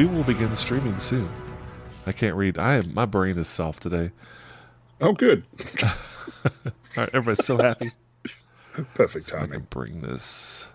we 0.00 0.06
will 0.06 0.24
begin 0.24 0.56
streaming 0.56 0.98
soon. 0.98 1.28
I 2.06 2.12
can't 2.12 2.34
read. 2.34 2.56
I 2.56 2.76
am 2.76 2.94
my 2.94 3.04
brain 3.04 3.36
is 3.36 3.48
soft 3.48 3.82
today. 3.82 4.12
Oh, 5.02 5.12
good. 5.12 5.44
All 5.84 5.90
right, 6.96 7.10
everybody's 7.12 7.44
so 7.44 7.58
happy. 7.58 7.90
Perfect 8.94 9.34
I 9.34 9.40
can 9.40 9.48
timing. 9.48 9.66
bring 9.68 10.00
this, 10.00 10.70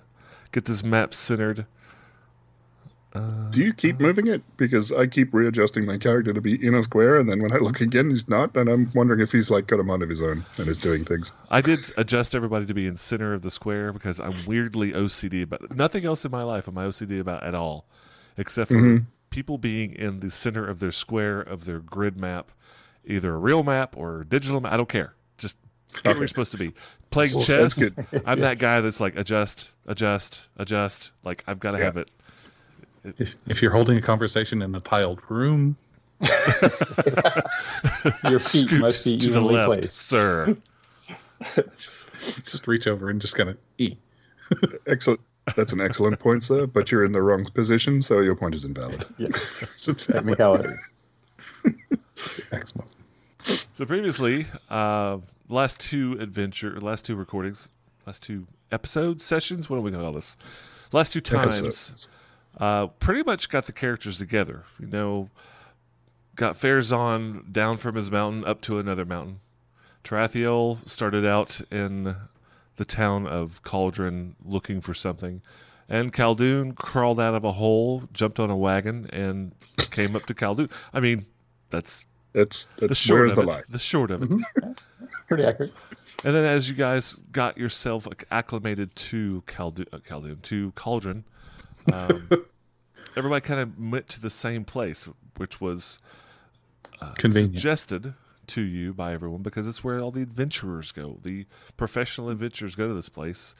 get 0.51 0.65
this 0.65 0.83
map 0.83 1.15
centered. 1.15 1.65
Do 3.49 3.63
you 3.63 3.73
keep 3.73 3.95
uh, 3.95 4.03
moving 4.03 4.27
it? 4.27 4.43
Because 4.57 4.91
I 4.91 5.07
keep 5.07 5.33
readjusting 5.33 5.87
my 5.87 5.97
character 5.97 6.31
to 6.31 6.41
be 6.41 6.63
in 6.63 6.75
a 6.75 6.83
square, 6.83 7.17
and 7.17 7.27
then 7.27 7.39
when 7.39 7.51
I 7.51 7.57
look 7.57 7.81
again, 7.81 8.11
he's 8.11 8.29
not. 8.29 8.55
And 8.55 8.69
I'm 8.69 8.91
wondering 8.93 9.21
if 9.21 9.31
he's 9.31 9.49
like 9.49 9.65
got 9.65 9.79
a 9.79 9.83
mind 9.83 10.03
of 10.03 10.09
his 10.09 10.21
own 10.21 10.45
and 10.59 10.67
is 10.67 10.77
doing 10.77 11.03
things. 11.03 11.33
I 11.49 11.61
did 11.61 11.79
adjust 11.97 12.35
everybody 12.35 12.67
to 12.67 12.75
be 12.75 12.85
in 12.85 12.95
center 12.95 13.33
of 13.33 13.41
the 13.41 13.49
square 13.49 13.91
because 13.91 14.19
I'm 14.19 14.45
weirdly 14.45 14.91
OCD 14.91 15.41
about 15.41 15.75
nothing 15.75 16.05
else 16.05 16.25
in 16.25 16.31
my 16.31 16.43
life. 16.43 16.67
am 16.67 16.77
I 16.77 16.85
OCD 16.85 17.19
about 17.19 17.41
at 17.41 17.55
all, 17.55 17.87
except 18.37 18.67
for 18.67 18.75
mm-hmm. 18.75 19.05
People 19.35 19.57
being 19.57 19.91
in 19.93 20.21
the 20.21 20.31
center 20.31 20.65
of 20.65 20.79
their 20.79 20.93
square 20.93 21.41
of 21.41 21.65
their 21.65 21.79
grid 21.79 22.15
map, 22.17 22.51
either 23.05 23.33
a 23.35 23.37
real 23.37 23.63
map 23.63 23.95
or 23.97 24.21
a 24.21 24.25
digital 24.25 24.61
map. 24.61 24.71
I 24.71 24.77
don't 24.77 24.87
care. 24.87 25.13
Just 25.37 25.57
get 26.03 26.05
where 26.05 26.19
you're 26.19 26.27
supposed 26.29 26.53
to 26.53 26.57
be. 26.57 26.71
Playing 27.11 27.35
Well, 27.35 27.43
chess, 27.43 27.83
I'm 28.25 28.39
that 28.39 28.59
guy 28.59 28.79
that's 28.79 29.01
like 29.01 29.17
adjust, 29.17 29.73
adjust, 29.87 30.47
adjust. 30.55 31.11
Like 31.25 31.43
I've 31.47 31.59
got 31.59 31.71
to 31.71 31.79
Yeah. 31.79 31.83
have 31.83 31.97
it. 31.97 32.09
If, 33.19 33.35
if 33.47 33.61
you're 33.61 33.71
holding 33.73 33.97
a 33.97 34.01
conversation 34.01 34.61
in 34.61 34.73
a 34.73 34.79
tiled 34.79 35.19
room, 35.29 35.75
Your 38.23 38.39
feet 38.39 38.67
Scoot 38.67 38.79
must 38.79 39.03
be 39.03 39.17
to 39.17 39.25
the 39.27 39.31
evenly 39.33 39.55
left, 39.55 39.67
placed. 39.81 39.97
sir. 39.97 40.55
just 42.41 42.67
reach 42.67 42.87
over 42.87 43.09
and 43.09 43.19
just 43.19 43.35
kind 43.35 43.49
of 43.49 43.57
E. 43.79 43.97
Excellent. 44.87 45.19
That's 45.55 45.73
an 45.73 45.81
excellent 45.81 46.19
point, 46.19 46.43
sir. 46.43 46.65
But 46.65 46.91
you're 46.91 47.05
in 47.05 47.11
the 47.11 47.21
wrong 47.21 47.45
position, 47.45 48.01
so 48.01 48.19
your 48.19 48.35
point 48.35 48.55
is 48.55 48.65
invalid. 48.65 49.05
Yes. 49.17 49.89
Technicality. 49.97 50.69
Excellent. 52.51 52.89
So 53.73 53.85
previously, 53.85 54.47
uh, 54.69 55.19
last 55.47 55.79
two 55.79 56.17
adventure, 56.19 56.79
last 56.81 57.05
two 57.05 57.15
recordings, 57.15 57.69
last 58.07 58.23
two 58.23 58.47
episodes, 58.71 59.23
sessions. 59.23 59.69
What 59.69 59.77
are 59.77 59.81
we 59.81 59.91
going 59.91 60.01
to 60.01 60.07
call 60.07 60.13
this? 60.13 60.35
Last 60.91 61.13
two 61.13 61.21
times, 61.21 62.09
uh, 62.57 62.87
pretty 62.87 63.23
much 63.23 63.49
got 63.49 63.67
the 63.67 63.71
characters 63.71 64.17
together. 64.17 64.63
You 64.79 64.87
know, 64.87 65.29
got 66.35 66.55
Farazan 66.55 67.51
down 67.51 67.77
from 67.77 67.95
his 67.95 68.09
mountain 68.09 68.43
up 68.45 68.61
to 68.61 68.79
another 68.79 69.05
mountain. 69.05 69.39
Tarathiel 70.03 70.87
started 70.87 71.25
out 71.25 71.61
in 71.71 72.15
the 72.77 72.85
town 72.85 73.25
of 73.27 73.61
Cauldron 73.63 74.35
looking 74.43 74.81
for 74.81 74.93
something. 74.93 75.41
And 75.87 76.11
Khaldun 76.11 76.75
crawled 76.75 77.19
out 77.19 77.35
of 77.35 77.43
a 77.43 77.51
hole, 77.53 78.03
jumped 78.11 78.39
on 78.39 78.49
a 78.49 78.57
wagon, 78.57 79.07
and 79.13 79.53
came 79.91 80.15
up 80.15 80.23
to 80.23 80.33
Khaldun. 80.33 80.71
I 80.93 80.99
mean, 80.99 81.25
that's 81.69 82.05
That's 82.33 82.65
the 82.77 82.93
short 82.95 83.29
of 83.29 83.35
the 83.35 83.41
it. 83.43 83.47
line? 83.47 83.63
The 83.69 83.79
short 83.79 84.09
of 84.11 84.23
it. 84.23 84.31
Pretty 85.27 85.43
accurate. 85.43 85.73
And 86.23 86.35
then 86.35 86.43
as 86.43 86.67
you 86.69 86.75
guys 86.75 87.13
got 87.31 87.57
yourself 87.57 88.07
acclimated 88.31 88.95
to 88.95 89.43
Caldu- 89.45 89.85
uh, 89.93 89.99
Khaldun, 89.99 90.41
to 90.43 90.71
Cauldron, 90.71 91.23
um, 91.93 92.29
everybody 93.15 93.41
kind 93.45 93.59
of 93.59 93.91
went 93.91 94.09
to 94.09 94.19
the 94.19 94.31
same 94.31 94.65
place, 94.65 95.07
which 95.37 95.61
was 95.61 95.99
Convenient. 97.17 97.53
suggested 97.55 98.13
to 98.47 98.61
you 98.61 98.93
by 98.93 99.13
everyone 99.13 99.41
because 99.41 99.67
it's 99.67 99.83
where 99.83 99.99
all 99.99 100.11
the 100.11 100.21
adventurers 100.21 100.91
go. 100.91 101.17
The 101.23 101.45
professional 101.77 102.29
adventurers 102.29 102.75
go 102.75 102.87
to 102.87 102.93
this 102.93 103.09
place 103.09 103.55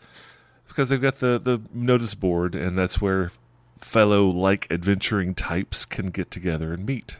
because 0.67 0.89
they've 0.89 1.01
got 1.01 1.19
the, 1.19 1.39
the 1.41 1.61
notice 1.73 2.15
board, 2.15 2.55
and 2.55 2.77
that's 2.77 2.99
where 3.01 3.31
fellow 3.77 4.25
like 4.27 4.67
adventuring 4.71 5.35
types 5.35 5.85
can 5.85 6.07
get 6.07 6.31
together 6.31 6.73
and 6.73 6.85
meet. 6.85 7.17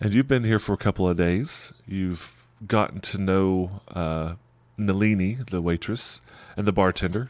And 0.00 0.12
you've 0.12 0.28
been 0.28 0.44
here 0.44 0.58
for 0.58 0.72
a 0.72 0.76
couple 0.76 1.08
of 1.08 1.16
days. 1.16 1.72
You've 1.86 2.44
gotten 2.66 3.00
to 3.00 3.18
know 3.18 3.80
uh, 3.88 4.34
Nalini, 4.76 5.38
the 5.50 5.62
waitress, 5.62 6.20
and 6.56 6.66
the 6.66 6.72
bartender, 6.72 7.28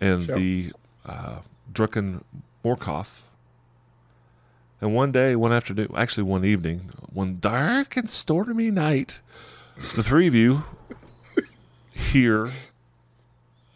and 0.00 0.24
Sure. 0.24 0.36
the 0.36 0.72
uh, 1.06 1.38
Drunken 1.72 2.24
Morkoth. 2.64 3.22
And 4.84 4.94
one 4.94 5.12
day, 5.12 5.34
one 5.34 5.50
afternoon, 5.50 5.88
actually 5.96 6.24
one 6.24 6.44
evening, 6.44 6.90
one 7.10 7.38
dark 7.40 7.96
and 7.96 8.10
stormy 8.10 8.70
night, 8.70 9.22
the 9.96 10.02
three 10.02 10.26
of 10.26 10.34
you 10.34 10.64
hear 11.90 12.52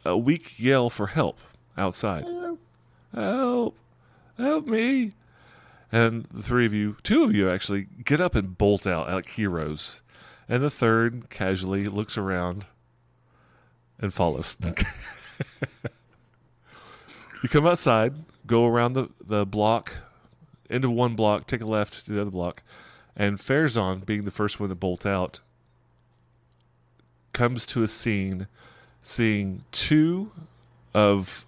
a 0.05 0.19
weak 0.19 0.59
yell 0.59 0.91
for 0.91 1.07
help 1.07 1.39
outside. 1.79 2.27
Help! 3.15 3.75
Help 4.37 4.67
me! 4.67 5.15
And 5.91 6.27
the 6.31 6.43
three 6.43 6.67
of 6.67 6.75
you, 6.75 6.99
two 7.03 7.25
of 7.25 7.35
you 7.35 7.49
actually, 7.49 7.87
get 8.05 8.21
up 8.21 8.35
and 8.35 8.59
bolt 8.59 8.87
out 8.87 9.09
like 9.09 9.31
heroes. 9.31 10.03
And 10.47 10.63
the 10.63 10.69
third 10.69 11.31
casually 11.31 11.87
looks 11.87 12.19
around 12.19 12.67
and 13.99 14.13
follows. 14.13 14.59
you 17.43 17.49
come 17.49 17.67
outside, 17.67 18.13
go 18.47 18.67
around 18.67 18.93
the, 18.93 19.09
the 19.27 19.47
block, 19.47 19.95
into 20.69 20.91
one 20.91 21.15
block, 21.15 21.47
take 21.47 21.61
a 21.61 21.67
left 21.67 22.05
to 22.05 22.13
the 22.13 22.21
other 22.21 22.31
block, 22.31 22.63
and 23.17 23.39
Farazan, 23.39 24.07
being 24.07 24.25
the 24.25 24.31
first 24.31 24.61
one 24.61 24.69
to 24.69 24.75
bolt 24.75 25.05
out, 25.05 25.41
comes 27.33 27.67
to 27.67 27.83
a 27.83 27.89
scene 27.89 28.47
seeing 29.03 29.65
two 29.73 30.31
of 30.95 31.47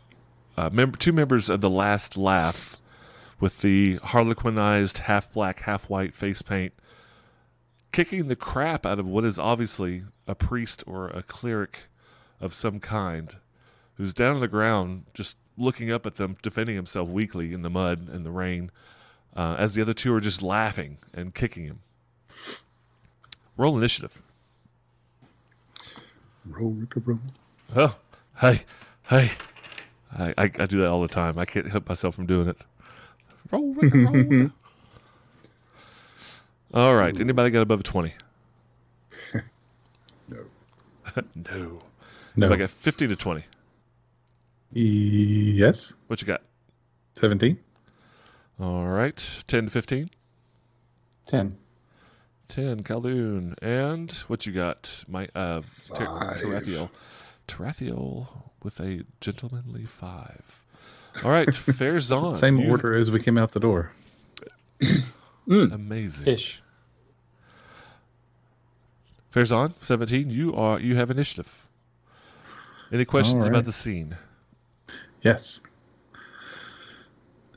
uh, 0.57 0.71
mem- 0.73 0.93
two 0.93 1.13
members 1.13 1.49
of 1.49 1.61
the 1.61 1.71
last 1.71 2.17
laugh 2.17 2.77
with 3.41 3.61
the 3.61 3.99
harlequinized 3.99 4.99
half 4.99 5.33
black 5.33 5.61
half 5.61 5.89
white 5.89 6.15
face 6.15 6.43
paint 6.43 6.73
kicking 7.93 8.29
the 8.29 8.37
crap 8.37 8.87
out 8.87 8.99
of 8.99 9.07
what 9.07 9.25
is 9.25 9.39
obviously 9.39 10.05
a 10.27 10.35
priest 10.35 10.85
or 10.87 11.09
a 11.09 11.23
cleric 11.23 11.81
of 12.41 12.55
some 12.55 12.79
kind 12.79 13.37
who's 13.97 14.15
down 14.15 14.35
on 14.35 14.41
the 14.41 14.49
ground 14.49 15.05
just 15.15 15.37
looking 15.57 15.91
up 15.91 16.07
at 16.07 16.17
them 16.17 16.37
defending 16.43 16.77
himself 16.77 17.09
weakly 17.09 17.53
in 17.53 17.63
the 17.63 17.71
mud 17.71 18.09
and 18.09 18.25
the 18.25 18.31
rain 18.31 18.71
uh, 19.37 19.57
as 19.59 19.75
the 19.75 19.83
other 19.83 19.93
two 19.93 20.15
are 20.15 20.21
just 20.21 20.43
laughing 20.43 20.99
and 21.15 21.35
kicking 21.35 21.65
him 21.65 21.81
roll 23.57 23.77
initiative 23.77 24.23
Roll, 26.47 26.71
Ricker, 26.71 27.01
roll. 27.05 27.19
Oh, 27.77 27.97
hey, 28.41 28.65
hey. 29.09 29.31
I, 30.19 30.35
I, 30.37 30.43
I 30.59 30.67
do 30.67 30.81
that 30.81 30.89
all 30.89 31.03
the 31.03 31.09
time. 31.09 31.39
I 31.39 31.45
can't 31.45 31.71
help 31.71 31.89
myself 31.89 32.17
from 32.17 32.27
doing 32.27 32.49
it. 32.49 32.57
Roll, 33.53 33.73
Rick, 33.75 33.95
roll. 33.95 34.51
all 36.75 36.97
right. 36.97 37.19
Anybody 37.21 37.51
got 37.51 37.63
above 37.63 37.81
a 37.81 37.83
20? 37.83 38.15
No. 40.29 40.39
no. 41.35 41.83
No. 42.37 42.53
I 42.53 42.57
got 42.57 42.71
15 42.71 43.09
to 43.09 43.17
20. 43.17 43.45
Yes. 44.73 45.93
What 46.07 46.21
you 46.21 46.27
got? 46.27 46.43
17. 47.17 47.59
All 48.61 48.87
right. 48.89 49.17
10 49.47 49.67
to 49.67 49.71
15? 49.71 50.11
Ten. 51.27 51.57
10, 52.49 52.83
Khaldun. 52.83 53.55
And 53.63 54.13
what 54.27 54.45
you 54.47 54.53
got? 54.53 55.05
My 55.09 55.29
uh, 55.35 55.63
Ter-. 55.95 56.05
Tarathiel. 56.07 56.91
Tarathiel 57.49 58.27
with 58.63 58.81
a 58.81 59.05
gentlemanly 59.21 59.87
five. 59.87 60.65
All 61.25 61.31
right. 61.31 61.49
Farazan. 61.53 62.35
Same 62.35 62.59
You- 62.59 62.71
order 62.71 62.95
as 62.95 63.11
we 63.11 63.21
came 63.21 63.39
out 63.39 63.53
the 63.53 63.61
door. 63.61 63.93
Amazing. 65.49 66.27
Ish. 66.27 66.61
Farazan. 69.33 69.75
17. 69.81 70.29
You 70.31 70.55
are 70.55 70.79
you 70.81 70.97
have 70.97 71.11
initiative. 71.11 71.67
Any 72.93 73.05
questions 73.05 73.45
All 73.45 73.51
about 73.51 73.65
the 73.65 73.73
scene? 73.73 74.17
Yes. 75.23 75.61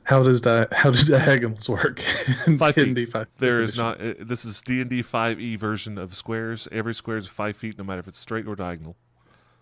How 0.04 0.22
does 0.22 0.40
di- 0.42 0.66
how 0.72 0.90
do 0.90 1.02
diagonals 1.04 1.68
work? 1.68 2.02
in 2.46 2.58
Five 2.58 2.74
feet. 2.74 2.94
D&D 2.94 3.06
five- 3.06 3.26
There 3.38 3.62
is 3.62 3.70
edition? 3.78 3.84
not. 3.84 4.00
Uh, 4.00 4.14
this 4.20 4.44
is 4.44 4.60
D 4.60 4.80
and 4.82 4.90
D 4.90 5.02
five 5.02 5.40
E 5.40 5.56
version 5.56 5.96
of 5.98 6.14
squares. 6.14 6.68
Every 6.70 6.94
square 6.94 7.16
is 7.16 7.26
five 7.26 7.56
feet, 7.56 7.78
no 7.78 7.84
matter 7.84 8.00
if 8.00 8.08
it's 8.08 8.18
straight 8.18 8.46
or 8.46 8.54
diagonal. 8.54 8.96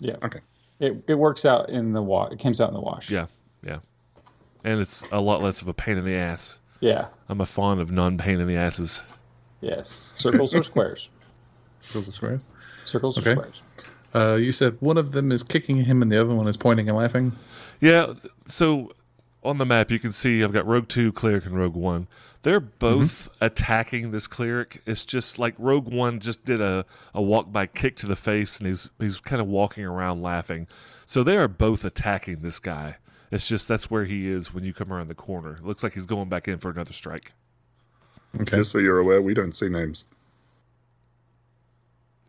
Yeah. 0.01 0.17
Okay. 0.23 0.41
It, 0.81 1.05
it 1.07 1.15
works 1.15 1.45
out 1.45 1.71
in 1.71 1.93
the 1.93 2.03
wash. 2.03 2.33
It 2.33 2.41
comes 2.41 2.61
out 2.61 2.69
in 2.69 2.75
the 2.75 2.81
wash. 2.81 3.09
Yeah, 3.11 3.27
yeah. 3.65 3.79
And 4.65 4.81
it's 4.81 5.09
a 5.13 5.21
lot 5.21 5.41
less 5.43 5.63
of 5.63 5.69
a 5.69 5.73
pain 5.75 5.97
in 5.97 6.05
the 6.05 6.17
ass. 6.17 6.59
Yeah. 6.81 7.07
I'm 7.29 7.41
a 7.41 7.47
fan 7.47 7.79
of 7.79 7.93
non-pain 7.93 8.41
in 8.41 8.49
the 8.49 8.57
asses. 8.57 9.03
Yes. 9.61 10.13
Circles 10.17 10.55
or 10.57 10.65
squares. 10.65 11.09
circles 11.83 12.09
or 12.09 12.13
squares. 12.13 12.49
Circles 12.85 13.17
Okay. 13.19 13.31
or 13.31 13.35
squares. 13.35 13.63
Uh, 14.13 14.35
you 14.35 14.51
said 14.51 14.77
one 14.81 14.99
of 14.99 15.13
them 15.13 15.31
is 15.31 15.45
kicking 15.45 15.77
him 15.85 16.03
and 16.03 16.11
the 16.11 16.21
other 16.21 16.35
one 16.35 16.49
is 16.49 16.57
pointing 16.57 16.89
and 16.89 16.99
laughing. 16.99 17.31
Yeah. 17.81 18.15
So 18.47 18.91
on 19.45 19.59
the 19.59 19.67
map, 19.67 19.91
you 19.91 19.99
can 19.99 20.13
see 20.13 20.43
I've 20.43 20.53
got 20.53 20.67
Rogue 20.67 20.89
Two, 20.89 21.13
Cleric, 21.13 21.47
and 21.47 21.57
Rogue 21.57 21.75
One. 21.75 22.07
They're 22.43 22.61
mm-hmm. 22.61 22.79
both 22.79 23.29
attacking 23.41 24.11
this 24.11 24.27
cleric. 24.27 24.83
It's 24.87 25.05
just 25.05 25.39
like 25.39 25.55
Rogue 25.59 25.89
One 25.89 26.21
just 26.21 26.45
did 26.45 26.61
a, 26.61 26.85
a 27.15 27.23
walk 27.23 27.53
by 27.53 27.67
kick 27.67 27.97
to 27.97 28.07
the 28.07 28.17
face, 28.17 28.59
and 28.59 28.67
he's 28.69 28.91
he's 28.99 29.21
kind 29.21 29.41
of 29.41 29.49
walking 29.49 29.85
around 29.85 30.23
laughing. 30.23 30.67
So 31.07 31.23
they 31.23 31.37
are 31.37 31.49
both 31.49 31.85
attacking 31.85 32.41
this 32.41 32.59
guy, 32.59 32.97
It's 33.31 33.49
just 33.49 33.69
that's 33.69 33.91
where 33.91 34.05
he 34.05 34.29
is 34.29 34.55
when 34.55 34.65
you 34.65 34.73
come 34.73 34.93
around 34.93 35.09
the 35.09 35.15
corner. 35.15 35.55
It 35.55 35.65
looks 35.65 35.83
like 35.83 35.95
he's 35.95 36.07
going 36.07 36.29
back 36.29 36.49
in 36.49 36.59
for 36.59 36.71
another 36.71 36.93
strike. 36.93 37.33
Okay. 38.41 38.59
Just 38.59 38.71
so 38.71 38.79
you're 38.79 38.99
aware, 38.99 39.21
we 39.21 39.35
don't 39.35 39.53
see 39.55 39.69
names. 39.69 40.07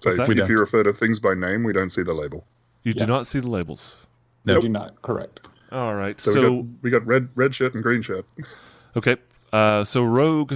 So 0.02 0.10
if. 0.10 0.28
We 0.28 0.42
if 0.42 0.50
you 0.50 0.58
refer 0.58 0.84
to 0.84 0.94
things 0.94 1.20
by 1.20 1.34
name, 1.34 1.64
we 1.64 1.74
don't 1.74 1.90
see 1.90 2.04
the 2.04 2.14
label. 2.14 2.46
You 2.84 2.94
Yeah. 2.96 3.06
do 3.06 3.12
not 3.12 3.28
see 3.28 3.40
the 3.40 3.50
labels. 3.50 4.06
No, 4.46 4.56
Nope. 4.56 4.64
do 4.64 4.70
not. 4.70 5.02
Correct. 5.02 5.48
All 5.74 5.96
right. 5.96 6.20
So, 6.22 6.32
So, 6.34 6.52
we, 6.52 6.58
got, 6.62 6.66
we 6.84 6.90
got 6.92 7.06
red 7.08 7.30
red 7.36 7.54
shirt 7.56 7.74
and 7.74 7.82
green 7.84 8.02
shirt. 8.02 8.26
okay. 8.96 9.18
Uh, 9.52 9.84
so 9.84 10.04
Rogue, 10.04 10.54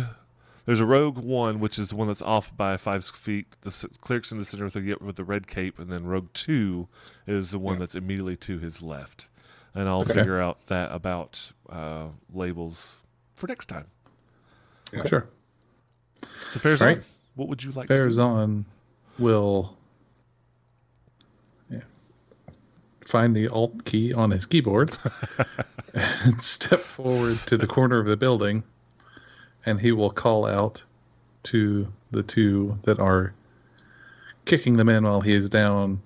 there's 0.65 0.79
a 0.79 0.85
Rogue 0.85 1.17
one, 1.17 1.59
which 1.59 1.77
is 1.79 1.89
the 1.89 1.95
one 1.95 2.07
that's 2.07 2.21
off 2.21 2.55
by 2.55 2.77
five 2.77 3.03
feet. 3.05 3.47
The 3.61 3.69
s- 3.69 3.85
cleric's 4.01 4.31
in 4.31 4.37
the 4.37 4.45
center 4.45 4.65
with 4.65 4.73
the 4.73 4.95
with 5.01 5.15
the 5.15 5.23
red 5.23 5.47
cape, 5.47 5.79
and 5.79 5.91
then 5.91 6.05
Rogue 6.05 6.29
two 6.33 6.87
is 7.25 7.51
the 7.51 7.59
one 7.59 7.79
that's 7.79 7.95
immediately 7.95 8.35
to 8.37 8.59
his 8.59 8.81
left. 8.81 9.27
And 9.73 9.87
I'll 9.89 10.01
Okay. 10.01 10.13
figure 10.13 10.39
out 10.41 10.65
that 10.67 10.91
about 10.91 11.51
uh, 11.69 12.07
labels 12.33 13.01
for 13.35 13.47
next 13.47 13.67
time. 13.67 13.85
Yeah, 14.93 15.05
Sure. 15.05 15.27
So 16.49 16.59
Farazan, 16.59 16.81
All 16.81 16.87
right. 16.87 17.03
what 17.35 17.47
would 17.47 17.63
you 17.63 17.71
like 17.71 17.87
to 17.89 17.95
do? 17.95 18.01
Farazan 18.03 18.63
will 19.19 19.77
yeah, 21.69 21.81
find 23.07 23.33
the 23.33 23.47
Alt 23.47 23.85
key 23.85 24.13
on 24.13 24.31
his 24.31 24.45
keyboard 24.45 24.97
and 25.93 26.41
step 26.41 26.83
forward 26.83 27.37
to 27.47 27.55
the 27.57 27.65
corner 27.65 27.99
of 27.99 28.05
the 28.05 28.17
building, 28.17 28.63
and 29.65 29.79
he 29.79 29.93
will 29.93 30.11
call 30.11 30.45
out 30.45 30.83
to 31.43 31.87
the 32.11 32.21
two 32.21 32.77
that 32.83 32.99
are 32.99 33.33
kicking 34.43 34.75
the 34.75 34.83
man 34.83 35.05
while 35.05 35.21
he 35.21 35.33
is 35.33 35.49
down, 35.49 36.01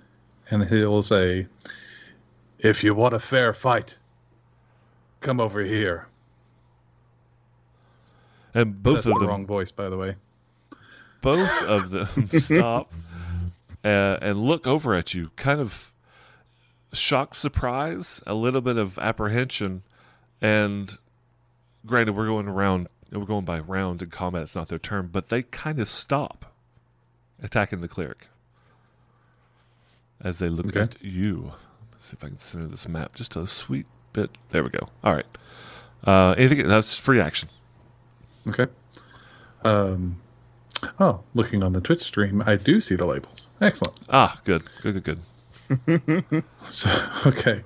and 0.52 0.64
he 0.66 0.86
will 0.86 1.02
say, 1.02 1.48
"If 2.60 2.84
you 2.84 2.94
want 2.94 3.16
a 3.16 3.20
fair 3.20 3.54
fight, 3.54 3.98
come 5.22 5.40
over 5.40 5.62
here." 5.62 6.08
And 8.54 8.84
both 8.84 8.98
That's 8.98 9.08
of 9.08 9.14
the 9.14 9.20
them 9.22 9.28
wrong 9.28 9.46
voice, 9.48 9.72
by 9.72 9.90
the 9.90 9.98
way. 9.98 10.16
both 11.22 11.64
of 11.64 11.90
them 11.90 12.30
stop 12.40 12.92
uh, 13.84 14.18
and 14.22 14.38
look 14.38 14.68
over 14.68 14.94
at 14.94 15.16
you, 15.16 15.32
kind 15.36 15.60
of 15.60 15.92
shocked 16.94 17.36
surprise, 17.36 18.22
a 18.28 18.34
little 18.34 18.62
bit 18.62 18.78
of 18.78 18.98
apprehension, 19.00 19.84
and 20.42 20.98
granted, 21.86 22.14
we're 22.16 22.28
going 22.28 22.48
around, 22.48 22.88
we're 23.12 23.26
going 23.26 23.46
by 23.46 23.60
round 23.60 24.02
in 24.02 24.10
combat. 24.10 24.44
It's 24.44 24.56
not 24.56 24.68
their 24.68 24.80
turn, 24.80 25.10
but 25.12 25.30
they 25.30 25.44
kind 25.44 25.80
of 25.80 25.88
stop 25.88 26.46
attacking 27.42 27.82
the 27.82 27.88
cleric 27.88 28.28
as 30.24 30.40
they 30.40 30.50
look 30.50 30.68
Okay. 30.68 30.82
at 30.82 31.04
you. 31.04 31.54
Let's 31.92 32.06
see 32.06 32.16
if 32.18 32.24
I 32.24 32.28
can 32.28 32.38
center 32.38 32.68
this 32.68 32.88
map 32.88 33.16
just 33.16 33.36
a 33.36 33.48
sweet 33.48 33.86
bit. 34.14 34.32
There 34.50 34.64
we 34.64 34.70
go. 34.70 34.90
All 35.04 35.14
right. 35.16 35.26
Uh, 36.04 36.36
anything? 36.38 36.68
That's 36.68 36.98
free 36.98 37.20
action. 37.20 37.50
Okay. 38.48 38.68
Um, 39.64 40.18
oh, 41.00 41.22
looking 41.36 41.64
on 41.64 41.74
the 41.74 41.82
Twitch 41.82 42.02
stream, 42.04 42.42
I 42.46 42.56
do 42.56 42.82
see 42.82 42.96
the 42.96 43.06
labels. 43.06 43.48
Excellent. 43.62 44.00
Ah, 44.10 44.40
good, 44.44 44.64
good, 44.82 44.94
good, 44.96 45.04
good. 45.04 45.20
So, 46.64 46.90
okay. 47.26 47.64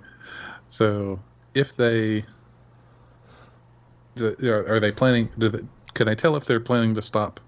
So, 0.67 1.19
if 1.53 1.75
they 1.75 2.23
are 4.21 4.79
they 4.79 4.91
planning? 4.91 5.29
Do 5.37 5.49
they, 5.49 5.59
can 5.93 6.07
I 6.07 6.15
tell 6.15 6.35
if 6.35 6.45
they're 6.45 6.59
planning 6.59 6.95
to 6.95 7.01
stop, 7.01 7.39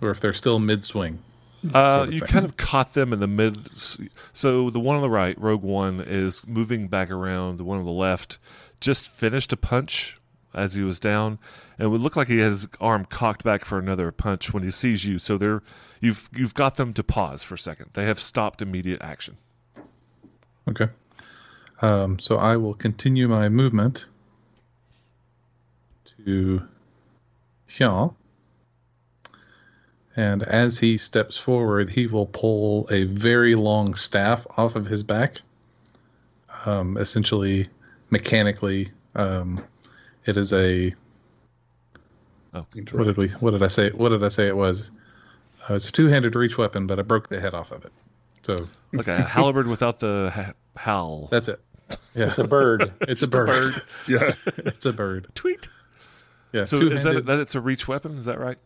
or 0.00 0.10
if 0.10 0.20
they're 0.20 0.34
still 0.34 0.58
mid 0.58 0.84
swing? 0.84 1.22
Uh, 1.72 1.98
sort 1.98 2.08
of 2.08 2.14
you 2.14 2.20
thing. 2.20 2.28
kind 2.28 2.44
of 2.44 2.56
caught 2.56 2.94
them 2.94 3.12
in 3.12 3.20
the 3.20 3.26
mid. 3.26 3.70
So 4.32 4.70
the 4.70 4.80
one 4.80 4.96
on 4.96 5.02
the 5.02 5.10
right, 5.10 5.38
Rogue 5.40 5.62
One, 5.62 6.00
is 6.00 6.46
moving 6.46 6.88
back 6.88 7.10
around. 7.10 7.56
The 7.58 7.64
one 7.64 7.78
on 7.78 7.84
the 7.84 7.90
left 7.90 8.38
just 8.80 9.08
finished 9.08 9.52
a 9.52 9.56
punch 9.56 10.18
as 10.54 10.74
he 10.74 10.82
was 10.82 11.00
down, 11.00 11.38
and 11.78 11.86
it 11.86 11.88
would 11.88 12.00
look 12.00 12.16
like 12.16 12.28
he 12.28 12.38
had 12.38 12.50
his 12.50 12.68
arm 12.80 13.06
cocked 13.06 13.42
back 13.42 13.64
for 13.64 13.78
another 13.78 14.12
punch 14.12 14.52
when 14.52 14.62
he 14.62 14.70
sees 14.70 15.04
you. 15.04 15.18
So 15.18 15.38
they're 15.38 15.62
you've 16.00 16.28
you've 16.34 16.54
got 16.54 16.76
them 16.76 16.92
to 16.94 17.02
pause 17.02 17.42
for 17.42 17.54
a 17.54 17.58
second. 17.58 17.90
They 17.94 18.04
have 18.04 18.20
stopped 18.20 18.62
immediate 18.62 19.02
action. 19.02 19.38
Okay. 20.68 20.88
Um, 21.82 22.18
so 22.18 22.36
I 22.36 22.56
will 22.56 22.74
continue 22.74 23.28
my 23.28 23.48
movement 23.48 24.06
to 26.24 26.62
here. 27.66 28.10
And 30.16 30.44
as 30.44 30.78
he 30.78 30.96
steps 30.96 31.36
forward, 31.36 31.90
he 31.90 32.06
will 32.06 32.26
pull 32.26 32.86
a 32.90 33.04
very 33.04 33.56
long 33.56 33.94
staff 33.94 34.46
off 34.56 34.76
of 34.76 34.86
his 34.86 35.02
back. 35.02 35.40
Um, 36.64 36.96
essentially, 36.96 37.68
mechanically, 38.10 38.90
um, 39.16 39.62
it 40.24 40.36
is 40.36 40.52
a 40.52 40.94
Oh, 42.54 42.64
what 42.92 43.04
did 43.04 43.16
we? 43.16 43.28
What 43.40 43.50
did 43.50 43.62
I 43.64 43.66
say? 43.66 43.90
What 43.90 44.10
did 44.10 44.22
I 44.22 44.28
say 44.28 44.46
it 44.46 44.56
was? 44.56 44.92
Uh, 45.68 45.74
it's 45.74 45.88
a 45.88 45.92
two-handed 45.92 46.36
reach 46.36 46.56
weapon, 46.56 46.86
but 46.86 46.98
I 47.00 47.02
broke 47.02 47.28
the 47.28 47.40
head 47.40 47.52
off 47.52 47.72
of 47.72 47.84
it. 47.84 47.92
So 48.44 48.68
like 48.92 49.08
a 49.08 49.22
halberd 49.22 49.66
without 49.66 50.00
the 50.00 50.30
ha- 50.34 50.52
howl. 50.76 51.28
that's 51.30 51.48
it. 51.48 51.60
Yeah, 52.14 52.28
It's 52.30 52.38
a 52.38 52.44
bird. 52.44 52.92
It's 53.02 53.22
a 53.22 53.26
bird. 53.26 53.46
bird. 53.46 53.82
Yeah. 54.08 54.34
it's 54.58 54.86
a 54.86 54.92
bird. 54.92 55.28
Tweet. 55.34 55.68
Yeah. 56.52 56.64
So 56.64 56.76
is 56.78 57.02
that 57.02 57.26
that 57.26 57.40
it's 57.40 57.54
a 57.54 57.60
reach 57.60 57.88
weapon? 57.88 58.16
Is 58.18 58.26
that 58.26 58.38
right? 58.38 58.58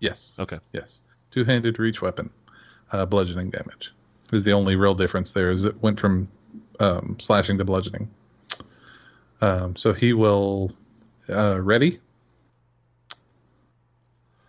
yes. 0.00 0.36
Okay. 0.38 0.58
Yes. 0.72 1.02
Two-handed 1.30 1.78
reach 1.78 2.00
weapon, 2.02 2.30
uh, 2.92 3.04
bludgeoning 3.06 3.50
damage 3.50 3.92
is 4.32 4.42
the 4.44 4.52
only 4.52 4.76
real 4.76 4.94
difference. 4.94 5.30
There 5.30 5.50
is 5.50 5.64
it 5.64 5.80
went 5.82 6.00
from 6.00 6.28
um, 6.80 7.16
slashing 7.20 7.58
to 7.58 7.64
bludgeoning. 7.64 8.08
Um, 9.40 9.76
so 9.76 9.92
he 9.92 10.12
will 10.14 10.72
uh, 11.28 11.60
ready. 11.60 12.00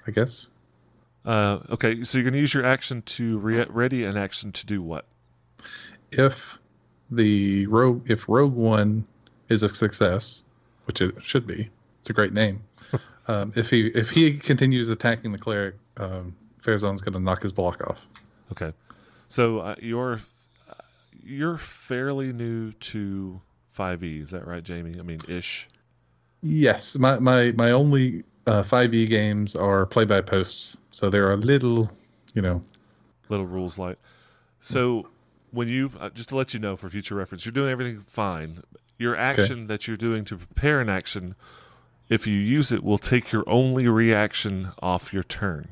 I 0.08 0.12
guess. 0.12 0.50
Uh, 1.26 1.60
okay. 1.70 2.04
So 2.04 2.18
you're 2.18 2.24
going 2.24 2.34
to 2.34 2.40
use 2.40 2.54
your 2.54 2.66
action 2.66 3.02
to 3.04 3.38
re- 3.40 3.66
ready 3.70 4.04
an 4.04 4.18
action 4.18 4.52
to 4.54 4.66
do 4.66 4.82
what? 4.82 5.06
if 6.12 6.58
the 7.12 7.66
rogue 7.68 8.10
if 8.10 8.28
rogue 8.28 8.54
one 8.54 9.06
is 9.50 9.64
a 9.64 9.70
success 9.70 10.44
which 10.86 11.02
it 11.02 11.16
should 11.24 11.46
be 11.46 11.70
it's 12.00 12.10
a 12.10 12.14
great 12.14 12.34
name 12.34 12.62
um, 13.28 13.52
if 13.56 13.70
he 13.70 13.88
if 13.88 14.10
he 14.10 14.38
continues 14.38 14.90
attacking 14.90 15.32
the 15.32 15.38
cleric 15.38 15.76
um, 15.98 16.36
Farazan's 16.62 17.02
going 17.02 17.14
to 17.14 17.20
knock 17.20 17.42
his 17.42 17.52
block 17.52 17.82
off 17.88 18.06
Okay, 18.52 18.74
so 19.28 19.60
uh, 19.60 19.76
you're 19.80 20.22
uh, 20.68 20.74
you're 21.24 21.58
fairly 21.60 22.34
new 22.34 22.72
to 22.72 23.42
Five 23.70 24.04
E, 24.04 24.20
is 24.20 24.32
that 24.32 24.48
right, 24.48 24.64
Jamie? 24.64 25.00
I 25.00 25.04
mean, 25.04 25.20
ish. 25.28 25.68
yes 26.42 26.98
my 26.98 27.20
my 27.20 27.52
my 27.52 27.70
only 27.70 28.24
uh, 28.48 28.64
5e 28.64 29.08
games 29.10 29.56
are 29.56 29.86
play 29.86 30.06
by 30.06 30.22
posts 30.22 30.78
so 30.92 31.10
there 31.10 31.30
are 31.32 31.38
little 31.38 31.90
you 32.34 32.42
know 32.42 32.64
Little 33.30 33.46
rules 33.46 33.78
like. 33.78 33.98
So 34.60 35.08
when 35.52 35.68
you 35.68 35.92
uh, 36.00 36.10
just 36.10 36.30
to 36.30 36.36
let 36.36 36.54
you 36.56 36.60
know 36.60 36.76
for 36.76 36.90
future 36.90 37.14
reference, 37.16 37.46
you're 37.46 37.54
doing 37.54 37.70
everything 37.70 38.02
fine. 38.02 38.64
Your 38.98 39.16
action 39.16 39.68
that 39.68 39.88
you're 39.88 39.98
doing 39.98 40.26
to 40.26 40.36
prepare 40.36 40.82
an 40.82 40.90
action, 40.90 41.36
if 42.10 42.26
you 42.26 42.34
use 42.34 42.72
it, 42.72 42.84
will 42.84 42.98
take 42.98 43.32
your 43.32 43.44
only 43.48 43.88
reaction 43.88 44.72
off 44.82 45.14
your 45.14 45.22
turn. 45.24 45.70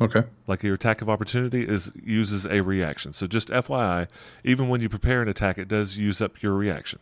okay 0.00 0.24
Like 0.46 0.62
your 0.62 0.74
attack 0.74 1.02
of 1.02 1.10
opportunity 1.10 1.68
is 1.68 1.92
uses 2.02 2.46
a 2.46 2.62
reaction. 2.62 3.12
So 3.12 3.26
just 3.26 3.50
FYI, 3.50 4.08
even 4.42 4.68
when 4.70 4.80
you 4.80 4.88
prepare 4.88 5.20
an 5.20 5.28
attack, 5.28 5.58
it 5.58 5.68
does 5.68 5.98
use 5.98 6.22
up 6.22 6.42
your 6.42 6.54
reaction. 6.54 6.98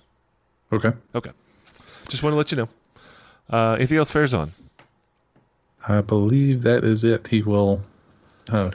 okay 0.73 0.93
Okay. 1.15 1.31
Just 2.09 2.25
want 2.25 2.33
to 2.33 2.37
let 2.37 2.51
you 2.51 2.59
know. 2.59 2.69
Uh, 3.49 3.75
anything 3.75 3.97
else 3.97 4.11
Farazan? 4.11 4.51
I 5.89 6.01
believe 6.01 6.63
that 6.63 6.85
is 6.85 7.03
it 7.05 7.27
he 7.29 7.43
will 7.43 7.83
uh, 8.49 8.71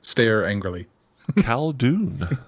stare 0.00 0.46
angrily 0.46 0.86
Khaldun. 1.32 2.38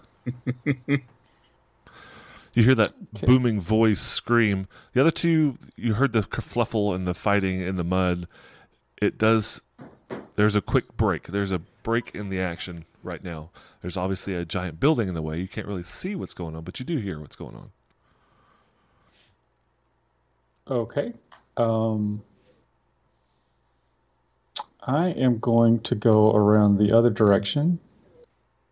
you 0.77 2.63
hear 2.63 2.75
that 2.75 2.93
Okay. 3.17 3.27
booming 3.27 3.61
voice 3.61 4.01
scream. 4.01 4.69
The 4.93 5.01
other 5.01 5.11
two, 5.11 5.59
you 5.77 5.95
heard 5.95 6.13
the 6.13 6.23
kerfluffle 6.23 6.95
and 6.95 7.07
the 7.07 7.15
fighting 7.15 7.61
in 7.61 7.77
the 7.77 7.85
mud. 7.85 8.27
It 9.03 9.19
does. 9.19 9.61
There's 10.37 10.55
a 10.57 10.61
quick 10.63 10.97
break. 10.97 11.29
There's 11.29 11.53
a 11.53 11.59
break 11.83 12.15
in 12.15 12.31
the 12.31 12.41
action 12.41 12.85
right 13.03 13.23
now. 13.23 13.51
There's 13.83 13.97
obviously 13.97 14.35
a 14.35 14.45
giant 14.45 14.79
building 14.81 15.09
in 15.09 15.15
the 15.15 15.23
way. 15.23 15.39
You 15.39 15.49
can't 15.49 15.67
really 15.67 15.83
see 15.83 16.15
what's 16.15 16.35
going 16.35 16.55
on, 16.55 16.63
but 16.65 16.79
you 16.79 16.87
do 16.87 16.99
hear 16.99 17.19
what's 17.19 17.37
going 17.37 17.57
on. 17.57 17.71
Okay. 20.71 21.13
Um, 21.57 22.23
I 24.83 25.09
am 25.09 25.39
going 25.39 25.81
to 25.81 25.95
go 25.95 26.33
around 26.33 26.79
the 26.79 26.93
other 26.93 27.11
direction. 27.11 27.79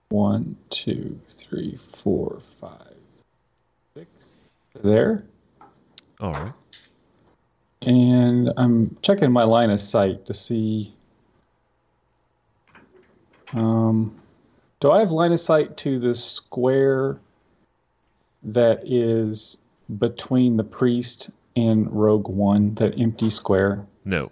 One, 0.09 0.57
two, 0.71 1.21
three, 1.29 1.77
four, 1.77 2.38
five, 2.41 2.95
six. 3.95 4.09
There. 4.83 5.25
All 6.21 6.33
right. 6.33 6.53
And 7.83 8.53
I'm 8.57 8.97
checking 9.03 9.31
my 9.31 9.45
line 9.45 9.71
of 9.71 9.81
sight 9.81 10.27
to 10.27 10.35
see. 10.35 10.95
Um, 13.53 14.15
do 14.81 14.91
I 14.91 15.00
have 15.00 15.12
line 15.12 15.33
of 15.33 15.41
sight 15.41 15.77
to 15.79 15.99
the 15.99 16.15
square 16.15 17.19
that 18.43 18.81
is 18.85 19.59
between 19.99 20.57
the 20.57 20.65
priest 20.65 21.31
and 21.57 21.91
Rogue 21.93 22.29
One, 22.29 22.75
that 22.75 22.99
empty 22.99 23.31
square? 23.31 23.85
No. 24.05 24.31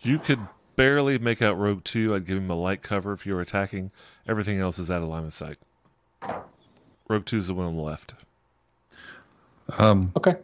You 0.00 0.18
could 0.18 0.40
barely 0.76 1.18
make 1.18 1.42
out 1.42 1.58
Rogue 1.58 1.84
2. 1.84 2.14
I'd 2.14 2.26
give 2.26 2.38
him 2.38 2.50
a 2.50 2.54
light 2.54 2.82
cover 2.82 3.12
if 3.12 3.26
you 3.26 3.34
were 3.34 3.40
attacking. 3.40 3.90
Everything 4.26 4.58
else 4.58 4.78
is 4.78 4.90
out 4.90 5.02
of 5.02 5.08
line 5.08 5.24
of 5.24 5.32
sight. 5.32 5.58
Rogue 7.08 7.24
2 7.26 7.38
is 7.38 7.46
the 7.48 7.54
one 7.54 7.66
on 7.66 7.76
the 7.76 7.82
left. 7.82 8.14
Um, 9.78 10.12
Okay. 10.16 10.36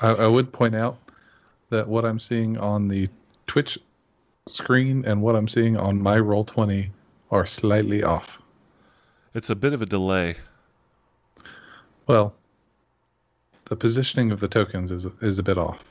I, 0.00 0.10
I 0.10 0.26
would 0.26 0.52
point 0.52 0.74
out 0.74 0.96
that 1.70 1.88
what 1.88 2.04
I'm 2.04 2.20
seeing 2.20 2.56
on 2.58 2.88
the 2.88 3.08
Twitch 3.46 3.78
screen 4.48 5.04
and 5.06 5.22
what 5.22 5.36
I'm 5.36 5.48
seeing 5.48 5.76
on 5.76 6.00
my 6.00 6.16
Roll20 6.16 6.88
are 7.30 7.46
slightly 7.46 8.02
off. 8.02 8.40
It's 9.34 9.50
a 9.50 9.54
bit 9.56 9.72
of 9.72 9.82
a 9.82 9.86
delay. 9.86 10.36
Well, 12.06 12.34
the 13.66 13.76
positioning 13.76 14.30
of 14.32 14.40
the 14.40 14.48
tokens 14.48 14.92
is 14.92 15.06
is 15.22 15.38
a 15.38 15.42
bit 15.42 15.56
off. 15.56 15.82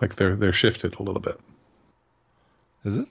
Like 0.00 0.16
they're 0.16 0.36
they're 0.36 0.52
shifted 0.52 0.98
a 0.98 1.02
little 1.02 1.20
bit. 1.20 1.38
Is 2.84 2.96
it? 2.98 3.06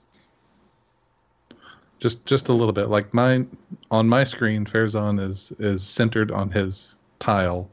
Just 2.00 2.26
just 2.26 2.48
a 2.50 2.54
little 2.54 2.74
bit. 2.74 2.90
Like 2.90 3.14
mine 3.14 3.50
on 3.90 4.08
my 4.08 4.24
screen, 4.24 4.66
Farazan 4.66 5.20
is 5.20 5.52
is 5.60 5.82
centered 5.82 6.32
on 6.32 6.52
his 6.52 6.96
tile, 7.20 7.70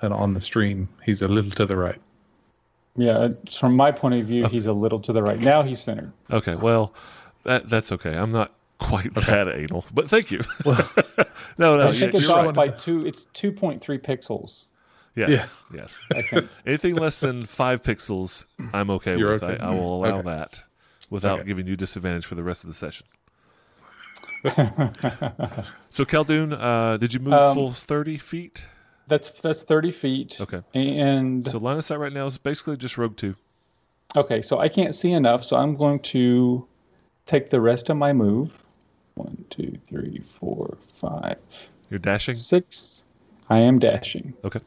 and 0.00 0.12
on 0.14 0.32
the 0.34 0.40
stream, 0.40 0.88
he's 1.04 1.20
a 1.20 1.28
little 1.28 1.50
to 1.52 1.66
the 1.66 1.76
right. 1.76 2.00
Yeah, 2.96 3.26
it's 3.26 3.58
from 3.58 3.76
my 3.76 3.92
point 3.92 4.14
of 4.14 4.26
view, 4.26 4.46
he's 4.48 4.66
a 4.66 4.72
little 4.72 4.98
to 5.00 5.12
the 5.12 5.22
right. 5.22 5.38
Now 5.38 5.62
he's 5.62 5.78
centered. 5.80 6.12
Okay, 6.30 6.54
well, 6.54 6.94
that 7.44 7.68
that's 7.68 7.92
okay. 7.92 8.16
I'm 8.16 8.32
not 8.32 8.54
quite 8.78 9.14
that 9.14 9.52
anal, 9.54 9.84
but 9.92 10.08
thank 10.08 10.30
you. 10.30 10.40
Well, 10.64 10.90
no, 11.58 11.76
no, 11.76 11.82
I 11.84 11.90
you- 11.90 11.92
think 12.00 12.14
it's 12.14 12.22
you're 12.26 12.38
off 12.38 12.46
right. 12.46 12.54
by 12.54 12.68
two. 12.68 13.06
It's 13.06 13.24
two 13.34 13.52
point 13.52 13.82
three 13.82 13.98
pixels. 13.98 14.66
Yes, 15.14 15.62
yes. 15.74 16.00
I. 16.14 16.48
Anything 16.64 16.94
less 16.94 17.18
than 17.20 17.44
five 17.44 17.82
pixels, 17.82 18.46
I'm 18.72 18.88
okay 18.90 19.18
You're 19.18 19.32
with. 19.32 19.42
okay? 19.42 19.60
I, 19.62 19.72
I 19.72 19.74
will 19.74 19.96
allow 19.96 20.18
Okay. 20.20 20.28
that 20.28 20.62
without 21.10 21.40
Okay. 21.40 21.48
giving 21.48 21.66
you 21.66 21.76
disadvantage 21.76 22.26
for 22.26 22.34
the 22.34 22.42
rest 22.42 22.64
of 22.64 22.68
the 22.68 22.74
session. 22.74 23.06
So, 25.90 26.04
Khaldun, 26.04 26.52
uh, 26.58 26.96
did 26.96 27.12
you 27.14 27.20
move 27.20 27.34
Um, 27.34 27.54
full 27.54 27.72
30 27.72 28.18
feet? 28.18 28.64
that's 29.08 29.30
that's 29.40 29.62
thirty 29.62 29.90
feet. 29.90 30.38
Okay. 30.40 30.60
And 30.74 31.44
So, 31.46 31.58
line 31.58 31.78
of 31.78 31.84
sight 31.84 31.98
right 31.98 32.12
now 32.12 32.26
is 32.26 32.36
basically 32.38 32.76
just 32.76 32.98
Rogue 32.98 33.16
2. 33.16 33.34
okay, 34.16 34.42
so 34.42 34.58
I 34.58 34.68
can't 34.68 34.94
see 34.94 35.12
enough, 35.12 35.42
so 35.44 35.56
I'm 35.56 35.76
going 35.76 35.98
to 36.00 36.66
take 37.26 37.48
the 37.50 37.60
rest 37.60 37.90
of 37.90 37.96
my 37.96 38.12
move. 38.12 38.62
One, 39.14 39.44
two, 39.50 39.76
three, 39.84 40.20
four, 40.22 40.76
five, 40.82 41.38
You're 41.90 41.98
dashing? 41.98 42.34
six. 42.34 43.04
I 43.50 43.58
am 43.60 43.78
dashing. 43.78 44.34
Okay. 44.44 44.60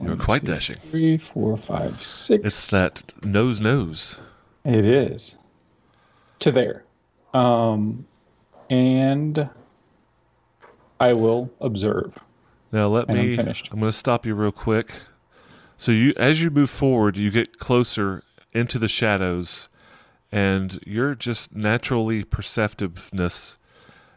You're 0.00 0.16
quite 0.16 0.44
dashing. 0.44 0.76
Three, 0.90 1.16
four, 1.18 1.56
five, 1.56 2.00
six. 2.02 2.44
It's 2.44 2.70
that 2.70 3.02
nose 3.24 3.60
nose. 3.60 4.18
It 4.64 4.84
is. 4.84 5.38
To 6.40 6.50
there. 6.50 6.84
Um, 7.34 8.06
and 8.68 9.48
I 10.98 11.12
will 11.12 11.50
observe. 11.60 12.18
Now 12.72 12.88
let 12.88 13.08
And 13.08 13.18
I'm 13.18 13.28
me. 13.28 13.36
finished. 13.36 13.68
I'm 13.72 13.80
going 13.80 13.90
to 13.92 13.96
stop 13.96 14.24
you 14.26 14.34
real 14.34 14.52
quick. 14.52 14.92
So 15.76 15.92
you, 15.92 16.12
as 16.16 16.42
you 16.42 16.50
move 16.50 16.70
forward, 16.70 17.16
you 17.16 17.30
get 17.30 17.58
closer 17.58 18.22
into 18.52 18.78
the 18.78 18.88
shadows, 18.88 19.68
and 20.30 20.78
your 20.86 21.14
just 21.14 21.54
naturally 21.54 22.22
perceptiveness 22.24 23.56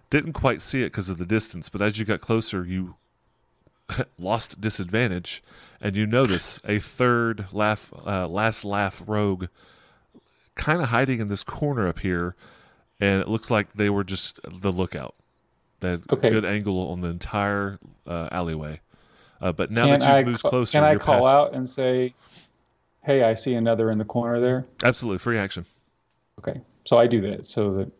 didn't 0.10 0.34
quite 0.34 0.62
see 0.62 0.82
it 0.82 0.88
because 0.88 1.10
of 1.10 1.18
the 1.18 1.26
distance. 1.26 1.70
But 1.70 1.82
as 1.82 1.98
you 1.98 2.06
got 2.06 2.22
closer, 2.22 2.66
you 2.66 2.96
lost 4.20 4.60
disadvantage, 4.62 5.44
and 5.82 5.96
you 5.96 6.06
notice 6.06 6.60
a 6.66 6.80
third 6.80 7.46
laugh, 7.52 7.92
uh, 8.06 8.28
last 8.28 8.64
laugh 8.66 9.02
rogue, 9.08 9.48
kind 10.56 10.82
of 10.82 10.90
hiding 10.90 11.20
in 11.20 11.28
this 11.28 11.44
corner 11.44 11.88
up 11.88 12.00
here, 12.00 12.36
and 13.00 13.22
it 13.22 13.28
looks 13.28 13.50
like 13.52 13.74
they 13.74 13.90
were 13.90 14.04
just 14.04 14.40
the 14.44 14.72
lookout. 14.72 15.16
That 15.80 16.02
Okay. 16.12 16.30
good 16.30 16.46
angle 16.46 16.90
on 16.90 17.02
the 17.02 17.10
entire 17.10 17.80
uh, 18.08 18.30
alleyway. 18.32 18.80
Uh, 19.42 19.52
but 19.52 19.70
now 19.72 19.86
can 19.88 20.00
that 20.00 20.08
you've 20.08 20.18
I 20.18 20.24
moved 20.24 20.42
ca- 20.44 20.50
closer, 20.50 20.78
can 20.78 20.84
I 20.86 20.96
call 20.96 21.16
past- 21.24 21.26
out 21.34 21.54
and 21.54 21.68
say, 21.70 22.14
"Hey, 23.04 23.24
I 23.24 23.34
see 23.34 23.56
another 23.56 23.92
in 23.92 23.98
the 23.98 24.06
corner 24.06 24.40
there"? 24.40 24.66
Absolutely 24.84 25.18
free 25.20 25.38
action. 25.38 25.66
Okay, 26.40 26.62
so 26.86 26.98
I 26.98 27.08
do 27.08 27.20
that 27.30 27.46
so 27.46 27.74
that 27.76 27.92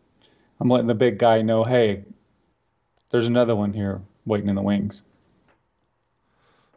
I'm 0.60 0.68
letting 0.70 0.86
the 0.86 0.94
big 0.94 1.18
guy 1.18 1.42
know, 1.42 1.62
"Hey, 1.64 2.04
there's 3.10 3.26
another 3.26 3.54
one 3.54 3.72
here 3.74 4.00
waiting 4.24 4.48
in 4.48 4.54
the 4.54 4.62
wings." 4.62 5.02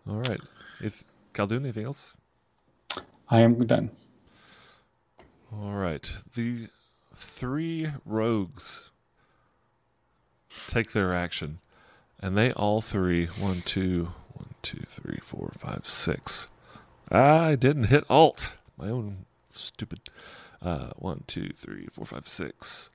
All 0.10 0.18
right. 0.18 0.42
If 0.82 1.04
Khaldun, 1.34 1.62
anything 1.62 1.86
else? 1.86 2.14
I 3.30 3.40
am 3.42 3.66
done. 3.66 3.90
All 5.52 5.74
right. 5.74 6.18
The 6.36 6.68
three 7.16 7.92
rogues 8.06 8.92
take 10.68 10.92
their 10.92 11.14
action, 11.14 11.60
and 12.22 12.38
they 12.38 12.52
all 12.54 12.82
three 12.82 13.28
one, 13.28 13.62
two, 13.62 14.10
one, 14.34 14.50
two, 14.62 14.84
three, 14.88 15.20
four, 15.22 15.52
five, 15.58 15.88
six. 15.88 16.48
I 17.12 17.56
didn't 17.56 17.86
hit 17.86 18.04
Alt. 18.10 18.54
My 18.78 18.90
own 18.90 19.26
stupid. 19.50 20.02
Uh, 20.62 20.90
one, 20.98 21.24
two, 21.28 21.50
three, 21.56 21.88
four, 21.92 22.06
five, 22.06 22.28
six. 22.28 22.90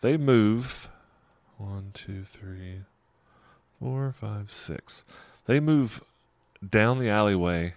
They 0.00 0.16
move. 0.16 0.88
One, 1.56 1.90
two, 1.92 2.22
three, 2.22 2.82
four, 3.80 4.12
five, 4.12 4.52
six. 4.52 5.04
They 5.46 5.58
move 5.58 6.02
down 6.66 6.98
the 6.98 7.08
alleyway 7.08 7.74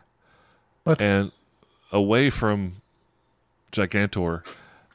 What? 0.83 1.01
and 1.01 1.31
away 1.91 2.29
from 2.29 2.80
Gigantor, 3.71 4.43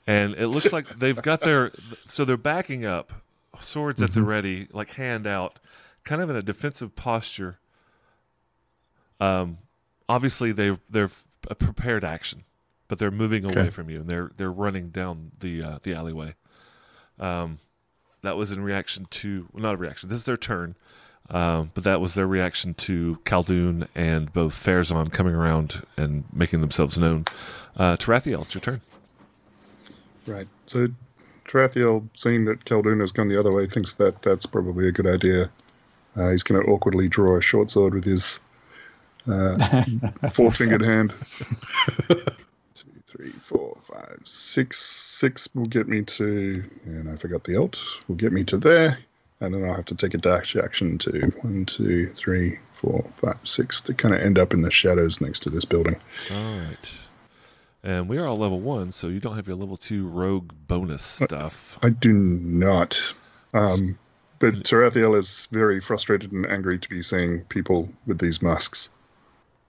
and 0.07 0.35
it 0.35 0.49
looks 0.49 0.73
like 0.73 0.89
they've 0.99 1.21
got 1.21 1.41
their 1.41 1.73
so 2.07 2.25
they're 2.25 2.37
backing 2.37 2.85
up, 2.85 3.13
swords 3.61 4.03
at 4.03 4.15
the 4.15 4.23
ready, 4.23 4.69
like 4.73 4.91
hand 4.91 5.27
out, 5.27 5.59
kind 6.05 6.23
of 6.23 6.31
in 6.31 6.37
a 6.37 6.43
defensive 6.43 6.95
posture. 6.97 7.59
Um, 9.21 9.59
obviously 10.09 10.53
they 10.53 10.79
they're 10.91 11.11
a 11.49 11.55
prepared 11.55 12.05
action, 12.05 12.45
but 12.89 12.99
they're 12.99 13.11
moving 13.11 13.45
away 13.45 13.71
from 13.71 13.91
you 13.91 13.97
and 13.97 14.09
they're 14.09 14.31
they're 14.37 14.53
running 14.53 14.91
down 14.91 15.33
the 15.41 15.63
uh, 15.63 15.79
the 15.83 15.95
alleyway. 15.95 16.35
Um, 17.19 17.59
that 18.23 18.37
was 18.37 18.53
in 18.53 18.63
reaction 18.63 19.07
to 19.11 19.49
well, 19.53 19.63
not 19.63 19.75
a 19.75 19.79
reaction. 19.79 20.09
This 20.09 20.19
is 20.19 20.25
their 20.25 20.37
turn. 20.37 20.77
Um, 21.31 21.71
but 21.75 21.85
that 21.85 22.01
was 22.01 22.15
their 22.15 22.27
reaction 22.27 22.75
to 22.75 23.19
Khaldun 23.25 23.89
and 23.95 24.33
both 24.33 24.55
Farazan 24.55 25.11
coming 25.13 25.35
around 25.35 25.85
and 25.97 26.25
making 26.33 26.61
themselves 26.61 26.99
known. 26.99 27.25
Uh, 27.77 27.97
Tarathiel, 27.97 28.43
it's 28.43 28.55
your 28.55 28.61
turn. 28.61 28.81
Right. 30.27 30.49
So 30.67 30.89
Tarathiel, 31.47 32.09
seeing 32.15 32.45
that 32.47 32.65
Khaldun 32.65 33.01
has 33.01 33.13
gone 33.13 33.29
the 33.29 33.39
other 33.39 33.51
way, 33.51 33.67
thinks 33.67 33.95
that 33.95 34.23
that's 34.23 34.47
probably 34.47 34.89
a 34.89 34.93
good 34.93 35.07
idea. 35.07 35.51
Uh, 36.17 36.31
he's 36.31 36.43
going 36.43 36.63
to 36.63 36.71
awkwardly 36.71 37.09
draw 37.09 37.37
a 37.37 37.43
short 37.43 37.71
sword 37.71 37.95
with 37.95 38.05
his 38.05 38.41
uh, 39.31 39.85
four-fingered 40.31 40.83
hand. 40.83 41.13
Two, 42.75 42.91
three, 43.07 43.33
four, 43.33 43.77
five, 43.83 44.21
six. 44.25 44.79
Six 44.79 45.49
will 45.55 45.67
get 45.67 45.89
me 45.89 46.03
to, 46.03 46.65
and 46.85 47.11
I 47.11 47.17
forgot 47.17 47.45
the 47.45 47.57
alt. 47.57 47.79
Will 48.09 48.17
get 48.17 48.33
me 48.33 48.45
to 48.45 48.57
there, 48.57 48.99
and 49.41 49.55
then 49.55 49.65
I'll 49.65 49.77
have 49.77 49.85
to 49.87 49.95
take 49.95 50.15
a 50.15 50.19
dash 50.19 50.57
action 50.57 50.99
to 50.99 51.11
one, 51.43 51.67
two, 51.67 52.13
three, 52.15 52.59
four, 52.75 53.05
five, 53.17 53.39
six 53.45 53.81
to 53.83 53.95
kind 53.95 54.15
of 54.15 54.23
end 54.23 54.39
up 54.39 54.53
in 54.55 54.63
the 54.63 54.71
shadows 54.71 55.21
next 55.21 55.41
to 55.41 55.51
this 55.51 55.65
building. 55.65 55.97
All 56.31 56.59
right. 56.59 56.93
And 57.85 58.09
we 58.09 58.19
are 58.19 58.27
all 58.27 58.37
level 58.37 58.61
one, 58.61 58.91
so 58.93 59.09
you 59.09 59.21
don't 59.21 59.37
have 59.37 59.47
your 59.47 59.57
level 59.57 59.77
two 59.77 60.09
rogue 60.09 60.53
bonus 60.67 61.03
stuff. 61.05 61.79
I 61.83 61.91
do 61.91 62.13
not. 62.13 63.15
Um, 63.55 63.99
but 64.41 64.55
Tarathiel 64.65 65.17
is 65.17 65.47
very 65.53 65.81
frustrated 65.81 66.33
and 66.33 66.47
angry 66.47 66.79
to 66.79 66.89
be 66.89 67.01
seeing 67.03 67.43
people 67.45 67.89
with 68.07 68.19
these 68.19 68.43
masks, 68.43 68.91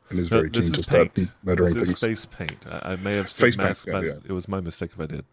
and 0.09 0.17
is 0.19 0.31
No, 0.31 0.37
very 0.39 0.49
this 0.49 0.65
keen 0.65 0.71
is 0.71 0.77
to 0.77 0.83
start 0.83 1.13
paint. 1.13 1.29
murdering 1.43 1.73
this 1.75 1.89
is 1.89 1.99
things. 1.99 1.99
face 2.01 2.25
paint. 2.25 2.57
I, 2.69 2.93
I 2.93 2.95
may 2.95 3.13
have 3.15 3.29
said 3.29 3.43
Face 3.45 3.55
paint, 3.55 3.67
mask, 3.67 3.85
yeah, 3.85 3.93
but 3.93 4.03
yeah. 4.03 4.13
it 4.25 4.31
was 4.31 4.47
my 4.47 4.61
mistake 4.61 4.91
if 4.93 4.99
I 4.99 5.05
did. 5.05 5.25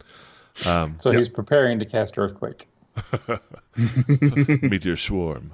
Um, 0.67 0.97
So 1.01 1.11
Yep. 1.11 1.19
he's 1.19 1.29
preparing 1.31 1.79
to 1.79 1.87
cast 1.87 2.19
Earthquake. 2.19 2.69
meteor 4.63 4.97
swarm. 4.97 5.53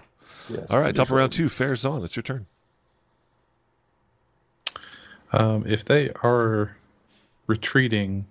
Yes. 0.48 0.70
All 0.70 0.80
right, 0.80 0.94
top 0.94 1.08
of 1.08 1.12
round 1.12 1.32
two. 1.32 1.46
Farazan. 1.46 2.04
It's 2.04 2.16
your 2.16 2.22
turn. 2.22 2.46
Um, 5.32 5.64
if 5.66 5.84
they 5.84 6.10
are 6.22 6.76
retreating, 7.46 8.26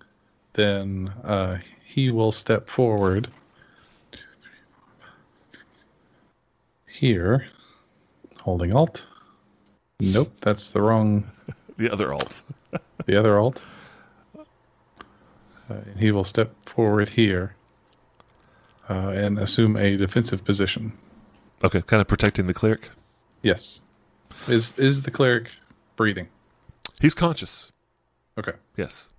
then 0.54 1.14
uh, 1.24 1.58
he 1.86 2.12
will 2.12 2.32
step 2.32 2.68
forward 2.68 3.30
here, 6.88 7.48
holding 8.42 8.74
Alt. 8.74 9.06
Nope, 10.02 10.32
that's 10.42 10.72
the 10.72 10.82
wrong. 10.82 11.30
The 11.78 11.90
other 11.90 12.14
alt. 12.14 12.42
The 13.06 13.16
other 13.16 13.40
Alt. 13.40 13.64
Uh, 14.38 15.76
he 15.98 16.12
will 16.12 16.26
step 16.26 16.54
forward 16.66 17.08
here 17.08 17.56
uh, 18.90 19.10
and 19.10 19.40
assume 19.40 19.76
a 19.78 19.96
defensive 19.98 20.44
position. 20.44 20.92
Okay, 21.64 21.82
kind 21.82 22.02
of 22.02 22.08
protecting 22.08 22.48
the 22.48 22.54
cleric. 22.54 22.90
Yes. 23.42 23.82
Is 24.48 24.78
is 24.78 25.02
the 25.02 25.12
cleric 25.12 25.52
breathing? 25.96 26.28
He's 27.02 27.14
conscious. 27.14 27.72
Okay. 28.38 28.54
Yes. 28.78 29.10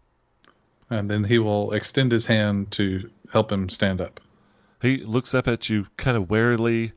And 0.88 1.10
then 1.10 1.24
he 1.24 1.38
will 1.38 1.72
extend 1.72 2.12
his 2.12 2.26
hand 2.26 2.70
to 2.72 3.08
help 3.32 3.52
him 3.52 3.68
stand 3.68 4.00
up. 4.00 4.20
He 4.82 4.98
looks 4.98 5.34
up 5.34 5.46
at 5.46 5.68
you 5.68 5.86
kind 5.96 6.16
of 6.16 6.30
warily, 6.30 6.92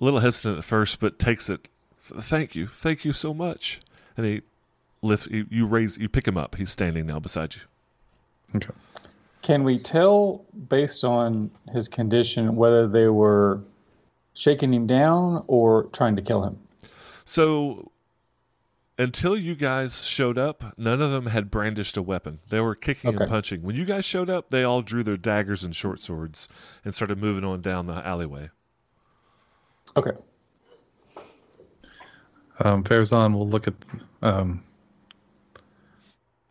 a 0.00 0.04
little 0.04 0.20
hesitant 0.20 0.58
at 0.58 0.64
first, 0.64 1.00
but 1.00 1.18
takes 1.18 1.48
it. 1.48 1.68
Thank 2.04 2.54
you, 2.54 2.66
thank 2.66 3.04
you 3.04 3.12
so 3.12 3.34
much. 3.34 3.80
And 4.16 4.24
he 4.26 4.42
lift 5.02 5.30
you, 5.30 5.46
you 5.50 5.66
raise 5.66 5.96
you 5.96 6.08
pick 6.08 6.28
him 6.28 6.36
up. 6.36 6.56
He's 6.56 6.70
standing 6.70 7.06
now 7.06 7.18
beside 7.18 7.54
you. 7.54 7.62
Okay. 8.56 8.74
Can 9.48 9.64
we 9.64 9.78
tell 9.78 10.44
based 10.68 11.04
on 11.04 11.50
his 11.72 11.88
condition 11.88 12.54
whether 12.54 12.86
they 12.86 13.08
were 13.08 13.62
shaking 14.34 14.74
him 14.74 14.86
down 14.86 15.42
or 15.46 15.84
trying 15.84 16.16
to 16.16 16.20
kill 16.20 16.44
him? 16.44 16.58
So 17.24 17.90
until 18.98 19.38
you 19.38 19.54
guys 19.54 20.04
showed 20.04 20.36
up, 20.36 20.74
none 20.76 21.00
of 21.00 21.12
them 21.12 21.28
had 21.28 21.50
brandished 21.50 21.96
a 21.96 22.02
weapon. 22.02 22.40
They 22.50 22.60
were 22.60 22.74
kicking 22.74 23.18
and 23.18 23.26
punching. 23.26 23.62
When 23.62 23.74
you 23.74 23.86
guys 23.86 24.04
showed 24.04 24.28
up, 24.28 24.50
they 24.50 24.64
all 24.64 24.82
drew 24.82 25.02
their 25.02 25.16
daggers 25.16 25.64
and 25.64 25.74
short 25.74 26.00
swords 26.00 26.46
and 26.84 26.94
started 26.94 27.16
moving 27.16 27.42
on 27.42 27.62
down 27.62 27.86
the 27.86 28.06
alleyway. 28.06 28.50
Okay. 29.96 30.12
Um, 32.60 32.84
Farazan 32.84 33.32
will 33.32 33.48
look 33.48 33.66
at, 33.66 33.74
um, 34.20 34.62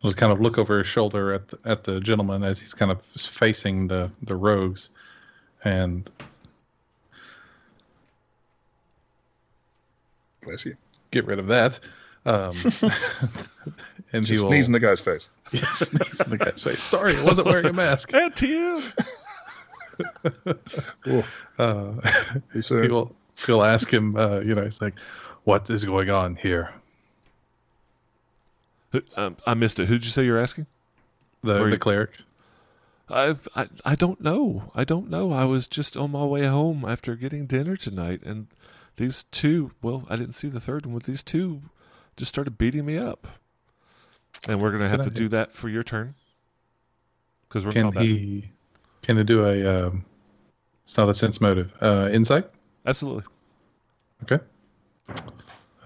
will 0.02 0.12
kind 0.14 0.32
of 0.32 0.40
look 0.40 0.58
over 0.58 0.78
his 0.78 0.86
shoulder 0.86 1.32
at 1.32 1.48
the, 1.48 1.58
at 1.64 1.84
the 1.84 2.00
gentleman 2.00 2.42
as 2.44 2.60
he's 2.60 2.74
kind 2.74 2.90
of 2.92 3.02
facing 3.02 3.88
the 3.88 4.10
the 4.22 4.36
rogues, 4.36 4.90
and 5.64 6.08
Bless 10.42 10.64
you. 10.64 10.76
get 11.10 11.26
rid 11.26 11.38
of 11.38 11.46
that. 11.48 11.78
Um, 12.24 12.52
and 14.12 14.26
he 14.26 14.32
Just 14.34 14.42
will 14.44 14.50
sneeze 14.50 14.66
in 14.66 14.72
the 14.72 14.80
guy's 14.80 15.00
face. 15.00 15.30
Yeah, 15.52 15.70
sneeze 15.72 16.20
in 16.20 16.30
the 16.30 16.36
guy's 16.38 16.62
face. 16.62 16.82
Sorry, 16.82 17.16
I 17.16 17.22
wasn't 17.22 17.46
wearing 17.48 17.66
a 17.66 17.72
mask. 17.72 18.10
ATM. 18.12 18.92
Uh, 21.58 21.92
He's, 22.52 22.70
uh, 22.70 22.82
he 22.82 22.88
will 22.88 23.16
he'll 23.46 23.64
ask 23.64 23.92
him. 23.92 24.14
Uh, 24.14 24.38
you 24.40 24.54
know, 24.54 24.62
he's 24.62 24.80
like, 24.80 24.94
"What 25.42 25.68
is 25.70 25.84
going 25.84 26.08
on 26.08 26.36
here?" 26.36 26.72
Who- 28.92 29.02
um, 29.16 29.36
I 29.46 29.54
missed 29.54 29.78
it. 29.80 29.86
Who'd 29.88 30.04
you 30.04 30.10
say 30.10 30.24
you're 30.24 30.38
asking? 30.40 30.66
The 31.42 31.54
the 31.58 31.64
you- 31.70 31.78
cleric. 31.78 32.10
I've 33.10 33.48
I, 33.56 33.66
I 33.86 33.94
don't 33.94 34.20
know. 34.20 34.70
I 34.74 34.84
don't 34.84 35.08
know. 35.08 35.32
I 35.32 35.44
was 35.46 35.66
just 35.66 35.96
on 35.96 36.10
my 36.10 36.24
way 36.24 36.46
home 36.46 36.84
after 36.86 37.14
getting 37.16 37.46
dinner 37.46 37.74
tonight 37.76 38.20
and 38.24 38.48
these 38.96 39.22
two 39.30 39.70
well, 39.80 40.04
I 40.10 40.16
didn't 40.16 40.34
see 40.34 40.48
the 40.48 40.60
third 40.60 40.84
one, 40.84 40.94
but 40.96 41.04
these 41.04 41.22
two 41.22 41.62
just 42.16 42.28
started 42.28 42.58
beating 42.58 42.84
me 42.84 42.98
up. 42.98 43.26
And 44.46 44.60
we're 44.60 44.72
gonna 44.72 44.88
have 44.90 45.00
Can 45.00 45.08
to 45.08 45.14
I- 45.14 45.24
do 45.24 45.28
that 45.30 45.52
for 45.52 45.68
your 45.70 45.82
turn. 45.82 46.14
Because 47.48 47.64
we're 47.64 47.72
Can 47.72 47.92
he? 47.92 48.50
Can 49.02 49.16
he 49.16 49.24
do 49.24 49.46
a? 49.46 49.86
Um, 49.86 50.04
it's 50.84 50.96
not 50.98 51.08
a 51.08 51.14
sense 51.14 51.40
motive. 51.40 51.72
Uh, 51.80 52.10
insight. 52.12 52.46
Absolutely. 52.84 53.24
Okay. 54.24 54.38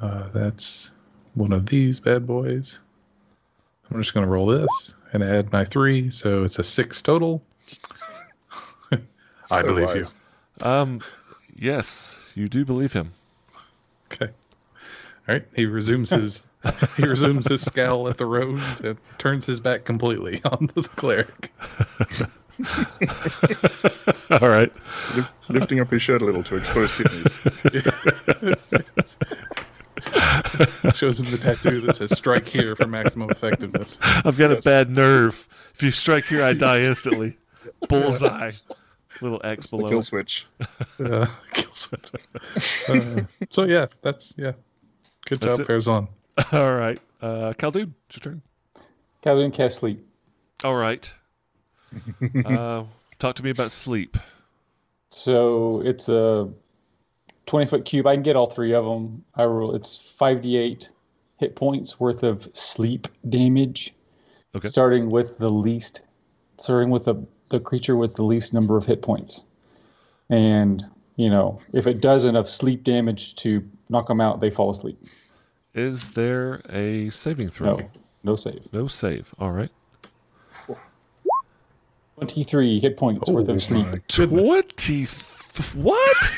Uh, 0.01 0.29
that's 0.31 0.91
one 1.35 1.53
of 1.53 1.67
these 1.67 2.01
bad 2.01 2.27
boys. 2.27 2.81
I'm 3.93 4.01
just 4.01 4.15
going 4.15 4.27
to 4.27 4.33
roll 4.33 4.47
this 4.47 4.95
and 5.13 5.23
add 5.23 5.53
my 5.53 5.65
three, 5.65 6.09
so 6.09 6.45
it's 6.45 6.59
a 6.59 6.63
six 6.63 7.03
total. 7.03 7.43
I 8.93 9.61
so 9.61 9.63
believe 9.67 9.87
wise. 9.87 10.15
Um 10.63 11.01
yes, 11.57 12.33
you 12.35 12.49
do 12.49 12.65
believe 12.65 12.93
him. 12.93 13.13
Okay. 14.11 14.33
All 15.29 15.35
right. 15.35 15.47
He 15.55 15.67
resumes 15.67 16.11
his 16.11 16.43
he 16.97 17.05
resumes 17.05 17.49
his 17.49 17.63
scowl 17.63 18.09
at 18.09 18.17
the 18.19 18.27
rose 18.27 18.81
and 18.81 18.97
turns 19.19 19.45
his 19.45 19.61
back 19.61 19.85
completely 19.85 20.41
on 20.45 20.71
the 20.75 20.83
cleric. 20.83 21.53
All 24.41 24.49
right. 24.49 24.73
Lif- 25.17 25.33
lifting 25.49 25.81
up 25.81 25.91
his 25.91 26.01
shirt 26.01 26.23
a 26.23 26.25
little 26.25 26.43
to 26.45 26.57
expose 26.57 26.93
kidneys. 26.93 27.29
Shows 30.95 31.21
him 31.21 31.31
the 31.31 31.39
tattoo 31.41 31.81
that 31.83 31.97
says 31.97 32.17
"Strike 32.17 32.49
here 32.49 32.75
for 32.77 32.87
maximum 32.87 33.31
effectiveness." 33.31 33.99
I've 34.03 34.37
got 34.39 34.51
a 34.53 34.61
bad 34.61 34.91
nerve. 34.91 35.49
If 35.75 35.83
you 35.83 35.91
strike 35.91 36.25
here, 36.27 36.43
I 36.43 36.53
die 36.55 36.81
instantly. 36.83 37.37
Bullseye. 37.89 38.53
Little 39.21 39.41
X 39.45 39.71
The 39.71 39.77
below. 39.77 39.89
kill 39.89 40.03
switch. 40.03 40.47
Uh, 41.03 41.27
kill 41.53 41.73
switch. 41.73 42.11
Uh, 42.89 43.23
so 43.51 43.65
yeah, 43.65 43.87
that's 44.03 44.35
yeah. 44.37 44.53
Good 45.27 45.39
That's 45.41 45.57
job, 45.59 45.69
it. 45.69 45.73
Farazan. 45.73 46.09
All 46.53 46.75
right. 46.75 47.01
Uh 47.21 47.53
Khaldun, 47.55 47.93
it's 48.09 48.17
your 48.17 48.33
turn. 48.33 48.43
Calvin 49.23 49.51
cast 49.53 49.79
sleep. 49.79 50.05
All 50.65 50.75
right. 50.77 51.13
uh, 52.45 52.85
talk 53.19 53.37
to 53.37 53.43
me 53.43 53.51
about 53.51 53.71
sleep. 53.71 54.17
So 55.11 55.83
it's 55.85 56.09
a 56.09 56.49
20 57.47 57.67
foot 57.67 57.85
cube. 57.85 58.07
I 58.07 58.15
can 58.15 58.23
get 58.23 58.37
all 58.37 58.47
three 58.47 58.73
of 58.73 58.85
them. 58.85 59.25
I 59.35 59.45
roll. 59.45 59.75
It's 59.75 59.99
5d8 59.99 60.89
hit 61.39 61.57
points 61.57 61.99
worth 61.99 62.23
of 62.23 62.49
sleep 62.55 63.09
damage. 63.29 63.95
Okay. 64.55 64.69
Starting 64.69 65.11
with 65.11 65.39
the 65.39 65.51
least, 65.51 66.03
starting 66.59 66.91
with 66.91 67.05
the, 67.05 67.15
the 67.49 67.59
creature 67.59 67.97
with 67.97 68.15
the 68.15 68.23
least 68.23 68.53
number 68.53 68.77
of 68.77 68.85
hit 68.85 69.03
points. 69.03 69.45
And, 70.29 70.85
you 71.17 71.31
know, 71.31 71.61
if 71.73 71.87
it 71.87 72.01
does 72.01 72.25
enough 72.25 72.49
sleep 72.49 72.85
damage 72.85 73.35
to 73.37 73.67
knock 73.89 74.09
them 74.09 74.21
out, 74.21 74.41
they 74.41 74.51
fall 74.51 74.71
asleep. 74.71 74.99
Is 75.75 76.13
there 76.13 76.63
a 76.69 77.11
saving 77.11 77.51
throw? 77.51 77.77
No, 77.77 77.91
no 78.25 78.37
save. 78.37 78.73
No 78.73 78.87
save. 78.87 79.35
All 79.39 79.53
right. 79.53 79.71
23 82.17 82.79
hit 82.79 82.97
points 82.97 83.29
worth 83.31 83.49
Oh 83.49 83.55
of 83.55 83.63
sleep. 83.63 83.87
Twenty. 84.07 85.07
What? 85.75 86.33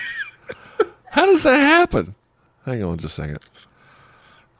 How 1.15 1.27
does 1.27 1.45
that 1.45 1.57
happen? 1.57 2.17
Hang 2.65 2.83
on 2.83 2.99
just 2.99 3.19
a 3.19 3.23
second. 3.23 3.39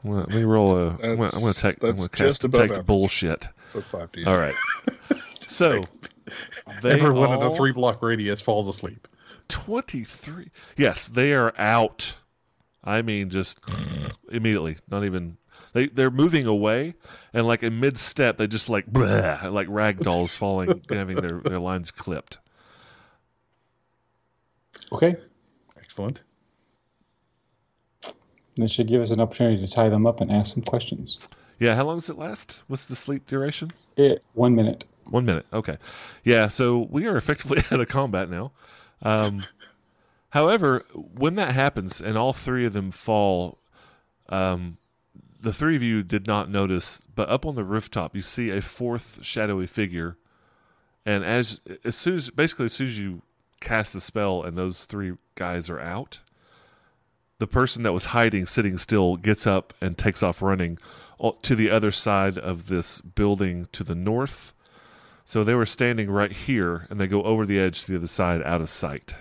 I'm 0.03 0.11
gonna, 0.11 0.21
let 0.21 0.29
me 0.35 0.43
roll 0.45 0.77
a. 0.77 0.87
I'm 0.91 0.97
gonna, 0.97 1.11
I'm 1.11 1.17
gonna 1.17 1.29
That's- 1.29 1.61
take. 1.61 1.83
I'm 1.83 1.95
gonna 1.97 2.07
cast 2.07 2.17
just 2.17 2.43
above 2.45 2.67
detect 2.69 2.85
bullshit. 2.85 3.47
For 3.71 3.81
5D. 3.81 4.25
All 4.25 4.37
right. 4.37 4.55
So 5.47 5.85
they 6.81 6.91
Everyone 6.91 7.31
in 7.31 7.41
a 7.41 7.49
all- 7.49 7.55
three 7.55 7.71
block 7.71 8.01
radius 8.01 8.41
falls 8.41 8.67
asleep. 8.67 9.07
23. 9.49 10.49
Yes, 10.75 11.07
they 11.07 11.33
are 11.33 11.53
out. 11.57 12.17
I 12.83 13.01
mean, 13.03 13.29
just 13.29 13.59
immediately. 14.31 14.77
Not 14.89 15.03
even. 15.05 15.37
They 15.73 15.87
they're 15.87 16.09
moving 16.11 16.45
away, 16.47 16.95
and 17.33 17.45
like 17.45 17.63
in 17.63 17.79
mid 17.79 17.97
step, 17.97 18.37
they 18.37 18.47
just 18.47 18.69
like 18.69 18.91
bleh, 18.91 19.51
like 19.51 19.67
rag 19.69 19.99
dolls 19.99 20.35
falling, 20.37 20.81
having 20.89 21.17
their 21.17 21.39
their 21.41 21.59
lines 21.59 21.91
clipped. 21.91 22.39
Okay. 24.93 25.15
Excellent. 25.77 26.23
This 28.55 28.71
should 28.71 28.87
give 28.87 29.01
us 29.01 29.11
an 29.11 29.19
opportunity 29.19 29.65
to 29.65 29.71
tie 29.71 29.89
them 29.89 30.07
up 30.07 30.21
and 30.21 30.31
ask 30.31 30.53
some 30.53 30.63
questions. 30.63 31.19
Yeah, 31.59 31.75
how 31.75 31.85
long 31.85 31.97
does 31.97 32.09
it 32.09 32.17
last? 32.17 32.61
What's 32.67 32.85
the 32.85 32.95
sleep 32.95 33.27
duration? 33.27 33.71
It, 33.97 34.23
one 34.33 34.55
minute. 34.55 34.85
One 35.05 35.25
minute. 35.25 35.45
Okay. 35.53 35.77
Yeah, 36.23 36.47
so 36.47 36.87
we 36.89 37.05
are 37.05 37.17
effectively 37.17 37.63
out 37.71 37.79
of 37.79 37.87
combat 37.87 38.29
now. 38.29 38.51
Um, 39.01 39.45
however, 40.29 40.85
when 40.93 41.35
that 41.35 41.53
happens 41.53 42.01
and 42.01 42.17
all 42.17 42.33
three 42.33 42.65
of 42.65 42.73
them 42.73 42.91
fall, 42.91 43.59
um, 44.29 44.77
the 45.39 45.53
three 45.53 45.75
of 45.75 45.83
you 45.83 46.01
did 46.03 46.27
not 46.27 46.49
notice, 46.49 47.01
but 47.13 47.29
up 47.29 47.45
on 47.45 47.55
the 47.55 47.63
rooftop, 47.63 48.15
you 48.15 48.21
see 48.21 48.49
a 48.49 48.61
fourth 48.61 49.19
shadowy 49.21 49.67
figure. 49.67 50.17
And 51.05 51.23
as 51.23 51.61
as 51.83 51.95
soon 51.95 52.15
as 52.15 52.31
basically 52.31 52.65
as 52.65 52.73
soon 52.73 52.87
as 52.87 52.99
you 52.99 53.21
cast 53.61 53.93
the 53.93 54.01
spell 54.01 54.41
and 54.41 54.57
those 54.57 54.85
three 54.85 55.13
guys 55.35 55.69
are 55.69 55.79
out, 55.79 56.19
the 57.37 57.47
person 57.47 57.83
that 57.83 57.93
was 57.93 58.05
hiding, 58.05 58.45
sitting 58.45 58.77
still, 58.77 59.17
gets 59.17 59.45
up 59.45 59.73
and 59.81 59.97
takes 59.97 60.23
off 60.23 60.41
running 60.41 60.77
to 61.41 61.55
the 61.55 61.69
other 61.69 61.91
side 61.91 62.37
of 62.37 62.67
this 62.67 63.01
building 63.01 63.67
to 63.71 63.83
the 63.83 63.95
north. 63.95 64.53
So 65.25 65.43
they 65.43 65.55
were 65.55 65.65
standing 65.65 66.09
right 66.09 66.31
here, 66.31 66.87
and 66.89 66.99
they 66.99 67.07
go 67.07 67.23
over 67.23 67.45
the 67.45 67.59
edge 67.59 67.81
to 67.81 67.91
the 67.91 67.97
other 67.97 68.07
side, 68.07 68.41
out 68.43 68.61
of 68.61 68.69
sight. 68.69 69.15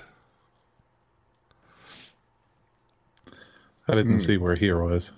I 3.89 3.95
didn't 3.95 4.21
see 4.21 4.37
where 4.37 4.55
here 4.55 4.83
was. 4.83 5.13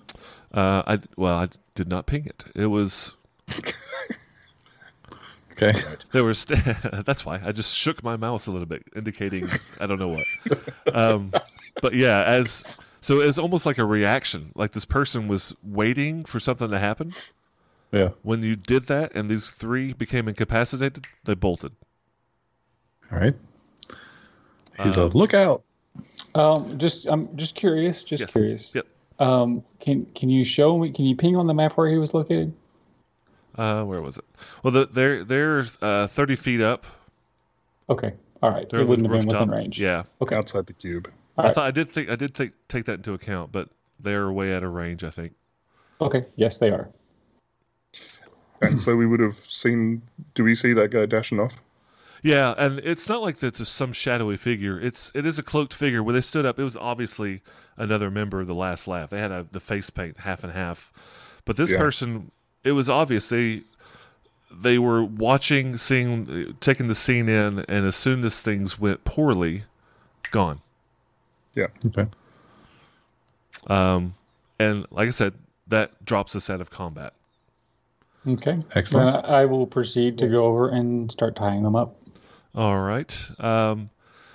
Uh, 0.53 0.83
I 0.85 0.99
well, 1.15 1.35
I 1.37 1.49
did 1.75 1.89
not 1.89 2.05
ping 2.05 2.25
it. 2.25 2.45
It 2.55 2.67
was 2.67 3.13
Okay. 5.59 5.77
There 6.11 6.23
was 6.23 6.45
that's 7.05 7.25
why 7.25 7.41
I 7.43 7.51
just 7.51 7.75
shook 7.75 8.03
my 8.03 8.15
mouse 8.15 8.45
a 8.45 8.51
little 8.51 8.67
bit, 8.67 8.83
indicating 8.95 9.47
I 9.79 9.87
don't 9.87 9.99
know 9.99 10.09
what. 10.09 10.25
Um, 10.93 11.33
but 11.81 11.93
yeah, 11.93 12.23
as 12.23 12.63
so 13.01 13.19
it's 13.19 13.37
almost 13.37 13.65
like 13.65 13.77
a 13.77 13.85
reaction. 13.85 14.51
Like 14.55 14.71
this 14.71 14.85
person 14.85 15.27
was 15.27 15.53
waiting 15.63 16.23
for 16.25 16.39
something 16.39 16.69
to 16.69 16.79
happen. 16.79 17.13
Yeah. 17.91 18.09
When 18.21 18.43
you 18.43 18.55
did 18.55 18.87
that, 18.87 19.13
and 19.15 19.29
these 19.29 19.51
three 19.51 19.93
became 19.93 20.27
incapacitated, 20.27 21.05
they 21.23 21.35
bolted. 21.35 21.71
All 23.11 23.19
right. 23.19 23.33
He's 24.83 24.97
a 24.97 25.05
Um, 25.05 25.11
lookout. 25.11 25.63
Um, 26.35 26.77
just 26.77 27.07
I'm 27.07 27.35
just 27.37 27.55
curious. 27.55 28.03
Just 28.03 28.21
Yes. 28.21 28.31
curious. 28.33 28.75
Yep. 28.75 28.85
Um, 29.19 29.63
can 29.79 30.05
can 30.13 30.29
you 30.29 30.43
show 30.43 30.77
me? 30.77 30.91
Can 30.91 31.05
you 31.05 31.15
ping 31.15 31.35
on 31.35 31.47
the 31.47 31.53
map 31.53 31.77
where 31.77 31.89
he 31.89 31.97
was 31.97 32.13
located? 32.13 32.53
Uh, 33.55 33.83
where 33.83 34.01
was 34.03 34.17
it? 34.17 34.25
Well, 34.61 34.71
the, 34.71 34.85
they're 34.85 35.23
they're 35.23 35.65
uh, 35.81 36.05
thirty 36.07 36.35
feet 36.35 36.61
up. 36.61 36.85
Okay, 37.89 38.13
all 38.43 38.51
right. 38.51 38.69
They're 38.69 38.81
it 38.81 38.87
wouldn't 38.87 39.09
have 39.09 39.17
been 39.17 39.27
within 39.27 39.49
range. 39.49 39.81
Yeah, 39.81 40.03
Okay. 40.21 40.35
outside 40.35 40.67
the 40.67 40.73
cube. 40.73 41.09
All 41.37 41.45
I 41.45 41.47
right. 41.47 41.55
thought 41.55 41.65
I 41.65 41.71
did 41.71 41.89
think 41.89 42.09
I 42.09 42.15
did 42.15 42.33
think 42.33 42.53
take 42.67 42.85
that 42.85 42.93
into 42.95 43.13
account, 43.13 43.51
but 43.51 43.69
they're 43.99 44.31
way 44.31 44.53
out 44.55 44.63
of 44.63 44.73
range. 44.73 45.03
I 45.03 45.09
think. 45.09 45.33
Okay. 46.01 46.25
Yes, 46.35 46.57
they 46.57 46.69
are. 46.69 46.89
And 48.61 48.81
so 48.81 48.95
we 48.95 49.05
would 49.05 49.19
have 49.19 49.35
seen. 49.35 50.01
Do 50.33 50.43
we 50.43 50.55
see 50.55 50.73
that 50.73 50.89
guy 50.89 51.05
dashing 51.05 51.39
off? 51.39 51.57
Yeah, 52.23 52.55
and 52.57 52.79
it's 52.79 53.07
not 53.07 53.21
like 53.21 53.37
that's 53.37 53.59
a, 53.59 53.65
some 53.65 53.93
shadowy 53.93 54.37
figure. 54.37 54.79
It's 54.79 55.11
it 55.13 55.25
is 55.25 55.37
a 55.37 55.43
cloaked 55.43 55.73
figure. 55.73 56.01
When 56.01 56.15
they 56.15 56.21
stood 56.21 56.45
up, 56.45 56.57
it 56.59 56.63
was 56.63 56.75
obviously 56.75 57.41
another 57.77 58.09
member 58.09 58.41
of 58.41 58.47
the 58.47 58.55
last 58.55 58.87
laugh. 58.87 59.11
They 59.11 59.19
had 59.19 59.31
a, 59.31 59.45
the 59.51 59.59
face 59.59 59.91
paint 59.91 60.21
half 60.21 60.43
and 60.43 60.51
half, 60.53 60.91
but 61.45 61.55
this 61.57 61.71
Yeah. 61.71 61.77
person, 61.79 62.31
it 62.63 62.71
was 62.71 62.89
obvious 62.89 63.29
they 63.29 63.61
they 64.51 64.79
were 64.79 65.03
watching, 65.03 65.77
seeing, 65.77 66.55
taking 66.61 66.87
the 66.87 66.95
scene 66.95 67.29
in, 67.29 67.59
and 67.67 67.85
as 67.85 67.95
soon 67.95 68.23
as 68.23 68.41
things 68.41 68.79
went 68.79 69.03
poorly, 69.03 69.63
gone. 70.31 70.61
Okay. 71.85 72.07
Um, 73.67 74.15
and 74.59 74.85
like 74.91 75.07
I 75.07 75.11
said, 75.11 75.33
that 75.67 76.03
drops 76.05 76.35
us 76.35 76.49
out 76.49 76.61
of 76.61 76.69
combat. 76.69 77.13
Okay. 78.27 78.59
Excellent. 78.75 79.23
Then 79.23 79.31
I 79.31 79.41
I 79.41 79.45
will 79.45 79.67
proceed 79.67 80.17
to 80.19 80.27
go 80.27 80.45
over 80.45 80.69
and 80.69 81.11
start 81.11 81.35
tying 81.35 81.63
them 81.63 81.75
up. 81.75 81.95
All 82.55 82.79
right. 82.79 83.29
Um, 83.39 83.89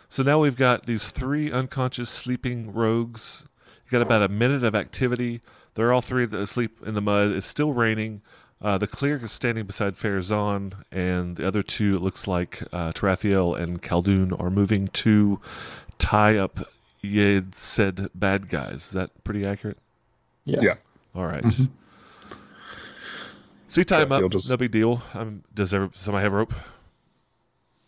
so 0.08 0.22
now 0.22 0.38
we've 0.38 0.56
got 0.56 0.86
these 0.86 1.10
three 1.10 1.50
unconscious 1.50 2.10
sleeping 2.10 2.72
rogues. 2.72 3.46
You 3.84 3.90
got 3.90 4.02
about 4.02 4.22
a 4.22 4.28
minute 4.28 4.64
of 4.64 4.74
activity. 4.74 5.40
They're 5.74 5.92
all 5.92 6.02
three 6.02 6.24
asleep 6.24 6.78
in 6.84 6.94
the 6.94 7.00
mud. 7.00 7.32
It's 7.32 7.46
still 7.46 7.72
raining. 7.72 8.22
Uh, 8.60 8.78
the 8.78 8.86
cleric 8.86 9.24
is 9.24 9.32
standing 9.32 9.66
beside 9.66 9.96
Farazan, 9.96 10.74
and 10.92 11.36
the 11.36 11.46
other 11.46 11.62
two, 11.62 11.96
it 11.96 12.02
looks 12.02 12.28
like 12.28 12.62
uh, 12.72 12.92
Tarathiel 12.92 13.58
and 13.60 13.82
Khaldun, 13.82 14.38
are 14.40 14.50
moving 14.50 14.86
to 14.88 15.40
tie 15.98 16.36
up 16.36 16.60
Yed 17.02 17.54
said 17.54 18.08
bad 18.14 18.48
guys. 18.48 18.86
Is 18.86 18.90
that 18.92 19.24
pretty 19.24 19.44
accurate? 19.44 19.78
Yes. 20.44 20.62
Yeah. 20.62 20.74
All 21.20 21.26
right. 21.26 21.42
Mhm. 21.42 21.68
So 23.68 23.80
you 23.80 23.84
tie 23.84 23.98
Yeah, 23.98 24.04
them 24.04 24.12
up. 24.12 24.20
they'll 24.20 24.28
just- 24.28 24.50
No 24.50 24.56
big 24.56 24.70
deal. 24.70 25.02
Um, 25.14 25.42
does 25.54 25.72
ever, 25.74 25.90
somebody 25.94 26.22
have 26.22 26.32
a 26.32 26.36
rope? 26.36 26.52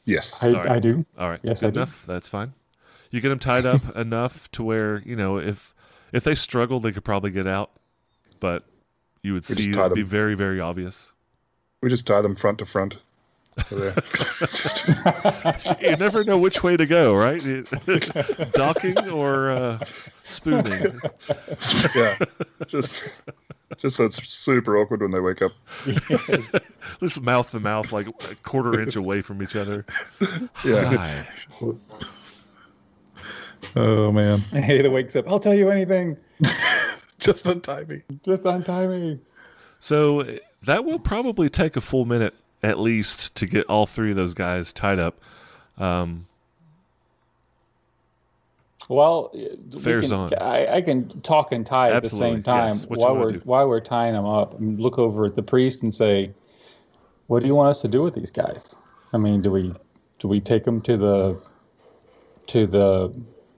Yes. 0.04 0.42
I, 0.42 0.48
All 0.48 0.54
right. 0.54 0.68
I 0.72 0.78
do. 0.80 1.04
All 1.18 1.28
right, 1.30 1.40
Yes, 1.42 1.60
good 1.60 1.66
I 1.68 1.70
do. 1.70 1.80
enough. 1.80 2.04
That's 2.06 2.28
fine. 2.28 2.52
You 3.10 3.20
get 3.20 3.28
them 3.28 3.38
tied 3.38 3.64
up 3.66 3.80
enough 3.96 4.50
to 4.52 4.62
where 4.64 4.98
you 5.06 5.14
know 5.16 5.38
if 5.38 5.74
if 6.12 6.24
they 6.24 6.34
struggle, 6.34 6.80
they 6.80 6.92
could 6.92 7.04
probably 7.04 7.30
get 7.30 7.46
out, 7.46 7.70
but 8.40 8.64
you 9.22 9.32
would 9.34 9.48
We 9.48 9.54
see 9.54 9.70
it 9.70 9.76
would 9.76 9.94
be 9.94 10.02
them. 10.02 10.08
very 10.08 10.34
very 10.34 10.58
obvious. 10.60 11.12
we 11.80 11.88
just 11.90 12.06
tie 12.06 12.20
them 12.22 12.34
front 12.34 12.58
to 12.58 12.66
front. 12.66 12.96
So 13.68 13.76
they're- 13.76 13.94
you 15.90 15.96
never 15.96 16.24
know 16.24 16.38
which 16.38 16.62
way 16.62 16.76
to 16.76 16.86
go, 16.86 17.14
right? 17.14 17.40
Docking 18.52 19.08
or 19.08 19.50
uh, 19.50 19.78
spooning. 20.24 20.98
yeah. 21.94 22.18
Just. 22.66 23.22
Just 23.76 23.96
so 23.96 24.04
it's 24.04 24.22
super 24.28 24.78
awkward 24.78 25.02
when 25.02 25.10
they 25.10 25.18
wake 25.20 25.42
up. 25.42 25.50
Yes. 26.08 26.50
This 27.00 27.20
mouth 27.20 27.50
to 27.50 27.58
mouth, 27.60 27.90
like 27.92 28.06
a 28.06 28.34
quarter 28.44 28.80
inch 28.80 28.94
away 28.94 29.20
from 29.20 29.42
each 29.42 29.56
other. 29.56 29.84
Yeah. 30.64 30.96
Hi. 30.96 31.26
Oh 33.76 34.12
man. 34.12 34.42
Ada 34.52 34.90
wakes 34.90 35.16
up. 35.16 35.26
I'll 35.28 35.40
tell 35.40 35.54
you 35.54 35.70
anything. 35.70 36.16
Just 37.18 37.48
on 37.48 37.60
timing. 37.62 38.02
Just 38.24 38.44
untie 38.44 38.86
me. 38.86 39.18
So 39.80 40.38
that 40.62 40.84
will 40.84 40.98
probably 40.98 41.48
take 41.48 41.74
a 41.76 41.80
full 41.80 42.04
minute 42.04 42.34
at 42.64 42.78
least 42.78 43.34
to 43.36 43.46
get 43.46 43.66
all 43.66 43.86
three 43.86 44.10
of 44.10 44.16
those 44.16 44.34
guys 44.34 44.72
tied 44.72 44.98
up. 44.98 45.20
Um, 45.78 46.26
Well, 48.88 49.30
we 49.32 49.80
Fair's 49.80 50.10
can- 50.10 50.18
on. 50.18 50.34
I, 50.34 50.76
I 50.76 50.80
can 50.82 51.08
talk 51.22 51.52
and 51.52 51.64
tie 51.64 51.90
at 51.90 52.02
the 52.02 52.08
same 52.10 52.42
time 52.42 52.68
yes. 52.70 52.86
While 52.86 53.16
we're 53.16 53.32
do? 53.32 53.40
while 53.44 53.66
we're 53.68 53.80
tying 53.80 54.12
them 54.14 54.26
up. 54.26 54.58
And 54.58 54.78
look 54.78 54.98
over 54.98 55.24
at 55.24 55.36
the 55.36 55.42
priest 55.42 55.82
and 55.82 55.94
say, 55.94 56.32
"What 57.28 57.40
do 57.40 57.46
you 57.46 57.54
want 57.54 57.70
us 57.70 57.80
to 57.82 57.88
do 57.88 58.02
with 58.02 58.14
these 58.14 58.30
guys? 58.30 58.74
I 59.14 59.16
mean, 59.18 59.40
do 59.40 59.50
we 59.50 59.74
do 60.18 60.28
we 60.28 60.38
take 60.40 60.64
them 60.64 60.80
to 60.82 60.96
the 60.98 61.40
to 62.48 62.66
the 62.66 63.14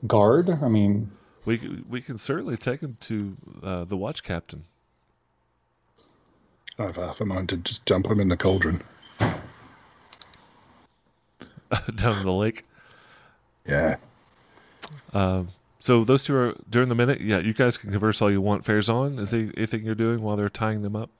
guard? 0.06 0.48
I 0.48 0.68
mean, 0.68 1.10
we 1.44 1.82
we 1.88 2.00
can 2.00 2.18
certainly 2.18 2.56
take 2.56 2.78
them 2.80 2.96
to 3.00 3.36
uh, 3.64 3.84
the 3.84 3.96
watch 3.96 4.22
captain. 4.22 4.64
I've 6.78 6.96
half 6.96 7.20
a 7.20 7.24
mind 7.24 7.48
to 7.48 7.56
just 7.56 7.84
jump 7.86 8.06
them 8.06 8.20
in 8.20 8.28
the 8.28 8.36
cauldron. 8.36 8.80
down 11.94 12.18
in 12.18 12.24
the 12.24 12.32
lake. 12.32 12.64
Yeah. 13.66 13.96
Um, 15.12 15.48
so 15.80 16.04
those 16.04 16.24
two 16.24 16.34
are 16.34 16.56
during 16.68 16.88
the 16.88 16.94
minute. 16.94 17.20
Yeah, 17.20 17.38
you 17.38 17.52
guys 17.52 17.76
can 17.76 17.90
converse 17.90 18.20
all 18.20 18.30
you 18.30 18.40
want. 18.40 18.64
Farazan. 18.64 19.18
Is 19.20 19.30
there 19.30 19.50
anything 19.56 19.84
you're 19.84 19.94
doing 19.94 20.22
while 20.22 20.36
they're 20.36 20.48
tying 20.48 20.82
them 20.82 20.96
up? 20.96 21.10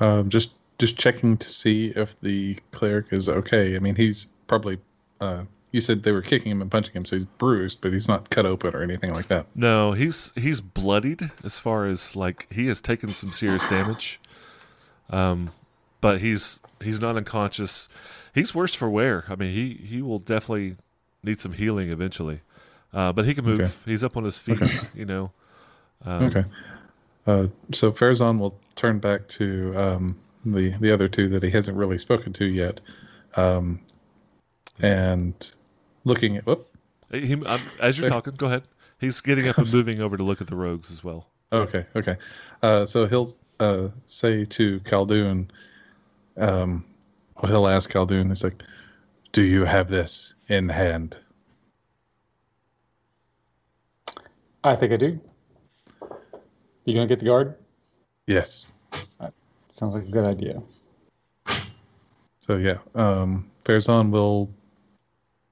Um, 0.00 0.28
just 0.28 0.52
just 0.78 0.96
checking 0.96 1.36
to 1.38 1.52
see 1.52 1.92
if 1.96 2.18
the 2.20 2.58
cleric 2.70 3.06
is 3.10 3.28
okay. 3.28 3.76
I 3.76 3.78
mean, 3.78 3.94
he's 3.94 4.26
probably. 4.46 4.78
Uh, 5.20 5.44
you 5.72 5.80
said 5.80 6.04
they 6.04 6.12
were 6.12 6.22
kicking 6.22 6.52
him 6.52 6.62
and 6.62 6.70
punching 6.70 6.94
him, 6.94 7.04
so 7.04 7.16
he's 7.16 7.24
bruised, 7.24 7.80
but 7.80 7.92
he's 7.92 8.08
not 8.08 8.30
cut 8.30 8.46
open 8.46 8.74
or 8.74 8.82
anything 8.82 9.12
like 9.12 9.26
that. 9.26 9.46
No, 9.54 9.92
he's 9.92 10.32
he's 10.34 10.60
bloodied 10.60 11.30
as 11.44 11.58
far 11.58 11.86
as 11.86 12.16
like 12.16 12.46
he 12.50 12.68
has 12.68 12.80
taken 12.80 13.08
some 13.10 13.32
serious 13.32 13.68
damage. 13.68 14.20
Um, 15.10 15.50
but 16.00 16.20
he's 16.20 16.60
he's 16.82 17.00
not 17.00 17.16
unconscious. 17.16 17.88
He's 18.36 18.54
worse 18.54 18.74
for 18.74 18.90
wear. 18.90 19.24
I 19.30 19.34
mean, 19.34 19.54
he 19.54 19.86
he 19.86 20.02
will 20.02 20.18
definitely 20.18 20.76
need 21.24 21.40
some 21.40 21.54
healing 21.54 21.90
eventually. 21.90 22.42
Uh, 22.92 23.10
but 23.10 23.24
he 23.24 23.34
can 23.34 23.46
move. 23.46 23.60
Okay. 23.60 23.72
He's 23.86 24.04
up 24.04 24.14
on 24.14 24.24
his 24.24 24.38
feet. 24.38 24.62
You 24.94 25.06
know. 25.06 25.32
Um, 26.04 26.24
Okay. 26.24 26.44
Uh, 27.26 27.46
so 27.72 27.90
Farazan 27.90 28.38
will 28.38 28.56
turn 28.76 28.98
back 28.98 29.26
to 29.28 29.72
um, 29.74 30.16
the 30.44 30.68
the 30.80 30.92
other 30.92 31.08
two 31.08 31.28
that 31.30 31.42
he 31.42 31.50
hasn't 31.50 31.76
really 31.76 31.98
spoken 31.98 32.32
to 32.34 32.46
yet, 32.46 32.80
um, 33.36 33.80
and 34.80 35.34
looking 36.04 36.36
at. 36.36 36.46
Whoop. 36.46 36.68
He, 37.10 37.32
um, 37.34 37.60
as 37.80 37.98
you're 37.98 38.10
talking, 38.10 38.34
go 38.34 38.46
ahead. 38.46 38.64
He's 39.00 39.20
getting 39.20 39.48
up 39.48 39.58
and 39.58 39.72
moving 39.72 40.00
over 40.00 40.16
to 40.16 40.22
look 40.22 40.40
at 40.40 40.46
the 40.46 40.56
rogues 40.56 40.90
as 40.92 41.02
well. 41.02 41.30
Okay. 41.52 41.86
Okay. 41.96 42.16
Uh, 42.62 42.84
so 42.84 43.06
he'll 43.06 43.32
uh, 43.60 43.88
say 44.06 44.44
to 44.44 44.80
Khaldun, 44.80 45.48
um, 46.36 46.84
well, 47.40 47.52
he'll 47.52 47.68
ask 47.68 47.90
Khaldun, 47.90 48.28
he's 48.28 48.44
like, 48.44 48.62
"Do 49.32 49.42
you 49.42 49.64
have 49.64 49.88
this 49.88 50.34
in 50.48 50.68
hand?" 50.68 51.16
I 54.64 54.74
think 54.74 54.92
I 54.92 54.96
do. 54.96 55.20
You 56.84 56.94
gonna 56.94 57.06
get 57.06 57.20
the 57.20 57.26
guard? 57.26 57.54
Yes. 58.26 58.72
Sounds 59.72 59.94
like 59.94 60.04
a 60.04 60.10
good 60.10 60.24
idea. 60.24 60.62
So 62.38 62.56
yeah, 62.56 62.78
um, 62.94 63.50
Farazan 63.64 64.10
will, 64.10 64.48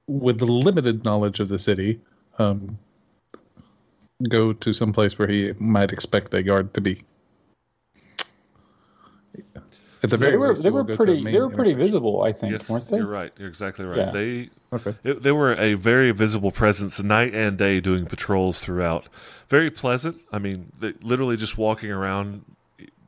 with 0.07 0.39
the 0.39 0.45
limited 0.45 1.03
knowledge 1.03 1.39
of 1.39 1.49
the 1.49 1.59
city, 1.59 1.99
um, 2.39 2.79
go 4.29 4.53
to 4.53 4.73
some 4.73 4.93
place 4.93 5.19
where 5.19 5.27
he 5.27 5.53
might 5.59 5.91
expect 5.91 6.33
a 6.33 6.41
guard 6.41 6.73
to 6.73 6.81
be. 6.81 7.03
At 10.05 10.09
the 10.11 10.17
they 10.17 10.25
very 10.25 10.37
were 10.37 10.49
least, 10.49 10.63
they 10.63 10.69
were 10.69 10.83
go 10.83 10.93
to 10.93 10.97
pretty 10.97 11.23
they 11.23 11.39
were 11.39 11.49
pretty 11.49 11.73
visible. 11.73 12.23
I 12.23 12.31
think, 12.31 12.53
Yes, 12.53 12.69
weren't 12.69 12.87
they? 12.87 12.97
you're 12.97 13.05
right. 13.07 13.31
You're 13.37 13.49
exactly 13.49 13.85
right. 13.85 13.97
Yeah. 13.97 14.11
They 14.11 14.49
Okay. 14.73 14.95
it, 15.03 15.21
they 15.23 15.31
were 15.31 15.53
a 15.53 15.73
very 15.75 16.11
visible 16.11 16.51
presence 16.51 17.01
night 17.03 17.33
and 17.35 17.57
day 17.57 17.79
doing 17.79 18.05
patrols 18.05 18.63
throughout. 18.63 19.07
Very 19.47 19.69
pleasant. 19.69 20.21
I 20.31 20.39
mean, 20.39 20.71
they, 20.79 20.93
literally 21.01 21.37
just 21.37 21.57
walking 21.57 21.91
around, 21.91 22.43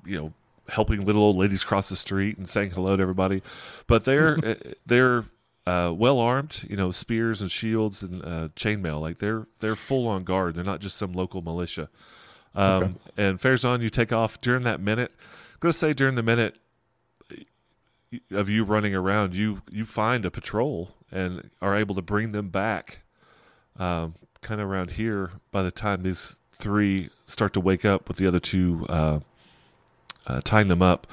you 0.05 0.17
know, 0.17 0.33
helping 0.69 1.05
little 1.05 1.23
old 1.23 1.35
ladies 1.37 1.63
cross 1.63 1.89
the 1.89 1.95
street 1.95 2.37
and 2.37 2.47
saying 2.47 2.71
hello 2.71 2.95
to 2.97 3.01
everybody. 3.01 3.41
But 3.87 4.03
they're 4.05 4.37
uh, 4.45 4.55
they're 4.85 5.23
uh, 5.65 5.91
well 5.95 6.19
armed, 6.19 6.65
you 6.69 6.77
know, 6.77 6.91
spears 6.91 7.41
and 7.41 7.51
shields 7.51 8.01
and 8.03 8.23
uh, 8.23 8.47
chainmail. 8.55 9.01
Like 9.01 9.17
they're 9.19 9.47
they're 9.59 9.75
full 9.75 10.07
on 10.07 10.23
guard. 10.23 10.55
They're 10.55 10.63
not 10.63 10.79
just 10.79 10.95
some 10.97 11.11
local 11.13 11.41
militia. 11.41 11.89
Um, 12.55 12.83
Okay. 12.83 12.91
And 13.17 13.39
Farazan, 13.39 13.81
you 13.81 13.89
take 13.89 14.13
off 14.13 14.39
during 14.39 14.63
that 14.63 14.79
minute. 14.79 15.11
I'm 15.19 15.57
gonna 15.59 15.73
say 15.73 15.93
during 15.93 16.15
the 16.15 16.23
minute 16.23 16.55
of 18.31 18.49
you 18.49 18.63
running 18.63 18.95
around, 18.95 19.35
you 19.35 19.61
you 19.71 19.85
find 19.85 20.25
a 20.25 20.31
patrol 20.31 20.91
and 21.11 21.49
are 21.61 21.75
able 21.75 21.95
to 21.95 22.01
bring 22.01 22.31
them 22.31 22.49
back, 22.49 22.99
um, 23.77 24.15
kind 24.41 24.61
of 24.61 24.67
around 24.69 24.91
here. 24.91 25.31
By 25.51 25.63
the 25.63 25.71
time 25.71 26.03
these 26.03 26.37
three 26.53 27.09
start 27.25 27.53
to 27.53 27.59
wake 27.59 27.85
up, 27.85 28.07
with 28.07 28.17
the 28.17 28.27
other 28.27 28.39
two 28.39 28.85
uh, 28.89 29.19
uh, 30.27 30.41
tying 30.43 30.67
them 30.67 30.81
up, 30.81 31.07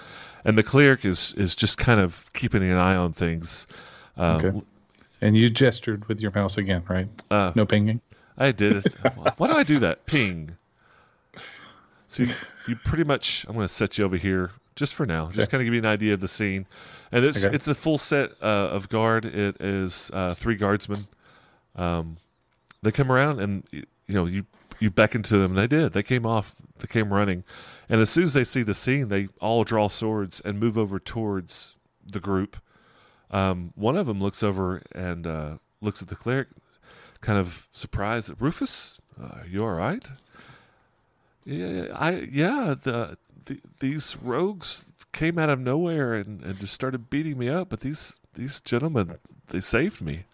and 0.45 0.57
the 0.59 0.63
cleric 0.63 1.05
is 1.05 1.33
is 1.37 1.55
just 1.57 1.79
kind 1.79 2.01
of 2.01 2.31
keeping 2.33 2.63
an 2.63 2.77
eye 2.77 2.97
on 2.97 3.13
things. 3.13 3.67
Uh, 4.17 4.41
Okay. 4.43 4.63
And 5.21 5.37
you 5.37 5.49
gestured 5.49 6.07
with 6.07 6.21
your 6.21 6.33
mouse 6.33 6.59
again, 6.59 6.83
right? 6.89 7.09
uh, 7.31 7.53
No 7.55 7.65
pinging. 7.65 8.01
I 8.37 8.53
did 8.53 8.77
it. 8.85 8.95
Why 9.39 9.47
do 9.47 9.55
I 9.55 9.63
do 9.63 9.79
that? 9.79 10.05
Ping. 10.07 10.57
So 12.09 12.25
you, 12.25 12.35
you 12.69 12.77
pretty 12.77 13.05
much, 13.05 13.45
I'm 13.49 13.55
going 13.55 13.67
to 13.67 13.73
set 13.73 13.97
you 13.97 14.05
over 14.05 14.17
here 14.19 14.51
just 14.77 14.95
for 14.95 15.07
now, 15.07 15.31
just 15.31 15.51
kind 15.51 15.61
of 15.61 15.67
give 15.67 15.75
you 15.75 15.81
an 15.81 15.87
idea 15.87 16.15
of 16.15 16.21
the 16.21 16.29
scene. 16.29 16.67
And 17.13 17.25
it's 17.25 17.45
Okay. 17.45 17.55
it's 17.55 17.69
a 17.69 17.75
full 17.75 17.99
set 17.99 18.33
uh, 18.43 18.47
of 18.73 18.89
guard. 18.89 19.25
It 19.25 19.61
is 19.61 20.11
uh, 20.13 20.35
three 20.35 20.57
guardsmen. 20.57 21.07
Um, 21.77 22.17
they 22.83 22.91
come 22.93 23.11
around 23.11 23.41
and 23.41 23.65
you 23.73 23.85
know 24.09 24.27
you 24.27 24.47
you 24.81 24.91
beckon 24.91 25.23
to 25.25 25.39
them. 25.39 25.57
And 25.57 25.59
they 25.59 25.67
did. 25.67 25.93
They 25.93 26.03
came 26.03 26.27
off. 26.27 26.55
They 26.79 26.87
came 26.89 27.13
running, 27.13 27.45
and 27.89 28.01
as 28.01 28.11
soon 28.11 28.25
as 28.25 28.35
they 28.35 28.45
see 28.45 28.63
the 28.63 28.75
scene, 28.75 29.09
they 29.09 29.29
all 29.41 29.63
draw 29.65 29.89
swords 29.89 30.41
and 30.45 30.59
move 30.59 30.77
over 30.77 30.99
towards 30.99 31.77
the 32.05 32.21
group. 32.21 32.57
Um, 33.31 33.73
one 33.75 33.97
of 33.97 34.07
them 34.07 34.21
looks 34.21 34.43
over 34.43 34.83
and 34.93 35.27
uh, 35.27 35.57
looks 35.81 36.03
at 36.03 36.09
the 36.09 36.17
cleric, 36.17 36.49
kind 37.21 37.39
of 37.39 37.69
surprised. 37.73 38.33
Rufus, 38.41 39.01
uh, 39.21 39.39
you 39.49 39.65
all 39.65 39.73
right? 39.73 40.05
Yeah, 41.47 41.87
I 41.95 42.29
yeah. 42.31 42.75
The, 42.83 43.17
the 43.47 43.61
these 43.81 44.17
rogues 44.17 44.93
came 45.13 45.39
out 45.39 45.51
of 45.51 45.61
nowhere 45.61 46.15
and, 46.15 46.43
and 46.43 46.59
just 46.61 46.75
started 46.75 47.11
beating 47.11 47.39
me 47.39 47.49
up. 47.49 47.69
But 47.69 47.81
these 47.81 48.19
these 48.35 48.61
gentlemen, 48.61 49.19
they 49.49 49.61
saved 49.61 50.03
me. 50.03 50.25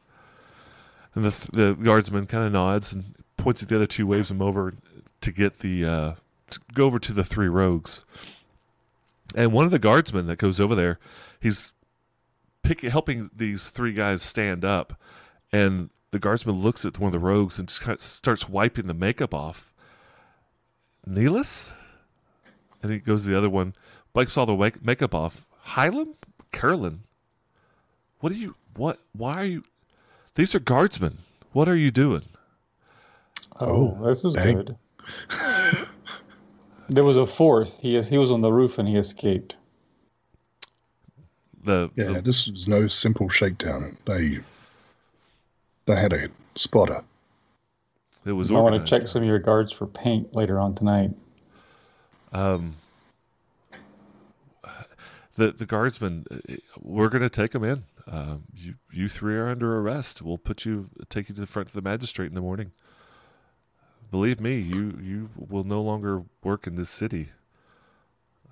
And 1.14 1.24
the 1.24 1.50
the 1.52 1.74
guardsman 1.74 2.26
kind 2.26 2.46
of 2.46 2.52
nods 2.52 2.92
and 2.92 3.14
points 3.36 3.62
at 3.62 3.68
the 3.68 3.76
other 3.76 3.86
two, 3.86 4.06
waves 4.06 4.28
them 4.28 4.42
over 4.42 4.74
to 5.20 5.32
get 5.32 5.60
the 5.60 5.84
uh, 5.84 6.12
to 6.50 6.60
go 6.72 6.86
over 6.86 6.98
to 6.98 7.12
the 7.12 7.24
three 7.24 7.48
rogues. 7.48 8.04
And 9.34 9.52
one 9.52 9.64
of 9.64 9.70
the 9.70 9.78
guardsmen 9.78 10.26
that 10.26 10.38
goes 10.38 10.58
over 10.58 10.74
there, 10.74 10.98
he's 11.38 11.72
pick, 12.62 12.80
helping 12.80 13.30
these 13.34 13.70
three 13.70 13.92
guys 13.92 14.22
stand 14.22 14.64
up, 14.64 15.00
and 15.52 15.90
the 16.10 16.18
guardsman 16.18 16.56
looks 16.56 16.84
at 16.84 16.98
one 16.98 17.08
of 17.08 17.12
the 17.12 17.18
rogues 17.18 17.58
and 17.58 17.68
just 17.68 17.80
kind 17.80 17.96
of 17.96 18.02
starts 18.02 18.48
wiping 18.48 18.86
the 18.86 18.94
makeup 18.94 19.32
off. 19.32 19.72
Neelis? 21.08 21.72
And 22.82 22.92
he 22.92 22.98
goes 22.98 23.24
to 23.24 23.30
the 23.30 23.38
other 23.38 23.50
one, 23.50 23.74
wipes 24.14 24.36
all 24.36 24.46
the 24.46 24.54
wake- 24.54 24.84
makeup 24.84 25.14
off. 25.14 25.46
Hylam? 25.66 26.14
Carolyn? 26.52 27.00
What 28.20 28.32
are 28.32 28.36
you, 28.36 28.56
what, 28.76 28.98
why 29.12 29.34
are 29.36 29.44
you, 29.44 29.64
these 30.34 30.54
are 30.54 30.60
guardsmen. 30.60 31.18
What 31.52 31.68
are 31.68 31.76
you 31.76 31.90
doing? 31.90 32.22
Oh, 33.58 33.96
this 34.02 34.24
is 34.24 34.34
dang. 34.34 34.56
good. 34.56 34.76
there 36.88 37.04
was 37.04 37.16
a 37.16 37.26
fourth. 37.26 37.78
He 37.80 38.00
he 38.00 38.18
was 38.18 38.30
on 38.30 38.40
the 38.40 38.52
roof 38.52 38.78
and 38.78 38.88
he 38.88 38.96
escaped. 38.96 39.54
The, 41.64 41.90
Yeah, 41.94 42.12
the 42.12 42.22
this 42.22 42.48
was 42.48 42.66
no 42.68 42.86
simple 42.86 43.28
shakedown. 43.28 43.96
They 44.06 44.38
they 45.86 45.96
had 45.96 46.12
a 46.12 46.28
spotter. 46.54 47.02
it 48.24 48.32
was 48.32 48.50
I 48.50 48.54
want 48.54 48.74
to 48.74 48.88
check 48.88 49.08
some 49.08 49.22
of 49.22 49.28
your 49.28 49.38
guards 49.38 49.72
for 49.72 49.86
paint 49.86 50.34
later 50.34 50.58
on 50.58 50.74
tonight. 50.74 51.10
Um, 52.32 52.76
the 55.36 55.52
the 55.52 55.66
guardsmen, 55.66 56.26
uh, 56.30 56.56
we're 56.80 57.08
going 57.08 57.22
to 57.22 57.30
take 57.30 57.52
them 57.52 57.64
in. 57.64 57.84
Um, 58.06 58.44
you 58.54 58.74
you 58.92 59.08
three 59.08 59.36
are 59.36 59.48
under 59.48 59.78
arrest. 59.78 60.22
We'll 60.22 60.38
put 60.38 60.64
you, 60.64 60.90
take 61.08 61.28
you 61.28 61.34
to 61.34 61.40
the 61.40 61.46
front 61.46 61.68
of 61.68 61.74
the 61.74 61.82
magistrate 61.82 62.26
in 62.26 62.34
the 62.34 62.40
morning. 62.40 62.72
Believe 64.10 64.40
me, 64.40 64.58
you 64.58 64.98
you 65.00 65.30
will 65.36 65.64
no 65.64 65.80
longer 65.82 66.24
work 66.42 66.66
in 66.66 66.76
this 66.76 66.90
city. 66.90 67.30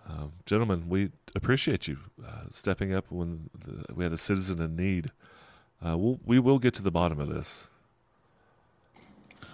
Um, 0.09 0.33
gentlemen, 0.47 0.89
we 0.89 1.11
appreciate 1.35 1.87
you 1.87 1.99
uh, 2.27 2.45
stepping 2.51 2.95
up 2.95 3.07
when 3.11 3.51
the, 3.67 3.93
we 3.95 4.05
had 4.05 4.13
a 4.13 4.17
citizen 4.17 4.61
in 4.63 4.75
need. 4.75 5.11
Uh, 5.85 5.99
we'll, 5.99 6.19
we 6.25 6.39
will 6.39 6.59
get 6.59 6.75
to 6.75 6.83
the 6.83 6.91
bottom 6.91 7.21
of 7.21 7.29
this. 7.29 7.69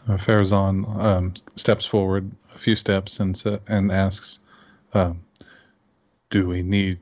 Uh, 0.09 0.17
Farazan 0.17 0.87
um, 1.03 1.35
steps 1.57 1.87
forward 1.87 2.31
a 2.55 2.59
few 2.59 2.77
steps 2.77 3.21
and 3.21 3.41
and 3.69 3.91
asks, 3.91 4.41
um, 4.93 5.25
"Do 6.31 6.47
we 6.47 6.63
need 6.63 6.99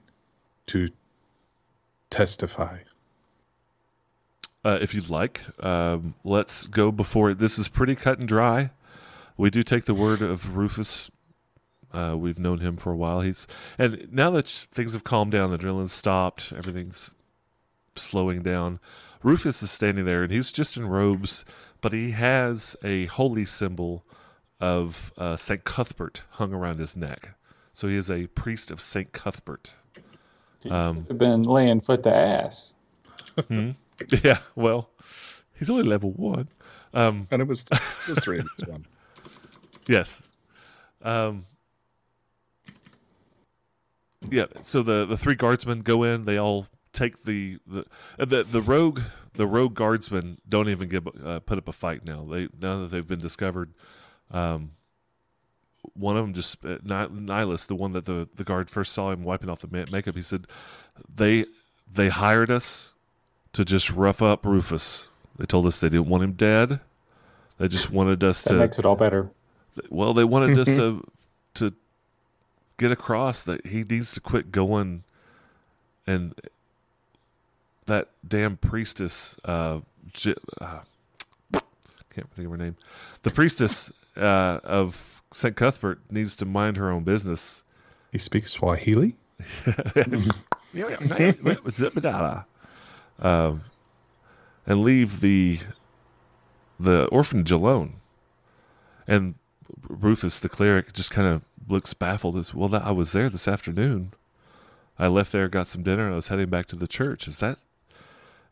to 0.69 0.89
testify?" 2.11 2.79
Uh, 4.65 4.79
if 4.81 4.95
you'd 4.95 5.11
like, 5.11 5.43
um, 5.65 6.15
let's 6.23 6.67
go 6.67 6.93
before 6.93 7.35
this 7.35 7.59
is 7.59 7.67
pretty 7.67 7.97
cut 7.97 8.19
and 8.19 8.29
dry. 8.29 8.71
We 9.37 9.51
do 9.51 9.63
take 9.63 9.87
the 9.87 9.95
word 9.95 10.23
of 10.23 10.57
Rufus. 10.57 11.11
Uh, 11.93 12.15
we've 12.17 12.39
known 12.39 12.59
him 12.61 12.77
for 12.77 12.93
a 12.93 12.97
while. 12.97 13.21
He's 13.21 13.47
and 13.77 14.09
now 14.13 14.31
that 14.31 14.47
things 14.47 14.93
have 14.93 15.05
calmed 15.05 15.33
down, 15.33 15.51
the 15.51 15.59
drilling's 15.59 15.93
stopped, 15.93 16.53
everything's 16.57 17.13
slowing 17.97 18.43
down. 18.43 18.79
Rufus 19.23 19.63
is 19.63 19.71
standing 19.71 20.05
there, 20.05 20.23
and 20.23 20.33
he's 20.33 20.53
just 20.53 20.77
in 20.77 20.87
robes, 20.87 21.45
but 21.81 21.93
he 21.93 22.13
has 22.13 22.77
a 22.83 23.07
holy 23.07 23.45
symbol 23.45 24.05
of 24.63 25.13
uh, 25.19 25.37
Saint 25.37 25.65
Cuthbert 25.65 26.23
hung 26.31 26.55
around 26.55 26.79
his 26.79 26.97
neck. 26.97 27.31
So 27.73 27.89
he 27.89 27.97
is 27.97 28.09
a 28.09 28.29
priest 28.29 28.71
of 28.71 28.81
Saint 28.81 29.13
Cuthbert. 29.13 29.75
Um, 30.71 31.07
Have 31.09 31.19
been 31.19 31.43
laying 31.43 31.81
foot 31.81 32.05
to 32.05 32.15
ass. 32.15 32.73
yeah, 34.23 34.39
well, 34.55 34.91
he's 35.59 35.69
only 35.69 35.83
level 35.83 36.13
one. 36.13 36.49
Um, 36.95 37.27
And 37.33 37.43
it 37.43 37.49
was 37.49 37.67
it 37.73 38.09
was 38.09 38.21
three 38.21 38.39
in 38.39 38.47
this 38.57 38.69
one. 38.69 38.87
Yes. 39.89 40.23
Um, 41.03 41.45
yeah. 44.31 44.45
So 44.63 44.85
the, 44.85 45.05
the 45.05 45.17
three 45.17 45.35
guardsmen 45.35 45.81
go 45.81 46.05
in. 46.05 46.25
They 46.25 46.37
all 46.37 46.69
take 46.93 47.25
the 47.25 47.59
the 47.67 47.85
uh, 48.17 48.25
the, 48.25 48.45
the 48.45 48.63
rogue 48.63 49.01
the 49.35 49.45
rogue 49.45 49.75
guardsmen 49.75 50.39
don't 50.49 50.69
even 50.69 50.89
give 50.89 51.09
uh, 51.25 51.41
put 51.41 51.59
up 51.59 51.67
a 51.67 51.73
fight 51.73 52.05
now. 52.07 52.25
They 52.31 52.47
now 52.61 52.83
that 52.83 52.93
they've 52.93 53.07
been 53.07 53.19
discovered. 53.19 53.73
Um, 54.33 54.73
one 55.95 56.17
of 56.17 56.25
them 56.25 56.33
just 56.35 56.65
uh, 56.65 56.79
Nihilus, 56.79 57.67
the 57.67 57.75
one 57.75 57.93
that 57.93 58.07
the 58.07 58.29
the 58.35 58.45
guard 58.45 58.71
first 58.71 58.93
saw 58.93 59.11
him 59.11 59.25
wiping 59.25 59.49
off 59.51 59.61
the 59.61 59.69
ma- 59.71 59.85
makeup. 59.91 60.15
He 60.17 60.23
said, 60.23 60.47
"They 61.15 61.45
they 61.93 62.09
hired 62.09 62.51
us 62.51 62.95
to 63.53 63.65
just 63.65 63.91
rough 63.91 64.23
up 64.23 64.47
Rufus. 64.47 65.09
They 65.39 65.45
told 65.47 65.67
us 65.67 65.81
they 65.81 65.89
didn't 65.89 66.09
want 66.09 66.25
him 66.25 66.33
dead. 66.33 66.81
They 67.59 67.69
just 67.69 67.91
wanted 67.91 68.23
us 68.25 68.43
That 68.43 68.51
to." 68.51 68.59
makes 68.59 68.79
it 68.79 68.87
all 68.87 68.97
better. 68.97 69.31
well 69.91 70.13
they 70.15 70.25
wanted 70.25 70.59
us 70.59 70.67
to 70.69 71.07
to 71.55 71.73
get 72.79 72.91
across 72.91 73.45
that 73.45 73.67
he 73.67 73.85
needs 73.85 74.13
to 74.13 74.21
quit 74.21 74.51
going 74.53 75.03
and 76.07 76.35
that 77.87 78.09
damn 78.27 78.57
priestess 78.57 79.37
uh, 79.45 79.81
J- 80.13 80.35
uh 80.61 80.81
can't 82.15 82.31
think 82.35 82.45
of 82.47 82.51
her 82.51 82.57
name 82.59 82.77
the 83.23 83.31
priestess 83.31 83.91
uh, 84.17 84.61
of 84.65 85.23
St. 85.33 85.57
Cuthbert 85.57 86.01
needs 86.11 86.37
to 86.37 86.45
mind 86.45 86.77
her 86.77 86.91
own 86.91 87.05
business 87.05 87.63
He 88.11 88.19
speaks 88.19 88.53
Swahili. 88.53 89.17
um, 93.19 93.63
and 94.67 94.83
leave 94.83 95.21
the 95.21 95.59
the 96.79 97.07
orphanage 97.07 97.51
alone. 97.51 97.95
And 99.07 99.35
Rufus, 99.89 100.41
the 100.41 100.49
cleric, 100.49 100.93
just 100.93 101.11
kind 101.11 101.29
of 101.29 101.43
looks 101.69 101.95
baffled. 101.95 102.37
As 102.37 102.55
well, 102.55 102.69
that 102.69 102.85
I 102.85 102.91
was 102.91 103.13
there 103.13 103.29
this 103.29 103.49
afternoon. 103.49 104.13
I 104.99 105.09
left 105.09 105.33
there, 105.33 105.49
got 105.49 105.69
some 105.69 105.83
dinner, 105.83 106.05
and 106.05 106.13
I 106.13 106.17
was 106.17 106.29
heading 106.29 106.51
back 106.51 106.67
to 106.67 106.77
the 106.77 106.87
church. 106.87 107.27
Is 107.27 107.39
that? 107.39 107.59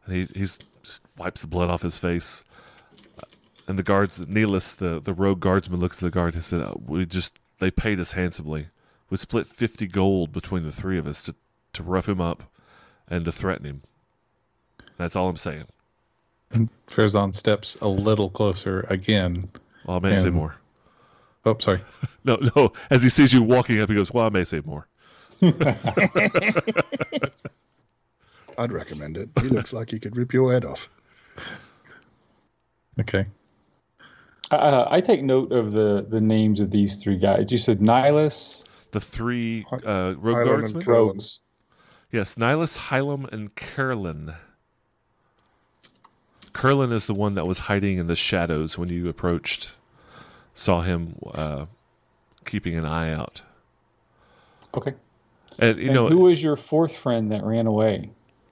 And 0.05 0.15
he 0.15 0.29
he's 0.35 0.59
just 0.83 1.03
wipes 1.17 1.43
the 1.43 1.47
blood 1.47 1.71
off 1.71 1.83
his 1.83 1.99
face. 1.99 2.45
And 3.71 3.79
the 3.79 3.85
guards, 3.85 4.19
Neelis, 4.19 4.75
the 4.75 5.01
the 5.01 5.15
rogue 5.15 5.39
guardsman, 5.39 5.79
looks 5.79 5.99
at 5.99 6.01
the 6.01 6.11
guard 6.11 6.35
and 6.35 6.43
said, 6.43 6.61
"Oh, 6.61 6.83
"We 6.85 7.07
just 7.07 7.39
they 7.61 7.71
paid 7.71 8.01
us 8.01 8.11
handsomely. 8.13 8.67
We 9.11 9.17
split 9.17 9.47
fifty 9.47 9.87
gold 9.87 10.33
between 10.33 10.65
the 10.65 10.73
three 10.73 10.99
of 10.99 11.07
us 11.07 11.23
to 11.23 11.37
to 11.75 11.85
rough 11.85 12.09
him 12.09 12.21
up 12.21 12.51
and 13.07 13.25
to 13.27 13.31
threaten 13.31 13.65
him. 13.65 13.83
That's 14.97 15.15
all 15.15 15.29
I'm 15.29 15.37
saying. 15.37 15.67
And 16.51 16.69
Farazan 16.89 17.33
steps 17.33 17.79
a 17.81 17.87
little 17.87 18.29
closer 18.29 18.85
again. 18.91 19.49
Well, 19.87 19.99
I 19.99 20.01
may 20.01 20.17
say 20.17 20.31
more. 20.31 20.57
Oh, 21.45 21.57
sorry. 21.61 21.81
No, 22.25 22.39
no. 22.57 22.73
As 22.91 23.05
he 23.05 23.09
sees 23.09 23.33
you 23.33 23.41
walking 23.41 23.81
up, 23.81 23.89
he 23.89 23.95
goes, 23.95 24.13
"Well, 24.13 24.27
I 24.27 24.31
may 24.31 24.43
say 24.43 24.63
more." 24.65 24.89
I'd 28.59 28.73
recommend 28.73 29.17
it. 29.17 29.29
He 29.41 29.47
looks 29.49 29.73
like 29.73 29.93
he 29.93 30.01
could 30.01 30.17
rip 30.17 30.33
your 30.33 30.53
head 30.53 30.65
off. 30.65 30.91
Okay. 32.99 33.27
Uh, 34.51 34.87
I 34.91 35.01
take 35.01 35.23
note 35.23 35.53
of 35.53 35.73
the, 35.73 36.07
the 36.09 36.21
names 36.21 36.61
of 36.61 36.71
these 36.71 36.97
three 36.97 37.17
guys. 37.17 37.47
You 37.51 37.57
said 37.57 37.81
Nihilus, 37.81 38.65
The 38.91 39.01
three 39.01 39.65
uh, 39.73 40.15
rogue 40.19 40.39
Hylam 40.39 40.45
guardsmen. 40.45 40.85
Rogues. 40.85 41.41
Yes, 42.11 42.35
Nihilus, 42.35 42.77
Hylam, 42.89 43.33
and 43.33 43.55
Curlin. 43.55 44.35
Curlin 46.53 46.91
is 46.91 47.07
the 47.07 47.15
one 47.15 47.35
that 47.35 47.47
was 47.47 47.61
hiding 47.61 47.99
in 47.99 48.09
the 48.09 48.17
shadows 48.17 48.77
when 48.77 48.89
you 48.89 49.09
approached. 49.09 49.73
Saw 50.53 50.81
him 50.81 51.15
uh, 51.33 51.67
keeping 52.45 52.75
an 52.75 52.85
eye 52.85 53.13
out. 53.13 53.43
Okay. 54.75 54.95
And 55.61 55.79
you 55.79 55.87
and 55.87 55.95
know 55.95 56.09
who 56.09 56.19
was 56.19 56.43
your 56.43 56.57
fourth 56.57 56.97
friend 56.97 57.31
that 57.31 57.45
ran 57.45 57.67
away? 57.67 58.11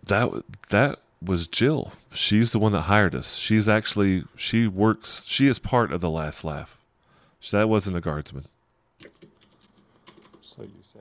that 0.09 0.31
that 0.71 0.99
was 1.23 1.49
Jill. 1.49 1.93
She's 2.13 2.53
the 2.53 2.59
one 2.59 2.73
that 2.73 2.83
hired 2.83 3.15
us. 3.15 3.37
She's 3.37 3.69
actually 3.69 4.25
she 4.37 4.67
works. 4.67 5.25
She 5.27 5.47
is 5.47 5.59
part 5.59 5.93
of 5.93 6.01
the 6.01 6.11
last 6.11 6.45
laugh. 6.45 6.81
So 7.41 7.59
that 7.59 7.69
wasn't 7.69 7.97
a 7.97 8.01
guardsman. 8.01 8.47
so 10.41 10.63
you 10.63 10.71
say. 10.93 11.01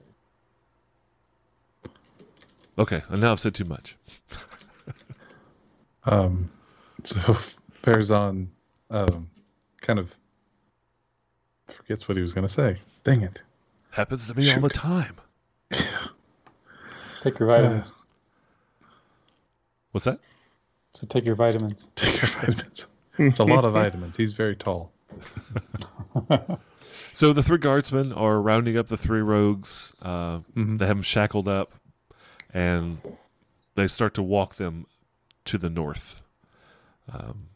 Okay, 2.77 3.03
and 3.09 3.21
now 3.21 3.31
I've 3.31 3.39
said 3.39 3.55
too 3.55 3.65
much. 3.65 3.95
Um, 6.07 6.49
so 7.03 7.17
Farazan 7.83 8.47
um, 8.89 9.29
kind 9.81 9.99
of 9.99 10.15
forgets 11.67 12.07
what 12.07 12.15
he 12.15 12.23
was 12.23 12.33
going 12.33 12.47
to 12.47 12.53
say. 12.53 12.79
Dang 13.03 13.21
it. 13.21 13.41
Happens 13.91 14.27
to 14.27 14.35
me 14.35 14.51
all 14.53 14.61
the 14.61 14.69
time. 14.69 15.17
Take 17.23 17.39
your 17.39 17.47
vitamins. 17.47 17.91
What's 19.97 20.05
that? 20.05 20.19
So 20.93 21.07
take 21.07 21.25
your 21.25 21.33
vitamins. 21.33 21.89
Take 21.95 22.21
your 22.21 22.29
vitamins. 22.29 22.85
It's 23.17 23.39
a 23.39 23.43
lot 23.43 23.65
of 23.65 23.73
vitamins. 23.73 24.15
He's 24.15 24.33
very 24.33 24.55
tall. 24.55 24.91
So 27.13 27.33
the 27.33 27.41
three 27.41 27.57
guardsmen 27.57 28.13
are 28.13 28.39
rounding 28.39 28.77
up 28.77 28.89
the 28.89 28.97
three 28.97 29.21
rogues. 29.21 29.95
Uh, 30.03 30.39
Mhm. 30.55 30.77
They 30.77 30.85
have 30.85 30.97
them 30.97 31.01
shackled 31.01 31.47
up, 31.47 31.71
and 32.53 32.99
they 33.73 33.87
start 33.87 34.13
to 34.15 34.21
walk 34.21 34.55
them 34.55 34.85
to 35.45 35.57
the 35.57 35.69
north, 35.69 36.21
um, 37.11 37.47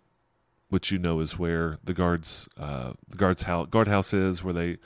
which 0.70 0.92
you 0.92 0.98
know 0.98 1.20
is 1.20 1.38
where 1.38 1.78
the 1.84 1.94
guards, 1.94 2.50
uh, 2.58 2.94
the 3.08 3.18
guards 3.18 3.44
house, 3.44 3.68
guardhouse 3.70 4.14
is, 4.16 4.44
where 4.44 4.54
they 4.54 4.78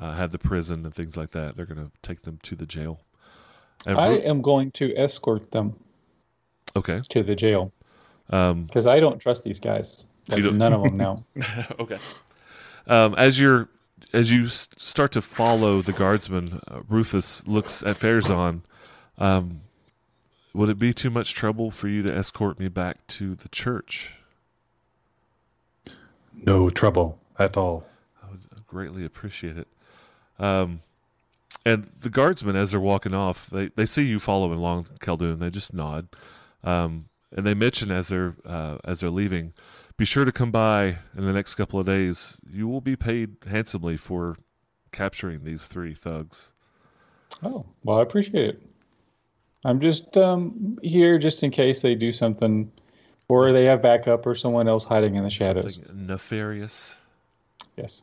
uh, 0.00 0.14
have 0.14 0.32
the 0.32 0.38
prison 0.38 0.84
and 0.84 0.92
things 0.92 1.16
like 1.16 1.30
that. 1.30 1.56
They're 1.56 1.66
going 1.66 1.84
to 1.86 1.92
take 2.02 2.22
them 2.22 2.38
to 2.42 2.56
the 2.56 2.66
jail. 2.66 3.02
And 3.86 3.96
I 3.98 4.08
Ru- 4.08 4.22
am 4.22 4.42
going 4.42 4.72
to 4.72 4.92
escort 4.96 5.52
them 5.52 5.76
okay. 6.76 7.00
to 7.08 7.22
the 7.22 7.34
jail 7.34 7.72
Um, 8.30 8.64
because 8.64 8.86
I 8.86 9.00
don't 9.00 9.18
trust 9.18 9.44
these 9.44 9.60
guys. 9.60 10.04
So 10.28 10.36
you 10.36 10.42
Like, 10.42 10.50
don't- 10.50 10.58
none 10.58 10.72
of 10.72 10.82
them 10.82 10.96
now. 10.96 11.24
okay. 11.78 11.98
Um, 12.86 13.14
as 13.16 13.38
you're 13.40 13.68
as 14.12 14.30
you 14.30 14.46
start 14.48 15.10
to 15.12 15.20
follow 15.22 15.82
the 15.82 15.92
guardsman, 15.92 16.60
uh, 16.68 16.80
Rufus 16.88 17.46
looks 17.48 17.82
at 17.82 17.96
Farazan. 17.96 18.60
Um, 19.18 19.62
would 20.52 20.68
it 20.68 20.78
be 20.78 20.92
too 20.94 21.10
much 21.10 21.34
trouble 21.34 21.70
for 21.72 21.88
you 21.88 22.02
to 22.04 22.14
escort 22.16 22.60
me 22.60 22.68
back 22.68 23.04
to 23.08 23.34
the 23.34 23.48
church? 23.48 24.12
No 26.46 26.70
trouble 26.70 27.18
at 27.38 27.56
all. 27.56 27.86
I 28.22 28.30
would 28.30 28.66
greatly 28.66 29.04
appreciate 29.04 29.56
it. 29.56 29.68
Um, 30.38 30.80
and 31.64 31.90
the 32.00 32.10
guardsmen, 32.10 32.56
as 32.56 32.70
they're 32.72 32.80
walking 32.80 33.14
off, 33.14 33.48
they, 33.50 33.68
they 33.68 33.86
see 33.86 34.04
you 34.04 34.18
following 34.18 34.58
along 34.58 34.84
Khaldun. 35.00 35.38
They 35.38 35.50
just 35.50 35.72
nod, 35.72 36.08
um, 36.64 37.06
and 37.36 37.44
they 37.46 37.54
mention 37.54 37.90
as 37.90 38.08
they're 38.08 38.36
uh, 38.44 38.78
as 38.84 39.00
they're 39.00 39.10
leaving, 39.10 39.52
be 39.96 40.04
sure 40.04 40.24
to 40.24 40.32
come 40.32 40.50
by 40.50 40.98
in 41.16 41.24
the 41.24 41.32
next 41.32 41.54
couple 41.54 41.78
of 41.78 41.86
days. 41.86 42.36
You 42.50 42.66
will 42.68 42.80
be 42.80 42.96
paid 42.96 43.36
handsomely 43.46 43.96
for 43.96 44.36
capturing 44.92 45.44
these 45.44 45.66
three 45.66 45.94
thugs. 45.94 46.52
Oh, 47.42 47.66
well, 47.82 47.98
I 47.98 48.02
appreciate 48.02 48.50
it. 48.50 48.62
I'm 49.64 49.80
just 49.80 50.16
um, 50.16 50.78
here 50.82 51.18
just 51.18 51.42
in 51.42 51.50
case 51.50 51.82
they 51.82 51.94
do 51.94 52.12
something, 52.12 52.70
or 53.28 53.50
they 53.52 53.64
have 53.64 53.82
backup, 53.82 54.26
or 54.26 54.34
someone 54.34 54.68
else 54.68 54.84
hiding 54.84 55.16
in 55.16 55.24
the 55.24 55.30
shadows. 55.30 55.76
Something 55.76 56.06
nefarious. 56.06 56.96
Yes. 57.76 58.02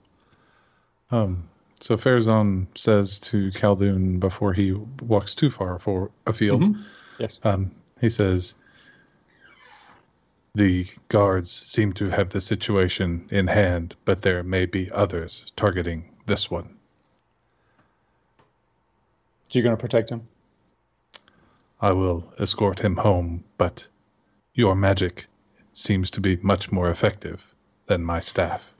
Um, 1.11 1.47
so 1.79 1.95
Farazan 1.97 2.67
says 2.75 3.19
to 3.19 3.49
Khaldun 3.49 4.19
before 4.19 4.53
he 4.53 4.71
walks 5.01 5.33
too 5.35 5.49
far 5.49 5.79
for 5.79 6.11
afield, 6.27 6.61
Mhm. 6.63 6.83
Yes. 7.19 7.39
um, 7.43 7.71
he 8.01 8.09
says, 8.09 8.55
The 10.55 10.87
guards 11.07 11.61
seem 11.65 11.93
to 11.93 12.09
have 12.09 12.29
the 12.29 12.41
situation 12.41 13.29
in 13.31 13.47
hand, 13.47 13.95
but 14.03 14.23
there 14.23 14.43
may 14.43 14.65
be 14.65 14.91
others 14.91 15.45
targeting 15.55 16.09
this 16.25 16.49
one. 16.49 16.75
So 19.49 19.59
you're 19.59 19.63
going 19.63 19.77
to 19.77 19.81
protect 19.81 20.09
him? 20.09 20.27
I 21.79 21.91
will 21.91 22.33
escort 22.39 22.79
him 22.79 22.97
home, 22.97 23.43
but 23.57 23.87
your 24.55 24.75
magic 24.75 25.27
seems 25.73 26.09
to 26.11 26.19
be 26.19 26.37
much 26.37 26.71
more 26.71 26.89
effective 26.89 27.43
than 27.85 28.03
my 28.03 28.19
staff. 28.19 28.73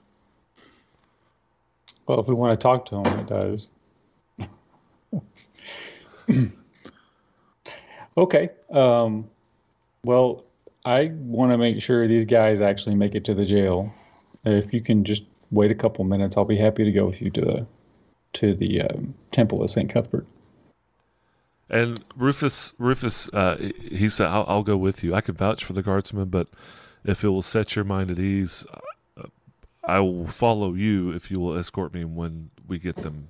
Well, 2.06 2.20
if 2.20 2.26
we 2.26 2.34
want 2.34 2.58
to 2.58 2.62
talk 2.62 2.86
to 2.86 2.96
him, 2.96 3.20
it 3.20 3.26
does. 3.28 3.68
okay. 8.16 8.50
Um, 8.70 9.28
well, 10.04 10.44
I 10.84 11.12
want 11.14 11.52
to 11.52 11.58
make 11.58 11.80
sure 11.80 12.08
these 12.08 12.24
guys 12.24 12.60
actually 12.60 12.96
make 12.96 13.14
it 13.14 13.24
to 13.26 13.34
the 13.34 13.44
jail. 13.44 13.92
If 14.44 14.74
you 14.74 14.80
can 14.80 15.04
just 15.04 15.22
wait 15.50 15.70
a 15.70 15.74
couple 15.74 16.04
minutes, 16.04 16.36
I'll 16.36 16.44
be 16.44 16.56
happy 16.56 16.84
to 16.84 16.92
go 16.92 17.06
with 17.06 17.22
you 17.22 17.30
to 17.30 17.40
the 17.40 17.66
to 18.34 18.54
the 18.54 18.80
um, 18.82 19.14
temple 19.30 19.62
of 19.62 19.70
Saint 19.70 19.90
Cuthbert. 19.90 20.26
And 21.68 22.02
Rufus, 22.16 22.72
Rufus, 22.78 23.32
uh, 23.32 23.56
he 23.80 24.08
said, 24.08 24.26
I'll, 24.26 24.44
"I'll 24.48 24.62
go 24.62 24.76
with 24.76 25.04
you. 25.04 25.14
I 25.14 25.20
can 25.20 25.34
vouch 25.34 25.64
for 25.64 25.72
the 25.72 25.82
guardsmen, 25.82 26.28
but 26.28 26.48
if 27.04 27.24
it 27.24 27.28
will 27.28 27.42
set 27.42 27.76
your 27.76 27.84
mind 27.84 28.10
at 28.10 28.18
ease, 28.18 28.66
uh, 29.16 29.22
I 29.84 30.00
will 30.00 30.26
follow 30.26 30.74
you 30.74 31.12
if 31.12 31.30
you 31.30 31.38
will 31.40 31.56
escort 31.56 31.94
me 31.94 32.04
when 32.04 32.50
we 32.66 32.78
get 32.78 32.96
them 32.96 33.28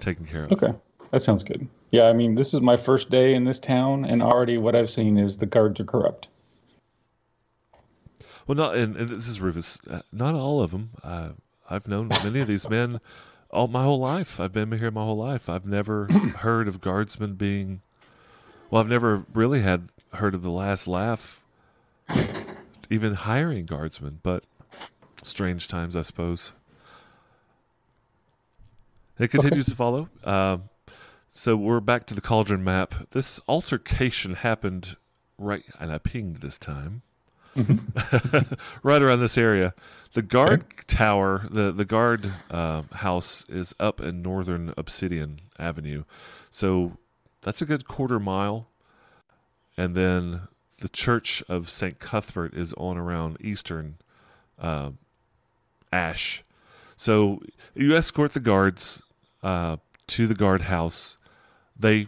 taken 0.00 0.26
care 0.26 0.44
of." 0.44 0.52
Okay, 0.52 0.72
that 1.10 1.22
sounds 1.22 1.42
good. 1.42 1.66
Yeah, 1.92 2.04
I 2.04 2.14
mean, 2.14 2.34
this 2.34 2.54
is 2.54 2.62
my 2.62 2.78
first 2.78 3.10
day 3.10 3.34
in 3.34 3.44
this 3.44 3.60
town, 3.60 4.06
and 4.06 4.22
already 4.22 4.56
what 4.56 4.74
I've 4.74 4.88
seen 4.88 5.18
is 5.18 5.36
the 5.36 5.46
guards 5.46 5.78
are 5.78 5.84
corrupt. 5.84 6.26
Well, 8.46 8.56
not 8.56 8.76
and, 8.76 8.96
and 8.96 9.10
this 9.10 9.28
is 9.28 9.40
Rufus. 9.40 9.78
Uh, 9.88 10.00
not 10.10 10.34
all 10.34 10.62
of 10.62 10.70
them. 10.70 10.90
Uh, 11.04 11.28
I've 11.68 11.86
known 11.86 12.08
many 12.24 12.40
of 12.40 12.46
these 12.48 12.68
men 12.68 12.98
all 13.50 13.68
my 13.68 13.84
whole 13.84 14.00
life. 14.00 14.40
I've 14.40 14.52
been 14.54 14.72
here 14.72 14.90
my 14.90 15.04
whole 15.04 15.18
life. 15.18 15.50
I've 15.50 15.66
never 15.66 16.06
heard 16.38 16.66
of 16.66 16.80
guardsmen 16.80 17.34
being. 17.34 17.82
Well, 18.70 18.80
I've 18.80 18.88
never 18.88 19.26
really 19.34 19.60
had 19.60 19.88
heard 20.14 20.34
of 20.34 20.42
the 20.42 20.50
last 20.50 20.88
laugh, 20.88 21.44
even 22.88 23.14
hiring 23.14 23.66
guardsmen. 23.66 24.20
But 24.22 24.44
strange 25.22 25.68
times, 25.68 25.94
I 25.94 26.02
suppose. 26.02 26.54
It 29.18 29.28
continues 29.28 29.66
to 29.66 29.76
follow. 29.76 30.08
Um, 30.24 30.70
so 31.34 31.56
we're 31.56 31.80
back 31.80 32.04
to 32.06 32.14
the 32.14 32.20
cauldron 32.20 32.62
map. 32.62 32.94
This 33.12 33.40
altercation 33.48 34.34
happened 34.34 34.96
right, 35.38 35.64
and 35.80 35.90
I 35.90 35.96
pinged 35.96 36.36
this 36.36 36.58
time 36.58 37.00
right 38.82 39.00
around 39.00 39.20
this 39.20 39.38
area. 39.38 39.72
The 40.12 40.20
guard 40.20 40.64
tower, 40.86 41.48
the 41.50 41.72
the 41.72 41.86
guard 41.86 42.30
uh, 42.50 42.82
house, 42.92 43.46
is 43.48 43.74
up 43.80 43.98
in 43.98 44.20
northern 44.20 44.74
Obsidian 44.76 45.40
Avenue, 45.58 46.04
so 46.50 46.98
that's 47.40 47.62
a 47.62 47.66
good 47.66 47.86
quarter 47.88 48.20
mile. 48.20 48.68
And 49.74 49.94
then 49.94 50.42
the 50.80 50.90
Church 50.90 51.42
of 51.48 51.70
Saint 51.70 51.98
Cuthbert 51.98 52.52
is 52.52 52.74
on 52.74 52.98
around 52.98 53.38
eastern 53.40 53.96
uh, 54.60 54.90
Ash. 55.90 56.44
So 56.98 57.40
you 57.74 57.96
escort 57.96 58.34
the 58.34 58.40
guards 58.40 59.00
uh, 59.42 59.78
to 60.08 60.26
the 60.26 60.34
guard 60.34 60.62
house. 60.62 61.16
They 61.82 62.06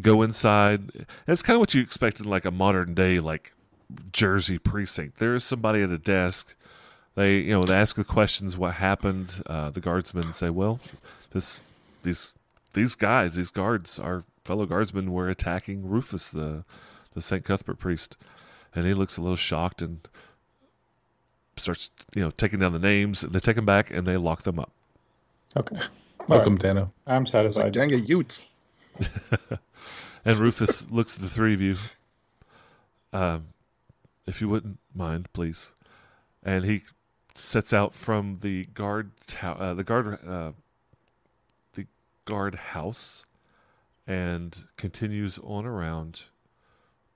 go 0.00 0.22
inside. 0.22 0.80
And 0.94 1.06
it's 1.26 1.42
kind 1.42 1.56
of 1.56 1.60
what 1.60 1.74
you 1.74 1.82
expect 1.82 2.20
in 2.20 2.26
like 2.26 2.44
a 2.44 2.50
modern 2.50 2.94
day 2.94 3.18
like 3.18 3.52
Jersey 4.12 4.58
precinct. 4.58 5.18
There 5.18 5.34
is 5.34 5.44
somebody 5.44 5.82
at 5.82 5.90
a 5.90 5.98
desk. 5.98 6.54
They, 7.14 7.38
you 7.38 7.50
know, 7.50 7.64
they 7.64 7.74
ask 7.74 7.96
the 7.96 8.04
questions. 8.04 8.56
What 8.56 8.74
happened? 8.74 9.42
Uh, 9.46 9.70
the 9.70 9.80
guardsmen 9.80 10.32
say, 10.32 10.50
"Well, 10.50 10.78
this, 11.32 11.62
these, 12.04 12.32
these 12.74 12.94
guys, 12.94 13.34
these 13.34 13.50
guards, 13.50 13.98
our 13.98 14.22
fellow 14.44 14.66
guardsmen, 14.66 15.12
were 15.12 15.28
attacking 15.28 15.88
Rufus, 15.88 16.30
the, 16.30 16.64
the 17.14 17.20
Saint 17.20 17.44
Cuthbert 17.44 17.80
priest," 17.80 18.16
and 18.72 18.86
he 18.86 18.94
looks 18.94 19.16
a 19.16 19.20
little 19.20 19.34
shocked 19.36 19.82
and 19.82 20.06
starts, 21.56 21.90
you 22.14 22.22
know, 22.22 22.30
taking 22.30 22.60
down 22.60 22.72
the 22.72 22.78
names. 22.78 23.22
They 23.22 23.40
take 23.40 23.56
them 23.56 23.66
back 23.66 23.90
and 23.90 24.06
they 24.06 24.16
lock 24.16 24.42
them 24.42 24.60
up. 24.60 24.70
Okay. 25.56 25.76
Welcome, 26.28 26.54
right. 26.54 26.62
Dano. 26.62 26.92
I'm 27.06 27.24
It's 27.24 27.32
like 27.56 27.72
satisfied. 27.72 27.72
gang 27.72 27.92
of 27.94 28.08
Utes. 28.08 28.50
And 30.28 30.36
Rufus 30.36 30.90
looks 30.90 31.16
at 31.16 31.22
the 31.22 31.28
three 31.30 31.54
of 31.54 31.62
you. 31.62 31.76
Um, 33.14 33.46
if 34.26 34.42
you 34.42 34.48
wouldn't 34.50 34.78
mind, 34.94 35.32
please. 35.32 35.72
And 36.42 36.66
he 36.66 36.82
sets 37.34 37.72
out 37.72 37.94
from 37.94 38.40
the 38.42 38.64
guard 38.66 39.12
uh, 39.42 39.72
the 39.72 39.84
guard, 39.84 40.18
uh, 40.26 40.52
the 41.72 41.86
guard 42.26 42.56
house, 42.56 43.24
and 44.06 44.64
continues 44.76 45.38
on 45.42 45.64
around 45.64 46.24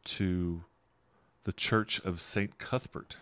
to 0.04 0.64
the 1.44 1.52
Church 1.52 2.00
of 2.06 2.22
Saint 2.22 2.56
Cuthbert. 2.56 3.18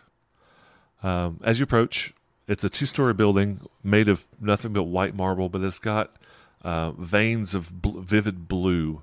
Um, 1.03 1.41
as 1.43 1.59
you 1.59 1.65
approach, 1.65 2.15
it's 2.47 2.63
a 2.63 2.71
two-story 2.71 3.15
building 3.15 3.61
made 3.83 4.09
of 4.09 4.29
nothing 4.41 4.73
but 4.73 4.85
white 4.85 5.17
marble, 5.17 5.49
but 5.49 5.63
it's 5.63 5.81
got 5.81 6.15
uh, 6.63 6.91
veins 6.93 7.55
of 7.55 7.83
bl- 7.83 8.01
vivid 8.01 8.49
blue 8.49 9.03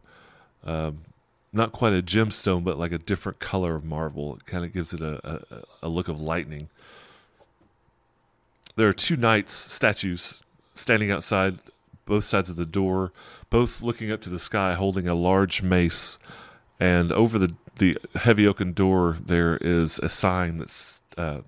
um, 0.63 0.99
not 1.53 1.71
quite 1.71 1.93
a 1.93 2.01
gemstone, 2.01 2.63
but 2.63 2.77
like 2.77 2.91
a 2.91 2.97
different 2.97 3.39
color 3.39 3.75
of 3.75 3.85
marble. 3.85 4.35
It 4.35 4.45
kind 4.45 4.65
of 4.65 4.73
gives 4.73 4.93
it 4.93 5.01
a, 5.01 5.41
a, 5.51 5.63
a 5.83 5.89
look 5.89 6.07
of 6.07 6.19
lightning. 6.19 6.69
There 8.75 8.87
are 8.87 8.93
two 8.93 9.15
knights 9.15 9.53
statues 9.53 10.43
standing 10.75 11.09
outside, 11.09 11.59
both 12.05 12.25
sides 12.25 12.49
of 12.49 12.57
the 12.57 12.65
door, 12.65 13.11
both 13.49 13.81
looking 13.81 14.11
up 14.11 14.21
to 14.21 14.29
the 14.29 14.39
sky, 14.39 14.75
holding 14.75 15.07
a 15.07 15.15
large 15.15 15.63
mace. 15.63 16.19
And 16.79 17.11
over 17.11 17.39
the 17.39 17.55
the 17.79 17.97
heavy 18.15 18.47
oaken 18.47 18.73
door, 18.73 19.17
there 19.23 19.57
is 19.57 19.99
a 19.99 20.09
sign 20.09 20.57
that's 20.57 21.01
uh, 21.15 21.41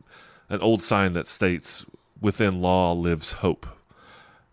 an 0.47 0.61
old 0.61 0.81
sign 0.81 1.13
that 1.13 1.27
states, 1.27 1.85
"Within 2.21 2.61
law 2.61 2.93
lives 2.93 3.33
hope." 3.33 3.67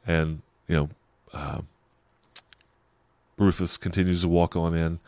And 0.07 0.42
you 0.68 0.76
know, 0.76 0.88
uh, 1.37 1.61
Rufus 3.39 3.76
continues 3.76 4.22
to 4.22 4.28
walk 4.28 4.57
on 4.57 4.74
in. 4.74 4.99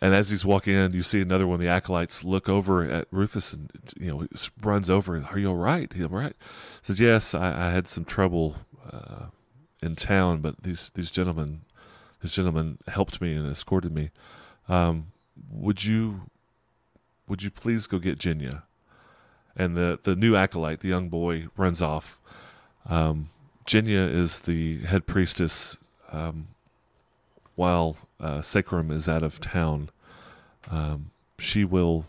And 0.00 0.14
as 0.14 0.30
he's 0.30 0.44
walking 0.44 0.74
in, 0.74 0.92
you 0.92 1.02
see 1.04 1.20
another 1.20 1.46
one 1.46 1.56
of 1.56 1.60
the 1.60 1.68
acolytes 1.68 2.24
look 2.24 2.48
over 2.48 2.82
at 2.82 3.06
Rufus 3.12 3.52
and 3.52 3.70
you 3.96 4.10
know 4.10 4.26
runs 4.60 4.90
over. 4.90 5.24
Are 5.30 5.38
you 5.38 5.50
all 5.50 5.56
right? 5.56 5.92
He's 5.92 6.02
all 6.02 6.08
right. 6.08 6.34
Says, 6.82 6.98
"Yes, 6.98 7.34
I, 7.34 7.68
I 7.68 7.70
had 7.70 7.86
some 7.86 8.04
trouble 8.04 8.56
uh, 8.90 9.26
in 9.80 9.94
town, 9.94 10.40
but 10.40 10.64
these 10.64 10.90
these 10.94 11.12
gentlemen, 11.12 11.60
this 12.20 12.34
gentleman 12.34 12.78
helped 12.88 13.20
me 13.20 13.34
and 13.34 13.48
escorted 13.48 13.92
me. 13.92 14.10
Um, 14.68 15.12
would 15.52 15.84
you 15.84 16.22
would 17.28 17.44
you 17.44 17.50
please 17.50 17.86
go 17.86 18.00
get 18.00 18.18
Jenya?" 18.18 18.64
And 19.54 19.76
the 19.76 20.00
the 20.02 20.16
new 20.16 20.34
acolyte, 20.34 20.80
the 20.80 20.88
young 20.88 21.10
boy, 21.10 21.46
runs 21.56 21.80
off. 21.80 22.18
Um, 22.86 23.30
Jenya 23.66 24.08
is 24.08 24.40
the 24.40 24.78
head 24.80 25.06
priestess 25.06 25.76
um, 26.10 26.48
while 27.54 27.96
uh, 28.20 28.38
Sarcem 28.38 28.90
is 28.92 29.08
out 29.08 29.22
of 29.22 29.40
town, 29.40 29.90
um, 30.70 31.10
she 31.38 31.64
will 31.64 32.06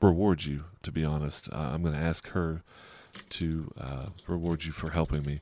reward 0.00 0.44
you. 0.44 0.64
To 0.82 0.92
be 0.92 1.04
honest, 1.04 1.48
uh, 1.52 1.56
I'm 1.56 1.82
going 1.82 1.94
to 1.94 2.00
ask 2.00 2.28
her 2.28 2.62
to 3.30 3.72
uh, 3.78 4.06
reward 4.26 4.64
you 4.64 4.72
for 4.72 4.90
helping 4.90 5.24
me. 5.24 5.40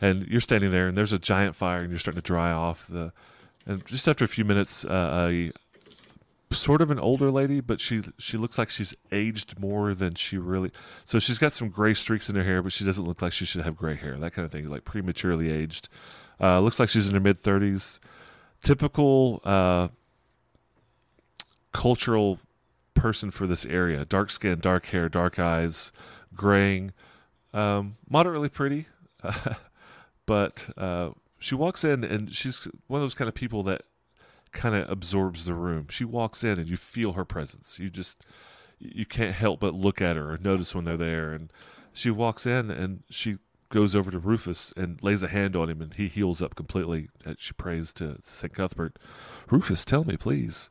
And 0.00 0.26
you're 0.26 0.40
standing 0.40 0.70
there, 0.70 0.88
and 0.88 0.98
there's 0.98 1.12
a 1.12 1.18
giant 1.18 1.54
fire, 1.54 1.78
and 1.78 1.90
you're 1.90 1.98
starting 1.98 2.20
to 2.20 2.26
dry 2.26 2.50
off. 2.50 2.86
The 2.88 3.12
and 3.64 3.86
just 3.86 4.08
after 4.08 4.24
a 4.24 4.28
few 4.28 4.44
minutes, 4.44 4.84
uh, 4.84 5.28
a 5.30 5.52
sort 6.52 6.80
of 6.80 6.90
an 6.90 6.98
older 6.98 7.30
lady, 7.30 7.60
but 7.60 7.80
she 7.80 8.02
she 8.18 8.36
looks 8.36 8.58
like 8.58 8.70
she's 8.70 8.94
aged 9.10 9.58
more 9.58 9.94
than 9.94 10.14
she 10.14 10.38
really. 10.38 10.70
So 11.04 11.18
she's 11.18 11.38
got 11.38 11.52
some 11.52 11.68
gray 11.68 11.94
streaks 11.94 12.28
in 12.28 12.36
her 12.36 12.44
hair, 12.44 12.62
but 12.62 12.72
she 12.72 12.84
doesn't 12.84 13.04
look 13.04 13.22
like 13.22 13.32
she 13.32 13.44
should 13.44 13.62
have 13.62 13.76
gray 13.76 13.96
hair. 13.96 14.16
That 14.16 14.32
kind 14.32 14.44
of 14.44 14.52
thing, 14.52 14.68
like 14.68 14.84
prematurely 14.84 15.50
aged. 15.50 15.88
Uh, 16.40 16.60
looks 16.60 16.80
like 16.80 16.88
she's 16.88 17.08
in 17.08 17.14
her 17.14 17.20
mid 17.20 17.38
thirties. 17.38 18.00
Typical 18.62 19.40
uh, 19.44 19.88
cultural 21.72 22.38
person 22.94 23.30
for 23.30 23.46
this 23.46 23.64
area: 23.64 24.04
dark 24.04 24.30
skin, 24.30 24.60
dark 24.60 24.86
hair, 24.86 25.08
dark 25.08 25.38
eyes, 25.38 25.92
graying, 26.34 26.92
um, 27.52 27.96
moderately 28.08 28.48
pretty. 28.48 28.86
but 30.26 30.68
uh, 30.76 31.10
she 31.38 31.54
walks 31.54 31.84
in, 31.84 32.04
and 32.04 32.32
she's 32.32 32.66
one 32.86 33.00
of 33.00 33.04
those 33.04 33.14
kind 33.14 33.28
of 33.28 33.34
people 33.34 33.62
that 33.64 33.82
kind 34.52 34.74
of 34.74 34.90
absorbs 34.90 35.44
the 35.44 35.54
room. 35.54 35.86
She 35.90 36.04
walks 36.04 36.44
in, 36.44 36.58
and 36.58 36.68
you 36.68 36.76
feel 36.76 37.12
her 37.12 37.24
presence. 37.24 37.78
You 37.78 37.90
just 37.90 38.24
you 38.78 39.06
can't 39.06 39.34
help 39.34 39.60
but 39.60 39.74
look 39.74 40.02
at 40.02 40.16
her 40.16 40.32
or 40.32 40.38
notice 40.38 40.74
when 40.74 40.84
they're 40.84 40.96
there. 40.96 41.32
And 41.32 41.52
she 41.92 42.10
walks 42.10 42.46
in, 42.46 42.70
and 42.70 43.02
she 43.10 43.38
goes 43.68 43.96
over 43.96 44.10
to 44.10 44.18
Rufus 44.18 44.72
and 44.76 45.02
lays 45.02 45.22
a 45.22 45.28
hand 45.28 45.56
on 45.56 45.70
him, 45.70 45.80
and 45.80 45.94
he 45.94 46.08
heals 46.08 46.42
up 46.42 46.54
completely. 46.54 47.08
And 47.24 47.38
she 47.38 47.52
prays 47.52 47.92
to 47.94 48.18
St. 48.22 48.52
Cuthbert, 48.52 48.98
Rufus, 49.50 49.84
tell 49.84 50.04
me, 50.04 50.16
please. 50.16 50.68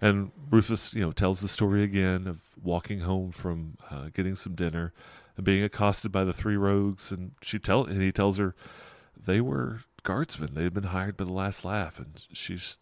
And 0.00 0.30
Rufus, 0.50 0.94
you 0.94 1.00
know, 1.00 1.10
tells 1.10 1.40
the 1.40 1.48
story 1.48 1.82
again 1.82 2.28
of 2.28 2.42
walking 2.62 3.00
home 3.00 3.32
from 3.32 3.78
uh, 3.90 4.10
getting 4.12 4.36
some 4.36 4.54
dinner 4.54 4.92
and 5.36 5.44
being 5.44 5.64
accosted 5.64 6.12
by 6.12 6.24
the 6.24 6.32
three 6.32 6.56
rogues. 6.56 7.10
And 7.10 7.32
she 7.42 7.58
tell 7.58 7.84
and 7.84 8.00
he 8.00 8.12
tells 8.12 8.38
her 8.38 8.54
they 9.16 9.40
were 9.40 9.80
guardsmen. 10.02 10.54
They 10.54 10.64
had 10.64 10.74
been 10.74 10.84
hired 10.84 11.16
by 11.16 11.24
the 11.24 11.32
last 11.32 11.64
laugh, 11.64 11.98
and 11.98 12.20
she's 12.32 12.78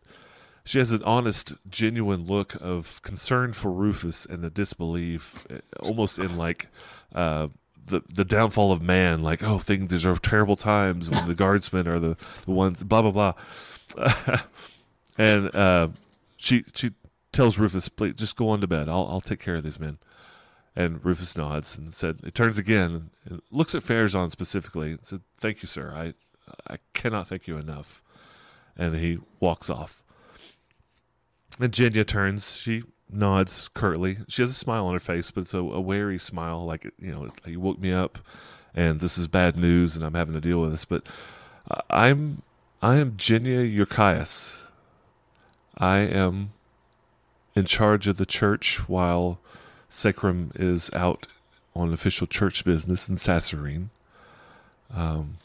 she 0.64 0.78
has 0.78 0.90
an 0.90 1.02
honest, 1.04 1.54
genuine 1.68 2.26
look 2.26 2.56
of 2.60 3.00
concern 3.02 3.52
for 3.52 3.70
Rufus 3.70 4.26
and 4.26 4.44
a 4.44 4.50
disbelief, 4.50 5.46
eh, 5.50 5.60
almost 5.80 6.18
in 6.18 6.36
like. 6.36 6.68
Uh, 7.14 7.48
the 7.88 8.02
the 8.12 8.24
downfall 8.24 8.72
of 8.72 8.82
man, 8.82 9.22
like 9.22 9.44
oh, 9.44 9.60
things 9.60 9.92
these 9.92 10.04
are 10.04 10.16
terrible 10.16 10.56
times 10.56 11.08
when 11.08 11.24
the 11.28 11.34
guardsmen 11.36 11.86
are 11.86 12.00
the, 12.00 12.16
the 12.44 12.50
ones, 12.50 12.82
blah 12.82 13.00
blah 13.00 13.34
blah, 13.94 14.40
and 15.18 15.54
uh, 15.54 15.88
she 16.36 16.64
she 16.74 16.90
tells 17.32 17.58
Rufus, 17.58 17.88
please 17.88 18.14
just 18.14 18.34
go 18.34 18.48
on 18.48 18.60
to 18.60 18.66
bed. 18.66 18.88
I'll 18.88 19.06
I'll 19.08 19.20
take 19.20 19.40
care 19.40 19.56
of 19.56 19.62
these 19.62 19.78
men. 19.78 19.98
And 20.74 21.02
Rufus 21.02 21.36
nods 21.36 21.78
and 21.78 21.94
said, 21.94 22.18
it 22.22 22.34
turns 22.34 22.58
again 22.58 23.10
and 23.24 23.40
looks 23.50 23.74
at 23.74 23.82
Farazan 23.82 24.30
specifically 24.30 24.90
and 24.90 25.04
said, 25.04 25.22
"Thank 25.38 25.62
you, 25.62 25.68
sir. 25.68 25.92
I 25.94 26.12
I 26.68 26.78
cannot 26.94 27.28
thank 27.28 27.46
you 27.46 27.56
enough." 27.56 28.02
And 28.76 28.96
he 28.96 29.18
walks 29.40 29.70
off. 29.70 30.02
And 31.58 31.72
Jenya 31.72 32.06
turns. 32.06 32.56
She 32.56 32.82
nods 33.10 33.68
curtly. 33.74 34.18
She 34.28 34.42
has 34.42 34.50
a 34.50 34.54
smile 34.54 34.86
on 34.86 34.94
her 34.94 35.00
face, 35.00 35.30
but 35.30 35.42
it's 35.42 35.54
a, 35.54 35.58
a 35.58 35.80
wary 35.80 36.18
smile, 36.18 36.64
like 36.64 36.84
you 36.98 37.12
know, 37.12 37.28
you 37.46 37.60
woke 37.60 37.78
me 37.78 37.92
up, 37.92 38.18
and 38.74 39.00
this 39.00 39.16
is 39.16 39.28
bad 39.28 39.56
news, 39.56 39.96
and 39.96 40.04
I'm 40.04 40.14
having 40.14 40.34
to 40.34 40.40
deal 40.40 40.60
with 40.60 40.72
this. 40.72 40.84
But 40.84 41.08
I'm 41.90 42.42
I 42.82 42.96
am 42.96 43.12
Jenya 43.12 43.74
Urikas. 43.74 44.60
I 45.78 45.98
am 45.98 46.52
in 47.54 47.64
charge 47.64 48.06
of 48.06 48.16
the 48.16 48.26
church 48.26 48.88
while 48.88 49.38
Sarcem 49.90 50.50
is 50.58 50.90
out 50.92 51.26
on 51.74 51.92
official 51.92 52.26
church 52.26 52.64
business 52.64 53.08
in 53.08 53.16
Sasserine. 53.16 53.88
Um, 54.94 55.38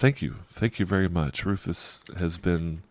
thank 0.00 0.22
you, 0.22 0.36
thank 0.48 0.78
you 0.78 0.86
very 0.86 1.08
much. 1.10 1.44
Rufus 1.44 2.02
has 2.16 2.38
been 2.38 2.82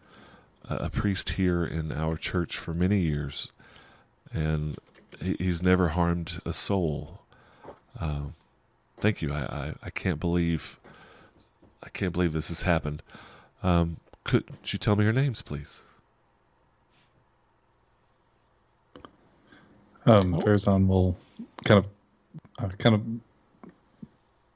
a 0.70 0.92
priest 0.92 1.32
here 1.32 1.66
in 1.66 1.92
our 1.92 2.16
church 2.16 2.56
for 2.56 2.72
many 2.76 3.00
years 3.00 3.52
and 4.32 4.78
he's 5.20 5.64
never 5.64 5.90
harmed 5.90 6.40
a 6.46 6.54
soul. 6.54 7.22
Uh, 8.00 8.26
thank 9.00 9.24
you. 9.24 9.34
I, 9.34 9.40
I, 9.40 9.74
I, 9.82 9.90
can't 9.90 10.20
believe 10.20 10.80
I 11.82 11.90
can't 11.90 12.14
believe 12.14 12.32
this 12.32 12.50
has 12.50 12.62
happened. 12.62 13.02
Um, 13.64 13.98
could 14.24 14.44
you 14.66 14.78
tell 14.78 14.96
me 14.96 15.04
your 15.04 15.14
names, 15.14 15.42
please? 15.42 15.82
Um, 20.06 20.32
will 20.88 21.18
kind 21.66 21.80
of, 21.80 21.86
uh, 22.60 22.70
kind 22.78 22.96
of, 22.96 23.72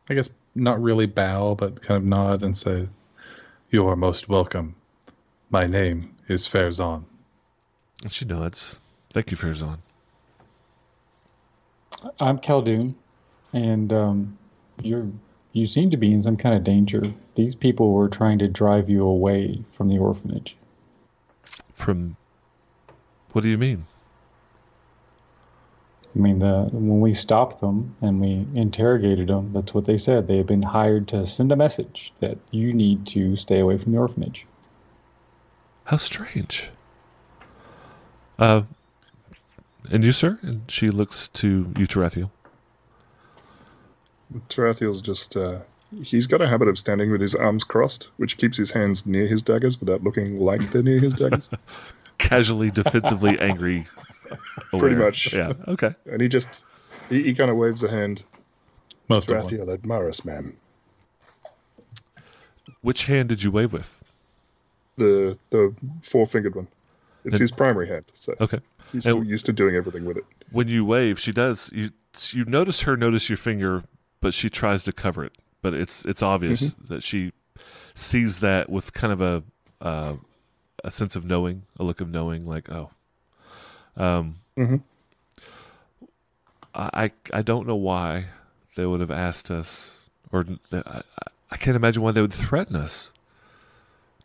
I 0.09 0.13
guess, 0.13 0.29
not 0.55 0.81
really 0.81 1.05
bow, 1.05 1.55
but 1.55 1.81
kind 1.81 1.97
of 1.97 2.03
nod 2.03 2.43
and 2.43 2.57
say, 2.57 2.87
"You 3.69 3.87
are 3.87 3.95
most 3.95 4.29
welcome. 4.29 4.75
My 5.49 5.67
name 5.67 6.15
is 6.27 6.47
Farazan." 6.47 7.03
And 8.01 8.11
she 8.11 8.25
nods. 8.25 8.79
Thank 9.11 9.31
you, 9.31 9.37
Farazan. 9.37 9.77
I'm 12.19 12.39
Khaldun, 12.39 12.95
and 13.53 13.93
um, 13.93 14.37
you're 14.81 15.07
you 15.53 15.67
seem 15.67 15.91
to 15.91 15.97
be 15.97 16.11
in 16.11 16.21
some 16.21 16.35
kind 16.35 16.55
of 16.55 16.63
danger. 16.63 17.01
These 17.35 17.55
people 17.55 17.93
were 17.93 18.09
trying 18.09 18.39
to 18.39 18.47
drive 18.47 18.89
you 18.89 19.01
away 19.01 19.63
from 19.71 19.87
the 19.87 19.99
orphanage. 19.99 20.57
From 21.75 22.17
what 23.31 23.41
do 23.41 23.49
you 23.49 23.57
mean? 23.57 23.85
I 26.15 26.19
mean, 26.19 26.39
the, 26.39 26.69
when 26.71 27.01
we 27.01 27.13
stopped 27.13 27.59
them 27.59 27.95
and 28.01 28.21
we 28.21 28.45
interrogated 28.53 29.29
them, 29.29 29.51
that's 29.53 29.73
what 29.73 29.85
they 29.85 29.97
said. 29.97 30.27
They 30.27 30.37
had 30.37 30.45
been 30.45 30.61
hired 30.61 31.07
to 31.09 31.25
send 31.25 31.51
a 31.51 31.55
message 31.55 32.13
that 32.19 32.37
you 32.51 32.71
need 32.71 33.07
to 33.07 33.35
stay 33.35 33.59
away 33.59 33.79
from 33.79 33.93
the 33.93 33.97
orphanage. 33.97 34.45
How 35.85 35.97
strange. 35.97 36.69
Uh, 38.37 38.63
and 39.89 40.03
you, 40.03 40.11
sir? 40.11 40.37
And 40.43 40.69
she 40.69 40.87
looks 40.89 41.27
to 41.29 41.71
you, 41.77 41.87
Tarathiel. 41.87 42.29
Tarathiel's 44.49 45.01
just, 45.01 45.35
uh, 45.35 45.59
he's 46.03 46.27
got 46.27 46.41
a 46.41 46.47
habit 46.47 46.67
of 46.67 46.77
standing 46.77 47.11
with 47.11 47.21
his 47.21 47.33
arms 47.33 47.63
crossed, 47.63 48.09
which 48.17 48.37
keeps 48.37 48.57
his 48.57 48.71
hands 48.71 49.05
near 49.05 49.27
his 49.27 49.41
daggers 49.41 49.79
without 49.79 50.03
looking 50.03 50.39
like 50.39 50.71
they're 50.71 50.83
near 50.83 50.99
his 50.99 51.15
daggers. 51.15 51.49
Casually, 52.19 52.69
defensively 52.69 53.39
angry. 53.39 53.87
Aware. 54.71 54.79
Pretty 54.79 54.95
much. 54.95 55.33
Yeah, 55.33 55.53
okay. 55.67 55.95
And 56.05 56.21
he 56.21 56.27
just, 56.27 56.49
he, 57.09 57.23
he 57.23 57.35
kind 57.35 57.51
of 57.51 57.57
waves 57.57 57.83
a 57.83 57.89
hand. 57.89 58.23
Most 59.09 59.29
Tarathiel 59.29 59.67
Admaris, 59.77 60.23
ma'am. 60.25 60.55
Which 62.81 63.05
hand 63.05 63.29
did 63.29 63.43
you 63.43 63.51
wave 63.51 63.73
with? 63.73 64.13
The 64.97 65.37
the 65.49 65.73
four 66.01 66.25
fingered 66.25 66.55
one. 66.55 66.67
It's 67.25 67.33
and, 67.33 67.41
his 67.41 67.51
primary 67.51 67.87
hand. 67.87 68.05
So. 68.13 68.35
Okay. 68.39 68.59
He's 68.91 69.05
and 69.07 69.27
used 69.27 69.45
to 69.47 69.53
doing 69.53 69.75
everything 69.75 70.05
with 70.05 70.17
it. 70.17 70.25
When 70.51 70.67
you 70.67 70.85
wave, 70.85 71.19
she 71.19 71.31
does. 71.31 71.69
You 71.73 71.91
you 72.29 72.45
notice 72.45 72.81
her 72.81 72.95
notice 72.95 73.29
your 73.29 73.37
finger, 73.37 73.83
but 74.21 74.33
she 74.33 74.49
tries 74.49 74.83
to 74.83 74.93
cover 74.93 75.25
it. 75.25 75.33
But 75.61 75.73
it's 75.73 76.05
it's 76.05 76.21
obvious 76.21 76.71
mm-hmm. 76.73 76.93
that 76.93 77.03
she 77.03 77.31
sees 77.95 78.39
that 78.39 78.69
with 78.69 78.93
kind 78.93 79.13
of 79.13 79.21
a 79.21 79.43
uh, 79.81 80.15
a 80.83 80.91
sense 80.91 81.15
of 81.15 81.25
knowing, 81.25 81.63
a 81.79 81.83
look 81.83 82.01
of 82.01 82.09
knowing, 82.09 82.45
like 82.45 82.69
oh. 82.69 82.91
Um, 83.95 84.35
mm-hmm. 84.57 84.77
I 86.75 87.11
I 87.31 87.41
don't 87.41 87.67
know 87.67 87.75
why 87.75 88.25
they 88.75 88.85
would 88.85 88.99
have 88.99 89.11
asked 89.11 89.51
us, 89.51 89.99
or 90.31 90.45
I, 90.71 91.01
I 91.51 91.57
can't 91.57 91.75
imagine 91.75 92.01
why 92.01 92.11
they 92.11 92.21
would 92.21 92.33
threaten 92.33 92.75
us 92.75 93.13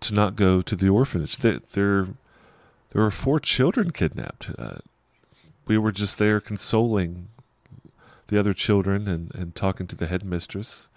to 0.00 0.14
not 0.14 0.36
go 0.36 0.62
to 0.62 0.76
the 0.76 0.88
orphanage. 0.88 1.38
There, 1.38 1.60
there, 1.72 2.08
there 2.90 3.02
were 3.02 3.10
four 3.10 3.40
children 3.40 3.90
kidnapped. 3.90 4.50
Uh, 4.58 4.78
we 5.66 5.76
were 5.76 5.92
just 5.92 6.18
there 6.18 6.40
consoling 6.40 7.28
the 8.28 8.38
other 8.38 8.54
children 8.54 9.08
and, 9.08 9.34
and 9.34 9.54
talking 9.54 9.86
to 9.88 9.96
the 9.96 10.06
headmistress. 10.06 10.88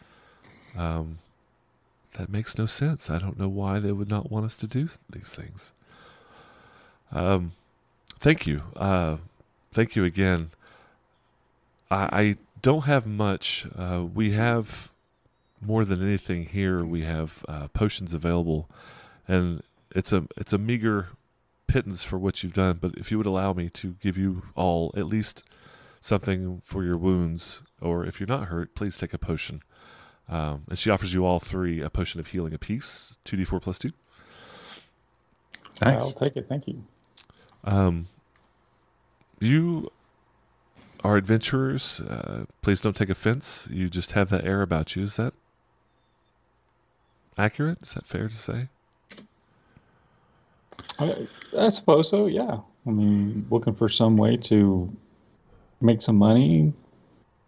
Um, 0.77 1.19
that 2.13 2.29
makes 2.29 2.57
no 2.57 2.65
sense. 2.65 3.09
I 3.09 3.19
don't 3.19 3.39
know 3.39 3.49
why 3.49 3.79
they 3.79 3.91
would 3.91 4.09
not 4.09 4.31
want 4.31 4.45
us 4.45 4.57
to 4.57 4.67
do 4.67 4.89
these 5.09 5.35
things. 5.35 5.71
Um, 7.11 7.53
thank 8.21 8.47
you. 8.47 8.63
Uh, 8.75 9.17
thank 9.73 9.95
you 9.97 10.05
again. 10.05 10.51
I, 11.89 12.21
I 12.21 12.35
don't 12.61 12.85
have 12.85 13.05
much. 13.05 13.67
Uh, 13.75 14.05
we 14.13 14.31
have 14.31 14.91
more 15.59 15.83
than 15.83 16.01
anything 16.01 16.45
here. 16.45 16.85
We 16.85 17.03
have 17.03 17.43
uh, 17.49 17.67
potions 17.67 18.13
available, 18.13 18.69
and 19.27 19.61
it's 19.93 20.13
a 20.13 20.23
it's 20.37 20.53
a 20.53 20.57
meager 20.57 21.09
pittance 21.67 22.03
for 22.03 22.17
what 22.17 22.43
you've 22.43 22.53
done. 22.53 22.77
But 22.79 22.93
if 22.95 23.11
you 23.11 23.17
would 23.17 23.27
allow 23.27 23.53
me 23.53 23.69
to 23.69 23.95
give 24.01 24.17
you 24.17 24.43
all 24.55 24.93
at 24.95 25.07
least 25.07 25.43
something 25.99 26.61
for 26.63 26.83
your 26.83 26.97
wounds, 26.97 27.61
or 27.81 28.05
if 28.05 28.19
you're 28.19 28.27
not 28.27 28.47
hurt, 28.47 28.73
please 28.75 28.97
take 28.97 29.13
a 29.13 29.17
potion. 29.17 29.61
Um, 30.29 30.63
and 30.69 30.79
she 30.79 30.89
offers 30.89 31.13
you 31.13 31.25
all 31.25 31.39
three 31.39 31.81
a 31.81 31.89
potion 31.89 32.19
of 32.19 32.27
healing 32.27 32.53
apiece, 32.53 33.17
two 33.25 33.35
d 33.37 33.43
four 33.43 33.59
plus 33.59 33.77
two. 33.79 33.91
Nice. 35.81 36.01
I'll 36.01 36.11
take 36.11 36.37
it. 36.37 36.47
Thank 36.47 36.67
you. 36.67 36.83
Um, 37.63 38.07
you 39.39 39.91
are 41.03 41.17
adventurers. 41.17 41.99
Uh, 41.99 42.45
please 42.61 42.81
don't 42.81 42.95
take 42.95 43.09
offense. 43.09 43.67
You 43.71 43.89
just 43.89 44.13
have 44.13 44.29
that 44.29 44.45
air 44.45 44.61
about 44.61 44.95
you. 44.95 45.03
Is 45.03 45.15
that 45.17 45.33
accurate? 47.37 47.79
Is 47.81 47.93
that 47.93 48.05
fair 48.05 48.27
to 48.27 48.35
say? 48.35 48.67
I, 50.99 51.27
I 51.57 51.69
suppose 51.69 52.09
so. 52.09 52.27
Yeah. 52.27 52.59
I 52.85 52.89
mean, 52.89 53.45
looking 53.49 53.75
for 53.75 53.89
some 53.89 54.17
way 54.17 54.37
to 54.37 54.91
make 55.81 56.01
some 56.01 56.17
money, 56.17 56.73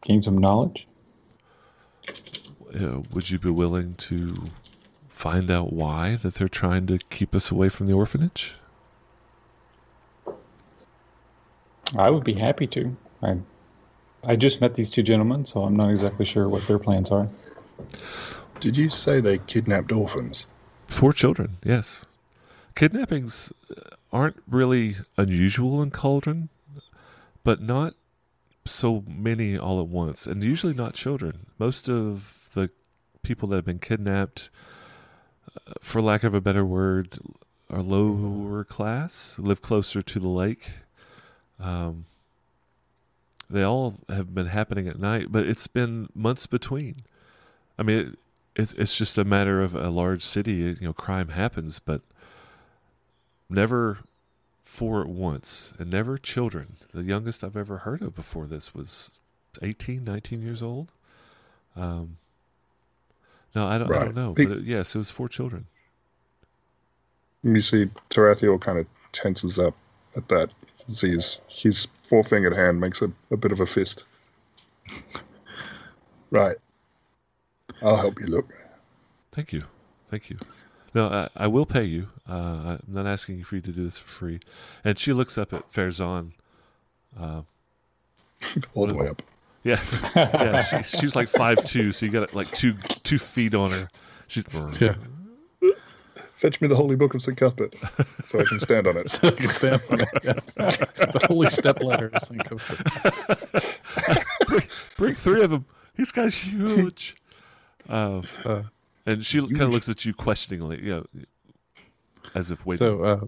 gain 0.04 0.22
some 0.22 0.38
knowledge. 0.38 0.88
Uh, 2.74 3.02
would 3.12 3.30
you 3.30 3.40
be 3.40 3.50
willing 3.50 3.94
to 3.96 4.50
find 5.08 5.50
out 5.52 5.72
why 5.72 6.16
that 6.16 6.36
they're 6.36 6.48
trying 6.48 6.88
to 6.88 6.98
keep 7.10 7.36
us 7.36 7.52
away 7.52 7.70
from 7.70 7.86
the 7.86 7.94
orphanage? 7.94 8.56
I 11.98 12.10
would 12.10 12.24
be 12.24 12.34
happy 12.34 12.68
to. 12.68 12.96
I 13.22 13.38
I 14.24 14.36
just 14.36 14.62
met 14.62 14.76
these 14.76 14.90
two 14.90 15.04
gentlemen, 15.04 15.46
so 15.46 15.64
I'm 15.64 15.76
not 15.76 15.90
exactly 15.90 16.26
sure 16.26 16.48
what 16.48 16.66
their 16.68 16.80
plans 16.80 17.12
are. 17.12 17.28
Did 18.62 18.78
you 18.78 18.90
say 18.90 19.20
they 19.20 19.40
kidnapped 19.40 19.92
orphans? 19.92 20.48
Four 20.88 21.12
children, 21.12 21.58
yes. 21.64 22.06
Kidnappings 22.76 23.52
aren't 24.14 24.42
really 24.48 24.96
unusual 25.18 25.82
in 25.82 25.92
Cauldron, 25.92 26.50
but 27.44 27.62
not 27.62 27.96
so 28.66 29.04
many 29.08 29.58
all 29.58 29.82
at 29.82 29.88
once, 29.88 30.26
and 30.26 30.44
usually 30.44 30.74
not 30.74 30.94
children. 30.94 31.48
Most 31.60 31.90
of 31.90 32.50
the 32.54 32.70
people 33.24 33.50
that 33.50 33.58
have 33.58 33.66
been 33.66 33.80
kidnapped, 33.80 34.50
uh, 35.56 35.74
for 35.82 36.02
lack 36.02 36.24
of 36.24 36.34
a 36.34 36.42
better 36.42 36.64
word, 36.64 37.20
are 37.70 37.82
lower 37.82 38.64
class, 38.64 39.38
live 39.40 39.62
closer 39.62 40.02
to 40.02 40.20
the 40.20 40.30
lake. 40.30 40.72
Um, 41.64 42.06
they 43.50 43.64
all 43.64 43.96
have 44.10 44.34
been 44.34 44.48
happening 44.48 44.88
at 44.88 45.00
night, 45.00 45.32
but 45.32 45.46
it's 45.46 45.68
been 45.68 46.10
months 46.14 46.46
between. 46.46 46.98
I 47.78 47.84
mean, 47.84 48.18
it, 48.56 48.62
it, 48.62 48.74
it's 48.78 48.98
just 48.98 49.18
a 49.18 49.24
matter 49.24 49.62
of 49.62 49.74
a 49.76 49.90
large 49.90 50.24
city. 50.24 50.54
You 50.54 50.78
know, 50.82 50.94
crime 50.94 51.30
happens, 51.30 51.80
but 51.80 52.02
never 53.50 54.00
four 54.64 55.02
at 55.02 55.08
once, 55.08 55.74
and 55.78 55.90
never 55.90 56.18
children. 56.18 56.78
The 56.94 57.04
youngest 57.04 57.44
I've 57.44 57.58
ever 57.58 57.80
heard 57.80 58.02
of 58.02 58.16
before 58.16 58.46
this 58.48 58.74
was 58.74 59.12
18, 59.62 60.04
19 60.04 60.42
years 60.42 60.62
old. 60.62 60.92
Um, 61.76 62.18
no, 63.56 63.68
I 63.68 63.78
don't, 63.78 63.88
right. 63.88 64.02
I 64.02 64.06
don't 64.06 64.16
know, 64.16 64.34
but 64.34 64.48
it, 64.48 64.64
yes, 64.64 64.96
it 64.96 64.98
was 64.98 65.12
four 65.12 65.30
children. 65.30 65.68
You 67.44 67.60
see, 67.62 67.90
Tarathiel 68.10 68.60
kind 68.60 68.80
of 68.80 68.88
tenses 69.12 69.60
up 69.60 69.76
at 70.16 70.28
that. 70.30 70.50
Sees 70.88 71.40
his 71.48 71.88
four-fingered 72.08 72.56
hand 72.56 72.80
makes 72.80 73.02
a, 73.02 73.12
a 73.32 73.38
bit 73.38 73.52
of 73.52 73.60
a 73.60 73.66
fist. 73.66 74.06
right. 76.32 76.58
I'll 77.82 77.98
help 77.98 78.20
you 78.20 78.28
look. 78.28 78.54
Thank 79.32 79.54
you. 79.54 79.62
Thank 80.10 80.30
you. 80.30 80.38
No, 80.94 81.08
I, 81.08 81.30
I 81.36 81.48
will 81.48 81.66
pay 81.66 81.84
you. 81.84 82.10
Uh, 82.30 82.78
I'm 82.78 82.84
not 82.88 83.08
asking 83.08 83.40
you 83.40 83.44
for 83.44 83.56
you 83.56 83.62
to 83.62 83.72
do 83.72 83.86
this 83.86 83.98
for 83.98 84.08
free. 84.08 84.40
And 84.84 85.00
she 85.00 85.12
looks 85.12 85.38
up 85.38 85.54
at 85.54 85.72
Farazan. 85.72 86.34
Uh, 87.20 87.42
All 88.76 88.88
the 88.88 88.96
way 88.96 89.08
up. 89.08 89.22
Yeah, 89.64 89.80
yeah. 90.16 90.62
She, 90.62 90.98
she's 90.98 91.16
like 91.16 91.30
five 91.30 91.64
two, 91.64 91.94
so 91.94 92.06
you 92.06 92.12
got 92.12 92.36
like 92.36 92.52
two 92.52 92.74
two 93.04 93.18
feet 93.18 93.56
on 93.56 93.72
her. 93.72 93.88
She's 94.28 94.44
yeah. 94.80 94.96
Fetch 96.44 96.60
me 96.60 96.68
the 96.68 96.76
holy 96.76 96.98
book 96.98 97.16
of 97.16 97.22
St. 97.22 97.38
Cuthbert 97.38 97.74
so 98.26 98.42
I 98.42 98.44
can 98.44 98.60
stand 98.60 98.86
on 98.86 98.98
it. 98.98 99.10
so 99.10 99.30
I 99.30 99.32
can 99.32 99.48
stand 99.48 99.82
on 99.90 100.02
it. 100.02 100.10
Yeah. 100.26 100.34
the 100.58 101.26
holy 101.26 101.48
step 101.48 101.82
ladder 101.82 102.12
of 102.14 102.22
St. 102.22 102.44
Cuthbert. 102.44 103.78
bring, 104.48 104.64
bring, 104.98 105.16
three 105.16 105.42
of 105.42 105.52
them. 105.52 105.64
This 105.96 106.12
guy's 106.12 106.36
huge. 106.36 107.16
Uh, 107.88 108.22
uh, 108.44 108.64
and 109.06 109.26
she 109.26 109.40
kind 109.40 109.62
of 109.62 109.70
looks 109.70 109.88
at 109.88 110.04
you 110.04 110.14
questioningly, 110.14 110.84
you 110.84 110.90
know, 110.90 111.06
as 112.36 112.52
if 112.52 112.66
waiting. 112.66 112.88
So, 112.88 113.04
uh, 113.06 113.22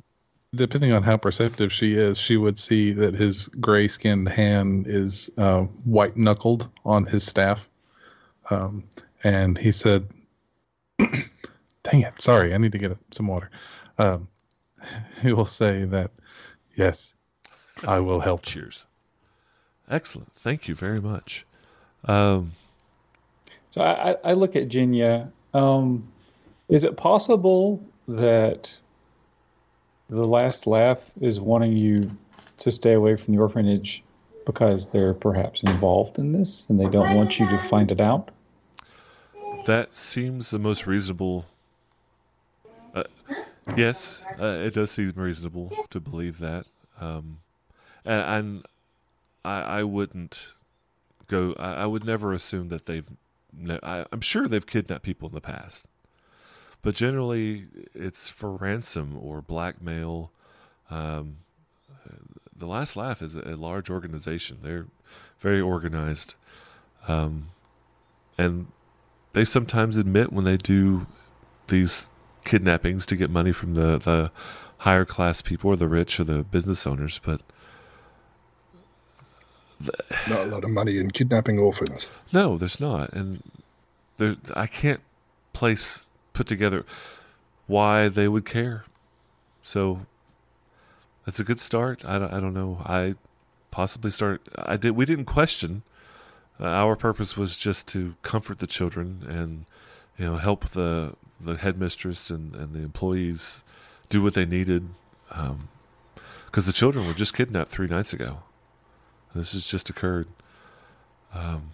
depending 0.53 0.91
on 0.91 1.01
how 1.01 1.15
perceptive 1.15 1.71
she 1.71 1.93
is, 1.93 2.17
she 2.17 2.35
would 2.35 2.59
see 2.59 2.91
that 2.91 3.13
his 3.13 3.47
gray 3.47 3.87
skinned 3.87 4.27
hand 4.27 4.87
is 4.87 5.29
uh, 5.37 5.61
white 5.85 6.17
knuckled 6.17 6.69
on 6.83 7.05
his 7.05 7.23
staff. 7.23 7.69
Um, 8.49 8.83
and 9.23 9.57
he 9.57 9.71
said, 9.71 10.05
Dang 11.85 12.01
it, 12.01 12.13
sorry, 12.19 12.53
I 12.53 12.57
need 12.57 12.71
to 12.73 12.77
get 12.77 12.97
some 13.11 13.27
water. 13.27 13.49
Um, 13.97 14.27
he 15.21 15.33
will 15.33 15.45
say 15.45 15.85
that, 15.85 16.11
Yes, 16.75 17.13
I 17.87 17.99
will 17.99 18.19
help. 18.19 18.43
Cheers. 18.43 18.85
Excellent. 19.89 20.31
Thank 20.35 20.67
you 20.67 20.75
very 20.75 20.99
much. 20.99 21.45
Um, 22.05 22.51
so 23.71 23.81
I, 23.81 24.15
I 24.23 24.33
look 24.33 24.55
at 24.55 24.67
Jenya 24.67 25.31
um, 25.53 26.07
is 26.69 26.83
it 26.83 26.97
possible 26.97 27.81
that 28.07 28.77
the 30.09 30.27
last 30.27 30.67
laugh 30.67 31.11
is 31.21 31.39
wanting 31.39 31.77
you 31.77 32.11
to 32.59 32.71
stay 32.71 32.93
away 32.93 33.15
from 33.15 33.35
the 33.35 33.41
orphanage 33.41 34.03
because 34.45 34.89
they're 34.89 35.13
perhaps 35.13 35.63
involved 35.63 36.19
in 36.19 36.31
this 36.31 36.67
and 36.69 36.79
they 36.79 36.87
don't 36.89 37.15
want 37.15 37.39
you 37.39 37.47
to 37.49 37.57
find 37.57 37.91
it 37.91 38.01
out? 38.01 38.31
That 39.65 39.93
seems 39.93 40.51
the 40.51 40.59
most 40.59 40.85
reasonable. 40.85 41.45
Uh, 42.95 43.03
yes, 43.75 44.25
uh, 44.39 44.57
it 44.59 44.73
does 44.73 44.91
seem 44.91 45.13
reasonable 45.15 45.71
to 45.89 45.99
believe 45.99 46.39
that. 46.39 46.65
Um, 46.99 47.39
and, 48.05 48.21
and 48.21 48.65
I, 49.43 49.79
I 49.79 49.83
wouldn't 49.83 50.53
go. 51.27 51.53
I, 51.59 51.73
I 51.73 51.85
would 51.85 52.05
never 52.05 52.33
assume 52.33 52.69
that 52.69 52.85
they've 52.85 53.09
I, 53.83 54.05
am 54.11 54.21
sure 54.21 54.47
they've 54.47 54.65
kidnapped 54.65 55.03
people 55.03 55.29
in 55.29 55.35
the 55.35 55.41
past, 55.41 55.85
but 56.81 56.95
generally 56.95 57.67
it's 57.93 58.29
for 58.29 58.51
ransom 58.51 59.17
or 59.19 59.41
blackmail. 59.41 60.31
Um, 60.89 61.37
the 62.55 62.67
Last 62.67 62.95
Laugh 62.95 63.21
is 63.21 63.35
a 63.35 63.55
large 63.55 63.89
organization. 63.89 64.59
They're 64.61 64.87
very 65.39 65.59
organized, 65.59 66.35
um, 67.07 67.49
and 68.37 68.67
they 69.33 69.43
sometimes 69.43 69.97
admit 69.97 70.31
when 70.31 70.45
they 70.45 70.57
do 70.57 71.07
these 71.67 72.07
kidnappings 72.45 73.05
to 73.07 73.15
get 73.15 73.29
money 73.29 73.51
from 73.51 73.73
the 73.73 73.97
the 73.97 74.31
higher 74.79 75.05
class 75.05 75.41
people 75.41 75.71
or 75.71 75.75
the 75.75 75.87
rich 75.87 76.19
or 76.19 76.23
the 76.23 76.43
business 76.43 76.85
owners, 76.85 77.19
but 77.23 77.41
not 80.29 80.41
a 80.41 80.45
lot 80.45 80.63
of 80.63 80.69
money 80.69 80.97
in 80.97 81.11
kidnapping 81.11 81.59
orphans. 81.59 82.09
No, 82.31 82.57
there's 82.57 82.79
not, 82.79 83.11
and 83.13 83.43
there 84.17 84.35
I 84.53 84.67
can't 84.67 85.01
place 85.53 86.05
put 86.33 86.47
together 86.47 86.85
why 87.67 88.07
they 88.09 88.27
would 88.27 88.45
care. 88.45 88.85
So 89.63 90.05
that's 91.25 91.39
a 91.39 91.43
good 91.43 91.59
start. 91.59 92.05
I 92.05 92.19
don't, 92.19 92.31
I 92.31 92.39
don't 92.39 92.53
know. 92.53 92.81
I 92.85 93.15
possibly 93.71 94.11
start. 94.11 94.47
I 94.55 94.77
did. 94.77 94.91
We 94.91 95.05
didn't 95.05 95.25
question. 95.25 95.83
Uh, 96.59 96.67
our 96.67 96.95
purpose 96.95 97.35
was 97.35 97.57
just 97.57 97.87
to 97.89 98.15
comfort 98.21 98.59
the 98.59 98.67
children 98.67 99.25
and 99.27 99.65
you 100.17 100.25
know 100.25 100.37
help 100.37 100.69
the 100.69 101.15
the 101.45 101.57
headmistress 101.57 102.29
and, 102.29 102.55
and 102.55 102.73
the 102.73 102.79
employees 102.79 103.63
do 104.09 104.21
what 104.21 104.33
they 104.33 104.45
needed 104.45 104.89
because 105.27 105.47
um, 105.49 105.67
the 106.65 106.73
children 106.73 107.07
were 107.07 107.13
just 107.13 107.33
kidnapped 107.33 107.69
three 107.69 107.87
nights 107.87 108.13
ago. 108.13 108.39
This 109.33 109.53
has 109.53 109.65
just 109.65 109.89
occurred. 109.89 110.27
Um, 111.33 111.71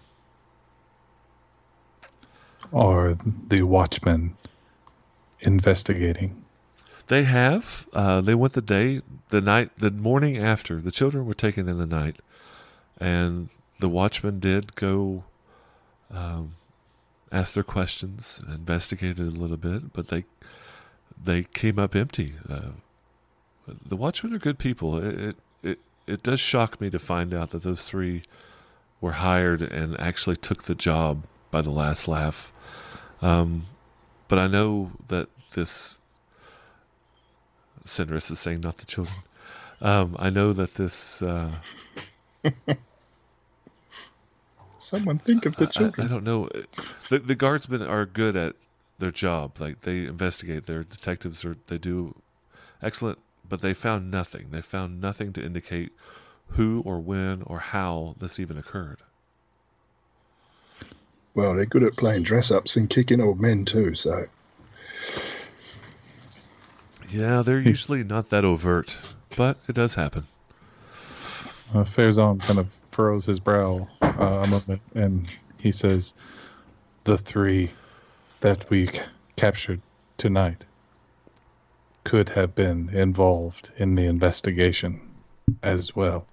are 2.72 3.16
the 3.48 3.62
watchmen 3.62 4.36
investigating? 5.40 6.44
They 7.08 7.24
have. 7.24 7.86
Uh, 7.92 8.20
they 8.20 8.34
went 8.34 8.54
the 8.54 8.62
day, 8.62 9.02
the 9.28 9.40
night, 9.40 9.70
the 9.78 9.90
morning 9.90 10.38
after. 10.38 10.80
The 10.80 10.90
children 10.90 11.26
were 11.26 11.34
taken 11.34 11.68
in 11.68 11.78
the 11.78 11.86
night, 11.86 12.16
and 12.98 13.50
the 13.78 13.88
watchmen 13.88 14.40
did 14.40 14.74
go 14.74 15.24
um, 16.10 16.54
ask 17.32 17.54
their 17.54 17.64
questions, 17.64 18.42
investigated 18.46 19.20
a 19.20 19.30
little 19.30 19.56
bit, 19.56 19.92
but 19.92 20.08
they 20.08 20.24
they 21.20 21.44
came 21.44 21.78
up 21.78 21.96
empty. 21.96 22.34
Uh, 22.48 22.72
the 23.66 23.96
watchmen 23.96 24.34
are 24.34 24.38
good 24.38 24.58
people. 24.58 24.98
It, 24.98 25.18
it 25.18 25.36
it 25.62 25.78
it 26.06 26.22
does 26.22 26.40
shock 26.40 26.80
me 26.80 26.90
to 26.90 26.98
find 26.98 27.32
out 27.32 27.50
that 27.50 27.62
those 27.62 27.88
three 27.88 28.22
were 29.00 29.12
hired 29.12 29.62
and 29.62 29.98
actually 29.98 30.36
took 30.36 30.64
the 30.64 30.74
job 30.74 31.24
by 31.50 31.62
the 31.62 31.70
last 31.70 32.06
laugh. 32.06 32.52
Um, 33.20 33.66
but 34.28 34.38
I 34.38 34.46
know 34.46 34.92
that 35.08 35.28
this 35.54 35.98
Cinderus 37.84 38.30
is 38.30 38.38
saying, 38.38 38.60
not 38.60 38.78
the 38.78 38.86
children. 38.86 39.18
Um, 39.80 40.16
I 40.18 40.30
know 40.30 40.52
that 40.52 40.74
this. 40.74 41.22
Uh, 41.22 41.50
Someone 44.82 45.18
think 45.18 45.46
of 45.46 45.56
the 45.56 45.64
I- 45.64 45.68
I, 45.68 45.70
children. 45.70 46.06
I 46.06 46.10
don't 46.10 46.24
know. 46.24 46.48
The, 47.08 47.20
the 47.20 47.34
guardsmen 47.36 47.82
are 47.82 48.04
good 48.04 48.36
at 48.36 48.56
their 48.98 49.10
job. 49.12 49.60
Like 49.60 49.82
they 49.82 50.06
investigate. 50.06 50.66
Their 50.66 50.82
detectives 50.82 51.44
are. 51.44 51.56
They 51.68 51.78
do 51.78 52.16
excellent, 52.82 53.18
but 53.48 53.60
they 53.62 53.74
found 53.74 54.10
nothing. 54.10 54.48
They 54.50 54.60
found 54.62 55.00
nothing 55.00 55.32
to 55.34 55.44
indicate 55.44 55.92
who 56.48 56.82
or 56.84 56.98
when 57.00 57.42
or 57.46 57.60
how 57.60 58.16
this 58.18 58.38
even 58.40 58.58
occurred. 58.58 58.98
Well, 61.34 61.54
they're 61.54 61.64
good 61.64 61.84
at 61.84 61.96
playing 61.96 62.24
dress 62.24 62.50
ups 62.50 62.76
and 62.76 62.90
kicking 62.90 63.20
old 63.20 63.40
men 63.40 63.64
too, 63.64 63.94
so 63.94 64.26
Yeah, 67.08 67.42
they're 67.42 67.60
usually 67.60 68.04
not 68.04 68.30
that 68.30 68.44
overt, 68.44 68.96
but 69.36 69.58
it 69.68 69.74
does 69.74 69.94
happen. 69.94 70.26
Uh, 71.72 71.84
Farazan 71.84 72.40
kind 72.40 72.58
of 72.58 72.68
furrows 72.90 73.24
his 73.24 73.40
brow 73.40 73.88
uh, 74.22 74.42
a 74.42 74.46
moment 74.46 74.80
and 74.94 75.32
he 75.58 75.72
says, 75.72 76.14
The 77.04 77.18
three 77.18 77.72
that 78.40 78.68
we 78.70 78.86
c- 78.86 79.00
captured 79.36 79.80
tonight 80.18 80.64
could 82.04 82.30
have 82.30 82.54
been 82.54 82.88
involved 82.90 83.70
in 83.76 83.94
the 83.94 84.04
investigation 84.04 85.00
as 85.62 85.94
well. 85.94 86.26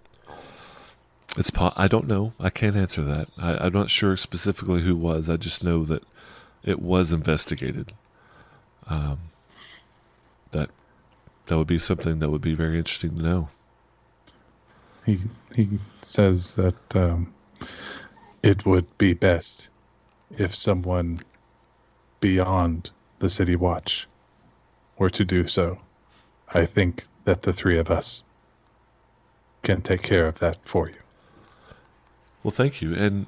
It's 1.38 1.52
po- 1.52 1.74
I 1.76 1.88
don't 1.88 2.08
know. 2.08 2.34
I 2.40 2.50
can't 2.50 2.76
answer 2.76 3.04
that. 3.04 3.30
I, 3.38 3.66
I'm 3.66 3.74
not 3.74 3.90
sure 3.90 4.18
specifically 4.18 4.82
who 4.82 4.96
was. 4.96 5.30
I 5.30 5.38
just 5.38 5.64
know 5.64 5.86
that 5.86 6.04
it 6.64 6.82
was 6.82 7.14
investigated. 7.14 7.94
Um, 8.88 9.20
that 10.52 10.72
that 11.46 11.58
would 11.58 11.68
be 11.68 11.78
something 11.78 12.20
that 12.20 12.30
would 12.32 12.42
be 12.42 12.56
very 12.56 12.78
interesting 12.78 13.16
to 13.16 13.22
know. 13.22 13.50
He 15.06 15.20
he 15.56 15.80
says 16.02 16.56
that 16.56 16.96
um, 16.96 17.32
it 18.44 18.66
would 18.66 18.98
be 18.98 19.14
best 19.14 19.70
if 20.38 20.56
someone 20.56 21.20
beyond 22.20 22.90
the 23.20 23.30
city 23.30 23.56
watch 23.56 24.08
were 24.98 25.10
to 25.10 25.26
do 25.26 25.48
so. 25.48 25.78
I 26.54 26.66
think 26.66 27.06
that 27.26 27.44
the 27.44 27.54
three 27.54 27.78
of 27.78 27.92
us 27.92 28.24
can 29.64 29.82
take 29.82 30.02
care 30.02 30.28
of 30.28 30.40
that 30.40 30.58
for 30.66 30.88
you. 30.88 30.96
Well, 32.44 32.52
thank 32.52 32.82
you, 32.82 32.94
and 32.94 33.26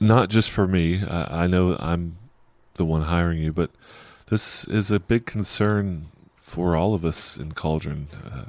not 0.00 0.30
just 0.30 0.50
for 0.50 0.66
me. 0.66 1.04
I, 1.04 1.44
I 1.44 1.46
know 1.46 1.76
I'm 1.78 2.16
the 2.74 2.84
one 2.84 3.02
hiring 3.02 3.38
you, 3.38 3.52
but 3.52 3.70
this 4.30 4.64
is 4.64 4.90
a 4.90 4.98
big 4.98 5.26
concern 5.26 6.08
for 6.34 6.74
all 6.74 6.94
of 6.94 7.04
us 7.04 7.36
in 7.36 7.52
Cauldron. 7.52 8.08
Uh, 8.12 8.44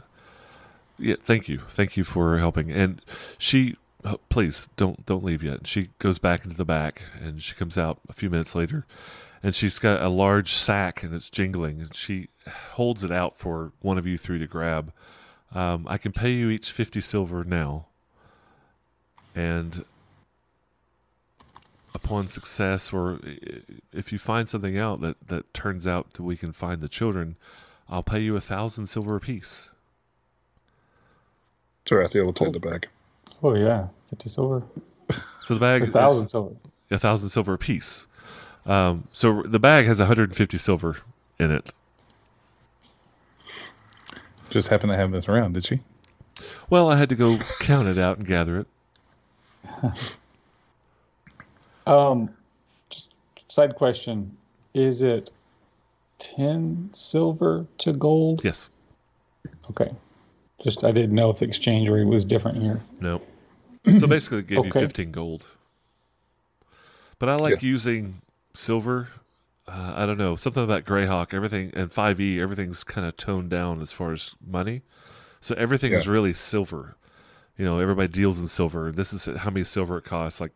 yeah, 0.97 1.15
thank 1.21 1.49
you, 1.49 1.59
thank 1.69 1.97
you 1.97 2.03
for 2.03 2.39
helping. 2.39 2.71
And 2.71 3.01
she, 3.38 3.76
oh, 4.06 4.20
please 4.30 4.70
don't 4.78 5.06
don't 5.06 5.24
leave 5.24 5.43
yet. 5.43 5.60
And 5.60 5.68
She 5.68 5.89
goes 5.99 6.20
back 6.20 6.43
into 6.43 6.58
the 6.58 6.66
back, 6.66 7.01
and 7.22 7.41
she 7.41 7.56
comes 7.56 7.78
out 7.78 7.99
a 8.10 8.14
few 8.14 8.30
minutes 8.30 8.56
later, 8.56 8.86
and 9.41 9.54
she's 9.54 9.80
got 9.80 10.01
a 10.01 10.10
large 10.10 10.54
sack, 10.54 11.04
and 11.04 11.14
it's 11.14 11.30
jingling, 11.30 11.82
and 11.82 11.95
she 11.95 12.30
holds 12.72 13.04
it 13.04 13.12
out 13.12 13.38
for 13.38 13.72
one 13.82 13.97
of 13.97 14.06
you 14.06 14.18
three 14.18 14.39
to 14.39 14.47
grab. 14.47 14.91
Um, 15.54 15.86
I 15.88 15.97
can 15.97 16.12
pay 16.12 16.32
you 16.32 16.49
each 16.49 16.72
fifty 16.72 17.01
silver 17.01 17.43
now 17.43 17.86
and 19.36 19.86
upon 21.95 22.28
success 22.28 22.91
or 22.91 23.20
if 23.91 24.12
you 24.12 24.18
find 24.18 24.49
something 24.49 24.78
out 24.78 25.01
that 25.01 25.16
that 25.28 25.54
turns 25.54 25.86
out 25.86 26.14
that 26.14 26.24
we 26.24 26.36
can 26.36 26.51
find 26.51 26.82
the 26.82 26.88
children 26.88 27.36
i'll 27.88 28.04
pay 28.04 28.20
you 28.20 28.36
a 28.36 28.41
thousand 28.41 28.88
silver 28.88 29.16
apiece 29.16 29.70
Tarathiel 31.86 32.26
will 32.26 32.34
take 32.34 32.54
the 32.54 32.60
bag. 32.60 32.88
Oh 33.44 33.56
yeah, 33.56 33.88
fifty 34.10 34.30
silver, 34.30 34.64
so 35.41 35.54
the 35.54 35.60
bag 35.60 35.84
a 35.84 35.88
thousand 35.88 36.30
silver. 36.30 36.56
a 36.89 36.98
thousand 36.98 37.30
silver 37.30 37.54
apiece 37.54 38.08
um, 38.66 39.08
so 39.12 39.41
the 39.44 39.60
bag 39.60 39.86
has 39.86 40.00
150 40.00 40.58
silver 40.58 40.98
in 41.38 41.52
it 41.52 41.74
Just 44.50 44.70
happened 44.70 44.91
to 44.91 44.98
have 44.98 45.12
this 45.12 45.28
around, 45.28 45.54
did 45.54 45.66
she? 45.66 45.82
well 46.70 46.89
i 46.89 46.96
had 46.96 47.10
to 47.10 47.16
go 47.16 47.38
count 47.60 47.88
it 47.89 47.98
out 47.98 48.18
and 48.18 48.26
gather 48.28 48.60
it 48.60 48.68
Um, 51.86 52.30
just 52.89 53.10
side 53.50 53.76
question: 53.76 54.38
Is 54.74 55.04
it 55.04 55.32
ten 56.18 56.89
silver 56.94 57.66
to 57.80 57.91
gold? 57.91 58.41
yes 58.41 58.70
Okay. 59.70 59.91
Just 60.64 60.86
I 60.86 60.94
didn't 60.94 61.14
know 61.14 61.30
if 61.30 61.39
the 61.39 61.46
exchange 61.46 61.89
rate 61.89 62.06
was 62.08 62.24
different 62.24 62.62
here. 62.62 62.80
no 63.02 63.22
so 63.99 64.07
basically 64.07 64.39
it 64.39 64.47
gave 64.47 64.57
you 64.65 64.71
15 64.81 65.11
gold. 65.11 65.45
But 67.19 67.29
i 67.29 67.36
like 67.36 67.61
using 67.63 68.21
silver. 68.53 69.09
Uh, 69.67 69.93
i 69.95 70.05
don't 70.05 70.17
know 70.17 70.36
something 70.36 70.61
about 70.63 70.84
greyhawk 70.84 71.34
everything 71.34 71.71
and 71.73 71.89
5e 71.89 72.38
everything's 72.38 72.84
kind 72.84 73.07
of 73.07 73.15
toned 73.15 73.49
down 73.49 73.81
as 73.81 73.91
far 73.91 74.11
as 74.11 74.36
money. 74.45 74.81
So 75.39 75.55
everything 75.55 75.93
is 75.93 76.07
really 76.07 76.34
silver. 76.34 76.95
You 77.57 77.65
know 77.65 77.79
everybody 77.79 78.07
deals 78.09 78.39
in 78.39 78.47
silver. 78.47 78.91
This 78.91 79.13
is 79.13 79.25
how 79.25 79.49
many 79.51 79.63
silver 79.63 79.97
it 79.99 80.03
costs. 80.05 80.41
Like 80.41 80.51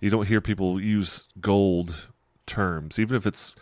you 0.00 0.10
don't 0.10 0.26
hear 0.28 0.40
people 0.40 0.80
use 0.80 1.28
gold 1.40 2.08
terms. 2.46 2.98
Even 2.98 3.16
if 3.16 3.26
it's 3.26 3.54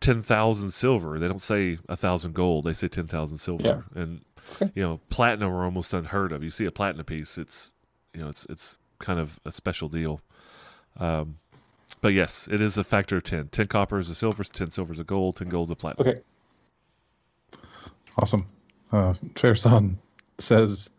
10,000 0.00 0.70
silver 0.70 1.18
they 1.18 1.28
don't 1.28 1.40
say 1.42 1.78
a 1.88 1.96
thousand 1.96 2.34
gold 2.34 2.64
they 2.64 2.72
say 2.72 2.88
10,000 2.88 3.38
silver. 3.38 3.84
And 3.94 4.22
Okay. 4.60 4.70
you 4.74 4.82
know 4.82 5.00
platinum 5.08 5.50
are 5.52 5.64
almost 5.64 5.94
unheard 5.94 6.30
of. 6.32 6.42
You 6.44 6.50
see 6.50 6.64
a 6.66 6.70
platinum 6.70 7.06
piece 7.06 7.38
it's 7.38 7.72
you 8.14 8.20
know 8.20 8.28
it's 8.28 8.46
it's 8.48 8.78
kind 8.98 9.18
of 9.18 9.38
a 9.44 9.52
special 9.52 9.88
deal 9.88 10.20
um 10.98 11.38
but 12.00 12.12
yes 12.12 12.48
it 12.50 12.60
is 12.60 12.78
a 12.78 12.84
factor 12.84 13.16
of 13.16 13.24
10 13.24 13.48
10 13.48 13.66
copper 13.66 13.98
is 13.98 14.08
a 14.08 14.14
silver 14.14 14.44
10 14.44 14.70
silver 14.70 14.92
is 14.92 14.98
a 14.98 15.04
gold 15.04 15.36
10 15.36 15.48
gold 15.48 15.68
is 15.68 15.72
a 15.72 15.76
platinum 15.76 16.08
Okay. 16.08 16.20
Awesome. 18.16 18.46
Uh, 18.92 19.14
Farazan 19.34 19.96
says, 20.38 20.90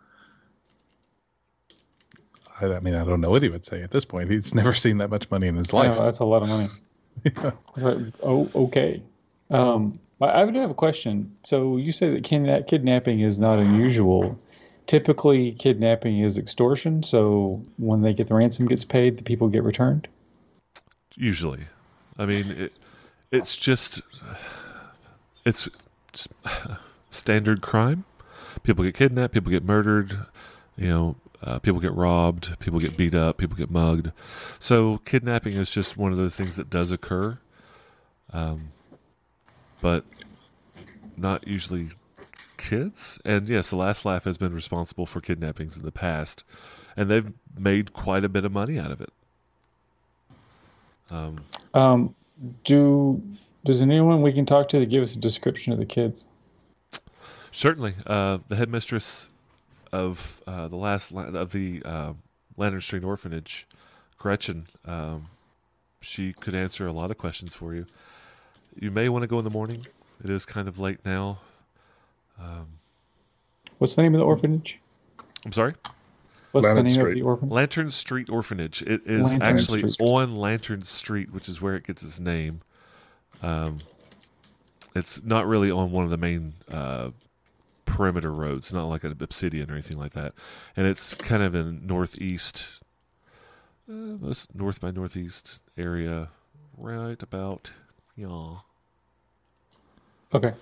I, 2.59 2.66
I 2.66 2.80
mean, 2.80 2.95
I 2.95 3.03
don't 3.05 3.22
know 3.22 3.30
what 3.30 3.43
he 3.43 3.49
would 3.49 3.66
say 3.66 3.82
at 3.84 3.91
this 3.91 4.05
point. 4.05 4.30
He's 4.30 4.53
never 4.53 4.74
seen 4.74 4.97
that 4.97 5.09
much 5.09 5.30
money 5.32 5.47
in 5.47 5.55
his 5.55 5.74
life. 5.74 5.95
know, 5.95 6.03
that's 6.03 6.20
a 6.20 6.26
lot 6.26 6.41
of 6.43 6.49
money. 6.49 6.70
But, 7.78 7.97
oh, 8.22 8.49
okay. 8.53 9.01
Um, 9.49 9.99
I 10.22 10.26
I 10.26 10.43
would 10.43 10.55
have 10.55 10.70
a 10.70 10.76
question. 10.76 11.34
So 11.43 11.78
you 11.78 11.91
say 11.91 12.13
that 12.13 12.68
kidnapping 12.68 13.22
is 13.22 13.39
not 13.39 13.57
unusual. 13.57 14.38
Typically, 14.88 15.53
kidnapping 15.53 16.19
is 16.19 16.38
extortion. 16.38 17.01
So 17.03 17.63
when 17.77 18.01
they 18.01 18.13
get 18.13 18.27
the 18.27 18.36
ransom 18.36 18.67
gets 18.67 18.86
paid, 18.86 19.17
the 19.17 19.23
people 19.23 19.47
get 19.49 19.63
returned. 19.63 20.07
usually 21.17 21.61
i 22.17 22.25
mean 22.25 22.51
it, 22.51 22.73
it's 23.31 23.55
just 23.55 24.01
it's, 25.45 25.69
it's 26.09 26.27
standard 27.09 27.61
crime 27.61 28.03
people 28.63 28.83
get 28.83 28.93
kidnapped 28.93 29.33
people 29.33 29.51
get 29.51 29.63
murdered 29.63 30.25
you 30.77 30.89
know 30.89 31.15
uh, 31.43 31.59
people 31.59 31.79
get 31.79 31.93
robbed 31.93 32.57
people 32.59 32.79
get 32.79 32.97
beat 32.97 33.13
up 33.13 33.38
people 33.38 33.55
get 33.55 33.69
mugged 33.69 34.11
so 34.59 34.99
kidnapping 35.05 35.53
is 35.53 35.71
just 35.71 35.95
one 35.97 36.11
of 36.11 36.17
those 36.17 36.36
things 36.36 36.55
that 36.55 36.69
does 36.69 36.91
occur 36.91 37.38
um, 38.33 38.71
but 39.81 40.03
not 41.15 41.47
usually 41.47 41.89
kids 42.66 43.20
and 43.26 43.47
yes 43.47 43.70
the 43.70 43.76
last 43.76 44.05
laugh 44.05 44.26
has 44.26 44.38
been 44.38 44.53
responsible 44.53 45.05
for 45.05 45.22
kidnappings 45.22 45.78
in 45.78 45.84
the 45.84 45.91
past 45.91 46.43
and 46.97 47.09
they've 47.09 47.32
made 47.57 47.93
quite 47.93 48.24
a 48.24 48.30
bit 48.30 48.45
of 48.45 48.51
money 48.51 48.80
out 48.80 48.91
of 48.91 49.01
it 49.01 49.11
um, 51.11 51.45
Um, 51.74 52.16
do 52.63 53.22
does 53.63 53.82
anyone 53.82 54.22
we 54.22 54.34
can 54.34 54.45
talk 54.45 54.70
to 54.70 54.80
to 54.80 54.86
give 54.86 55.03
us 55.03 55.16
a 55.16 55.20
description 55.20 55.74
of 55.74 55.80
the 55.80 55.86
kids? 55.86 56.26
Certainly, 57.51 57.95
uh, 58.05 58.39
the 58.47 58.55
headmistress 58.55 59.30
of 59.91 60.41
uh, 60.45 60.68
the 60.68 60.76
last 60.76 61.11
la- 61.11 61.24
of 61.24 61.51
the 61.51 61.82
uh, 61.86 62.13
Lantern 62.57 62.82
Street 62.82 63.03
Orphanage, 63.03 63.68
Gretchen, 64.18 64.68
um, 64.86 65.28
she 66.01 66.34
could 66.34 66.53
answer 66.53 66.86
a 66.86 66.91
lot 66.91 67.11
of 67.11 67.18
questions 67.18 67.55
for 67.55 67.74
you. 67.74 67.86
You 68.80 68.91
may 68.91 69.09
want 69.09 69.24
to 69.24 69.28
go 69.28 69.39
in 69.39 69.45
the 69.45 69.51
morning. 69.51 69.86
It 70.24 70.30
is 70.30 70.45
kind 70.45 70.68
of 70.68 70.78
late 70.78 70.99
now. 71.05 71.39
What's 73.77 73.95
the 73.95 74.01
name 74.03 74.13
of 74.15 74.19
the 74.19 74.25
orphanage? 74.25 74.79
I'm 75.45 75.51
sorry. 75.51 75.75
What's 76.53 76.65
Lantern 76.65 76.86
the 76.86 76.89
name 76.89 76.99
Street. 76.99 77.11
of 77.13 77.17
the 77.19 77.23
orphanage? 77.25 77.51
Lantern 77.51 77.91
Street 77.91 78.29
Orphanage. 78.29 78.81
It 78.83 79.01
is 79.05 79.23
Lantern 79.33 79.41
actually 79.41 79.88
Street. 79.89 80.05
on 80.07 80.38
Lantern 80.38 80.81
Street, 80.83 81.31
which 81.33 81.49
is 81.49 81.61
where 81.61 81.75
it 81.75 81.86
gets 81.86 82.01
its 82.01 82.19
name. 82.19 82.61
Um, 83.43 83.79
it's 84.95 85.21
not 85.23 85.45
really 85.45 85.69
on 85.69 85.91
one 85.91 86.05
of 86.05 86.09
the 86.09 86.17
main 86.17 86.53
uh, 86.71 87.09
perimeter 87.86 88.31
roads, 88.31 88.67
It's 88.67 88.73
not 88.73 88.86
like 88.86 89.03
an 89.03 89.15
Obsidian 89.19 89.69
or 89.69 89.73
anything 89.73 89.97
like 89.97 90.13
that. 90.13 90.33
And 90.77 90.88
it's 90.88 91.13
kind 91.13 91.43
of 91.43 91.53
in 91.53 91.86
northeast, 91.86 92.79
uh, 93.89 93.91
most 93.93 94.55
north 94.55 94.79
by 94.79 94.91
northeast 94.91 95.61
area, 95.77 96.29
right 96.77 97.21
about, 97.21 97.73
yeah, 98.15 98.55
Okay. 100.33 100.53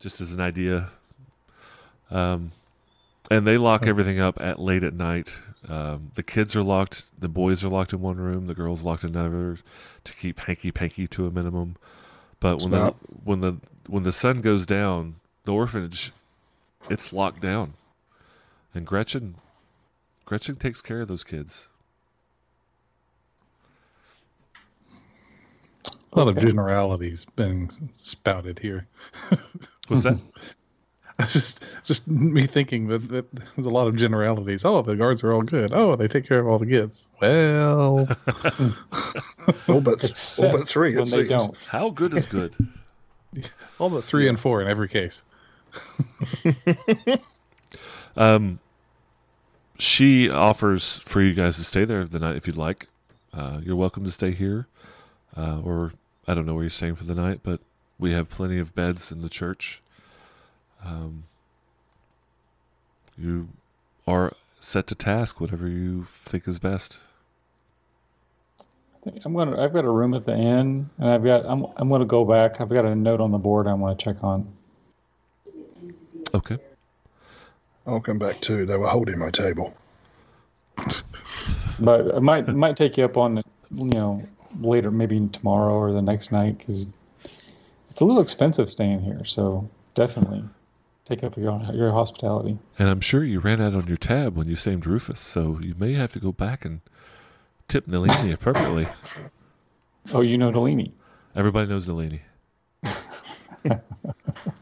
just 0.00 0.20
as 0.20 0.32
an 0.32 0.40
idea. 0.40 0.90
Um, 2.10 2.52
and 3.30 3.46
they 3.46 3.56
lock 3.56 3.86
everything 3.86 4.20
up 4.20 4.40
at 4.40 4.58
late 4.58 4.82
at 4.82 4.94
night. 4.94 5.36
Um, 5.68 6.12
the 6.14 6.22
kids 6.22 6.56
are 6.56 6.62
locked. 6.62 7.06
The 7.18 7.28
boys 7.28 7.62
are 7.64 7.68
locked 7.68 7.92
in 7.92 8.00
one 8.00 8.16
room. 8.16 8.46
The 8.46 8.54
girls 8.54 8.82
locked 8.82 9.04
in 9.04 9.14
another 9.14 9.58
to 10.04 10.12
keep 10.14 10.40
hanky 10.40 10.70
panky 10.70 11.06
to 11.08 11.26
a 11.26 11.30
minimum. 11.30 11.76
But 12.40 12.60
when 12.60 12.72
Stop. 12.72 12.98
the 13.00 13.06
when 13.24 13.40
the 13.40 13.56
when 13.86 14.02
the 14.04 14.12
sun 14.12 14.40
goes 14.40 14.64
down, 14.64 15.16
the 15.44 15.52
orphanage 15.52 16.12
it's 16.88 17.12
locked 17.12 17.40
down, 17.40 17.74
and 18.74 18.86
Gretchen 18.86 19.34
Gretchen 20.24 20.56
takes 20.56 20.80
care 20.80 21.00
of 21.00 21.08
those 21.08 21.24
kids. 21.24 21.68
A 26.12 26.18
lot 26.18 26.28
of 26.28 26.38
generalities 26.38 27.26
being 27.36 27.70
spouted 27.96 28.60
here. 28.60 28.86
What's 29.88 30.04
that? 30.04 30.18
It's 31.24 31.32
just 31.32 31.64
just 31.84 32.06
me 32.06 32.46
thinking 32.46 32.86
that, 32.88 33.08
that 33.08 33.26
there's 33.56 33.66
a 33.66 33.70
lot 33.70 33.88
of 33.88 33.96
generalities. 33.96 34.64
Oh, 34.64 34.82
the 34.82 34.94
guards 34.94 35.24
are 35.24 35.32
all 35.32 35.42
good. 35.42 35.72
Oh, 35.72 35.96
they 35.96 36.06
take 36.06 36.28
care 36.28 36.38
of 36.38 36.46
all 36.46 36.58
the 36.60 36.66
kids. 36.66 37.08
Well, 37.20 38.06
All 39.68 39.80
but, 39.80 40.04
Except 40.04 40.52
all 40.54 40.60
but 40.60 40.68
three, 40.68 40.94
when 40.94 41.02
it 41.02 41.10
they 41.10 41.26
seems. 41.26 41.28
don't. 41.28 41.56
How 41.66 41.90
good 41.90 42.14
is 42.14 42.24
good? 42.24 42.54
all 43.80 43.90
but 43.90 44.04
three 44.04 44.28
and 44.28 44.38
four 44.38 44.62
in 44.62 44.68
every 44.68 44.88
case. 44.88 45.22
Um, 48.16 48.58
she 49.78 50.28
offers 50.28 50.98
for 50.98 51.20
you 51.22 51.34
guys 51.34 51.56
to 51.56 51.64
stay 51.64 51.84
there 51.84 52.04
the 52.04 52.18
night 52.18 52.36
if 52.36 52.46
you'd 52.46 52.56
like. 52.56 52.88
Uh, 53.32 53.60
you're 53.62 53.76
welcome 53.76 54.04
to 54.04 54.10
stay 54.10 54.32
here, 54.32 54.66
uh, 55.36 55.60
or 55.64 55.92
I 56.26 56.34
don't 56.34 56.46
know 56.46 56.54
where 56.54 56.64
you're 56.64 56.70
staying 56.70 56.96
for 56.96 57.04
the 57.04 57.14
night, 57.14 57.40
but 57.42 57.60
we 57.98 58.12
have 58.12 58.28
plenty 58.28 58.58
of 58.58 58.74
beds 58.74 59.12
in 59.12 59.20
the 59.20 59.28
church. 59.28 59.82
Um, 60.84 61.24
you 63.16 63.48
are 64.06 64.32
set 64.60 64.86
to 64.88 64.94
task, 64.94 65.40
whatever 65.40 65.68
you 65.68 66.04
think 66.04 66.46
is 66.46 66.58
best. 66.58 66.98
I 68.60 68.64
think 69.10 69.24
I'm 69.24 69.34
gonna. 69.34 69.60
I've 69.60 69.72
got 69.72 69.84
a 69.84 69.90
room 69.90 70.14
at 70.14 70.24
the 70.24 70.34
inn, 70.34 70.90
and 70.98 71.08
I've 71.08 71.24
got. 71.24 71.44
I'm. 71.46 71.66
I'm 71.76 71.88
gonna 71.88 72.04
go 72.04 72.24
back. 72.24 72.60
I've 72.60 72.68
got 72.68 72.84
a 72.84 72.94
note 72.94 73.20
on 73.20 73.30
the 73.32 73.38
board. 73.38 73.66
I 73.66 73.74
want 73.74 73.98
to 73.98 74.04
check 74.04 74.22
on. 74.22 74.46
Okay. 76.34 76.58
I'll 77.86 78.00
come 78.00 78.18
back 78.18 78.40
too. 78.40 78.66
They 78.66 78.76
were 78.76 78.86
holding 78.86 79.18
my 79.18 79.30
table. 79.30 79.74
But 81.80 82.12
I 82.12 82.18
might 82.18 82.48
might 82.48 82.76
take 82.76 82.96
you 82.96 83.04
up 83.04 83.16
on 83.16 83.38
it. 83.38 83.46
You 83.72 83.84
know, 83.84 84.26
later, 84.60 84.90
maybe 84.90 85.28
tomorrow 85.28 85.74
or 85.74 85.92
the 85.92 86.02
next 86.02 86.32
night, 86.32 86.58
because 86.58 86.88
it's 87.88 88.00
a 88.00 88.04
little 88.04 88.20
expensive 88.20 88.68
staying 88.68 89.00
here. 89.00 89.24
So 89.24 89.70
definitely 89.94 90.42
take 91.08 91.24
up 91.24 91.36
your 91.36 91.60
your 91.72 91.92
hospitality. 91.92 92.58
And 92.78 92.88
I'm 92.88 93.00
sure 93.00 93.24
you 93.24 93.40
ran 93.40 93.60
out 93.60 93.74
on 93.74 93.86
your 93.86 93.96
tab 93.96 94.36
when 94.36 94.46
you 94.48 94.56
saved 94.56 94.86
Rufus, 94.86 95.20
so 95.20 95.58
you 95.60 95.74
may 95.78 95.94
have 95.94 96.12
to 96.12 96.18
go 96.20 96.32
back 96.32 96.64
and 96.64 96.80
tip 97.68 97.86
Nalini 97.88 98.32
appropriately. 98.32 98.88
Oh, 100.14 100.22
you 100.22 100.38
know 100.38 100.50
Delaney. 100.50 100.94
Everybody 101.36 101.68
knows 101.68 101.86
Nalini. 101.86 102.22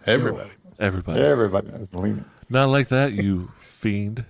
Everybody. 0.06 0.50
Everybody. 0.80 1.20
Everybody 1.20 1.68
knows 1.70 1.86
Delaney. 1.88 2.24
Not 2.50 2.68
like 2.68 2.88
that, 2.88 3.12
you 3.12 3.52
fiend. 3.60 4.24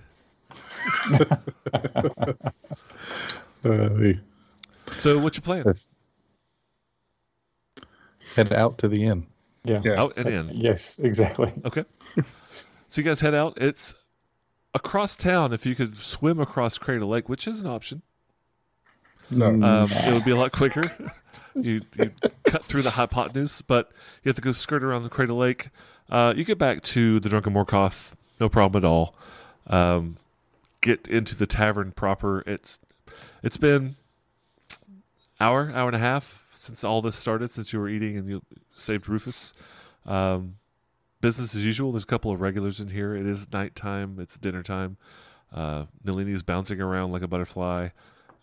Uh, 3.64 4.12
So 4.96 5.18
what 5.18 5.36
you 5.36 5.42
playing? 5.42 5.64
Yes. 5.66 5.88
head 8.34 8.52
out 8.52 8.76
to 8.78 8.88
the 8.88 9.04
inn. 9.06 9.26
Yeah. 9.66 9.80
Yeah. 9.84 10.00
Out 10.02 10.14
and 10.16 10.28
in. 10.28 10.50
Yes, 10.54 10.96
exactly. 10.98 11.52
Okay. 11.64 11.84
so 12.88 13.00
you 13.00 13.02
guys 13.02 13.20
head 13.20 13.34
out. 13.34 13.54
It's 13.60 13.94
across 14.74 15.16
town. 15.16 15.52
If 15.52 15.66
you 15.66 15.74
could 15.74 15.96
swim 15.96 16.38
across 16.40 16.78
Crater 16.78 17.04
Lake, 17.04 17.28
which 17.28 17.48
is 17.48 17.60
an 17.60 17.66
option, 17.66 18.02
No. 19.30 19.46
um, 19.46 19.88
it 19.90 20.12
would 20.12 20.24
be 20.24 20.30
a 20.30 20.36
lot 20.36 20.52
quicker. 20.52 20.82
you, 21.54 21.80
you 21.98 22.12
cut 22.44 22.64
through 22.64 22.82
the 22.82 22.90
hypotenuse, 22.90 23.62
but 23.62 23.90
you 24.22 24.28
have 24.28 24.36
to 24.36 24.42
go 24.42 24.52
skirt 24.52 24.84
around 24.84 25.02
the 25.02 25.08
Crater 25.08 25.32
Lake. 25.32 25.70
Uh, 26.08 26.32
you 26.36 26.44
get 26.44 26.58
back 26.58 26.82
to 26.82 27.18
the 27.20 27.28
Drunken 27.28 27.52
Morkoth, 27.52 28.12
no 28.38 28.48
problem 28.48 28.84
at 28.84 28.86
all. 28.86 29.16
Um, 29.66 30.18
get 30.80 31.08
into 31.08 31.34
the 31.34 31.46
tavern 31.46 31.90
proper. 31.90 32.44
It's 32.46 32.78
it's 33.42 33.56
been 33.56 33.96
hour, 35.40 35.72
hour 35.74 35.88
and 35.88 35.96
a 35.96 35.98
half 35.98 36.46
since 36.54 36.84
all 36.84 37.02
this 37.02 37.16
started, 37.16 37.50
since 37.50 37.72
you 37.72 37.80
were 37.80 37.88
eating 37.88 38.16
and 38.16 38.28
you 38.28 38.42
saved 38.76 39.08
Rufus. 39.08 39.52
Um, 40.04 40.56
business 41.20 41.54
as 41.54 41.64
usual. 41.64 41.92
There's 41.92 42.04
a 42.04 42.06
couple 42.06 42.30
of 42.30 42.40
regulars 42.40 42.80
in 42.80 42.88
here. 42.88 43.14
It 43.14 43.26
is 43.26 43.52
nighttime. 43.52 44.18
It's 44.20 44.38
dinner 44.38 44.62
time. 44.62 44.96
Uh, 45.52 45.86
Nalini 46.04 46.32
is 46.32 46.42
bouncing 46.42 46.80
around 46.80 47.12
like 47.12 47.22
a 47.22 47.28
butterfly, 47.28 47.88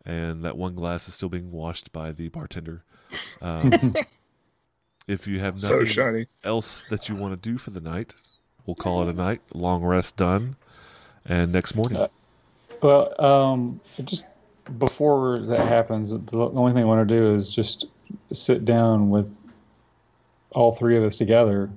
and 0.05 0.43
that 0.43 0.57
one 0.57 0.75
glass 0.75 1.07
is 1.07 1.13
still 1.13 1.29
being 1.29 1.51
washed 1.51 1.91
by 1.91 2.11
the 2.11 2.29
bartender. 2.29 2.83
Um, 3.41 3.95
if 5.07 5.27
you 5.27 5.39
have 5.39 5.59
so 5.59 5.69
nothing 5.69 5.85
shiny. 5.87 6.27
else 6.43 6.85
that 6.89 7.09
you 7.09 7.15
want 7.15 7.33
to 7.41 7.49
do 7.49 7.57
for 7.57 7.69
the 7.71 7.81
night, 7.81 8.15
we'll 8.65 8.75
call 8.75 9.01
it 9.03 9.09
a 9.09 9.13
night. 9.13 9.41
Long 9.53 9.83
rest 9.83 10.15
done, 10.17 10.55
and 11.25 11.51
next 11.51 11.75
morning. 11.75 11.97
Uh, 11.97 12.07
Well, 12.81 13.13
um, 13.23 13.79
just 14.03 14.23
before 14.79 15.39
that 15.39 15.67
happens, 15.67 16.11
the 16.11 16.37
only 16.37 16.73
thing 16.73 16.83
I 16.83 16.85
want 16.85 17.07
to 17.07 17.17
do 17.17 17.33
is 17.33 17.53
just 17.53 17.85
sit 18.31 18.65
down 18.65 19.09
with 19.09 19.35
all 20.53 20.73
three 20.73 20.97
of 20.97 21.03
us 21.03 21.15
together 21.15 21.69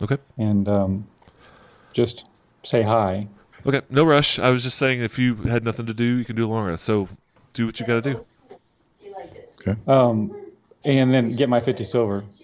okay. 0.00 0.16
and 0.38 0.68
um, 0.68 1.06
just 1.92 2.30
say 2.62 2.82
hi. 2.82 3.26
Okay. 3.66 3.82
No 3.90 4.04
rush. 4.04 4.38
I 4.38 4.50
was 4.50 4.62
just 4.62 4.78
saying 4.78 5.00
if 5.00 5.18
you 5.18 5.34
had 5.36 5.64
nothing 5.64 5.86
to 5.86 5.94
do, 5.94 6.04
you 6.04 6.24
can 6.24 6.36
do 6.36 6.46
a 6.46 6.50
long 6.50 6.66
rest. 6.66 6.84
So 6.84 7.08
do 7.54 7.66
what 7.66 7.80
you 7.80 7.86
got 7.86 8.02
to 8.02 8.14
do. 8.14 8.24
Um, 9.86 10.36
and 10.84 11.14
then 11.14 11.34
get 11.34 11.48
my 11.48 11.60
50 11.60 11.84
silver. 11.84 12.22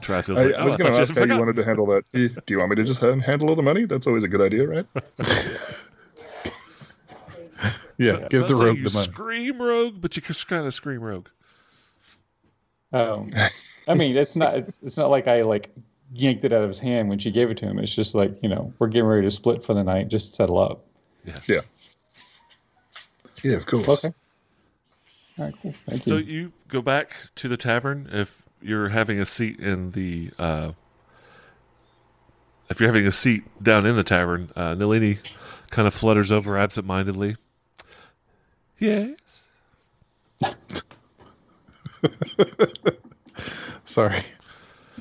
Try 0.00 0.22
feels 0.22 0.38
I, 0.38 0.44
like, 0.44 0.54
I 0.54 0.58
oh, 0.58 0.64
was 0.66 0.74
I 0.74 0.78
going 0.78 0.92
to 0.92 1.00
ask 1.00 1.16
how 1.16 1.24
you 1.24 1.36
wanted 1.36 1.56
to 1.56 1.64
handle 1.64 1.86
that. 1.86 2.04
Do 2.12 2.20
you, 2.20 2.28
do 2.28 2.54
you 2.54 2.58
want 2.58 2.70
me 2.70 2.76
to 2.76 2.84
just 2.84 3.00
handle 3.00 3.48
all 3.48 3.56
the 3.56 3.62
money? 3.62 3.86
That's 3.86 4.06
always 4.06 4.22
a 4.22 4.28
good 4.28 4.40
idea, 4.40 4.68
right? 4.68 4.86
Yeah, 7.98 8.26
give 8.28 8.48
the 8.48 8.54
rogue 8.54 8.82
the 8.82 8.90
money. 8.90 9.04
Scream 9.04 9.62
rogue, 9.62 10.00
but 10.00 10.16
you 10.16 10.22
can 10.22 10.34
kind 10.34 10.66
of 10.66 10.74
scream 10.74 11.00
rogue. 11.00 11.28
Um, 12.92 13.32
I 13.88 13.94
mean, 13.94 14.16
it's 14.16 14.36
not 14.36 14.54
it's 14.82 14.96
not 14.96 15.10
like 15.10 15.28
I 15.28 15.42
like 15.42 15.70
yanked 16.14 16.44
it 16.44 16.52
out 16.52 16.62
of 16.62 16.68
his 16.68 16.78
hand 16.78 17.08
when 17.08 17.18
she 17.18 17.30
gave 17.30 17.50
it 17.50 17.56
to 17.58 17.66
him. 17.66 17.78
It's 17.78 17.94
just 17.94 18.14
like 18.14 18.36
you 18.42 18.48
know 18.48 18.72
we're 18.78 18.88
getting 18.88 19.06
ready 19.06 19.26
to 19.26 19.30
split 19.30 19.64
for 19.64 19.74
the 19.74 19.82
night. 19.82 20.08
Just 20.08 20.34
settle 20.34 20.58
up. 20.58 20.84
Yeah. 21.48 21.60
Yeah, 23.42 23.56
of 23.56 23.66
course. 23.66 23.88
Okay. 24.04 24.14
All 25.38 25.44
right. 25.46 25.54
Cool. 25.62 25.74
Thank 25.88 26.04
So 26.04 26.16
you. 26.16 26.24
you 26.42 26.52
go 26.68 26.82
back 26.82 27.14
to 27.36 27.48
the 27.48 27.56
tavern 27.56 28.08
if 28.12 28.42
you're 28.60 28.90
having 28.90 29.18
a 29.18 29.26
seat 29.26 29.58
in 29.58 29.92
the 29.92 30.30
uh, 30.38 30.72
if 32.70 32.80
you're 32.80 32.88
having 32.88 33.06
a 33.06 33.12
seat 33.12 33.44
down 33.62 33.84
in 33.86 33.96
the 33.96 34.04
tavern. 34.04 34.50
Uh, 34.54 34.74
Nalini 34.74 35.18
kind 35.70 35.88
of 35.88 35.94
flutters 35.94 36.30
over 36.30 36.56
absentmindedly. 36.56 37.36
Yes. 38.78 39.41
Sorry. 43.84 44.20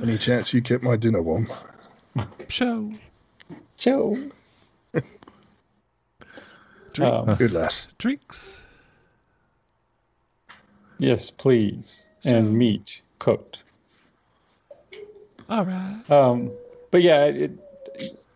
Any 0.01 0.17
chance 0.17 0.53
you 0.53 0.61
kept 0.61 0.83
my 0.83 0.95
dinner 0.95 1.21
warm? 1.21 1.47
Show. 2.47 2.91
Joe. 3.77 4.17
Drinks. 6.93 7.41
Um, 7.41 7.47
lass. 7.53 7.87
Drinks. 7.97 8.65
Yes, 10.99 11.31
please. 11.31 12.09
And 12.25 12.57
meat 12.57 13.01
cooked. 13.19 13.63
All 15.49 15.65
right. 15.65 16.01
Um, 16.09 16.51
but 16.91 17.01
yeah, 17.01 17.25
it, 17.25 17.51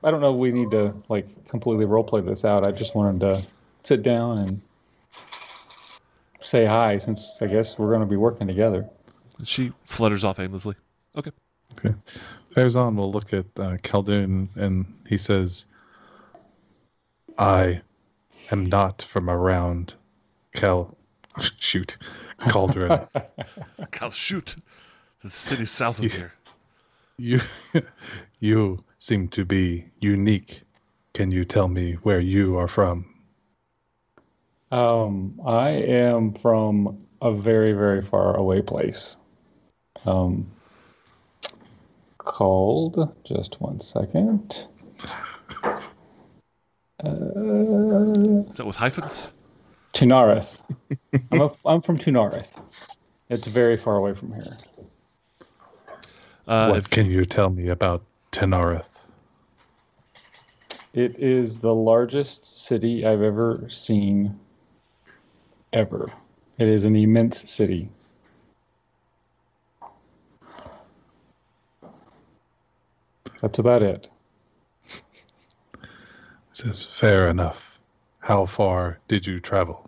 I 0.03 0.11
don't 0.11 0.21
know. 0.21 0.33
We 0.33 0.51
need 0.51 0.71
to 0.71 0.93
like 1.07 1.27
completely 1.47 1.85
role 1.85 2.03
play 2.03 2.21
this 2.21 2.43
out. 2.45 2.63
I 2.63 2.71
just 2.71 2.95
wanted 2.95 3.19
to 3.21 3.43
sit 3.83 4.01
down 4.01 4.39
and 4.39 4.61
say 6.45 6.65
hi 6.65 6.97
since 6.97 7.41
I 7.41 7.47
guess 7.47 7.77
we're 7.77 7.89
going 7.89 8.01
to 8.01 8.05
be 8.05 8.15
working 8.15 8.47
together. 8.47 8.87
She 9.43 9.73
flutters 9.83 10.23
off 10.23 10.39
aimlessly. 10.39 10.75
Okay. 11.17 11.31
Okay. 11.77 11.95
Farazan 12.55 12.95
will 12.95 13.11
look 13.11 13.33
at 13.33 13.45
uh, 13.57 13.77
Khaldun 13.83 14.47
and 14.55 14.85
he 15.07 15.17
says, 15.17 15.65
I 17.37 17.81
am 18.51 18.65
not 18.67 19.01
from 19.01 19.29
around 19.29 19.95
Cal. 20.53 20.95
Shoot. 21.57 21.97
Cauldron. 22.39 23.07
I'll 24.01 24.11
shoot. 24.11 24.55
The 25.23 25.29
city 25.29 25.65
south 25.65 25.99
of 25.99 26.11
here. 26.11 26.33
you, 27.17 27.39
you 28.39 28.83
seem 28.99 29.27
to 29.29 29.45
be 29.45 29.85
unique. 29.99 30.61
Can 31.13 31.31
you 31.31 31.45
tell 31.45 31.67
me 31.67 31.93
where 32.03 32.19
you 32.19 32.57
are 32.57 32.67
from? 32.67 33.14
Um, 34.75 35.39
I 35.47 35.69
am 35.69 36.33
from 36.33 36.97
a 37.21 37.31
very, 37.33 37.71
very 37.71 38.01
far 38.01 38.35
away 38.35 38.61
place. 38.61 39.15
Um, 40.05 40.51
called, 42.17 43.15
just 43.23 43.61
one 43.61 43.79
second. 43.79 44.67
Uh, 47.01 47.07
Is 48.49 48.57
that 48.57 48.65
with 48.65 48.75
hyphens? 48.75 49.29
Tunareth. 49.93 50.61
I'm, 51.31 51.39
a, 51.39 51.51
I'm 51.65 51.81
from 51.81 51.97
Tunareth. 51.97 52.61
It's 53.29 53.47
very 53.47 53.77
far 53.77 53.95
away 53.95 54.13
from 54.13 54.33
here. 54.33 54.57
Uh, 56.49 56.67
what 56.67 56.79
if- 56.79 56.89
can 56.89 57.05
you 57.05 57.23
tell 57.23 57.49
me 57.49 57.69
about 57.69 58.03
Tenareth? 58.33 58.83
It 60.93 61.17
is 61.17 61.59
the 61.59 61.73
largest 61.73 62.65
city 62.65 63.05
I've 63.05 63.21
ever 63.21 63.69
seen, 63.69 64.37
ever. 65.75 66.11
It 66.57 66.67
is 66.67 66.85
an 66.85 66.95
immense 66.95 67.51
city. 67.51 67.89
That's 73.41 73.59
about 73.59 73.83
it. 73.83 74.07
Says, 76.53 76.83
fair 76.83 77.27
enough. 77.27 77.79
How 78.19 78.45
far 78.45 78.99
did 79.07 79.27
you 79.27 79.39
travel? 79.39 79.87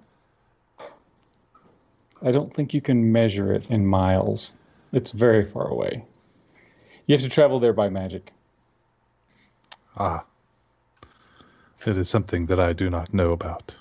I 2.21 2.31
don't 2.31 2.53
think 2.53 2.73
you 2.73 2.81
can 2.81 3.11
measure 3.11 3.53
it 3.53 3.65
in 3.69 3.87
miles. 3.87 4.53
It's 4.91 5.11
very 5.11 5.45
far 5.45 5.69
away. 5.69 6.03
You 7.05 7.13
have 7.13 7.23
to 7.23 7.29
travel 7.29 7.59
there 7.59 7.73
by 7.73 7.89
magic. 7.89 8.33
Ah. 9.95 10.25
It 11.85 11.97
is 11.97 12.09
something 12.09 12.47
that 12.47 12.59
I 12.59 12.73
do 12.73 12.89
not 12.89 13.13
know 13.13 13.31
about. 13.31 13.75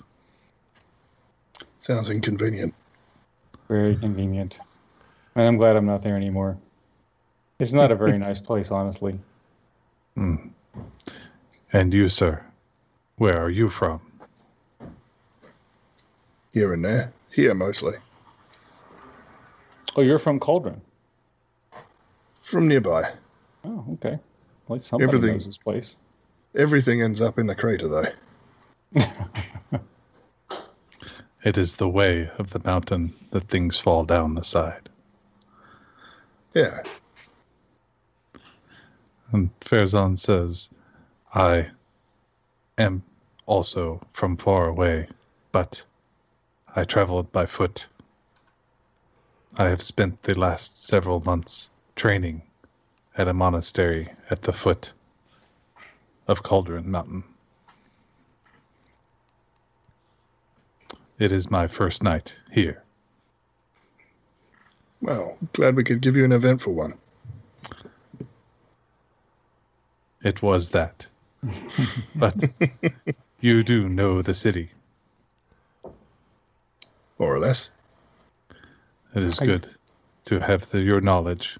Sounds 1.87 2.09
inconvenient. 2.09 2.73
Very 3.69 3.95
convenient. 3.95 4.59
And 5.35 5.47
I'm 5.47 5.55
glad 5.55 5.77
I'm 5.77 5.85
not 5.85 6.03
there 6.03 6.17
anymore. 6.17 6.57
It's 7.59 7.71
not 7.71 7.93
a 7.93 7.95
very 7.95 8.17
nice 8.27 8.41
place, 8.41 8.71
honestly. 8.71 9.17
Hmm. 10.15 10.35
And 11.71 11.93
you, 11.93 12.09
sir, 12.09 12.43
where 13.15 13.41
are 13.41 13.49
you 13.49 13.69
from? 13.69 14.01
Here 16.51 16.73
and 16.73 16.83
there. 16.83 17.13
Here 17.31 17.53
mostly. 17.53 17.93
Oh, 19.95 20.01
you're 20.01 20.19
from 20.19 20.41
Cauldron. 20.41 20.81
From 22.41 22.67
nearby. 22.67 23.13
Oh, 23.63 23.85
okay. 23.93 24.19
Well, 24.67 24.79
somebody 24.79 25.07
Everything. 25.07 25.31
knows 25.35 25.45
this 25.45 25.57
place. 25.57 25.99
Everything 26.53 27.01
ends 27.01 27.21
up 27.21 27.39
in 27.39 27.47
the 27.47 27.55
crater, 27.55 27.87
though. 27.87 29.05
It 31.47 31.57
is 31.57 31.77
the 31.77 31.87
way 31.87 32.29
of 32.39 32.49
the 32.49 32.61
mountain 32.65 33.15
that 33.31 33.47
things 33.47 33.79
fall 33.79 34.03
down 34.03 34.35
the 34.35 34.43
side. 34.43 34.89
Yeah. 36.53 36.81
And 39.31 39.57
Farazan 39.61 40.19
says, 40.19 40.67
I 41.33 41.69
am 42.77 43.01
also 43.45 44.01
from 44.11 44.35
far 44.35 44.67
away, 44.67 45.07
but 45.53 45.81
I 46.75 46.83
traveled 46.83 47.31
by 47.31 47.45
foot. 47.45 47.87
I 49.55 49.69
have 49.69 49.81
spent 49.81 50.23
the 50.23 50.37
last 50.37 50.85
several 50.85 51.21
months 51.21 51.69
training 51.95 52.41
at 53.17 53.29
a 53.29 53.33
monastery 53.33 54.09
at 54.29 54.41
the 54.41 54.51
foot 54.51 54.91
of 56.27 56.43
Cauldron 56.43 56.91
Mountain. 56.91 57.23
It 61.19 61.31
is 61.31 61.49
my 61.49 61.67
first 61.67 62.03
night 62.03 62.33
here. 62.51 62.83
Well, 65.01 65.37
glad 65.53 65.75
we 65.75 65.83
could 65.83 66.01
give 66.01 66.15
you 66.15 66.25
an 66.25 66.31
eventful 66.31 66.73
one. 66.73 66.93
It 70.23 70.41
was 70.41 70.69
that. 70.69 71.05
but 72.15 72.35
you 73.41 73.63
do 73.63 73.87
know 73.87 74.21
the 74.21 74.33
city. 74.33 74.71
More 77.19 77.35
or 77.35 77.39
less. 77.39 77.71
It 79.15 79.23
is 79.23 79.39
I- 79.39 79.45
good 79.45 79.69
to 80.25 80.39
have 80.39 80.69
the, 80.69 80.81
your 80.81 81.01
knowledge. 81.01 81.57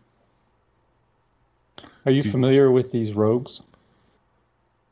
Are 2.06 2.12
you 2.12 2.22
Do- 2.22 2.32
familiar 2.32 2.72
with 2.72 2.92
these 2.92 3.14
rogues? 3.14 3.62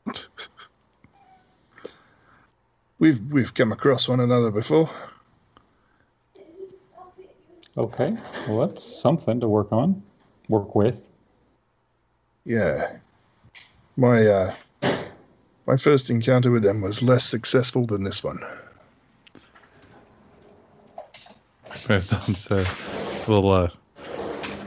We've 2.98 3.20
we've 3.30 3.52
come 3.52 3.72
across 3.72 4.08
one 4.08 4.20
another 4.20 4.50
before. 4.50 4.90
Okay. 7.76 8.16
Well, 8.48 8.66
that's 8.66 8.82
something 8.82 9.40
to 9.40 9.48
work 9.48 9.70
on, 9.70 10.02
work 10.48 10.74
with. 10.74 11.08
Yeah. 12.44 12.96
My 13.96 14.26
uh 14.26 14.54
my 15.66 15.76
first 15.76 16.10
encounter 16.10 16.50
with 16.50 16.62
them 16.62 16.80
was 16.80 17.02
less 17.02 17.24
successful 17.24 17.86
than 17.86 18.04
this 18.04 18.22
one. 18.22 18.40
Farazan 21.70 22.34
said, 22.34 22.66
we'll 23.28 23.50
uh, 23.50 23.68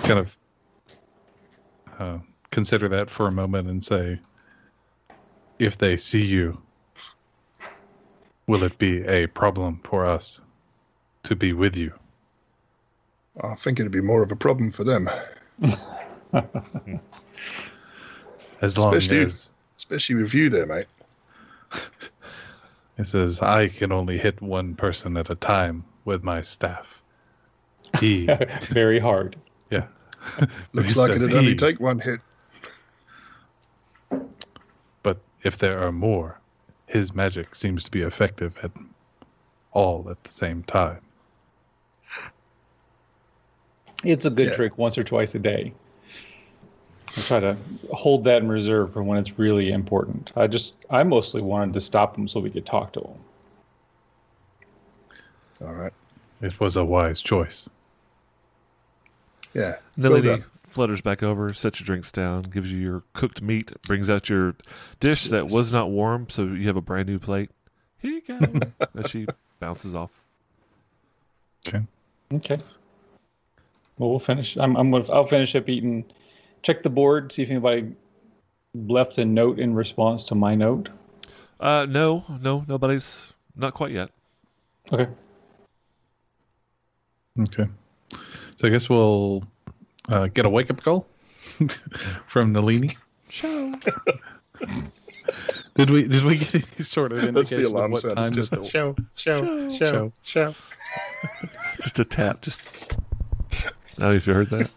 kind 0.04 0.20
of 0.20 0.38
uh, 1.98 2.18
consider 2.52 2.88
that 2.90 3.10
for 3.10 3.28
a 3.28 3.32
moment 3.32 3.68
and 3.68 3.84
say, 3.84 4.20
if 5.58 5.78
they 5.78 5.98
see 5.98 6.26
you, 6.26 6.62
will 8.50 8.64
it 8.64 8.76
be 8.80 9.06
a 9.06 9.28
problem 9.28 9.80
for 9.84 10.04
us 10.08 10.42
to 11.22 11.36
be 11.36 11.54
with 11.54 11.78
you? 11.78 11.94
I 13.42 13.54
think 13.54 13.80
it'd 13.80 13.92
be 13.92 14.02
more 14.02 14.24
of 14.24 14.32
a 14.32 14.36
problem 14.36 14.72
for 14.72 14.84
them, 14.84 15.08
As 18.62 18.78
long 18.78 18.94
Especially- 18.96 19.24
as 19.26 19.52
especially 19.78 20.16
with 20.16 20.34
you 20.34 20.50
there, 20.50 20.66
mate. 20.66 20.88
it 22.98 23.06
says, 23.06 23.40
I 23.42 23.68
can 23.70 23.92
only 23.94 24.18
hit 24.18 24.42
one 24.42 24.76
person 24.76 25.16
at 25.16 25.30
a 25.30 25.36
time 25.36 25.86
with 26.06 26.24
my 26.24 26.42
staff. 26.42 27.02
He, 28.00 28.28
Very 28.64 29.00
hard. 29.00 29.36
yeah. 29.70 29.86
Looks 30.74 30.98
like 30.98 31.12
it'd 31.12 31.34
only 31.34 31.56
take 31.56 31.80
one 31.80 32.00
hit. 32.00 32.20
But 35.04 35.18
if 35.44 35.58
there 35.60 35.80
are 35.80 35.92
more, 35.92 36.39
his 36.90 37.14
magic 37.14 37.54
seems 37.54 37.84
to 37.84 37.92
be 37.92 38.02
effective 38.02 38.58
at 38.64 38.72
all 39.74 40.08
at 40.10 40.22
the 40.24 40.30
same 40.32 40.64
time. 40.64 41.00
It's 44.04 44.26
a 44.26 44.30
good 44.30 44.48
Yeah. 44.48 44.54
trick 44.56 44.78
once 44.78 44.98
or 44.98 45.04
twice 45.04 45.36
a 45.36 45.40
day. 45.40 45.74
I 47.16 47.22
try 47.22 47.40
to 47.40 47.58
hold 47.92 48.24
that 48.24 48.42
in 48.42 48.50
reserve 48.50 48.92
for 48.94 49.04
when 49.04 49.18
it's 49.20 49.38
really 49.38 49.72
important. 49.72 50.32
I 50.36 50.48
just, 50.48 50.74
I 50.90 51.04
mostly 51.04 51.42
wanted 51.42 51.74
to 51.74 51.80
stop 51.80 52.18
him 52.18 52.28
so 52.28 52.40
we 52.40 52.50
could 52.50 52.66
talk 52.66 52.94
to 52.94 53.02
him. 53.02 53.20
All 55.68 55.74
right. 55.74 55.94
It 56.42 56.60
was 56.60 56.76
a 56.76 56.86
wise 56.86 57.22
choice. 57.22 57.70
Yeah. 59.54 59.76
Well 59.98 60.12
Nalini 60.12 60.28
done. 60.28 60.46
Flutters 60.70 61.02
back 61.02 61.24
over, 61.24 61.54
sets 61.54 61.80
your 61.80 61.86
drinks 61.86 62.12
down, 62.12 62.44
gives 62.44 62.72
you 62.72 62.80
your 62.80 63.04
cooked 63.14 63.42
meat, 63.42 63.72
brings 63.84 64.10
out 64.10 64.30
your 64.30 64.56
dish 65.00 65.26
that 65.26 65.50
was 65.50 65.74
not 65.74 65.90
warm, 65.90 66.28
so 66.30 66.44
you 66.44 66.68
have 66.68 66.78
a 66.78 66.82
brand 66.82 67.10
new 67.10 67.20
plate. 67.20 67.50
Here 68.00 68.12
you 68.12 68.22
go. 68.22 68.40
that 68.94 69.10
she 69.10 69.28
bounces 69.60 69.96
off. 69.96 70.24
Okay. 71.68 71.84
Okay. 72.34 72.58
Well, 73.98 74.12
we'll 74.12 74.20
finish. 74.20 74.56
I'm, 74.58 74.78
I'm 74.78 74.92
gonna, 74.92 75.12
I'll 75.12 75.26
finish 75.26 75.56
up 75.56 75.68
eating. 75.68 76.06
Check 76.62 76.84
the 76.84 76.90
board, 76.90 77.32
see 77.32 77.44
if 77.44 77.50
anybody 77.50 77.94
left 78.74 79.18
a 79.18 79.26
note 79.26 79.60
in 79.60 79.74
response 79.74 80.24
to 80.26 80.36
my 80.36 80.56
note. 80.56 80.90
Uh, 81.60 81.86
no, 81.90 82.24
no, 82.42 82.64
nobody's 82.68 83.34
not 83.56 83.74
quite 83.74 83.92
yet. 83.92 84.10
Okay. 84.92 85.08
Okay. 87.42 87.68
So 88.58 88.68
I 88.68 88.70
guess 88.70 88.90
we'll 88.90 89.44
uh, 90.10 90.28
get 90.28 90.46
a 90.46 90.50
wake 90.50 90.70
up 90.70 90.82
call 90.84 91.08
from 92.28 92.54
Nalini. 92.54 92.98
Show. 93.30 93.74
Did 95.76 95.90
we 95.92 96.04
did 96.08 96.24
we 96.26 96.38
get 96.38 96.56
any 96.56 96.84
sort 96.84 97.12
of 97.12 97.20
indication 97.24 97.34
That's 97.34 97.50
the 97.52 97.66
of 97.66 97.72
alarm 97.72 97.92
what 97.92 98.02
time 98.02 98.18
It's 98.18 98.32
just 98.32 98.52
the 98.52 98.64
show 98.64 98.96
show 99.16 99.70
Show. 99.70 99.78
show 99.78 100.14
show 100.24 100.56
just 101.82 102.00
a 102.00 102.06
tap. 102.06 102.42
Just. 102.42 102.60
Now, 103.98 104.10
if 104.12 104.26
you 104.28 104.34
heard 104.34 104.50
that, 104.50 104.72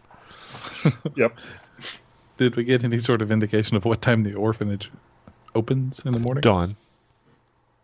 Yep. 1.17 1.39
Did 2.39 2.57
we 2.57 2.65
get 2.65 2.85
any 2.85 2.99
sort 2.99 3.23
of 3.23 3.31
indication 3.31 3.77
of 3.77 3.85
what 3.85 4.03
time 4.03 4.23
the 4.25 4.35
orphanage 4.35 4.91
opens 5.55 6.01
in 6.05 6.13
the 6.13 6.19
morning? 6.19 6.41
dawn, 6.43 6.77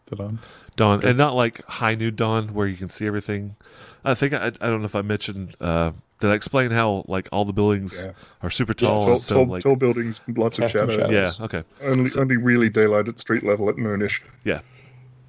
Is 0.07 0.13
it 0.15 0.21
on? 0.21 0.39
dawn, 0.77 1.05
and 1.05 1.17
not 1.17 1.35
like 1.35 1.65
high 1.67 1.95
noon 1.95 2.15
dawn 2.17 2.49
where 2.55 2.67
you 2.67 2.77
can 2.77 2.89
see 2.89 3.07
everything. 3.07 3.57
I 4.05 4.15
think 4.15 4.33
I, 4.35 4.47
I 4.47 4.51
don't 4.51 4.81
know 4.81 4.85
if 4.87 4.95
I 4.97 5.03
mentioned. 5.03 5.57
Uh, 5.61 5.93
did 6.21 6.31
I 6.31 6.35
explain 6.35 6.71
how 6.71 7.05
like 7.09 7.29
all 7.33 7.45
the 7.45 7.53
buildings 7.53 8.03
Yeah. 8.05 8.13
are 8.43 8.51
super 8.51 8.75
tall? 8.75 9.01
Tall, 9.01 9.19
so 9.21 9.35
tall, 9.37 9.47
like 9.47 9.63
tall 9.63 9.77
buildings, 9.77 10.21
lots 10.37 10.59
of 10.59 10.63
Casting 10.65 10.81
shadow. 10.91 10.93
shadows. 11.09 11.39
yeah, 11.39 11.45
okay, 11.45 11.65
Only, 11.83 12.09
So- 12.09 12.21
only 12.21 12.37
really 12.37 12.69
daylight 12.69 13.09
at 13.09 13.21
street 13.21 13.45
level 13.45 13.69
at 13.69 13.77
noonish. 13.77 14.21
yeah, 14.45 14.61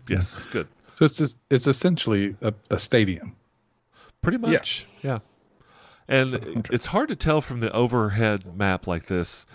yes, 0.07 0.45
good. 0.51 0.67
So 0.95 1.05
it's 1.05 1.17
just, 1.17 1.37
it's 1.49 1.67
essentially 1.67 2.35
a, 2.41 2.53
a 2.71 2.77
stadium. 2.79 3.35
Pretty 4.21 4.37
much, 4.37 4.85
yeah. 5.01 5.19
And 6.07 6.67
it's 6.71 6.87
hard 6.87 7.07
to 7.09 7.15
tell 7.15 7.39
from 7.39 7.59
the 7.61 7.71
overhead 7.71 8.57
map 8.57 8.87
like 8.87 9.05
this, 9.05 9.45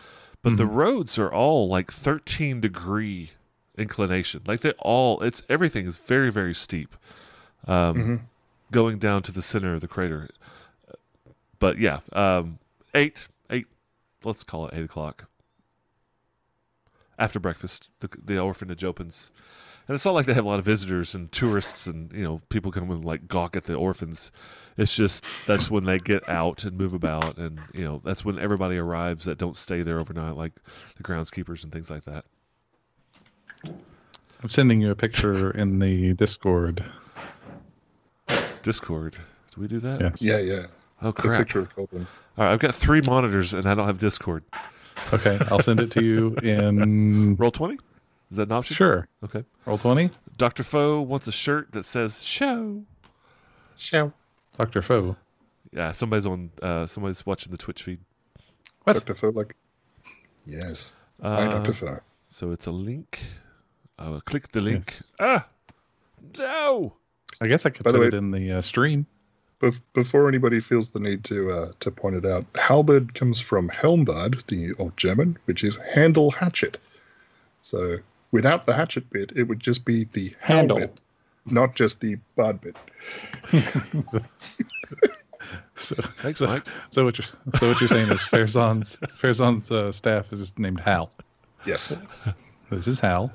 but 0.43 0.57
the 0.57 0.67
roads 0.67 1.19
are 1.19 1.31
all 1.33 1.69
like 1.69 1.91
13 1.91 2.61
degree 2.61 3.33
inclination. 3.77 4.41
Like 4.47 4.61
they 4.61 4.71
all, 4.79 5.21
it's 5.23 5.43
everything 5.51 5.87
is 5.87 5.99
very 5.99 6.31
very 6.31 6.55
steep, 6.55 6.95
um, 7.67 8.29
going 8.71 8.99
down 8.99 9.23
to 9.23 9.33
the 9.33 9.43
center 9.43 9.75
of 9.75 9.81
the 9.81 9.89
crater. 9.89 10.29
But 11.65 11.79
yeah, 11.79 12.01
um, 12.13 12.59
eight 12.95 13.27
eight. 13.49 13.65
Let's 14.23 14.45
call 14.45 14.67
it 14.67 14.75
eight 14.75 14.85
o'clock. 14.85 15.31
After 17.19 17.41
breakfast, 17.41 17.89
the, 18.01 18.11
the 18.23 18.39
orphanage 18.39 18.85
opens. 18.85 19.31
And 19.89 19.95
it's 19.95 20.05
not 20.05 20.13
like 20.13 20.27
they 20.27 20.35
have 20.35 20.45
a 20.45 20.49
lot 20.49 20.59
of 20.59 20.67
visitors 20.67 21.15
and 21.15 21.33
tourists 21.33 21.87
and 21.87 22.13
you 22.13 22.23
know 22.23 22.43
people 22.51 22.71
come 22.71 22.91
and 22.91 23.03
like 23.03 23.29
gawk 23.29 23.57
at 23.57 23.65
the 23.65 23.77
orphans. 23.77 24.31
It's 24.77 24.95
just 24.95 25.25
that's 25.47 25.71
when 25.71 25.85
they 25.85 25.99
get 25.99 26.29
out 26.29 26.65
and 26.65 26.77
move 26.77 26.93
about, 26.93 27.39
and 27.39 27.59
you 27.73 27.83
know 27.83 28.03
that's 28.05 28.27
when 28.27 28.39
everybody 28.45 28.77
arrives 28.77 29.25
that 29.25 29.39
don't 29.39 29.57
stay 29.57 29.81
there 29.81 29.99
overnight, 29.99 30.37
like 30.37 30.53
the 30.97 31.03
groundskeepers 31.03 31.65
and 31.65 31.73
things 31.73 31.89
like 31.89 32.05
that. 32.05 32.27
I'm 33.65 34.51
sending 34.51 34.83
you 34.83 34.91
a 34.91 34.95
picture 34.95 35.51
in 35.51 35.79
the 35.79 36.13
Discord. 36.13 36.85
Discord, 38.61 39.17
do 39.55 39.63
we 39.63 39.67
do 39.67 39.81
that? 39.81 40.03
Yes. 40.03 40.21
Yeah, 40.21 40.41
yeah. 40.41 40.67
Oh 41.05 41.13
The 41.13 41.37
picture 41.37 41.61
of 41.61 41.77
Goblin. 41.77 42.07
All 42.39 42.45
right, 42.45 42.53
I've 42.53 42.59
got 42.61 42.75
three 42.75 43.01
monitors 43.03 43.55
and 43.55 43.67
I 43.67 43.75
don't 43.75 43.87
have 43.87 43.99
Discord. 43.99 44.43
Okay. 45.13 45.39
I'll 45.51 45.61
send 45.61 45.81
it 45.81 45.91
to 45.93 46.03
you 46.05 46.35
in. 46.43 47.37
Roll 47.39 47.51
twenty. 47.51 47.79
Is 48.31 48.39
that 48.39 48.45
an 48.49 48.53
option? 48.53 48.75
Sure. 48.75 49.07
Okay. 49.23 49.45
Roll 49.67 49.79
20. 49.79 50.11
Doctor 50.39 50.65
Foe 50.65 51.01
wants 51.01 51.29
a 51.29 51.33
shirt 51.33 51.71
that 51.73 51.85
says 51.85 52.25
"Show." 52.25 52.83
Show. 53.77 54.13
Dr. 54.59 54.83
Foe. 54.83 55.17
Yeah, 55.73 55.93
somebody's 55.93 56.27
on. 56.27 56.51
Uh, 56.63 56.87
somebody's 56.87 57.25
watching 57.27 57.51
the 57.53 57.59
Twitch 57.59 57.83
feed. 57.83 58.01
What? 58.85 58.95
Dr. 58.95 59.15
Foe, 59.15 59.29
like, 59.31 59.55
yes. 60.47 60.95
Hi, 61.23 61.29
Uh, 61.47 61.59
Dr. 61.59 61.73
Foe. 61.75 62.01
So 62.29 62.51
it's 62.53 62.67
a 62.67 62.73
link. 62.73 63.21
I 63.99 64.09
will 64.09 64.21
click 64.21 64.49
the 64.53 64.61
link. 64.61 64.99
Ah, 65.21 65.47
no. 66.39 66.95
I 67.41 67.47
guess 67.47 67.67
I 67.67 67.71
could 67.71 67.85
By 67.85 67.93
put 67.93 68.01
way- 68.01 68.07
it 68.09 68.15
in 68.15 68.31
the 68.31 68.53
uh, 68.53 68.61
stream. 68.63 69.07
Bef- 69.65 69.81
before 69.95 70.29
anybody 70.29 70.61
feels 70.61 70.91
the 70.91 71.01
need 71.01 71.25
to 71.25 71.51
uh, 71.53 71.73
to 71.81 71.91
point 71.91 72.17
it 72.17 72.27
out, 72.27 72.45
halberd 72.57 73.15
comes 73.15 73.41
from 73.41 73.69
Helmbard, 73.71 74.45
the 74.49 74.75
old 74.79 74.97
German, 74.97 75.39
which 75.47 75.65
is 75.65 75.77
handle 75.95 76.31
hatchet. 76.31 76.77
So 77.63 77.97
without 78.31 78.67
the 78.67 78.75
hatchet 78.75 79.09
bit, 79.11 79.33
it 79.35 79.45
would 79.45 79.61
just 79.61 79.85
be 79.85 80.05
the 80.13 80.35
Handle. 80.41 80.79
bit, 80.81 81.01
not 81.47 81.75
just 81.75 82.01
the 82.01 82.17
bard 82.37 82.61
bit. 82.61 82.77
So, 85.77 85.95
Thanks, 86.23 86.39
so, 86.39 86.47
Mike. 86.47 86.67
so 86.91 87.05
what 87.05 87.19
you're 87.19 87.27
so 87.59 87.69
what 87.69 87.81
you're 87.81 87.89
saying 87.89 88.11
is 88.11 88.21
Farazan's 88.21 88.97
Farazan's 89.21 89.71
uh, 89.71 89.93
staff 89.93 90.33
is 90.33 90.57
named 90.59 90.81
Hal. 90.81 91.11
Yes, 91.67 91.99
This 92.71 92.87
is 92.87 92.99
Hal. 93.01 93.31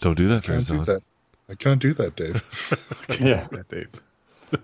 Don't 0.00 0.16
do 0.16 0.28
that, 0.28 0.44
can't 0.44 0.66
do 0.66 0.74
Farazan. 0.78 0.84
that. 0.86 1.02
I 1.50 1.54
can't 1.56 1.80
do 1.80 1.92
that, 1.94 2.16
Dave. 2.16 2.42
Yeah. 3.20 3.46
Yeah, 3.52 3.62
Dave. 3.68 3.88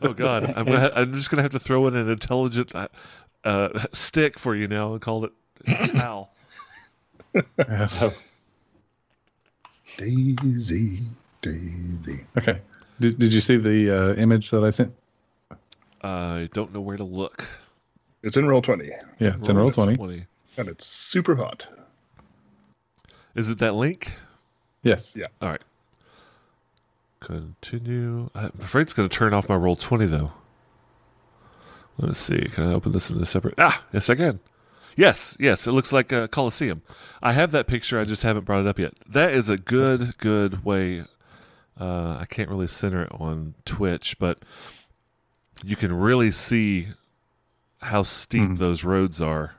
Oh 0.02 0.12
God, 0.12 0.52
I'm 0.56 0.64
gonna. 0.66 0.80
Ha- 0.80 0.90
I'm 0.94 1.14
just 1.14 1.30
gonna 1.30 1.42
have 1.42 1.52
to 1.52 1.58
throw 1.58 1.86
in 1.86 1.94
an 1.96 2.08
intelligent 2.08 2.74
uh, 2.74 2.88
uh, 3.44 3.84
stick 3.92 4.38
for 4.38 4.54
you 4.54 4.66
now 4.68 4.92
and 4.92 5.00
call 5.00 5.24
it 5.24 5.32
Al. 5.96 6.30
Daisy, 9.96 11.00
Daisy. 11.42 12.24
Okay. 12.36 12.60
Did, 13.00 13.18
did 13.18 13.32
you 13.32 13.40
see 13.40 13.56
the 13.56 13.90
uh, 13.90 14.14
image 14.14 14.50
that 14.50 14.64
I 14.64 14.70
sent? 14.70 14.92
I 16.02 16.48
don't 16.52 16.72
know 16.72 16.80
where 16.80 16.96
to 16.96 17.04
look. 17.04 17.46
It's 18.22 18.36
in 18.36 18.46
roll 18.46 18.62
twenty, 18.62 18.90
Yeah, 19.18 19.34
it's 19.38 19.48
in 19.48 19.56
roll 19.56 19.70
twenty. 19.70 20.26
and 20.56 20.68
it's 20.68 20.86
super 20.86 21.36
hot. 21.36 21.66
Is 23.34 23.50
it 23.50 23.58
that 23.58 23.74
link? 23.74 24.12
Yes. 24.82 25.12
Yeah. 25.14 25.26
All 25.42 25.48
right. 25.50 25.60
Continue. 27.26 28.30
I'm 28.36 28.52
afraid 28.60 28.82
it's 28.82 28.92
going 28.92 29.08
to 29.08 29.14
turn 29.14 29.34
off 29.34 29.48
my 29.48 29.56
roll 29.56 29.74
20, 29.74 30.06
though. 30.06 30.32
Let's 31.98 32.18
see. 32.20 32.38
Can 32.52 32.68
I 32.68 32.72
open 32.72 32.92
this 32.92 33.10
in 33.10 33.20
a 33.20 33.26
separate? 33.26 33.54
Ah, 33.58 33.84
yes, 33.92 34.08
I 34.08 34.14
can. 34.14 34.38
Yes, 34.96 35.36
yes. 35.40 35.66
It 35.66 35.72
looks 35.72 35.92
like 35.92 36.12
a 36.12 36.28
Coliseum. 36.28 36.82
I 37.22 37.32
have 37.32 37.50
that 37.50 37.66
picture. 37.66 37.98
I 37.98 38.04
just 38.04 38.22
haven't 38.22 38.44
brought 38.44 38.60
it 38.60 38.68
up 38.68 38.78
yet. 38.78 38.94
That 39.08 39.32
is 39.32 39.48
a 39.48 39.56
good, 39.56 40.16
good 40.18 40.64
way. 40.64 41.04
Uh, 41.80 42.16
I 42.20 42.26
can't 42.30 42.48
really 42.48 42.68
center 42.68 43.02
it 43.02 43.10
on 43.12 43.54
Twitch, 43.64 44.18
but 44.20 44.38
you 45.64 45.74
can 45.74 45.92
really 45.92 46.30
see 46.30 46.88
how 47.80 48.04
steep 48.04 48.50
Mhm. 48.50 48.58
those 48.58 48.84
roads 48.84 49.20
are 49.20 49.56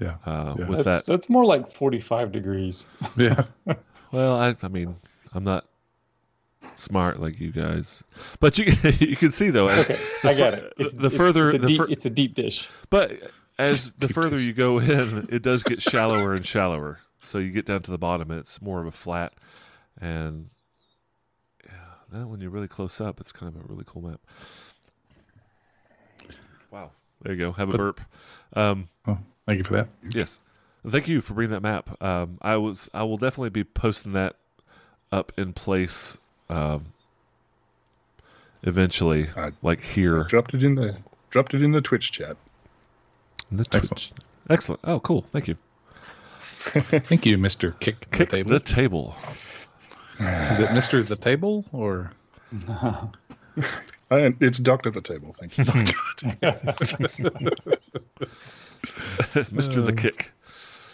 Yeah. 0.00 0.16
uh, 0.24 0.54
Yeah. 0.58 0.64
with 0.66 0.84
That's, 0.84 1.02
that. 1.02 1.06
that's 1.06 1.28
more 1.28 1.44
like 1.44 1.70
45 1.70 2.32
degrees. 2.32 2.86
Yeah. 3.18 3.44
Well, 4.12 4.34
I, 4.34 4.56
I 4.60 4.66
mean, 4.66 4.96
I'm 5.32 5.44
not 5.44 5.66
smart 6.76 7.20
like 7.20 7.38
you 7.40 7.52
guys, 7.52 8.02
but 8.40 8.58
you 8.58 8.72
you 8.98 9.16
can 9.16 9.30
see 9.30 9.50
though. 9.50 9.68
Okay, 9.68 9.98
the 10.22 10.28
I 10.30 10.34
get 10.34 10.54
it. 10.54 10.72
It's, 10.78 10.92
the 10.92 11.06
it's- 11.06 11.16
further- 11.16 11.48
it's 11.50 11.56
a, 11.56 11.60
the 11.60 11.66
deep, 11.68 11.76
fur- 11.78 11.88
it's 11.88 12.06
a 12.06 12.10
deep 12.10 12.34
dish. 12.34 12.68
But 12.90 13.18
as 13.58 13.92
the 13.98 14.08
further 14.08 14.36
dish. 14.36 14.46
you 14.46 14.52
go 14.52 14.78
in, 14.78 15.26
it 15.32 15.42
does 15.42 15.62
get 15.62 15.80
shallower 15.82 16.34
and 16.34 16.44
shallower. 16.44 17.00
So 17.20 17.38
you 17.38 17.50
get 17.50 17.66
down 17.66 17.82
to 17.82 17.90
the 17.90 17.98
bottom, 17.98 18.30
and 18.30 18.40
it's 18.40 18.62
more 18.62 18.80
of 18.80 18.86
a 18.86 18.90
flat. 18.92 19.34
And 20.00 20.48
yeah, 21.66 22.18
now 22.20 22.26
when 22.26 22.40
you're 22.40 22.50
really 22.50 22.68
close 22.68 23.00
up, 23.00 23.20
it's 23.20 23.32
kind 23.32 23.54
of 23.54 23.60
a 23.62 23.66
really 23.66 23.84
cool 23.86 24.02
map. 24.02 24.20
Wow, 26.70 26.92
there 27.22 27.34
you 27.34 27.40
go. 27.40 27.52
Have 27.52 27.72
a 27.74 27.76
burp. 27.76 28.00
Um, 28.54 28.88
Oh, 29.06 29.18
thank 29.46 29.58
you 29.58 29.64
for 29.64 29.74
that. 29.74 29.88
Yes. 30.10 30.40
Thank 30.86 31.08
you 31.08 31.20
for 31.20 31.34
bringing 31.34 31.52
that 31.52 31.62
map. 31.62 32.02
Um, 32.02 32.38
I 32.40 32.56
was 32.56 32.88
I 32.94 33.02
will 33.02 33.18
definitely 33.18 33.50
be 33.50 33.64
posting 33.64 34.12
that 34.12 34.36
up 35.12 35.32
in 35.36 35.52
place 35.52 36.16
um, 36.50 36.84
eventually, 38.62 39.28
I- 39.36 39.52
like 39.62 39.80
here 39.82 40.24
Dropped 40.24 40.54
it 40.54 40.62
in 40.64 40.74
the 40.74 40.96
dropped 41.30 41.54
it 41.54 41.62
in 41.62 41.72
the 41.72 41.80
Twitch 41.80 42.12
chat. 42.12 42.36
in 43.50 43.56
the 43.58 43.64
Twitch. 43.64 43.84
Excellent. 43.90 44.12
Excellent. 44.48 44.80
Oh, 44.84 45.00
cool. 45.00 45.22
Thank 45.30 45.48
you. 45.48 45.56
Thank 46.60 47.24
you, 47.24 47.38
Mister 47.38 47.70
Kick, 47.80 48.10
the 48.10 48.26
table. 48.26 48.50
the 48.50 48.60
table. 48.60 49.14
Is 50.18 50.58
it 50.60 50.72
Mister 50.74 51.02
the 51.02 51.16
Table 51.16 51.64
or? 51.72 52.12
I, 54.12 54.34
it's 54.40 54.58
Doctor 54.58 54.90
the 54.90 55.00
table. 55.00 55.34
Thank 55.38 55.56
you. 55.56 55.64
Mr. 59.50 59.84
the 59.84 59.92
Um, 59.92 59.96
Kick. 59.96 60.32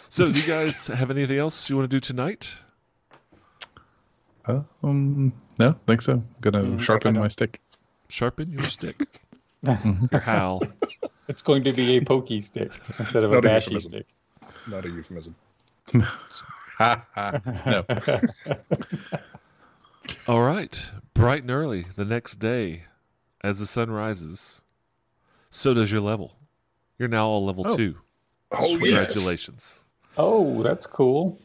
So, 0.09 0.27
do 0.31 0.39
you 0.39 0.47
guys 0.47 0.87
have 0.87 1.11
anything 1.11 1.37
else 1.37 1.69
you 1.69 1.75
want 1.75 1.89
to 1.89 1.95
do 1.95 1.99
tonight? 1.99 2.59
Um, 4.83 5.33
no, 5.59 5.75
think 5.87 6.01
so. 6.01 6.13
I'm 6.13 6.25
gonna 6.41 6.63
Mm, 6.63 6.81
sharpen 6.81 7.13
my 7.15 7.27
stick. 7.27 7.59
Sharpen 8.09 8.51
your 8.51 8.61
stick. 8.63 8.95
your 9.63 10.19
howl. 10.21 10.63
It's 11.27 11.41
going 11.41 11.63
to 11.65 11.73
be 11.73 11.97
a 11.97 12.01
pokey 12.01 12.39
stick 12.41 12.71
instead 12.99 13.23
of 13.23 13.31
a 13.31 13.35
Not 13.35 13.45
a 13.45 13.49
bashy 13.49 13.71
euphemism. 13.73 13.91
stick. 13.91 14.05
Not 14.67 14.85
a 14.85 14.89
euphemism. 14.89 15.35
Ha 16.77 17.05
ha. 17.15 17.41
No. 17.65 17.85
All 20.27 20.41
right. 20.41 20.91
Bright 21.13 21.41
and 21.41 21.51
early 21.51 21.87
the 21.95 22.05
next 22.05 22.35
day, 22.35 22.83
as 23.43 23.59
the 23.59 23.65
sun 23.65 23.89
rises, 23.91 24.61
so 25.49 25.73
does 25.73 25.91
your 25.91 26.01
level. 26.01 26.37
You're 26.99 27.09
now 27.09 27.27
all 27.27 27.45
level 27.45 27.65
Oh. 27.67 27.75
two. 27.75 27.97
Oh 28.51 28.77
Congratulations. 28.77 29.83
Oh, 30.17 30.63
that's 30.63 30.85
cool. 30.87 31.39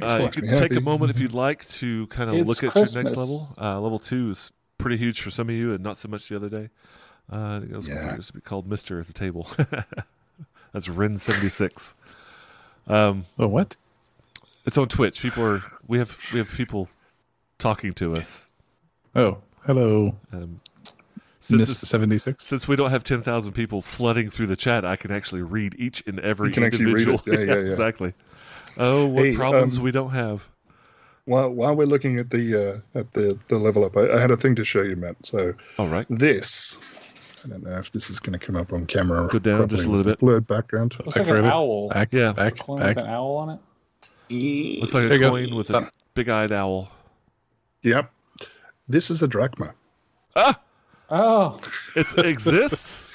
Uh, 0.00 0.16
you 0.18 0.24
Makes 0.24 0.36
can 0.36 0.46
me 0.50 0.56
take 0.58 0.76
a 0.76 0.80
moment 0.80 1.10
if 1.10 1.18
you'd 1.20 1.32
like 1.34 1.66
to 1.68 2.06
kind 2.08 2.30
of 2.30 2.36
It's 2.36 2.46
look 2.46 2.62
at 2.62 2.74
your 2.74 3.02
next 3.02 3.16
level. 3.16 3.48
Uh, 3.60 3.80
level 3.80 3.98
two 3.98 4.30
is 4.30 4.52
pretty 4.78 4.96
huge 4.96 5.20
for 5.20 5.30
some 5.30 5.48
of 5.48 5.54
you, 5.54 5.72
and 5.72 5.82
not 5.82 5.96
so 5.96 6.08
much 6.08 6.28
the 6.28 6.36
other 6.36 6.48
day. 6.48 6.68
Uh, 7.30 7.60
it 7.62 7.72
was 7.74 7.88
Yeah. 7.88 8.14
used 8.16 8.28
to 8.28 8.34
be 8.34 8.40
called 8.40 8.68
Mister 8.68 9.00
at 9.00 9.06
the 9.08 9.12
table. 9.12 9.48
That's 10.72 10.88
Ren 10.88 11.16
seventy 11.16 11.48
six. 11.48 11.94
Um, 12.86 13.26
Oh, 13.38 13.48
what? 13.48 13.76
it's 14.66 14.78
on 14.78 14.88
Twitch. 14.88 15.20
People 15.20 15.44
are 15.44 15.62
we 15.88 15.98
have 15.98 16.16
we 16.32 16.38
have 16.38 16.50
people 16.50 16.88
talking 17.58 17.92
to 17.94 18.16
us. 18.16 18.46
Oh, 19.16 19.38
hello. 19.66 20.14
Um, 20.32 20.60
Since, 21.40 21.78
76. 21.78 22.42
since 22.44 22.68
we 22.68 22.76
don't 22.76 22.90
have 22.90 23.02
10,000 23.02 23.52
people 23.54 23.80
flooding 23.82 24.28
through 24.30 24.46
the 24.46 24.56
chat, 24.56 24.84
I 24.84 24.94
can 24.96 25.10
actually 25.10 25.40
read 25.42 25.74
each 25.78 26.02
and 26.06 26.20
every 26.20 26.48
You 26.48 26.54
can 26.54 26.64
actually 26.64 26.92
read 26.92 27.08
individual. 27.08 27.22
it. 27.26 27.48
Yeah, 27.48 27.54
yeah, 27.54 27.60
yeah. 27.60 27.66
exactly. 27.66 28.12
Oh, 28.76 29.06
what 29.06 29.24
Hey, 29.26 29.32
problems 29.32 29.78
um, 29.78 29.84
we 29.84 29.90
don't 29.92 30.10
have. 30.10 30.48
While 31.26 31.50
while 31.50 31.76
we're 31.76 31.86
looking 31.86 32.18
at 32.18 32.30
the 32.30 32.82
uh, 32.94 32.98
at 32.98 33.12
the, 33.12 33.38
the 33.48 33.58
level 33.58 33.84
up, 33.84 33.96
I, 33.96 34.10
I 34.12 34.20
had 34.20 34.30
a 34.30 34.36
thing 34.36 34.54
to 34.56 34.64
show 34.64 34.82
you, 34.82 34.96
Matt. 34.96 35.16
So 35.24 35.54
All 35.78 35.88
right. 35.88 36.06
this, 36.08 36.80
I 37.44 37.48
don't 37.48 37.62
know 37.62 37.78
if 37.78 37.92
this 37.92 38.10
is 38.10 38.18
going 38.18 38.38
to 38.38 38.44
come 38.44 38.56
up 38.56 38.72
on 38.72 38.86
camera. 38.86 39.28
Go 39.28 39.38
down 39.38 39.68
just 39.68 39.84
a 39.84 39.88
little 39.88 40.04
bit. 40.04 40.18
Blurred 40.18 40.46
background. 40.46 40.96
Looks 40.98 41.14
Back 41.18 41.26
like 41.28 41.38
an 41.38 41.44
owl. 41.46 41.88
Back, 41.90 42.08
Yeah. 42.12 42.32
back, 42.32 42.58
Coin 42.58 42.80
back. 42.80 42.96
with 42.96 43.04
an 43.04 43.10
owl 43.10 43.36
on 43.36 43.50
it. 43.50 44.80
Looks 44.80 44.94
like 44.94 45.04
There 45.04 45.12
a 45.12 45.14
you 45.14 45.20
go. 45.20 45.30
coin 45.30 45.54
with 45.54 45.70
a 45.70 45.90
big-eyed 46.14 46.52
owl. 46.52 46.90
Yep. 47.82 48.10
This 48.88 49.10
is 49.10 49.22
a 49.22 49.28
drachma. 49.28 49.72
Ah, 50.36 50.58
Oh, 51.10 51.60
it 51.96 52.06
exists. 52.24 53.10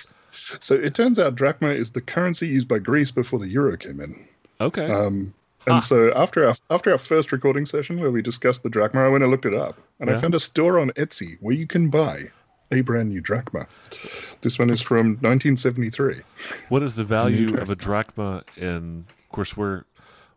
So 0.60 0.76
it 0.76 0.94
turns 0.94 1.18
out 1.18 1.36
drachma 1.36 1.70
is 1.70 1.92
the 1.92 2.02
currency 2.02 2.48
used 2.48 2.68
by 2.68 2.80
Greece 2.80 3.10
before 3.12 3.40
the 3.40 3.48
euro 3.48 3.78
came 3.78 4.00
in. 4.02 4.28
Okay. 4.62 4.90
Um, 4.92 5.34
and 5.68 5.76
Ah. 5.76 5.80
so 5.80 6.12
after 6.16 6.48
our 6.48 6.56
after 6.70 6.92
our 6.92 6.98
first 6.98 7.32
recording 7.32 7.66
session 7.66 8.00
where 8.00 8.12
we 8.12 8.22
discussed 8.22 8.64
the 8.64 8.70
drachma, 8.70 9.02
I 9.06 9.10
went 9.10 9.24
and 9.24 9.32
looked 9.32 9.46
it 9.46 9.54
up, 9.54 9.78
and 10.00 10.10
Yeah. 10.10 10.18
I 10.18 10.22
found 10.22 10.36
a 10.36 10.40
store 10.40 10.80
on 10.80 10.92
Etsy 10.92 11.38
where 11.42 11.56
you 11.56 11.68
can 11.68 11.90
buy 11.90 12.30
a 12.72 12.82
brand 12.82 13.10
new 13.10 13.22
drachma. 13.22 13.68
This 14.42 14.58
one 14.60 14.70
is 14.70 14.82
from 14.82 15.18
1973. 15.22 16.22
what 16.70 16.82
is 16.84 16.96
the 16.96 17.04
value 17.04 17.56
of 17.60 17.70
a 17.70 17.76
drachma 17.76 18.44
And 18.58 19.06
Of 19.24 19.30
course, 19.32 19.56
we're 19.58 19.84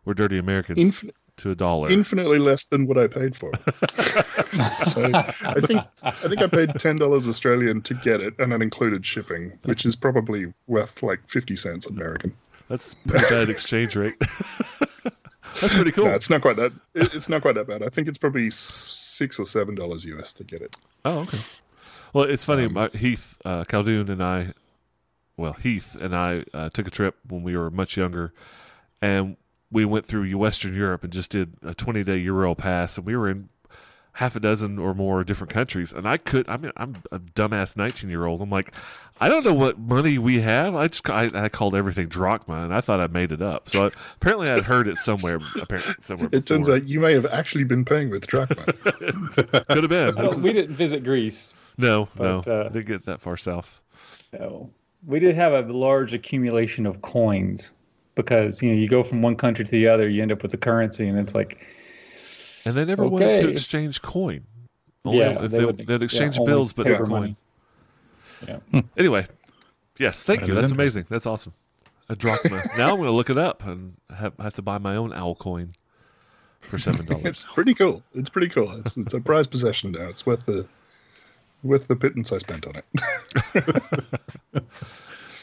we're 0.05 0.13
dirty 0.13 0.37
Americans 0.37 0.79
Inf- 1.03 1.11
to 1.37 1.51
a 1.51 1.55
dollar. 1.55 1.89
Infinitely 1.89 2.37
less 2.39 2.65
than 2.65 2.85
what 2.85 2.97
I 2.97 3.07
paid 3.07 3.35
for 3.35 3.51
it. 3.53 4.85
so 4.87 5.03
I 5.13 5.59
think 5.61 5.81
I 6.03 6.11
think 6.11 6.41
I 6.41 6.47
paid 6.47 6.73
ten 6.79 6.97
dollars 6.97 7.27
Australian 7.29 7.81
to 7.83 7.93
get 7.93 8.19
it, 8.21 8.33
and 8.39 8.51
that 8.51 8.61
included 8.61 9.05
shipping, 9.05 9.53
which 9.65 9.85
is 9.85 9.95
probably 9.95 10.51
worth 10.67 11.01
like 11.03 11.19
fifty 11.29 11.55
cents 11.55 11.85
American. 11.87 12.33
That's 12.67 12.93
pretty 13.07 13.25
bad 13.29 13.49
exchange 13.49 13.95
rate. 13.95 14.15
That's 15.61 15.73
pretty 15.73 15.91
cool. 15.91 16.05
No, 16.05 16.11
it's 16.15 16.29
not 16.29 16.41
quite 16.41 16.55
that. 16.57 16.71
it- 16.93 17.13
It's 17.13 17.29
not 17.29 17.41
quite 17.41 17.55
that 17.55 17.67
bad. 17.67 17.83
I 17.83 17.89
think 17.89 18.07
it's 18.07 18.17
probably 18.17 18.49
six 18.49 19.39
or 19.39 19.45
seven 19.45 19.75
dollars 19.75 20.05
US 20.05 20.33
to 20.33 20.43
get 20.43 20.61
it. 20.61 20.75
Oh, 21.05 21.19
okay. 21.19 21.39
Well, 22.13 22.25
it's 22.25 22.43
funny. 22.45 22.65
Um, 22.65 22.89
Heath 22.93 23.37
uh, 23.45 23.63
Khaldun 23.65 24.09
and 24.09 24.23
I, 24.23 24.53
well, 25.37 25.53
Heath 25.53 25.95
and 25.95 26.15
I 26.15 26.43
uh, 26.53 26.69
took 26.69 26.87
a 26.87 26.89
trip 26.91 27.15
when 27.27 27.43
we 27.43 27.55
were 27.55 27.69
much 27.69 27.97
younger, 27.97 28.33
and 29.01 29.37
we 29.71 29.85
went 29.85 30.05
through 30.05 30.35
Western 30.37 30.73
Europe 30.75 31.03
and 31.03 31.13
just 31.13 31.29
did 31.31 31.53
a 31.61 31.73
20 31.75 32.03
day 32.03 32.17
Euro 32.17 32.55
pass, 32.55 32.97
and 32.97 33.05
we 33.05 33.15
were 33.15 33.29
in 33.29 33.49
half 34.19 34.35
a 34.35 34.39
dozen 34.41 34.77
or 34.77 34.93
more 34.93 35.23
different 35.23 35.49
countries. 35.49 35.93
And 35.93 36.05
I 36.05 36.17
could, 36.17 36.47
I 36.49 36.57
mean, 36.57 36.73
I'm 36.75 36.97
a 37.09 37.19
dumbass 37.19 37.77
19 37.77 38.09
year 38.09 38.25
old. 38.25 38.41
I'm 38.41 38.49
like, 38.49 38.73
I 39.21 39.29
don't 39.29 39.45
know 39.45 39.53
what 39.53 39.79
money 39.79 40.17
we 40.17 40.41
have. 40.41 40.75
I 40.75 40.89
just, 40.89 41.09
I, 41.09 41.29
I 41.33 41.47
called 41.47 41.73
everything 41.73 42.09
drachma, 42.09 42.65
and 42.65 42.73
I 42.73 42.81
thought 42.81 42.99
I 42.99 43.07
made 43.07 43.31
it 43.31 43.41
up. 43.41 43.69
So 43.69 43.85
I, 43.85 43.91
apparently, 44.17 44.49
I'd 44.49 44.67
heard 44.67 44.89
it 44.89 44.97
somewhere. 44.97 45.39
Apparently, 45.61 45.93
somewhere. 46.01 46.27
It 46.33 46.45
turns 46.45 46.67
out 46.67 46.85
you 46.85 46.99
may 46.99 47.13
have 47.13 47.27
actually 47.27 47.63
been 47.63 47.85
paying 47.85 48.09
with 48.09 48.27
drachma. 48.27 48.65
could 48.83 49.83
have 49.83 49.89
been. 49.89 50.15
Well, 50.15 50.27
This 50.33 50.35
we 50.35 50.51
didn't 50.51 50.75
visit 50.75 51.05
Greece. 51.05 51.53
no, 51.77 52.09
but, 52.17 52.45
no, 52.45 52.53
uh, 52.53 52.69
didn't 52.69 52.87
get 52.87 53.05
that 53.05 53.21
far 53.21 53.37
south. 53.37 53.79
No. 54.37 54.69
We 55.07 55.21
did 55.21 55.35
have 55.35 55.53
a 55.53 55.61
large 55.71 56.13
accumulation 56.13 56.85
of 56.85 57.01
coins 57.01 57.73
because 58.15 58.61
you 58.61 58.69
know 58.69 58.75
you 58.75 58.89
go 58.89 59.01
from 59.01 59.21
one 59.21 59.37
country 59.37 59.63
to 59.63 59.71
the 59.71 59.87
other, 59.87 60.09
you 60.09 60.21
end 60.21 60.33
up 60.33 60.41
with 60.41 60.51
the 60.51 60.57
currency, 60.57 61.07
and 61.07 61.17
it's 61.17 61.33
like 61.33 61.65
And 62.65 62.75
they 62.75 62.85
never 62.85 63.07
wanted 63.07 63.41
to 63.43 63.49
exchange 63.49 64.01
coin. 64.01 64.45
Only 65.05 65.19
yeah, 65.19 65.43
if 65.43 65.51
they 65.51 65.57
they, 65.59 65.65
would 65.65 65.87
would 65.87 66.03
exchange 66.03 66.37
yeah, 66.37 66.45
bills, 66.45 66.73
but 66.73 66.85
paper 66.85 66.99
not 66.99 67.09
coin. 67.09 67.19
money. 67.21 67.35
Yeah. 68.47 68.57
Hmm. 68.71 68.79
Anyway, 68.97 69.27
yes, 69.97 70.23
thank 70.23 70.41
That 70.41 70.47
you. 70.47 70.55
That's 70.55 70.71
amazing. 70.71 71.05
That's 71.09 71.25
awesome. 71.25 71.53
A 72.09 72.15
drachma. 72.15 72.63
now 72.77 72.89
I'm 72.89 72.95
going 72.97 73.07
to 73.07 73.11
look 73.11 73.29
it 73.29 73.37
up 73.37 73.65
and 73.65 73.95
have, 74.15 74.33
have 74.39 74.55
to 74.55 74.61
buy 74.61 74.77
my 74.77 74.95
own 74.95 75.13
owl 75.13 75.35
coin 75.35 75.75
for 76.61 76.77
seven 76.79 77.05
dollars. 77.05 77.25
it's 77.25 77.43
dollars. 77.43 77.53
pretty 77.53 77.73
cool. 77.73 78.03
It's 78.13 78.29
pretty 78.29 78.49
cool. 78.49 78.71
It's, 78.79 78.97
it's 78.97 79.13
a 79.13 79.21
prized 79.21 79.51
possession 79.51 79.91
now. 79.91 80.09
It's 80.09 80.25
worth 80.25 80.45
the 80.45 80.65
worth 81.63 81.87
the 81.87 81.95
pittance 81.95 82.31
I 82.31 82.39
spent 82.39 82.65
on 82.67 82.75
it. 82.75 83.83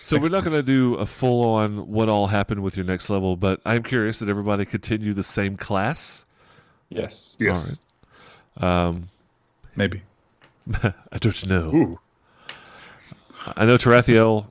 so 0.02 0.18
we're 0.18 0.28
not 0.28 0.44
going 0.44 0.56
to 0.56 0.62
do 0.62 0.94
a 0.94 1.06
full 1.06 1.44
on 1.44 1.88
what 1.88 2.08
all 2.08 2.26
happened 2.26 2.62
with 2.62 2.76
your 2.76 2.86
next 2.86 3.10
level, 3.10 3.36
but 3.36 3.60
I'm 3.64 3.82
curious 3.82 4.18
that 4.18 4.28
everybody 4.28 4.64
continue 4.64 5.14
the 5.14 5.22
same 5.22 5.56
class. 5.56 6.25
Yes. 6.88 7.36
Yes. 7.40 7.78
Um, 8.58 9.08
Maybe. 9.74 10.02
I 10.82 11.18
don't 11.20 11.46
know. 11.46 11.74
Ooh. 11.74 11.94
I 13.56 13.64
know 13.64 13.76
Tarathiel. 13.76 14.50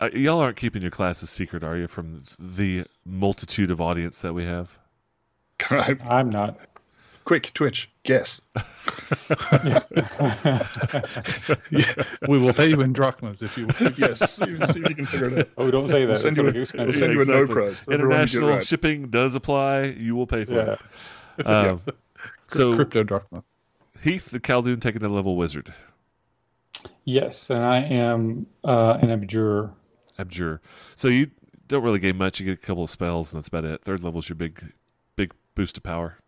Uh, 0.00 0.10
y'all 0.12 0.38
aren't 0.40 0.56
keeping 0.56 0.82
your 0.82 0.90
classes 0.92 1.30
secret, 1.30 1.64
are 1.64 1.76
you? 1.76 1.88
From 1.88 2.22
the 2.38 2.84
multitude 3.04 3.70
of 3.70 3.80
audience 3.80 4.20
that 4.22 4.32
we 4.34 4.44
have. 4.44 4.78
I'm 5.70 6.30
not. 6.30 6.56
Quick, 7.24 7.52
Twitch, 7.52 7.90
guess. 8.04 8.40
We 12.28 12.38
will 12.38 12.52
pay 12.54 12.68
you 12.68 12.80
in 12.80 12.92
drachmas 12.92 13.42
if 13.42 13.56
you. 13.56 13.68
Yes, 13.96 14.36
see, 14.36 14.44
see 14.66 14.80
if 14.80 14.88
you 14.88 14.94
can 14.94 15.06
figure 15.06 15.28
it 15.30 15.38
out. 15.40 15.48
Oh, 15.58 15.70
don't 15.70 15.88
say 15.88 16.00
that. 16.00 16.08
We'll 16.08 16.16
send 16.16 16.36
you 16.36 16.42
a- 16.42 16.52
we'll 16.52 16.54
meant. 16.86 16.94
send 16.94 17.12
you 17.12 17.20
a 17.20 17.24
no 17.24 17.46
prize 17.46 17.80
for 17.80 17.92
everyone 17.92 18.18
to 18.20 18.26
get 18.26 18.34
International 18.34 18.48
right. 18.56 18.66
shipping 18.66 19.08
does 19.08 19.34
apply. 19.34 19.82
You 19.84 20.14
will 20.16 20.26
pay 20.26 20.44
for 20.44 20.54
Yeah. 20.54 20.72
it. 20.72 20.80
Um, 21.46 21.80
so 22.48 22.74
Crypto 22.74 23.02
drachma. 23.04 23.44
Heath 24.02 24.30
the 24.30 24.40
Khaldun 24.40 24.80
taking 24.80 25.02
a 25.04 25.08
level 25.08 25.36
wizard. 25.36 25.72
Yes, 27.04 27.50
and 27.50 27.64
I 27.64 27.78
am 27.78 28.46
uh, 28.64 28.98
an 29.00 29.10
abjurer. 29.10 29.72
Abjure. 30.18 30.60
So 30.94 31.08
you 31.08 31.30
don't 31.68 31.82
really 31.82 31.98
gain 31.98 32.16
much. 32.16 32.40
You 32.40 32.46
get 32.46 32.54
a 32.62 32.66
couple 32.66 32.82
of 32.84 32.90
spells, 32.90 33.32
and 33.32 33.38
that's 33.38 33.48
about 33.48 33.64
it. 33.64 33.82
Third 33.84 34.02
level's 34.02 34.24
is 34.26 34.28
your 34.30 34.36
big, 34.36 34.72
big 35.16 35.32
boost 35.54 35.76
of 35.76 35.82
power. 35.82 36.18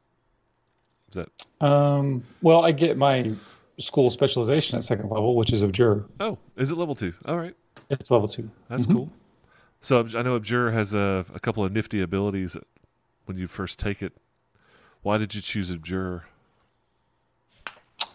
Is 1.10 1.16
that? 1.16 1.66
Um, 1.66 2.22
well, 2.42 2.64
I 2.64 2.72
get 2.72 2.96
my 2.96 3.32
school 3.78 4.10
specialization 4.10 4.76
at 4.78 4.84
second 4.84 5.10
level, 5.10 5.34
which 5.36 5.52
is 5.52 5.62
abjurer. 5.62 6.04
Oh, 6.20 6.38
is 6.56 6.70
it 6.70 6.76
level 6.76 6.94
two? 6.94 7.14
All 7.24 7.38
right, 7.38 7.54
It's 7.88 8.10
level 8.10 8.28
two. 8.28 8.50
that's 8.68 8.86
cool. 8.86 9.10
So 9.82 10.06
I 10.14 10.22
know 10.22 10.36
Abjure 10.36 10.72
has 10.72 10.92
a, 10.94 11.24
a 11.34 11.40
couple 11.40 11.64
of 11.64 11.72
nifty 11.72 12.00
abilities 12.02 12.54
when 13.24 13.38
you 13.38 13.46
first 13.46 13.78
take 13.78 14.02
it. 14.02 14.12
Why 15.02 15.16
did 15.16 15.34
you 15.34 15.40
choose 15.40 15.70
Abjure? 15.70 16.24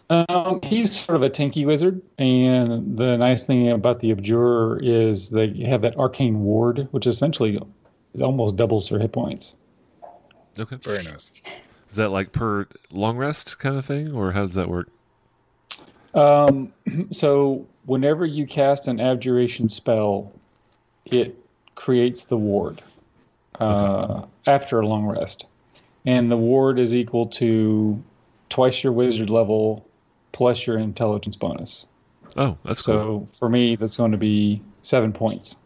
Um, 0.08 0.60
he's 0.62 0.96
sort 0.96 1.16
of 1.16 1.22
a 1.22 1.30
tanky 1.30 1.66
wizard, 1.66 2.00
and 2.18 2.96
the 2.96 3.16
nice 3.16 3.44
thing 3.44 3.70
about 3.70 3.98
the 3.98 4.12
abjurer 4.12 4.78
is 4.80 5.30
they 5.30 5.48
have 5.64 5.82
that 5.82 5.96
arcane 5.96 6.40
ward, 6.42 6.86
which 6.92 7.08
essentially 7.08 7.56
it 8.14 8.22
almost 8.22 8.54
doubles 8.54 8.88
their 8.88 9.00
hit 9.00 9.10
points. 9.10 9.56
Okay, 10.58 10.76
Very 10.76 11.02
nice. 11.02 11.42
is 11.90 11.96
that 11.96 12.10
like 12.10 12.30
per 12.30 12.68
long 12.90 13.16
rest 13.16 13.58
kind 13.58 13.76
of 13.76 13.84
thing, 13.84 14.12
or 14.12 14.30
how 14.32 14.46
does 14.46 14.54
that 14.54 14.68
work? 14.68 14.88
Um, 16.14 16.72
so 17.10 17.66
whenever 17.86 18.24
you 18.24 18.46
cast 18.46 18.86
an 18.86 19.00
abjuration 19.00 19.68
spell, 19.68 20.32
it 21.04 21.36
creates 21.74 22.24
the 22.24 22.36
ward 22.36 22.80
uh, 23.58 24.22
after 24.46 24.80
a 24.80 24.86
long 24.86 25.04
rest, 25.04 25.46
and 26.06 26.30
the 26.30 26.36
ward 26.36 26.78
is 26.78 26.94
equal 26.94 27.26
to 27.26 28.02
twice 28.48 28.82
your 28.82 28.92
wizard 28.92 29.28
level 29.28 29.86
plus 30.32 30.66
your 30.66 30.78
intelligence 30.78 31.36
bonus. 31.36 31.86
Oh, 32.36 32.56
that's 32.64 32.82
cool. 32.82 33.26
So 33.26 33.34
for 33.34 33.48
me, 33.48 33.76
that's 33.76 33.96
going 33.96 34.12
to 34.12 34.18
be 34.18 34.62
seven 34.82 35.12
points. 35.12 35.56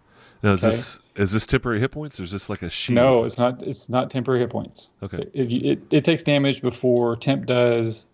Now 0.43 0.53
is 0.53 0.65
okay. 0.65 0.71
this 0.71 1.01
is 1.17 1.33
this 1.33 1.47
temporary 1.47 1.81
hit 1.81 1.91
points, 1.91 2.19
or 2.19 2.23
is 2.23 2.31
this 2.33 2.49
like 2.49 2.63
a 2.63 2.71
shield? 2.71 2.95
No, 2.95 3.25
it's 3.25 3.37
not. 3.37 3.63
It's 3.63 3.91
not 3.91 4.11
temporary 4.11 4.41
hit 4.41 4.51
points. 4.51 4.89
Okay. 5.03 5.27
If 5.35 5.53
you, 5.53 5.73
it, 5.73 5.83
it 5.91 6.05
takes 6.05 6.23
damage 6.23 6.63
before 6.63 7.17
temp 7.17 7.45
does, 7.47 8.07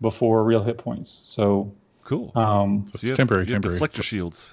before 0.00 0.42
real 0.42 0.64
hit 0.64 0.78
points. 0.78 1.20
So 1.24 1.72
Cool. 2.02 2.32
um, 2.34 2.90
So 2.92 2.98
you 3.02 3.10
have, 3.10 3.16
temporary, 3.16 3.46
you 3.46 3.52
have 3.54 3.62
temporary. 3.62 3.78
deflector 3.78 4.02
shields. 4.02 4.50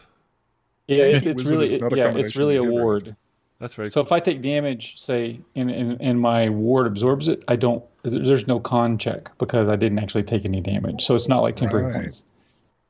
yeah, 0.88 1.06
it's, 1.06 1.26
it's 1.26 1.44
really 1.44 1.69
is 1.69 1.81
not 1.81 1.91
a 1.91 1.98
yeah, 1.98 2.14
it's 2.15 2.35
really 2.35 2.57
a 2.57 2.61
of 2.61 2.68
hit 2.68 2.73
ward. 2.73 3.15
That's 3.59 3.73
very 3.73 3.89
So 3.89 4.01
if 4.01 4.11
I 4.11 4.19
take 4.19 4.41
damage, 4.41 4.99
say, 4.99 5.39
and, 5.55 5.71
and, 5.71 5.97
and 5.99 6.21
my 6.21 6.49
ward 6.49 6.85
absorbs 6.88 7.27
it, 7.27 7.43
I 7.47 7.55
don't. 7.55 7.84
There's 8.03 8.45
no 8.47 8.59
con 8.59 8.97
check 8.97 9.35
because 9.39 9.67
I 9.67 9.75
didn't 9.75 9.99
actually 9.99 10.23
take 10.23 10.45
any 10.45 10.61
damage. 10.61 11.03
So 11.03 11.15
it's 11.15 11.27
not 11.27 11.41
like 11.41 11.55
temporary 11.55 11.85
Right. 11.91 12.01
points. 12.03 12.23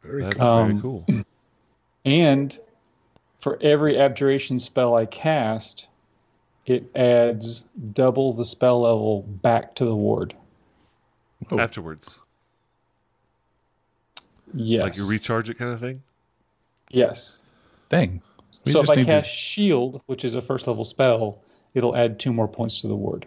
Very 0.03 0.23
That's 0.23 0.35
cool. 0.38 0.56
very 0.64 0.72
Um, 0.73 0.81
cool. 0.81 1.06
And 2.06 2.57
for 3.39 3.57
every 3.61 3.98
abjuration 3.99 4.60
spell 4.60 4.95
I 4.95 5.06
cast, 5.07 5.88
it 6.65 6.89
adds 6.95 7.65
double 7.94 8.31
the 8.31 8.45
spell 8.45 8.81
level 8.81 9.23
back 9.23 9.76
to 9.76 9.85
the 9.85 9.95
ward. 9.95 10.34
Oh. 11.52 11.60
Afterwards, 11.60 12.19
Yes. 14.53 14.84
like 14.84 14.98
you 14.98 15.06
recharge 15.07 15.49
it, 15.49 15.57
kind 15.57 15.72
of 15.72 15.80
thing. 15.81 16.02
Yes. 16.89 17.39
Dang. 17.89 18.22
We 18.68 18.72
so 18.73 18.81
if 18.81 18.89
I 18.89 18.95
need 18.95 19.06
to- 19.06 19.11
cast 19.11 19.30
Shield, 19.30 20.02
which 20.06 20.23
is 20.26 20.35
a 20.35 20.41
first 20.41 20.68
level 20.68 20.85
spell, 20.85 21.41
it'll 21.73 21.95
add 21.95 22.19
two 22.19 22.31
more 22.34 22.48
points 22.48 22.81
to 22.81 22.88
the 22.88 22.95
ward. 22.95 23.26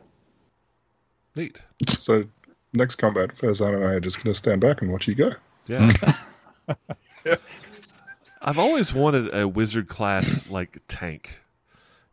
Neat. 1.36 1.62
So 1.88 2.24
next 2.72 2.96
combat, 2.96 3.34
Farazan 3.36 3.74
and 3.74 3.84
I 3.84 3.88
are 3.92 4.00
just 4.00 4.22
going 4.22 4.32
to 4.32 4.38
stand 4.38 4.60
back 4.60 4.82
and 4.82 4.90
watch 4.90 5.06
you 5.08 5.14
go. 5.14 5.30
Yeah. 5.66 5.92
I've 8.42 8.58
always 8.58 8.94
wanted 8.94 9.34
a 9.34 9.46
wizard 9.46 9.88
class 9.88 10.48
like 10.48 10.78
tank. 10.88 11.38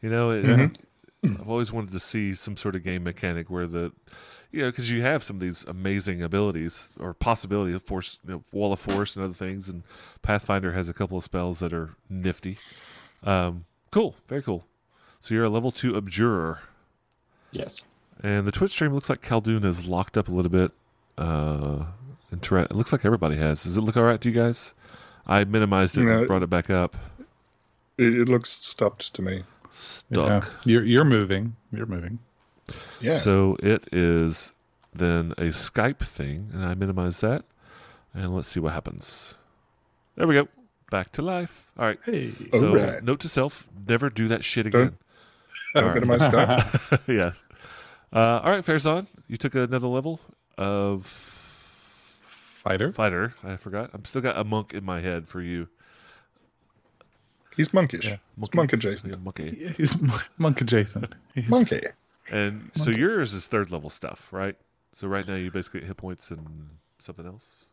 You 0.01 0.09
know, 0.09 0.31
it, 0.31 0.43
Mhm. 0.45 0.75
I've 1.23 1.49
always 1.49 1.71
wanted 1.71 1.91
to 1.93 1.99
see 1.99 2.35
some 2.35 2.57
sort 2.57 2.75
of 2.75 2.83
game 2.83 3.03
mechanic 3.03 3.49
where 3.49 3.65
the, 3.65 3.91
you 4.51 4.61
know, 4.61 4.69
because 4.69 4.91
you 4.91 5.01
have 5.01 5.23
some 5.23 5.37
of 5.37 5.39
these 5.39 5.63
amazing 5.65 6.21
abilities 6.21 6.91
or 6.99 7.13
possibility 7.13 7.73
of 7.73 7.81
force, 7.81 8.19
you 8.25 8.33
know, 8.33 8.43
wall 8.51 8.73
of 8.73 8.79
force 8.79 9.15
and 9.15 9.25
other 9.25 9.33
things, 9.33 9.67
and 9.67 9.83
Pathfinder 10.21 10.73
has 10.73 10.89
a 10.89 10.93
couple 10.93 11.17
of 11.17 11.23
spells 11.23 11.59
that 11.59 11.73
are 11.73 11.95
nifty. 12.09 12.57
Um, 13.23 13.65
cool, 13.91 14.15
very 14.27 14.41
cool. 14.41 14.65
So 15.19 15.33
you're 15.33 15.45
a 15.45 15.49
level 15.49 15.71
two 15.71 15.95
abjurer. 15.97 16.59
Yes. 17.51 17.83
And 18.23 18.47
the 18.47 18.51
Twitch 18.51 18.71
stream 18.71 18.93
looks 18.93 19.09
like 19.09 19.21
Khaldun 19.21 19.65
is 19.65 19.87
locked 19.87 20.17
up 20.17 20.27
a 20.27 20.31
little 20.31 20.51
bit. 20.51 20.71
Uh, 21.17 21.85
and 22.31 22.41
Tourette, 22.41 22.71
it 22.71 22.75
looks 22.75 22.91
like 22.91 23.05
everybody 23.05 23.37
has. 23.37 23.63
Does 23.63 23.77
it 23.77 23.81
look 23.81 23.97
all 23.97 24.03
right 24.03 24.19
to 24.21 24.29
you 24.29 24.35
guys? 24.39 24.73
I 25.25 25.43
minimized 25.43 25.97
it 25.97 26.01
No. 26.03 26.19
and 26.19 26.27
brought 26.27 26.43
it 26.43 26.49
back 26.49 26.69
up. 26.69 26.95
It, 27.97 28.13
it 28.13 28.29
looks 28.29 28.49
stopped 28.51 29.13
to 29.15 29.21
me. 29.21 29.43
Stuck. 29.69 30.43
Yeah. 30.45 30.49
You're 30.63 30.83
you're 30.83 31.03
moving. 31.05 31.55
You're 31.71 31.85
moving. 31.85 32.19
Yeah. 33.01 33.15
So 33.17 33.57
it 33.61 33.87
is 33.91 34.53
then 34.93 35.33
a 35.37 35.49
Skype 35.51 35.99
thing, 35.99 36.49
and 36.53 36.63
I 36.65 36.73
minimize 36.75 37.19
that. 37.21 37.43
And 38.13 38.35
let's 38.35 38.47
see 38.47 38.59
what 38.59 38.73
happens. 38.73 39.35
There 40.15 40.25
we 40.27 40.35
go. 40.35 40.47
Back 40.89 41.11
to 41.13 41.21
life. 41.21 41.67
All 41.77 41.85
right. 41.85 41.99
Hey. 42.05 42.33
So, 42.51 42.69
Alright. 42.77 43.03
note 43.03 43.19
to 43.21 43.29
self: 43.29 43.67
never 43.87 44.09
do 44.09 44.27
that 44.29 44.43
shit 44.43 44.65
again. 44.67 44.97
Don't 45.73 45.83
All 45.83 45.89
right. 45.89 45.95
minimize 45.95 46.21
Skype. 46.21 46.99
yes. 47.07 47.43
Uh, 48.13 48.39
all 48.43 48.51
right, 48.51 48.63
Farazan, 48.63 49.05
you 49.27 49.35
took 49.35 49.53
another 49.53 49.87
level 49.87 50.21
of 50.57 51.05
Fighter. 52.63 52.91
fighter. 52.93 53.33
I 53.43 53.57
forgot. 53.57 53.89
I'm 53.93 54.05
still 54.05 54.21
got 54.21 54.37
a 54.37 54.45
monk 54.45 54.73
in 54.73 54.85
my 54.85 55.01
head 55.01 55.27
for 55.27 55.41
you. 55.41 55.67
He's 57.55 57.73
monkish. 57.73 58.05
Yeah. 58.05 58.17
It's 58.41 58.53
monk 58.53 58.71
adjacent. 58.71 59.13
Yeah, 59.13 59.19
monkey. 59.19 59.73
He's 59.75 59.95
monk 60.37 60.61
adjacent. 60.61 61.13
He's- 61.35 61.49
Monkey. 61.49 61.81
And 62.29 62.71
so 62.75 62.91
yours 62.91 63.33
is 63.33 63.47
third 63.47 63.71
level 63.71 63.89
stuff, 63.89 64.27
right? 64.31 64.55
So 64.93 65.07
right 65.07 65.25
now 65.27 65.35
you 65.35 65.49
basically 65.49 65.81
hit 65.85 65.95
points 65.97 66.29
and 66.29 66.69
something 66.99 67.25
else. 67.25 67.65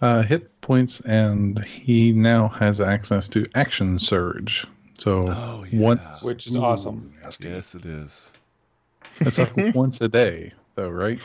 Uh, 0.00 0.22
hit 0.22 0.60
points, 0.60 1.00
and 1.00 1.62
he 1.64 2.12
now 2.12 2.48
has 2.48 2.80
access 2.80 3.26
to 3.28 3.46
action 3.54 3.98
surge. 3.98 4.66
So 4.98 5.24
Oh, 5.28 5.64
once 5.72 6.22
Which 6.22 6.46
is 6.46 6.56
awesome. 6.56 7.12
Nasty. 7.22 7.48
Yes, 7.48 7.74
it 7.74 7.84
is. 7.84 8.32
it's 9.20 9.38
like 9.38 9.52
once 9.74 10.00
a 10.00 10.08
day, 10.08 10.52
though, 10.76 10.88
right? 10.90 11.18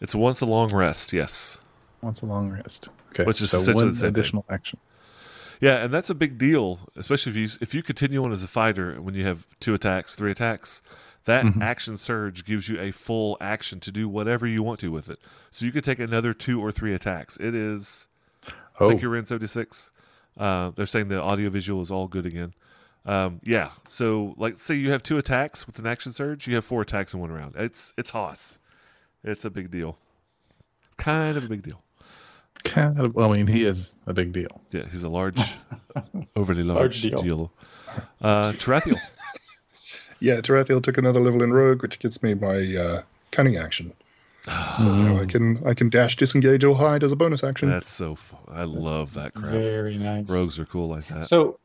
It's 0.00 0.14
once 0.14 0.40
a 0.42 0.46
long 0.46 0.74
rest. 0.74 1.12
Yes. 1.12 1.58
Once 2.02 2.20
a 2.20 2.26
long 2.26 2.50
rest. 2.50 2.90
Okay, 3.12 3.24
Which 3.24 3.40
is 3.40 3.50
so 3.50 3.58
essentially 3.60 3.84
one 3.84 3.90
the 3.92 3.96
same 3.96 4.12
thing. 4.12 4.20
additional 4.20 4.44
action. 4.50 4.78
Yeah, 5.60 5.84
and 5.84 5.94
that's 5.94 6.10
a 6.10 6.14
big 6.14 6.36
deal, 6.36 6.80
especially 6.96 7.30
if 7.30 7.36
you 7.38 7.58
if 7.62 7.72
you 7.74 7.82
continue 7.82 8.22
on 8.22 8.32
as 8.32 8.42
a 8.42 8.48
fighter 8.48 9.00
when 9.00 9.14
you 9.14 9.24
have 9.24 9.46
two 9.60 9.72
attacks, 9.72 10.14
three 10.14 10.30
attacks. 10.32 10.82
That 11.24 11.44
Mhm. 11.44 11.62
action 11.62 11.96
surge 11.96 12.44
gives 12.44 12.68
you 12.68 12.78
a 12.80 12.90
full 12.90 13.36
action 13.40 13.80
to 13.80 13.90
do 13.92 14.08
whatever 14.08 14.46
you 14.46 14.62
want 14.62 14.80
to 14.80 14.90
with 14.92 15.08
it. 15.08 15.18
So 15.50 15.64
you 15.64 15.72
could 15.72 15.84
take 15.84 15.98
another 15.98 16.34
two 16.34 16.60
or 16.60 16.70
three 16.70 16.92
attacks. 16.94 17.36
It 17.38 17.54
is. 17.54 18.08
I 18.46 18.52
Oh, 18.80 18.88
think 18.90 19.00
you're 19.02 19.16
in 19.16 19.24
76. 19.24 19.90
Uh, 20.36 20.70
they're 20.76 20.84
saying 20.86 21.08
the 21.08 21.20
audio 21.20 21.48
visual 21.48 21.80
is 21.80 21.90
all 21.90 22.08
good 22.08 22.26
again. 22.26 22.52
Um, 23.06 23.40
yeah. 23.42 23.70
So, 23.88 24.34
like, 24.36 24.58
say 24.58 24.74
you 24.74 24.90
have 24.90 25.02
two 25.02 25.16
attacks 25.18 25.66
with 25.66 25.78
an 25.78 25.86
action 25.86 26.12
surge, 26.12 26.46
you 26.46 26.54
have 26.56 26.64
four 26.64 26.82
attacks 26.82 27.14
in 27.14 27.20
one 27.20 27.30
round. 27.30 27.54
It's 27.56 27.92
it's 27.96 28.10
Hoss. 28.10 28.58
It's 29.22 29.44
a 29.44 29.50
big 29.50 29.70
deal. 29.70 29.96
Kind 30.96 31.36
of 31.36 31.44
a 31.44 31.48
big 31.48 31.62
deal. 31.62 31.82
kind 32.64 32.98
of. 32.98 33.16
I 33.18 33.28
mean, 33.30 33.46
he 33.46 33.64
is 33.64 33.94
a 34.06 34.12
big 34.14 34.32
deal. 34.32 34.60
Yeah, 34.70 34.86
he's 34.90 35.02
a 35.02 35.08
large, 35.08 35.40
overly 36.36 36.62
large, 36.64 36.78
Large 36.80 37.02
deal. 37.02 37.22
deal. 37.22 37.52
Uh, 38.22 38.52
Tarathiel. 38.52 38.98
Yeah, 40.20 40.36
Tarathiel 40.40 40.82
took 40.82 40.98
another 40.98 41.20
level 41.20 41.42
in 41.42 41.52
Rogue, 41.52 41.82
which 41.82 41.98
gets 41.98 42.22
me 42.22 42.34
my 42.34 42.76
uh, 42.76 43.02
cunning 43.30 43.56
action. 43.56 43.92
So 44.46 44.52
Mm. 44.52 45.04
now 45.14 45.22
I 45.22 45.24
can 45.24 45.62
I 45.66 45.72
can 45.74 45.88
dash, 45.88 46.16
disengage, 46.16 46.64
or 46.64 46.76
hide 46.76 47.02
as 47.02 47.12
a 47.12 47.16
bonus 47.16 47.42
action. 47.42 47.70
That's 47.70 47.88
so 47.88 48.14
fun. 48.14 48.40
I 48.48 48.64
love 48.64 49.14
that 49.14 49.32
crap. 49.34 49.52
Very 49.52 49.96
nice. 49.96 50.28
Rogues 50.28 50.58
are 50.58 50.66
cool 50.66 50.88
like 50.88 51.06
that. 51.08 51.26
So, 51.26 51.58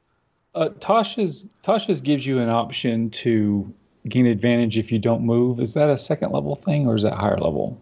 uh, 0.55 0.69
Tasha's 0.79 1.45
Tasha's 1.61 1.99
gives 1.99 2.25
you 2.25 2.39
an 2.39 2.47
option 2.49 3.09
to 3.11 3.73
gain 4.07 4.25
advantage 4.25 4.77
if 4.77 4.91
you 4.93 4.99
don't 4.99 5.23
move. 5.23 5.59
Is 5.59 5.73
that 5.73 5.89
a 5.89 5.97
second 5.97 6.31
level 6.31 6.55
thing 6.55 6.87
or 6.87 6.95
is 6.95 7.03
that 7.03 7.13
higher 7.13 7.37
level? 7.37 7.79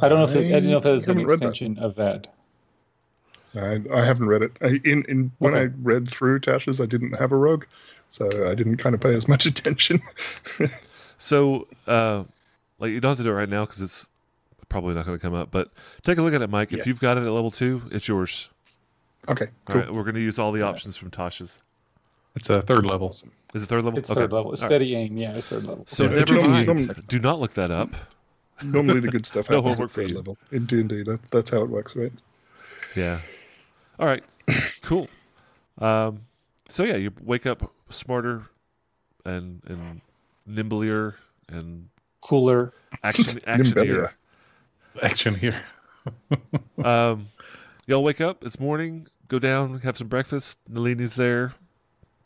I 0.00 0.08
don't 0.08 0.18
know 0.18 0.24
if 0.24 0.34
it, 0.34 0.46
I 0.46 0.60
don't 0.60 0.70
know 0.70 0.78
if 0.78 0.86
it's 0.86 1.08
an 1.08 1.18
haven't 1.18 1.28
that. 1.28 1.32
extension 1.34 1.78
of 1.78 1.94
that. 1.96 2.26
I, 3.54 3.80
I 3.92 4.04
haven't 4.04 4.28
read 4.28 4.42
it. 4.42 4.52
I, 4.62 4.80
in 4.84 5.04
in 5.08 5.30
when 5.38 5.54
I 5.54 5.68
read 5.82 6.08
through 6.08 6.40
Tasha's, 6.40 6.80
I 6.80 6.86
didn't 6.86 7.12
have 7.18 7.32
a 7.32 7.36
rogue, 7.36 7.64
so 8.08 8.26
I 8.50 8.54
didn't 8.54 8.78
kind 8.78 8.94
of 8.94 9.00
pay 9.00 9.14
as 9.14 9.28
much 9.28 9.44
attention. 9.52 10.00
So, 11.18 11.68
uh, 11.86 12.24
like, 12.78 12.90
you 12.90 13.00
don't 13.00 13.10
have 13.10 13.18
to 13.18 13.24
do 13.24 13.30
it 13.30 13.34
right 13.34 13.48
now 13.48 13.64
because 13.64 13.80
it's 13.80 14.08
probably 14.68 14.94
not 14.94 15.06
going 15.06 15.18
to 15.18 15.22
come 15.22 15.34
up. 15.34 15.50
But 15.50 15.70
take 16.02 16.18
a 16.18 16.22
look 16.22 16.34
at 16.34 16.42
it, 16.42 16.50
Mike. 16.50 16.72
Yeah. 16.72 16.78
If 16.78 16.86
you've 16.86 17.00
got 17.00 17.16
it 17.16 17.20
at 17.20 17.30
level 17.30 17.50
two, 17.50 17.82
it's 17.90 18.08
yours. 18.08 18.48
okay, 19.28 19.46
All 19.46 19.50
cool. 19.74 19.76
right, 19.76 19.92
we're 19.92 20.02
going 20.02 20.14
to 20.16 20.20
use 20.20 20.38
all 20.38 20.50
the 20.52 20.62
options 20.62 20.96
from 20.96 21.10
Tasha's. 21.10 21.62
It's 22.34 22.48
a 22.48 22.62
third 22.62 22.86
level. 22.86 23.10
Is 23.10 23.62
it 23.62 23.66
third 23.66 23.84
level? 23.84 23.98
It's 23.98 24.10
Okay. 24.10 24.20
third 24.22 24.32
level. 24.32 24.52
It's 24.52 24.62
All 24.62 24.68
right. 24.68 24.76
steady 24.76 24.94
aim. 24.96 25.16
Yeah, 25.18 25.34
it's 25.34 25.48
third 25.48 25.64
level. 25.64 25.84
So 25.86 26.04
Yeah, 26.04 26.10
never 26.24 26.34
mind. 26.48 26.66
normally- 26.66 26.94
Do 27.06 27.18
not 27.18 27.38
look 27.38 27.52
that 27.54 27.70
up. 27.70 27.90
Normally, 28.64 29.00
the 29.00 29.08
good 29.08 29.26
stuff 29.26 29.50
No 29.50 29.56
happens 29.56 29.78
homework 29.78 29.90
at 29.90 29.94
third 29.94 30.10
level 30.12 30.38
in 30.50 30.64
D 30.66 30.80
and 30.80 30.88
D. 30.88 31.02
That, 31.02 31.20
that's 31.30 31.50
how 31.50 31.62
it 31.62 31.68
works, 31.68 31.94
right? 31.94 32.12
Yeah. 32.96 33.20
All 34.02 34.08
right. 34.08 34.24
Cool. 34.82 35.08
Um, 35.78 36.22
so 36.68 36.82
yeah, 36.82 36.96
you 36.96 37.12
wake 37.22 37.46
up 37.46 37.72
smarter 37.88 38.50
and 39.24 39.62
and 39.66 40.00
nimbler 40.44 41.14
and 41.48 41.88
Cooler. 42.20 42.74
action 43.04 43.38
actionier. 43.46 43.74
Nimbler. 43.76 44.14
Action 45.02 45.34
here. 45.34 45.62
Um, 46.84 47.28
y'all 47.86 48.02
wake 48.02 48.20
up. 48.20 48.44
It's 48.44 48.58
morning. 48.58 49.06
Go 49.28 49.38
down, 49.38 49.78
have 49.80 49.96
some 49.96 50.08
breakfast. 50.08 50.58
Nalini's 50.68 51.14
there. 51.14 51.52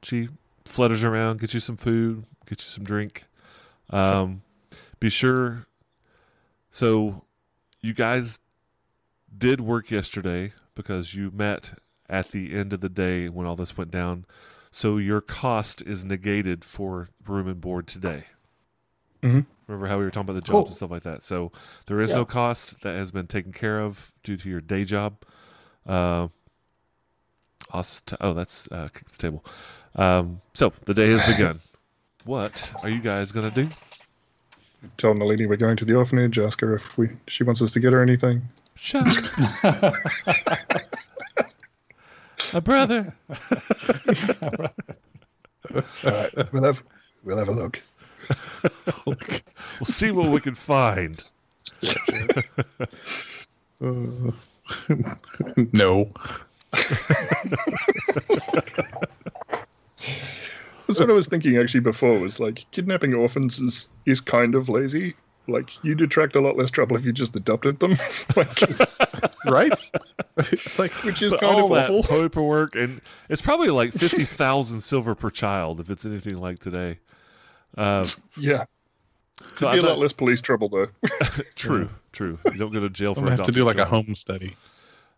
She 0.03 0.31
flutters 0.65 1.05
around, 1.05 1.41
get 1.41 1.53
you 1.53 1.61
some 1.61 1.77
food, 1.77 2.25
get 2.49 2.63
you 2.63 2.69
some 2.69 2.85
drink. 2.85 3.25
Um, 3.91 4.41
be 4.99 5.11
sure. 5.11 5.67
So, 6.71 7.25
you 7.83 7.93
guys 7.93 8.41
did 9.37 9.61
work 9.61 9.91
yesterday 9.91 10.53
because 10.77 11.17
you 11.17 11.33
met 11.35 11.73
at 12.09 12.31
the 12.31 12.55
end 12.55 12.73
of 12.73 12.81
the 12.81 12.89
day 12.89 13.29
when 13.29 13.45
all 13.49 13.57
this 13.57 13.77
went 13.77 13.91
down. 13.91 14.25
So 14.71 14.99
your 14.99 15.21
cost 15.21 15.83
is 15.83 16.05
negated 16.05 16.65
for 16.65 17.09
room 17.27 17.49
and 17.49 17.61
board 17.61 17.89
today. 17.89 18.27
Mhm. 19.23 19.47
Remember 19.67 19.89
how 19.89 19.99
we 19.99 20.05
were 20.05 20.11
talking 20.13 20.31
about 20.31 20.35
the 20.35 20.41
jobs 20.43 20.51
Cool. 20.51 20.67
and 20.67 20.75
stuff 20.77 20.91
like 20.93 21.03
that. 21.03 21.25
So 21.25 21.51
there 21.87 22.01
is 22.01 22.11
Yeah. 22.11 22.19
no 22.19 22.25
cost 22.25 22.81
that 22.83 22.95
has 22.95 23.11
been 23.11 23.27
taken 23.27 23.53
care 23.53 23.81
of 23.81 24.13
due 24.23 24.37
to 24.37 24.49
your 24.49 24.61
day 24.61 24.85
job. 24.85 25.17
Uh, 25.85 26.29
oh, 27.73 28.33
that's 28.35 28.69
uh, 28.71 28.89
kick 28.93 29.09
the 29.11 29.19
table. 29.19 29.45
Um, 29.97 30.41
so 30.55 30.73
the 30.85 30.95
day 30.95 31.11
has 31.11 31.27
begun. 31.27 31.61
what 32.25 32.73
are 32.83 32.89
you 32.91 33.01
guys 33.01 33.33
gonna 33.33 33.51
do? 33.51 33.69
Tell 34.99 35.15
Nalini 35.15 35.47
we're 35.47 35.57
going 35.57 35.77
to 35.79 35.85
the 35.85 35.95
orphanage. 35.95 36.39
Ask 36.39 36.61
her 36.61 36.75
if 36.75 36.97
we 36.99 37.09
she 37.27 37.43
wants 37.45 37.63
us 37.63 37.73
to 37.73 37.81
get 37.81 37.93
her 37.93 38.03
anything. 38.03 38.43
Shut. 38.77 39.07
A 42.53 42.61
brother. 42.61 43.15
All 43.29 43.37
right, 46.05 46.53
we'll 46.53 46.63
have 46.63 46.83
we'll 47.25 47.39
have 47.39 47.49
a 47.49 47.53
look. 47.53 47.83
We'll 49.07 49.17
see 49.85 50.11
what 50.11 50.29
we 50.29 50.41
can 50.41 50.55
find. 50.55 51.23
Uh, 53.83 54.33
no. 55.73 56.11
That's 60.87 61.01
what 61.01 61.11
I 61.11 61.13
was 61.13 61.27
thinking 61.27 61.59
actually 61.59 61.81
before. 61.81 62.19
Was 62.19 62.41
like 62.41 62.65
kidnapping 62.71 63.15
orphans 63.15 63.61
is 63.61 63.91
is 64.07 64.21
kind 64.21 64.55
of 64.55 64.69
lazy. 64.69 65.15
Like 65.49 65.83
you'd 65.85 66.01
attract 66.01 66.35
a 66.37 66.41
lot 66.41 66.57
less 66.57 66.71
trouble 66.71 66.97
if 66.97 67.05
you 67.05 67.13
just 67.13 67.37
adopted 67.37 67.79
them. 67.79 67.97
like, 68.37 68.61
Right? 69.47 69.73
it's 70.39 70.79
like 70.79 70.93
which 71.05 71.23
is 71.23 71.31
But 71.33 71.41
kind 71.41 71.61
all 71.61 71.73
of 71.73 71.77
that 71.83 71.91
awful. 71.91 72.23
paperwork, 72.23 72.75
and 72.75 73.01
it's 73.29 73.41
probably 73.43 73.69
like 73.71 73.93
fifty 73.93 74.25
thousand 74.25 74.81
silver 74.81 75.15
per 75.15 75.31
child 75.31 75.79
if 75.81 75.89
it's 75.91 76.05
anything 76.05 76.39
like 76.39 76.59
today. 76.59 76.99
Uh, 77.77 78.07
Yeah, 78.39 78.65
so 79.55 79.71
be 79.71 79.79
I 79.79 79.81
a 79.81 79.83
lot 79.83 79.99
less 79.99 80.13
police 80.13 80.41
trouble 80.41 80.69
though. 80.69 80.89
true, 81.55 81.91
true. 82.13 82.39
You 82.47 82.59
don't 82.59 82.73
go 82.73 82.81
to 82.81 82.91
jail 82.91 83.15
for 83.15 83.21
gonna 83.21 83.37
have 83.37 83.47
to 83.47 83.53
do 83.53 83.65
like 83.65 83.77
a 83.77 83.85
children. 83.85 84.05
home 84.07 84.15
study. 84.17 84.57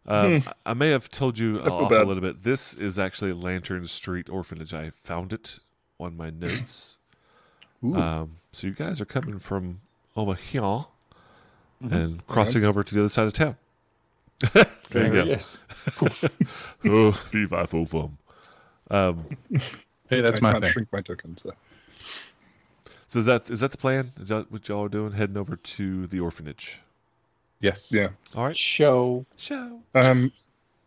Um, 0.07 0.43
I 0.65 0.73
may 0.75 0.89
have 0.91 1.09
told 1.11 1.39
you 1.39 1.61
I 1.61 1.65
feel 1.65 1.73
off 1.85 1.91
a 1.93 1.97
little 2.05 2.21
bit. 2.23 2.43
This 2.43 2.73
is 2.75 2.99
actually 2.99 3.33
Lantern 3.35 3.87
Street 3.87 4.29
Orphanage. 4.31 4.73
I 4.75 4.91
found 4.91 5.33
it 5.33 5.59
on 6.01 6.17
my 6.17 6.31
notes. 6.31 6.99
Um, 7.83 8.37
so 8.53 8.67
you 8.67 8.73
guys 8.75 9.01
are 9.01 9.05
coming 9.05 9.39
from 9.39 9.81
over 10.19 10.35
here 10.35 10.85
Mm-hmm. 11.81 11.95
and 11.95 12.27
crossing 12.27 12.65
over 12.65 12.83
to 12.83 12.93
the 12.93 13.01
other 13.03 13.09
side 13.09 13.29
of 13.29 13.33
town. 13.35 13.57
There 14.91 15.07
you 15.07 15.13
go. 15.13 15.23
Yes. 15.25 15.61
oh, 16.87 17.13
fee, 17.13 17.47
fi, 17.47 17.67
fo, 17.67 17.85
fum. 17.85 18.19
Um, 18.91 19.25
Hey, 20.11 20.21
that's 20.23 20.39
I 20.39 20.41
my 20.41 20.53
can't 20.53 20.65
thing. 20.65 20.73
shrink 20.73 20.89
my 20.93 21.03
token. 21.03 21.37
So 21.37 21.53
so 23.07 23.19
is 23.21 23.27
that 23.27 23.49
is 23.51 23.61
that 23.61 23.71
the 23.71 23.77
plan? 23.77 24.13
Is 24.21 24.29
that 24.31 24.51
what 24.51 24.67
y'all 24.69 24.85
are 24.87 24.89
doing? 24.89 25.13
Heading 25.13 25.37
over 25.37 25.55
to 25.57 26.07
the 26.09 26.19
orphanage. 26.21 26.81
Yes. 27.61 27.93
yeah. 27.93 28.09
All 28.35 28.47
right. 28.47 28.57
Show. 28.57 29.25
Show. 29.37 29.79
Um, 29.95 30.33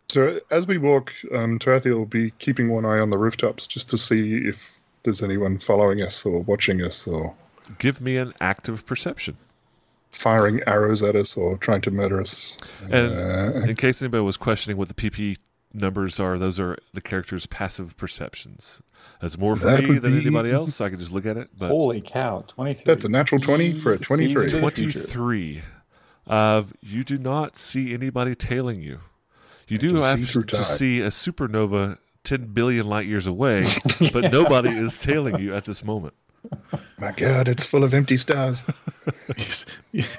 so 0.10 0.40
as 0.50 0.68
we 0.68 0.78
walk, 0.78 1.14
um, 1.34 1.58
Tarathiel 1.60 1.96
will 1.96 2.06
be 2.06 2.32
keeping 2.40 2.70
one 2.70 2.86
eye 2.86 3.00
on 3.00 3.12
the 3.12 3.18
rooftops 3.18 3.68
just 3.68 3.90
to 3.92 3.98
see 3.98 4.38
if 4.48 4.78
there's 5.04 5.22
anyone 5.24 5.58
following 5.60 6.02
us 6.02 6.26
or 6.26 6.40
watching 6.42 6.82
us 6.82 7.06
or 7.08 7.34
Give 7.80 8.02
me 8.02 8.18
an 8.18 8.32
active 8.42 8.86
perception. 8.86 9.38
firing 10.10 10.60
arrows 10.68 11.02
at 11.02 11.16
us 11.16 11.38
or 11.38 11.56
trying 11.58 11.80
to 11.80 11.90
murder 11.90 12.20
us. 12.20 12.58
And 12.90 13.14
Uh, 13.18 13.62
in 13.66 13.76
case 13.78 14.02
anybody 14.02 14.26
was 14.26 14.36
questioning 14.36 14.76
what 14.78 14.90
the 14.90 14.94
PP 14.94 15.38
numbers 15.74 16.20
are, 16.20 16.38
those 16.38 16.60
are 16.60 16.78
the 16.94 17.00
character's 17.00 17.46
passive 17.46 17.96
perceptions. 17.96 18.82
That's 19.22 19.38
more 19.38 19.56
for 19.56 19.68
That 19.68 19.84
me 19.86 20.00
than 20.00 20.14
be- 20.16 20.20
anybody 20.22 20.52
else, 20.52 20.76
so 20.76 20.84
I 20.86 20.90
can 20.90 21.00
just 21.00 21.14
look 21.14 21.26
at 21.26 21.38
it. 21.38 21.50
But 21.58 21.70
Holy 21.70 22.02
cow! 22.02 22.44
Twenty-three. 22.48 22.84
That's 22.86 23.06
a 23.06 23.10
natural 23.10 23.40
20 23.40 23.74
for 23.74 23.94
a 23.94 23.98
23. 24.00 24.28
sees 24.50 24.54
into 24.56 24.66
the 24.66 24.72
future. 24.72 25.00
23. 25.00 25.62
Uh, 26.28 26.64
you 26.82 27.04
do 27.06 27.18
not 27.18 27.58
see 27.58 27.94
anybody 27.94 28.36
tailing 28.36 28.82
you. 28.82 29.00
You 29.70 29.78
do 29.78 29.96
have 30.02 30.20
see 30.28 30.42
to 30.44 30.64
see 30.66 31.00
a 31.00 31.08
supernova 31.08 31.98
10 32.26 32.48
billion 32.48 32.86
light 32.86 33.08
years 33.08 33.28
away, 33.28 33.64
but 34.12 34.30
nobody 34.32 34.70
is 34.70 34.98
tailing 34.98 35.40
you 35.40 35.56
at 35.56 35.64
this 35.64 35.86
moment. 35.86 36.14
My 37.00 37.12
God, 37.16 37.48
it's 37.48 37.64
full 37.66 37.84
of 37.84 37.94
empty 37.94 38.18
stars. 38.18 38.64
You 39.36 39.46
s- 40.04 40.14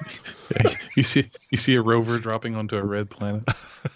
you 0.97 1.03
see, 1.03 1.31
you 1.51 1.57
see 1.57 1.75
a 1.75 1.81
rover 1.81 2.19
dropping 2.19 2.53
onto 2.55 2.75
a 2.75 2.83
red 2.83 3.09
planet. 3.09 3.43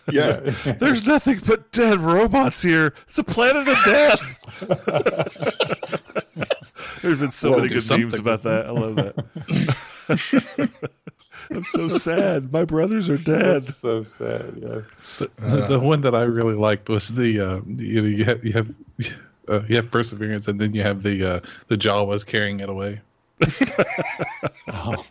Yeah. 0.09 0.37
There's 0.79 1.05
nothing 1.05 1.41
but 1.45 1.69
dead 1.73 1.99
robots 1.99 2.61
here. 2.61 2.93
It's 3.05 3.17
a 3.19 3.23
planet 3.23 3.67
of 3.67 3.77
death. 3.83 4.39
There's 7.01 7.19
been 7.19 7.31
so 7.31 7.51
Well, 7.51 7.59
many 7.59 7.73
do 7.73 7.81
good 7.81 7.89
memes 7.99 8.13
about 8.15 8.43
that. 8.43 8.67
I 8.67 8.71
love 8.71 8.95
that. 8.95 9.15
I'm 11.51 11.63
so 11.65 11.87
sad. 11.89 12.51
My 12.51 12.63
brothers 12.65 13.09
are 13.09 13.17
dead. 13.17 13.61
That's 13.61 13.75
so 13.75 14.03
sad. 14.03 14.53
Yeah. 14.61 14.81
The, 15.19 15.29
the, 15.37 15.67
the 15.67 15.79
one 15.79 16.01
that 16.01 16.15
I 16.15 16.23
really 16.23 16.55
liked 16.55 16.89
was 16.89 17.09
the 17.09 17.39
uh, 17.39 17.59
you 17.67 18.01
know 18.01 18.07
you 18.07 18.25
have 18.25 18.43
you 18.43 18.53
have 18.53 18.69
uh, 19.49 19.61
you 19.67 19.75
have 19.75 19.89
perseverance 19.91 20.47
and 20.47 20.59
then 20.59 20.73
you 20.73 20.81
have 20.81 21.03
the 21.03 21.35
uh, 21.35 21.39
the 21.67 21.75
Jawas 21.77 22.25
carrying 22.25 22.59
it 22.59 22.69
away. 22.69 23.01
Oh, 24.69 25.05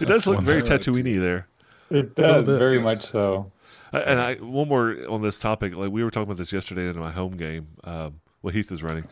It 0.00 0.06
does 0.06 0.26
look 0.26 0.40
very 0.40 0.62
that- 0.62 0.80
Tatooine 0.82 1.20
there. 1.20 1.46
it 1.90 2.14
does 2.14 2.46
bit, 2.46 2.58
very 2.58 2.78
much 2.78 2.98
so. 2.98 3.50
And 3.92 4.20
I 4.20 4.34
one 4.36 4.68
more 4.68 4.96
on 5.08 5.22
this 5.22 5.38
topic. 5.38 5.74
Like 5.74 5.90
we 5.90 6.04
were 6.04 6.10
talking 6.10 6.24
about 6.24 6.36
this 6.36 6.52
yesterday 6.52 6.88
in 6.88 6.98
my 6.98 7.10
home 7.10 7.36
game. 7.36 7.68
Um, 7.84 8.20
what 8.40 8.54
Heath 8.54 8.70
is 8.70 8.82
running, 8.82 9.04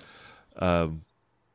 um, 0.59 1.03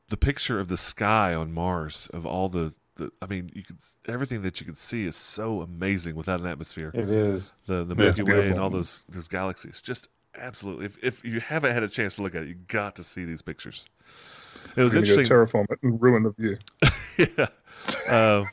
the 0.10 0.18
picture 0.18 0.60
of 0.60 0.68
the 0.68 0.78
sky 0.78 1.34
on 1.34 1.54
Mars 1.54 2.10
of 2.14 2.26
all 2.26 2.50
the, 2.50 2.74
the. 2.96 3.12
I 3.22 3.28
mean, 3.28 3.52
you 3.54 3.64
could 3.64 3.78
everything 4.08 4.42
that 4.42 4.60
you 4.60 4.66
could 4.66 4.78
see 4.78 5.06
is 5.06 5.16
so 5.16 5.62
amazing 5.62 6.16
without 6.16 6.40
an 6.42 6.48
atmosphere. 6.48 6.92
It 6.94 7.10
is. 7.10 7.54
The 7.68 7.84
the 7.84 7.96
Milky 7.96 8.24
Way 8.24 8.48
and 8.50 8.60
all 8.60 8.70
those 8.70 9.04
those 9.08 9.28
galaxies. 9.28 9.82
Just 9.82 10.10
absolutely. 10.42 10.86
If 10.86 10.98
if 11.04 11.24
you 11.24 11.40
haven't 11.40 11.74
had 11.74 11.84
a 11.84 11.88
chance 11.90 12.16
to 12.16 12.24
look 12.24 12.36
at 12.36 12.44
it, 12.44 12.50
you 12.50 12.56
got 12.68 12.96
to 12.98 13.04
see 13.04 13.26
these 13.26 13.42
pictures. 13.42 13.88
It 14.76 14.84
was 14.84 14.96
We're 14.96 15.02
go 15.02 15.16
terraform 15.18 15.72
it 15.72 15.80
and 15.84 16.02
ruin 16.02 16.24
the 16.24 16.32
view. 16.32 16.58
yeah. 17.18 17.48
Uh, 18.10 18.44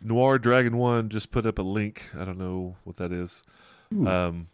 Noir 0.00 0.38
Dragon 0.38 0.76
One 0.76 1.08
just 1.08 1.30
put 1.30 1.46
up 1.46 1.58
a 1.58 1.62
link. 1.62 2.04
I 2.18 2.24
don't 2.24 2.38
know 2.38 2.76
what 2.84 2.96
that 2.98 3.12
is. 3.12 3.42
Um, 3.92 4.48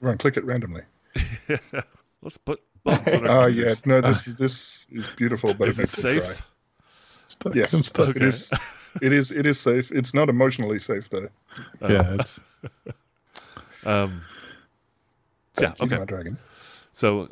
We're 0.00 0.08
gonna 0.08 0.18
click 0.18 0.36
it 0.36 0.44
randomly. 0.44 0.82
let's 2.22 2.36
put 2.38 2.60
buttons 2.84 3.14
on 3.14 3.26
our 3.26 3.42
Oh 3.44 3.46
yeah, 3.46 3.74
no, 3.84 4.00
this 4.00 4.26
is 4.26 4.36
this 4.36 4.86
is 4.90 5.08
beautiful, 5.08 5.54
but 5.54 5.68
Is 5.68 5.78
it 5.78 5.82
makes 5.82 5.92
safe? 5.92 6.42
Stuck, 7.28 7.54
Yes, 7.54 7.72
I'm 7.72 7.82
stuck. 7.82 8.16
it 8.16 8.22
is. 8.22 8.52
It 9.02 9.12
is. 9.12 9.32
It 9.32 9.46
is 9.46 9.60
safe. 9.60 9.92
It's 9.92 10.14
not 10.14 10.28
emotionally 10.28 10.78
safe 10.78 11.08
though. 11.10 11.28
Yeah, 11.82 12.16
it's, 12.18 12.40
Um, 13.84 14.22
yeah. 15.60 15.68
Thank 15.68 15.80
you, 15.80 15.86
Okay. 15.86 15.98
my 15.98 16.04
dragon. 16.04 16.38
So 16.92 17.28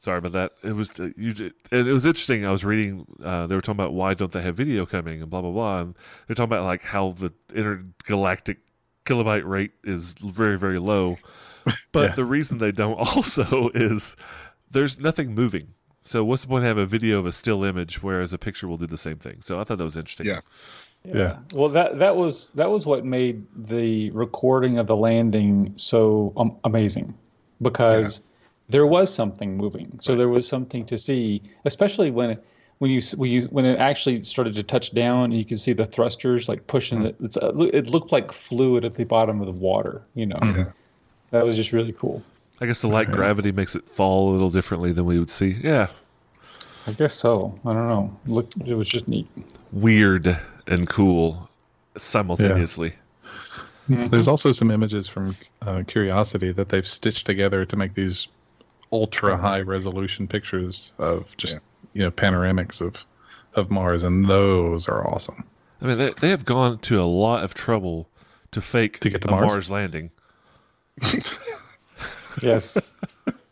sorry 0.00 0.18
about 0.18 0.32
that. 0.32 0.52
It 0.62 0.72
was 0.74 0.90
uh, 0.98 1.10
you, 1.16 1.32
j- 1.32 1.52
and 1.70 1.86
it 1.88 1.92
was 1.92 2.04
interesting. 2.04 2.44
I 2.46 2.50
was 2.50 2.64
reading. 2.64 3.06
Uh, 3.22 3.46
they 3.46 3.54
were 3.54 3.60
talking 3.60 3.80
about 3.80 3.92
why 3.94 4.14
don't 4.14 4.32
they 4.32 4.42
have 4.42 4.56
video 4.56 4.86
coming 4.86 5.20
and 5.20 5.30
blah 5.30 5.40
blah 5.42 5.50
blah. 5.52 5.80
And 5.80 5.94
they're 6.26 6.34
talking 6.34 6.52
about 6.52 6.64
like 6.64 6.82
how 6.82 7.12
the 7.12 7.32
intergalactic 7.54 8.58
kilobyte 9.04 9.44
rate 9.46 9.72
is 9.84 10.14
very 10.14 10.58
very 10.58 10.78
low. 10.78 11.18
But 11.92 12.02
Yeah. 12.10 12.14
the 12.16 12.24
reason 12.24 12.58
they 12.58 12.72
don't 12.72 12.94
also 13.16 13.70
is 13.74 14.16
there's 14.70 14.98
nothing 14.98 15.32
moving. 15.34 15.74
So 16.02 16.24
what's 16.24 16.42
the 16.42 16.48
point 16.48 16.64
of 16.64 16.68
having 16.68 16.82
a 16.82 16.86
video 16.86 17.20
of 17.20 17.26
a 17.26 17.30
still 17.30 17.62
image, 17.62 18.02
whereas 18.02 18.32
a 18.32 18.38
picture 18.38 18.66
will 18.66 18.78
do 18.78 18.88
the 18.88 18.96
same 18.98 19.16
thing? 19.18 19.42
So 19.42 19.60
I 19.60 19.64
thought 19.64 19.78
that 19.78 19.84
was 19.84 19.96
interesting. 19.96 20.26
Yeah. 20.26 20.40
Yeah. 21.04 21.38
Well, 21.54 21.68
that 21.68 22.00
that 22.00 22.16
was 22.16 22.48
that 22.54 22.68
was 22.70 22.84
what 22.86 23.04
made 23.04 23.46
the 23.56 24.10
recording 24.10 24.78
of 24.78 24.88
the 24.88 24.96
landing 24.96 25.74
so 25.76 26.32
um, 26.36 26.56
amazing, 26.64 27.14
because 27.62 28.22
there 28.68 28.86
was 28.86 29.12
something 29.12 29.56
moving. 29.56 29.98
So 30.02 30.16
there 30.16 30.28
was 30.28 30.46
something 30.46 30.84
to 30.86 30.98
see, 30.98 31.42
especially 31.64 32.10
when 32.10 32.30
it, 32.30 32.44
when 32.78 32.90
you 32.90 33.00
when 33.16 33.30
you 33.30 33.42
when 33.44 33.64
it 33.64 33.78
actually 33.78 34.24
started 34.24 34.54
to 34.54 34.62
touch 34.62 34.92
down, 34.94 35.24
and 35.26 35.34
you 35.38 35.44
could 35.44 35.60
see 35.60 35.72
the 35.72 35.86
thrusters 35.86 36.48
like 36.48 36.66
pushing 36.66 37.04
it. 37.06 37.16
It's, 37.20 37.36
uh, 37.36 37.52
it 37.72 37.86
looked 37.86 38.10
like 38.12 38.32
fluid 38.32 38.84
at 38.84 38.94
the 38.94 39.04
bottom 39.04 39.40
of 39.40 39.46
the 39.46 39.52
water. 39.52 40.02
You 40.14 40.26
know, 40.26 40.38
Yeah. 40.42 40.64
that 41.30 41.44
was 41.46 41.56
just 41.56 41.72
really 41.72 41.92
cool. 41.92 42.22
I 42.60 42.66
guess 42.66 42.80
the 42.80 42.88
light 42.88 43.10
gravity 43.10 43.50
makes 43.52 43.74
it 43.74 43.88
fall 43.88 44.30
a 44.30 44.32
little 44.32 44.50
differently 44.50 44.92
than 44.92 45.04
we 45.04 45.18
would 45.18 45.30
see. 45.30 45.58
Yeah, 45.62 45.88
I 46.86 46.92
guess 46.92 47.14
so. 47.14 47.58
I 47.64 47.72
don't 47.72 47.88
know. 47.88 48.16
Look, 48.26 48.48
it 48.64 48.74
was 48.74 48.88
just 48.88 49.06
neat. 49.08 49.26
weird 49.72 50.38
and 50.66 50.88
cool 50.88 51.48
simultaneously. 51.96 52.94
There's 54.10 54.28
also 54.28 54.52
some 54.52 54.70
images 54.70 55.06
from 55.08 55.36
uh, 55.62 55.82
Curiosity 55.86 56.52
that 56.52 56.68
they've 56.68 56.86
stitched 56.86 57.26
together 57.26 57.64
to 57.64 57.76
make 57.76 57.94
these 57.94 58.26
ultra 58.92 59.36
high 59.36 59.60
resolution 59.60 60.26
pictures 60.28 60.92
of 60.98 61.26
just 61.36 61.54
Yeah. 61.54 61.60
you 61.94 62.02
know 62.02 62.10
panoramics 62.10 62.80
of 62.80 62.96
of 63.54 63.70
Mars, 63.70 64.02
and 64.04 64.28
those 64.28 64.88
are 64.88 65.06
awesome. 65.06 65.44
I 65.80 65.86
mean, 65.86 65.98
they, 65.98 66.12
they 66.20 66.28
have 66.30 66.44
gone 66.44 66.78
to 66.80 67.00
a 67.02 67.04
lot 67.04 67.42
of 67.44 67.54
trouble 67.54 68.08
to 68.52 68.60
fake 68.60 69.00
To 69.00 69.10
get 69.10 69.22
to 69.22 69.28
a 69.28 69.30
Mars? 69.30 69.50
Mars? 69.52 69.70
landing. 69.70 70.10
Yes, 72.40 72.78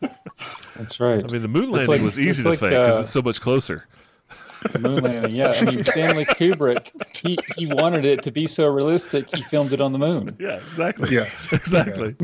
that's 0.75 0.99
right. 0.99 1.23
I 1.23 1.27
mean, 1.31 1.41
the 1.43 1.47
moon 1.47 1.69
landing 1.71 1.89
like- 1.91 2.01
was 2.01 2.17
easy 2.19 2.41
to 2.43 2.49
like, 2.49 2.59
fake 2.59 2.69
because 2.71 2.97
uh, 2.97 2.99
it's 3.01 3.09
so 3.09 3.21
much 3.21 3.39
closer. 3.41 3.85
Moon 4.79 5.03
landing. 5.03 5.35
Yeah, 5.35 5.53
I 5.55 5.65
mean 5.65 5.83
Stanley 5.83 6.25
Kubrick, 6.25 6.91
he 7.15 7.37
he 7.57 7.73
wanted 7.73 8.05
it 8.05 8.23
to 8.23 8.31
be 8.31 8.47
so 8.47 8.67
realistic. 8.67 9.33
He 9.35 9.41
filmed 9.43 9.73
it 9.73 9.81
on 9.81 9.91
the 9.91 9.99
moon. 9.99 10.35
Yeah, 10.39 10.57
exactly. 10.57 11.13
Yes. 11.13 11.51
exactly. 11.53 12.15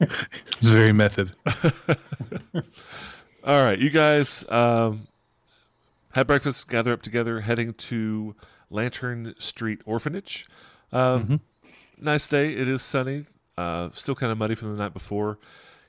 It's 0.00 0.66
very 0.66 0.92
method. 0.92 1.32
All 3.44 3.64
right, 3.64 3.78
you 3.78 3.90
guys 3.90 4.44
um, 4.50 5.08
had 6.12 6.26
breakfast, 6.26 6.68
gather 6.68 6.92
up 6.92 7.02
together, 7.02 7.40
heading 7.40 7.74
to 7.74 8.34
Lantern 8.70 9.34
Street 9.38 9.80
Orphanage. 9.86 10.46
Um, 10.92 11.40
Nice 12.02 12.28
day. 12.28 12.54
It 12.54 12.66
is 12.66 12.80
sunny. 12.80 13.26
Uh, 13.58 13.90
still 13.92 14.14
kind 14.14 14.32
of 14.32 14.38
muddy 14.38 14.54
from 14.54 14.74
the 14.74 14.82
night 14.82 14.94
before. 14.94 15.38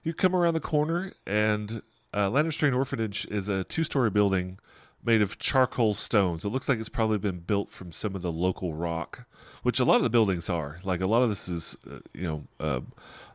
You 0.04 0.14
come 0.14 0.36
around 0.36 0.56
the 0.56 0.60
corner, 0.60 1.14
and 1.26 1.82
uh, 2.14 2.30
Lantern 2.30 2.52
Street 2.52 2.74
Orphanage 2.74 3.26
is 3.28 3.48
a 3.48 3.64
two-story 3.64 4.10
building 4.10 4.60
made 5.04 5.22
of 5.22 5.40
charcoal 5.40 5.94
stones. 5.94 6.46
It 6.46 6.50
looks 6.50 6.70
like 6.70 6.80
it's 6.80 6.90
probably 6.90 7.18
been 7.18 7.40
built 7.40 7.70
from 7.70 7.92
some 7.92 8.16
of 8.16 8.22
the 8.22 8.32
local 8.32 8.74
rock, 8.74 9.26
which 9.64 9.80
a 9.80 9.86
lot 9.86 9.98
of 9.98 10.04
the 10.04 10.10
buildings 10.10 10.50
are. 10.50 10.80
Like 10.84 11.02
a 11.02 11.08
lot 11.08 11.22
of 11.22 11.30
this 11.30 11.48
is, 11.50 11.76
uh, 11.90 12.00
you 12.14 12.28
know, 12.28 12.44
uh, 12.60 12.82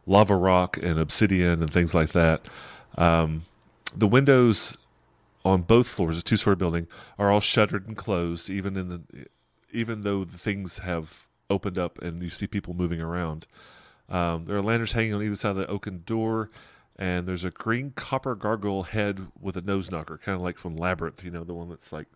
lava 0.06 0.36
rock 0.36 0.76
and 0.76 0.98
obsidian 0.98 1.62
and 1.62 1.72
things 1.72 1.94
like 1.94 2.10
that. 2.10 2.42
Um, 2.96 3.44
the 3.94 4.06
windows 4.06 4.76
on 5.44 5.62
both 5.62 5.86
floors, 5.86 6.18
a 6.18 6.22
two-story 6.22 6.56
building, 6.56 6.86
are 7.18 7.30
all 7.30 7.40
shuttered 7.40 7.86
and 7.86 7.96
closed, 7.96 8.50
even 8.50 8.76
in 8.76 8.88
the 8.88 9.26
even 9.72 10.02
though 10.02 10.24
the 10.24 10.38
things 10.38 10.78
have 10.78 11.26
opened 11.50 11.78
up 11.78 12.00
and 12.00 12.22
you 12.22 12.30
see 12.30 12.46
people 12.46 12.74
moving 12.74 13.00
around. 13.00 13.46
Um, 14.08 14.44
there 14.46 14.56
are 14.56 14.62
lanterns 14.62 14.92
hanging 14.92 15.14
on 15.14 15.22
either 15.22 15.36
side 15.36 15.50
of 15.50 15.56
the 15.56 15.66
oaken 15.66 16.02
door, 16.06 16.50
and 16.98 17.26
there's 17.26 17.44
a 17.44 17.50
green 17.50 17.92
copper 17.94 18.34
gargoyle 18.34 18.84
head 18.84 19.26
with 19.40 19.56
a 19.56 19.60
nose 19.60 19.90
knocker, 19.90 20.18
kind 20.18 20.36
of 20.36 20.42
like 20.42 20.58
from 20.58 20.76
Labyrinth, 20.76 21.22
you 21.22 21.30
know, 21.30 21.44
the 21.44 21.54
one 21.54 21.68
that's 21.68 21.92
like, 21.92 22.06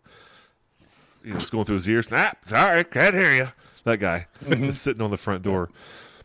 you 1.23 1.31
know, 1.31 1.36
it's 1.36 1.51
going 1.51 1.65
through 1.65 1.77
his 1.77 1.89
ears. 1.89 2.09
Ah, 2.11 2.32
sorry, 2.44 2.85
can't 2.85 3.15
hear 3.15 3.35
you. 3.35 3.48
That 3.85 3.98
guy 3.98 4.27
is 4.47 4.81
sitting 4.81 5.02
on 5.02 5.11
the 5.11 5.16
front 5.16 5.43
door. 5.43 5.70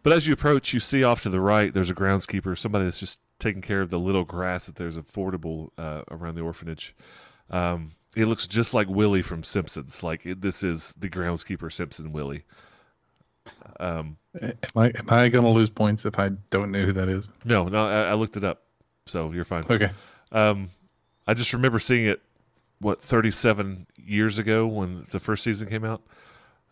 But 0.03 0.14
as 0.14 0.27
you 0.27 0.34
approach, 0.34 0.73
you 0.73 0.80
see 0.80 1.03
off 1.03 1.23
to 1.23 1.30
the 1.30 1.41
right, 1.41 1.73
there's 1.73 1.90
a 1.90 1.95
groundskeeper, 1.95 2.57
somebody 2.57 2.86
that's 2.86 2.99
just 2.99 3.19
taking 3.40 3.61
care 3.61 3.82
of 3.82 3.90
the 3.90 3.99
little 3.99 4.23
grass 4.23 4.68
that 4.68 4.76
there's 4.76 4.98
affordable 4.98 5.69
uh, 5.77 6.03
around 6.11 6.36
the 6.36 6.41
orphanage. 6.41 6.95
Um, 7.49 7.94
he 8.14 8.23
looks 8.23 8.48
just 8.48 8.73
like 8.73 8.88
Willie 8.88 9.22
from 9.22 9.44
Simpsons. 9.44 10.03
Like 10.03 10.26
it, 10.26 10.41
this 10.41 10.64
is 10.64 10.94
the 10.98 11.10
groundskeeper 11.10 11.72
Simpson 11.72 12.11
Willie. 12.14 12.44
Um, 13.80 14.18
Am 14.42 14.54
I 14.76 14.88
am 14.88 15.10
I 15.10 15.30
gonna 15.30 15.50
lose 15.50 15.70
points 15.70 16.06
if 16.06 16.18
I 16.20 16.30
don't 16.50 16.72
know 16.72 16.84
who 16.84 16.94
that 16.94 17.10
is? 17.10 17.30
no, 17.44 17.68
no, 17.68 17.88
I, 17.88 18.10
I 18.10 18.14
looked 18.14 18.38
it 18.38 18.44
up, 18.44 18.64
so 19.06 19.32
you're 19.32 19.46
fine. 19.46 19.64
Okay. 19.70 19.92
Um, 20.32 20.72
I 21.28 21.34
just 21.34 21.54
remember 21.54 21.80
seeing 21.80 22.06
it, 22.06 22.22
what, 22.80 23.02
37 23.02 23.88
years 23.96 24.38
ago 24.38 24.68
when 24.68 25.06
the 25.12 25.20
first 25.20 25.44
season 25.44 25.68
came 25.70 25.86
out. 25.86 26.02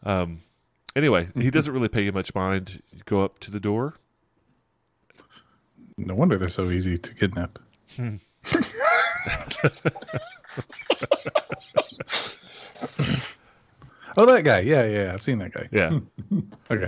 Um, 0.04 0.42
anyway, 0.96 1.30
he 1.36 1.50
doesn't 1.50 1.74
really 1.74 1.88
pay 1.90 2.04
you 2.04 2.12
much 2.12 2.36
mind. 2.36 2.82
You 2.92 3.02
go 3.06 3.24
up 3.24 3.40
to 3.40 3.52
the 3.52 3.60
door. 3.60 3.96
No 5.98 6.16
wonder 6.16 6.38
they're 6.38 6.50
so 6.50 6.70
easy 6.72 6.98
to 6.98 7.14
kidnap. 7.14 7.60
oh, 14.18 14.26
that 14.26 14.44
guy. 14.44 14.60
Yeah, 14.60 14.86
yeah. 14.86 15.12
I've 15.14 15.24
seen 15.24 15.40
that 15.40 15.54
guy. 15.54 15.70
Yeah. 15.72 16.00
Okay. 16.72 16.88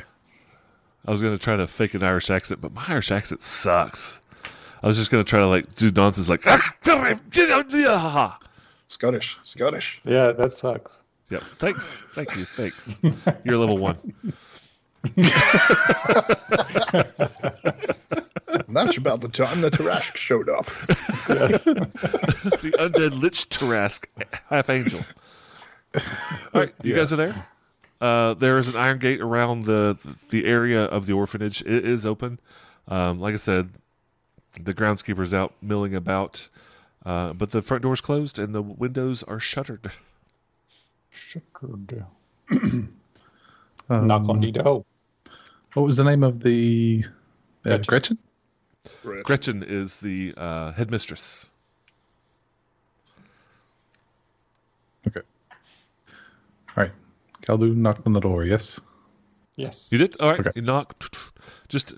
I 1.07 1.11
was 1.11 1.22
going 1.22 1.38
to 1.38 1.43
try 1.43 1.56
to 1.56 1.68
fake 1.68 1.93
an 1.93 2.03
Irish 2.03 2.31
accent, 2.31 2.61
but 2.61 2.73
my 2.73 2.84
Irish 2.88 3.11
accent 3.11 3.43
sucks. 3.43 4.22
I 4.81 4.88
was 4.88 4.97
just 4.97 5.11
going 5.11 5.23
to 5.23 5.30
try 5.30 5.39
to 5.39 5.47
like 5.47 5.76
do 5.76 5.91
nonsense 5.91 6.30
like, 6.30 6.47
ah, 6.47 8.39
Scottish, 8.88 9.38
Scottish. 9.43 10.02
Yeah, 10.03 10.31
that 10.31 10.56
sucks. 10.56 11.02
Yep. 11.30 11.43
Thanks. 11.53 12.02
Thank 12.14 12.35
you. 12.35 12.43
Thanks. 12.43 12.97
You're 13.43 13.57
level 13.57 13.77
one. 13.77 13.97
That's 18.69 18.97
about 18.97 19.22
the 19.22 19.30
time 19.30 19.61
the 19.61 19.72
Tarrasque 19.72 20.18
showed 20.18 20.49
up. 20.49 20.65
the 21.27 22.72
undead 22.80 23.19
Lich 23.19 23.49
Tarrasque, 23.49 24.06
half 24.49 24.69
angel. 24.69 25.02
All 26.53 26.61
right, 26.61 26.73
you 26.84 26.95
guys 26.95 27.11
are 27.13 27.17
there. 27.17 27.47
Uh, 28.01 28.34
there 28.34 28.57
is 28.57 28.67
an 28.67 28.76
iron 28.76 28.99
gate 28.99 29.22
around 29.22 29.65
the 29.65 29.97
the 30.30 30.45
area 30.45 30.84
of 30.84 31.05
the 31.05 31.13
orphanage. 31.13 31.61
It 31.61 31.85
is 31.85 32.05
open. 32.05 32.39
Um, 32.88 33.19
like 33.19 33.34
I 33.34 33.38
said, 33.38 33.69
the 34.61 34.73
groundskeeper's 34.73 35.34
out 35.34 35.53
milling 35.61 35.95
about, 35.95 36.47
uh, 37.05 37.34
but 37.34 37.51
the 37.51 37.61
front 37.61 37.84
door's 37.84 38.01
closed 38.01 38.38
and 38.38 38.53
the 38.53 38.61
windows 38.61 39.23
are 39.23 39.39
shuttered. 39.39 39.91
Shuttered. 41.09 42.05
Um, 43.88 44.07
Knock 44.07 44.27
on 44.30 44.39
the 44.39 44.51
door. 44.51 44.84
What 45.73 45.84
was 45.84 45.95
the 45.95 46.03
name 46.03 46.23
of 46.23 46.41
the 46.41 47.05
uh, 47.65 47.77
Gretchen. 47.77 47.85
Gretchen? 47.85 48.17
Right. 49.03 49.23
Gretchen 49.23 49.63
is 49.63 49.99
the 49.99 50.34
uh, 50.38 50.72
headmistress. 50.72 51.49
Okay. 55.07 55.22
All 56.77 56.84
right. 56.84 56.91
Khaldun 57.41 57.76
knocked 57.77 58.06
on 58.06 58.14
the 58.14 58.19
door. 58.19 58.43
Yes. 58.45 58.80
Yes. 59.56 59.89
You 59.91 59.97
did 59.97 60.15
all 60.19 60.31
right. 60.31 60.39
Okay. 60.39 60.52
You 60.56 60.61
knock. 60.61 61.03
Just 61.69 61.93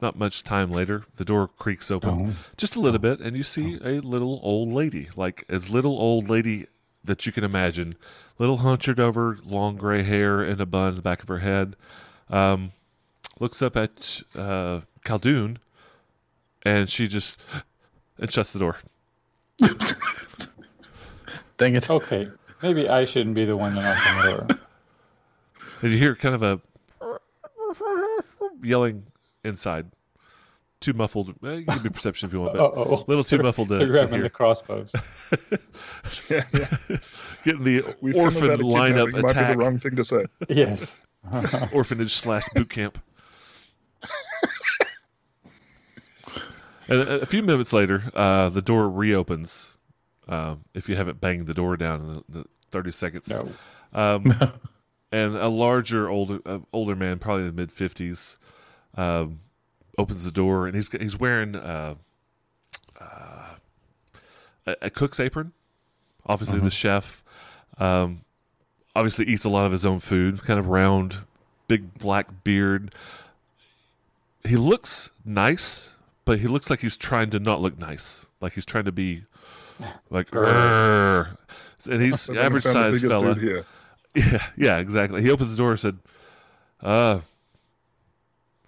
not 0.00 0.16
much 0.18 0.42
time 0.42 0.70
later, 0.72 1.04
the 1.16 1.24
door 1.24 1.46
creaks 1.46 1.88
open 1.90 2.10
Oh. 2.10 2.34
just 2.56 2.74
a 2.74 2.80
little 2.80 2.98
bit, 2.98 3.20
and 3.20 3.36
you 3.36 3.44
see 3.44 3.78
a 3.84 4.00
little 4.00 4.40
old 4.42 4.68
lady, 4.70 5.08
like 5.14 5.44
as 5.48 5.70
little 5.70 5.96
old 5.96 6.28
lady 6.28 6.66
that 7.04 7.24
you 7.24 7.30
can 7.30 7.44
imagine, 7.44 7.94
little 8.36 8.56
hunched 8.58 8.98
over, 8.98 9.38
long 9.44 9.76
gray 9.76 10.02
hair 10.02 10.42
in 10.42 10.60
a 10.60 10.66
bun 10.66 10.88
in 10.90 10.94
the 10.96 11.02
back 11.02 11.22
of 11.22 11.28
her 11.28 11.38
head. 11.38 11.76
Um, 12.28 12.72
looks 13.38 13.62
up 13.62 13.76
at 13.76 14.22
uh, 14.34 14.80
Khaldun, 15.04 15.58
and 16.64 16.90
she 16.90 17.06
just 17.06 17.38
and 18.18 18.28
shuts 18.30 18.52
the 18.52 18.58
door. 18.58 18.78
Dang 21.58 21.76
it. 21.76 21.88
Okay. 21.88 22.28
Maybe 22.62 22.88
I 22.88 23.04
shouldn't 23.04 23.34
be 23.34 23.44
the 23.44 23.56
one 23.56 23.74
to 23.74 23.82
knock 23.82 24.06
on 24.06 24.16
the 24.26 24.30
door. 24.32 24.46
And 25.82 25.90
you 25.90 25.98
hear 25.98 26.14
kind 26.14 26.36
of 26.36 26.42
a 26.44 26.60
yelling 28.62 29.04
inside. 29.42 29.86
Too 30.80 30.92
muffled. 30.92 31.34
Eh, 31.44 31.54
you 31.54 31.64
can 31.64 31.82
be 31.82 31.90
perception 31.90 32.28
if 32.28 32.32
you 32.32 32.40
want, 32.40 32.56
Uh-oh. 32.56 33.04
a 33.04 33.10
little 33.10 33.24
too 33.24 33.38
muffled 33.38 33.68
to, 33.70 33.78
They're 33.78 33.86
to 33.88 33.92
grabbing 33.92 34.14
hear. 34.14 34.22
the 34.22 34.30
crossbows. 34.30 34.92
Yeah, 36.30 36.44
yeah. 36.52 36.96
Getting 37.44 37.64
the 37.64 37.84
We've 38.00 38.14
orphan 38.16 38.44
about 38.44 38.60
a 38.60 38.62
lineup 38.62 39.06
kidnapping, 39.12 39.22
Might 39.22 39.48
be 39.48 39.54
the 39.54 39.58
wrong 39.58 39.78
thing 39.78 39.96
to 39.96 40.04
say. 40.04 40.24
yes. 40.48 40.98
orphanage 41.72 42.12
slash 42.14 42.48
boot 42.54 42.70
camp. 42.70 42.98
and 46.88 47.00
a, 47.00 47.20
a 47.22 47.26
few 47.26 47.42
minutes 47.42 47.72
later, 47.72 48.04
uh, 48.14 48.48
the 48.50 48.62
door 48.62 48.88
reopens. 48.88 49.71
Um, 50.32 50.64
if 50.72 50.88
you 50.88 50.96
haven't 50.96 51.20
banged 51.20 51.46
the 51.46 51.54
door 51.54 51.76
down 51.76 52.00
in 52.00 52.06
the, 52.14 52.24
the 52.40 52.44
thirty 52.70 52.90
seconds, 52.90 53.28
No. 53.28 53.52
um, 53.92 54.34
and 55.12 55.36
a 55.36 55.48
larger 55.48 56.08
older 56.08 56.40
uh, 56.46 56.60
older 56.72 56.96
man, 56.96 57.18
probably 57.18 57.42
in 57.42 57.48
the 57.48 57.60
mid 57.60 57.70
fifties, 57.72 58.38
um, 58.96 59.40
opens 59.98 60.24
the 60.24 60.30
door, 60.30 60.66
and 60.66 60.74
he's 60.74 60.90
he's 60.92 61.18
wearing 61.18 61.54
uh, 61.56 61.94
uh, 63.00 63.54
a, 64.66 64.76
a 64.82 64.90
cook's 64.90 65.20
apron. 65.20 65.52
Obviously, 66.24 66.60
the 66.60 66.70
chef. 66.70 67.22
Um, 67.78 68.22
obviously, 68.94 69.26
eats 69.26 69.44
a 69.44 69.48
lot 69.50 69.66
of 69.66 69.72
his 69.72 69.84
own 69.84 69.98
food. 69.98 70.42
Kind 70.44 70.58
of 70.58 70.68
round, 70.68 71.18
big 71.68 71.98
black 71.98 72.44
beard. 72.44 72.94
He 74.44 74.56
looks 74.56 75.10
nice, 75.24 75.94
but 76.24 76.38
he 76.38 76.48
looks 76.48 76.70
like 76.70 76.80
he's 76.80 76.96
trying 76.96 77.30
to 77.30 77.38
not 77.38 77.60
look 77.60 77.78
nice. 77.78 78.24
Like 78.40 78.54
he's 78.54 78.64
trying 78.66 78.84
to 78.84 78.92
be 78.92 79.24
like, 80.10 80.30
"Grr." 80.30 81.36
and 81.90 82.02
he's 82.02 82.28
I 82.28 82.34
think 82.34 82.38
I 82.38 82.42
average 82.44 82.64
found 82.64 82.98
size 83.00 83.02
fella. 83.02 83.36
Yeah, 84.14 84.46
yeah, 84.58 84.76
exactly. 84.76 85.22
He 85.22 85.30
opens 85.30 85.50
the 85.50 85.56
door 85.56 85.70
and 85.70 85.80
said, 85.80 85.98
"Uh, 86.82 87.20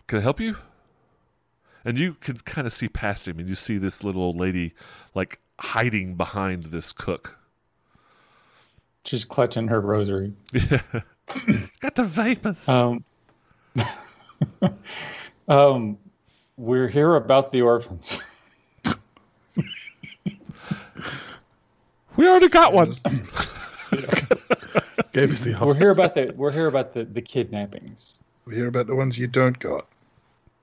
can 0.07 0.19
I 0.19 0.23
help 0.23 0.41
you?" 0.41 0.57
And 1.85 1.99
you 1.99 2.15
can 2.15 2.36
kind 2.36 2.66
of 2.66 2.73
see 2.73 2.89
past 2.89 3.28
him, 3.28 3.39
and 3.39 3.47
you 3.47 3.55
see 3.55 3.77
this 3.77 4.03
little 4.03 4.23
old 4.23 4.36
lady 4.36 4.73
like 5.15 5.41
hiding 5.59 6.15
behind 6.15 6.65
this 6.65 6.93
cook. 6.93 7.36
She's 9.05 9.27
clutching 9.27 9.69
her 9.69 9.82
rosary. 9.82 10.32
Got 11.81 11.95
the 11.95 12.05
vapors. 12.05 12.66
Um, 12.66 13.05
um, 15.49 15.99
we're 16.57 16.89
here 16.89 17.16
about 17.16 17.53
the 17.53 17.61
orphans. 17.62 18.23
We 22.16 22.28
already 22.28 22.49
got 22.49 22.73
one. 22.73 22.93
Gave 25.12 25.32
it 25.32 25.43
the 25.43 25.57
We're 25.65 25.74
here 25.74 25.91
about 25.91 26.15
the 26.15 26.32
we're 26.36 26.51
here 26.53 26.66
about 26.66 26.93
the, 26.95 27.05
the 27.05 27.23
kidnappings. 27.23 28.19
We 28.45 28.55
hear 28.57 28.66
about 28.69 28.86
the 28.86 28.95
ones 28.95 29.19
you 29.19 29.27
don't 29.27 29.59
got. 29.59 29.86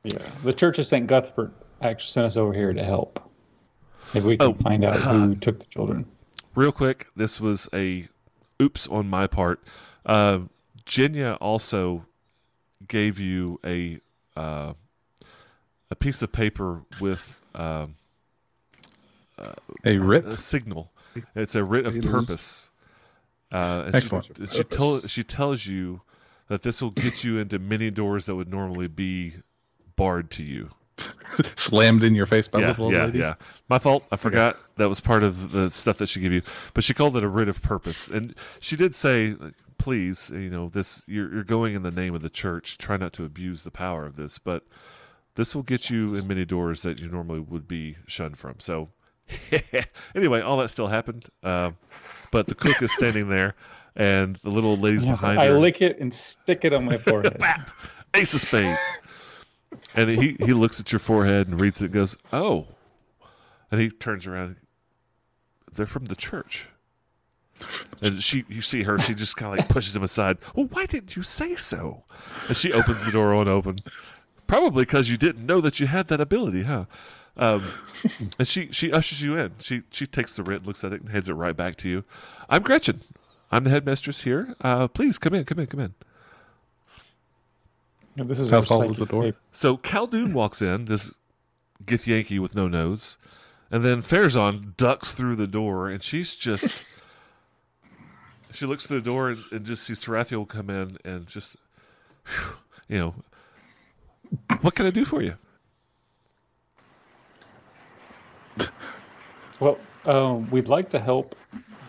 Yeah, 0.03 0.17
the 0.43 0.53
Church 0.53 0.79
of 0.79 0.85
Saint 0.85 1.07
Cuthbert 1.09 1.51
actually 1.81 2.09
sent 2.09 2.25
us 2.25 2.37
over 2.37 2.53
here 2.53 2.73
to 2.73 2.83
help. 2.83 3.21
Maybe 4.13 4.25
we 4.27 4.37
can 4.37 4.47
Oh, 4.49 4.53
find 4.53 4.83
out 4.83 4.99
who 4.99 5.35
took 5.35 5.59
the 5.59 5.65
children. 5.65 6.05
Real 6.55 6.71
quick, 6.71 7.07
this 7.15 7.39
was 7.39 7.69
a 7.73 8.07
oops 8.61 8.87
on 8.87 9.07
my 9.07 9.27
part. 9.27 9.63
Uh, 10.05 10.39
Jenya 10.85 11.37
also 11.39 12.05
gave 12.87 13.19
you 13.19 13.59
a 13.65 13.99
uh, 14.35 14.73
a 15.89 15.95
piece 15.95 16.21
of 16.21 16.31
paper 16.31 16.81
with. 16.99 17.41
um 17.55 17.95
a 19.85 19.97
writ. 19.97 20.25
a 20.25 20.37
signal. 20.37 20.91
It's 21.35 21.55
a 21.55 21.63
writ 21.63 21.85
of 21.85 21.99
purpose. 22.01 22.69
Uh, 23.51 23.89
Excellent. 23.93 24.29
She, 24.37 24.57
she, 24.57 24.63
tell, 24.63 24.99
she 25.01 25.23
tells 25.23 25.65
you 25.65 26.01
that 26.47 26.63
this 26.63 26.81
will 26.81 26.91
get 26.91 27.23
you 27.23 27.37
into 27.39 27.59
many 27.59 27.91
doors 27.91 28.25
that 28.25 28.35
would 28.35 28.49
normally 28.49 28.87
be 28.87 29.35
barred 29.95 30.31
to 30.31 30.43
you. 30.43 30.69
Slammed 31.55 32.03
in 32.03 32.15
your 32.15 32.25
face 32.25 32.47
by 32.47 32.59
yeah, 32.59 32.67
little 32.67 32.85
old 32.85 32.93
yeah, 32.93 33.05
ladies. 33.05 33.21
yeah. 33.21 33.35
My 33.69 33.79
fault. 33.79 34.03
I 34.11 34.15
forgot 34.15 34.57
that 34.77 34.89
was 34.89 34.99
part 34.99 35.23
of 35.23 35.51
the 35.51 35.69
stuff 35.69 35.97
that 35.97 36.07
she 36.07 36.19
gave 36.19 36.31
you. 36.31 36.41
But 36.73 36.83
she 36.83 36.93
called 36.93 37.15
it 37.17 37.23
a 37.23 37.27
writ 37.27 37.47
of 37.47 37.61
purpose, 37.61 38.07
and 38.07 38.35
she 38.59 38.75
did 38.75 38.93
say, 38.93 39.35
"Please, 39.77 40.29
you 40.33 40.49
know, 40.49 40.69
this 40.69 41.03
you're, 41.07 41.33
you're 41.33 41.43
going 41.43 41.73
in 41.73 41.83
the 41.83 41.91
name 41.91 42.13
of 42.13 42.21
the 42.21 42.29
church. 42.29 42.77
Try 42.77 42.97
not 42.97 43.13
to 43.13 43.25
abuse 43.25 43.63
the 43.63 43.71
power 43.71 44.05
of 44.05 44.15
this, 44.15 44.37
but 44.37 44.65
this 45.35 45.55
will 45.55 45.63
get 45.63 45.89
you 45.89 46.13
in 46.15 46.27
many 46.27 46.45
doors 46.45 46.81
that 46.83 46.99
you 46.99 47.07
normally 47.07 47.39
would 47.39 47.67
be 47.67 47.95
shunned 48.05 48.37
from." 48.37 48.55
So, 48.59 48.89
anyway, 50.15 50.41
all 50.41 50.57
that 50.57 50.69
still 50.69 50.87
happened, 50.87 51.25
um, 51.43 51.77
but 52.31 52.47
the 52.47 52.55
cook 52.55 52.81
is 52.81 52.91
standing 52.93 53.29
there, 53.29 53.55
and 53.95 54.37
the 54.43 54.49
little 54.49 54.77
lady's 54.77 55.05
behind 55.05 55.39
I 55.39 55.47
her. 55.47 55.59
lick 55.59 55.81
it 55.81 55.99
and 55.99 56.13
stick 56.13 56.65
it 56.65 56.73
on 56.73 56.85
my 56.85 56.97
forehead. 56.97 57.37
Bap! 57.39 57.69
Ace 58.13 58.33
of 58.33 58.41
spades. 58.41 58.79
And 59.95 60.09
he, 60.09 60.35
he 60.39 60.53
looks 60.53 60.79
at 60.79 60.91
your 60.91 60.99
forehead 60.99 61.47
and 61.47 61.59
reads 61.59 61.81
it 61.81 61.85
and 61.85 61.93
goes, 61.93 62.17
Oh. 62.31 62.67
And 63.69 63.79
he 63.79 63.89
turns 63.89 64.27
around. 64.27 64.57
They're 65.71 65.85
from 65.85 66.05
the 66.05 66.15
church. 66.15 66.67
And 68.01 68.21
she, 68.21 68.43
you 68.49 68.61
see 68.61 68.83
her, 68.83 68.97
she 68.97 69.13
just 69.13 69.37
kind 69.37 69.53
of 69.53 69.59
like 69.59 69.69
pushes 69.69 69.95
him 69.95 70.03
aside. 70.03 70.37
Well, 70.55 70.65
why 70.71 70.85
didn't 70.85 71.15
you 71.15 71.23
say 71.23 71.55
so? 71.55 72.03
And 72.47 72.57
she 72.57 72.73
opens 72.73 73.05
the 73.05 73.11
door 73.11 73.33
on 73.33 73.47
open. 73.47 73.77
Probably 74.47 74.83
because 74.83 75.09
you 75.09 75.17
didn't 75.17 75.45
know 75.45 75.61
that 75.61 75.79
you 75.79 75.87
had 75.87 76.07
that 76.09 76.19
ability, 76.19 76.63
huh? 76.63 76.85
Um, 77.41 77.63
and 78.39 78.47
she, 78.47 78.71
she 78.71 78.91
ushers 78.91 79.21
you 79.23 79.35
in. 79.35 79.53
She, 79.59 79.81
she 79.89 80.05
takes 80.05 80.35
the 80.35 80.43
writ, 80.43 80.65
looks 80.65 80.83
at 80.83 80.93
it, 80.93 81.01
and 81.01 81.09
hands 81.09 81.27
it 81.27 81.33
right 81.33 81.57
back 81.57 81.75
to 81.77 81.89
you. 81.89 82.03
I'm 82.47 82.61
Gretchen. 82.61 83.01
I'm 83.51 83.63
the 83.63 83.71
headmistress 83.71 84.21
here. 84.21 84.55
Uh, 84.61 84.87
please 84.87 85.17
come 85.17 85.33
in, 85.33 85.43
come 85.43 85.57
in, 85.57 85.65
come 85.65 85.79
in. 85.79 85.93
And 88.17 88.29
this 88.29 88.39
is 88.39 88.51
How 88.51 88.57
our 88.57 88.63
tall 88.63 88.83
is 88.83 88.97
psychic 88.97 88.99
the 88.99 89.05
door? 89.07 89.33
So 89.51 89.75
Khaldun 89.75 90.33
walks 90.33 90.61
in, 90.61 90.85
this 90.85 91.13
Githyanki 91.83 92.39
with 92.39 92.53
no 92.55 92.67
nose, 92.67 93.17
and 93.71 93.83
then 93.83 94.03
Farazan 94.03 94.77
ducks 94.77 95.15
through 95.15 95.35
the 95.35 95.47
door, 95.47 95.89
and 95.89 96.03
she's 96.03 96.35
just. 96.35 96.85
she 98.53 98.67
looks 98.67 98.85
through 98.85 99.01
the 99.01 99.09
door 99.09 99.29
and, 99.29 99.43
and 99.51 99.65
just 99.65 99.83
sees 99.83 100.03
Tarathiel 100.03 100.47
come 100.47 100.69
in 100.69 100.97
and 101.03 101.25
just, 101.25 101.55
whew, 102.27 102.55
you 102.87 102.99
know, 102.99 103.15
what 104.61 104.75
can 104.75 104.85
I 104.85 104.91
do 104.91 105.05
for 105.05 105.23
you? 105.23 105.35
Well, 109.61 109.77
um, 110.05 110.49
we'd 110.49 110.67
like 110.67 110.89
to 110.89 110.99
help 110.99 111.35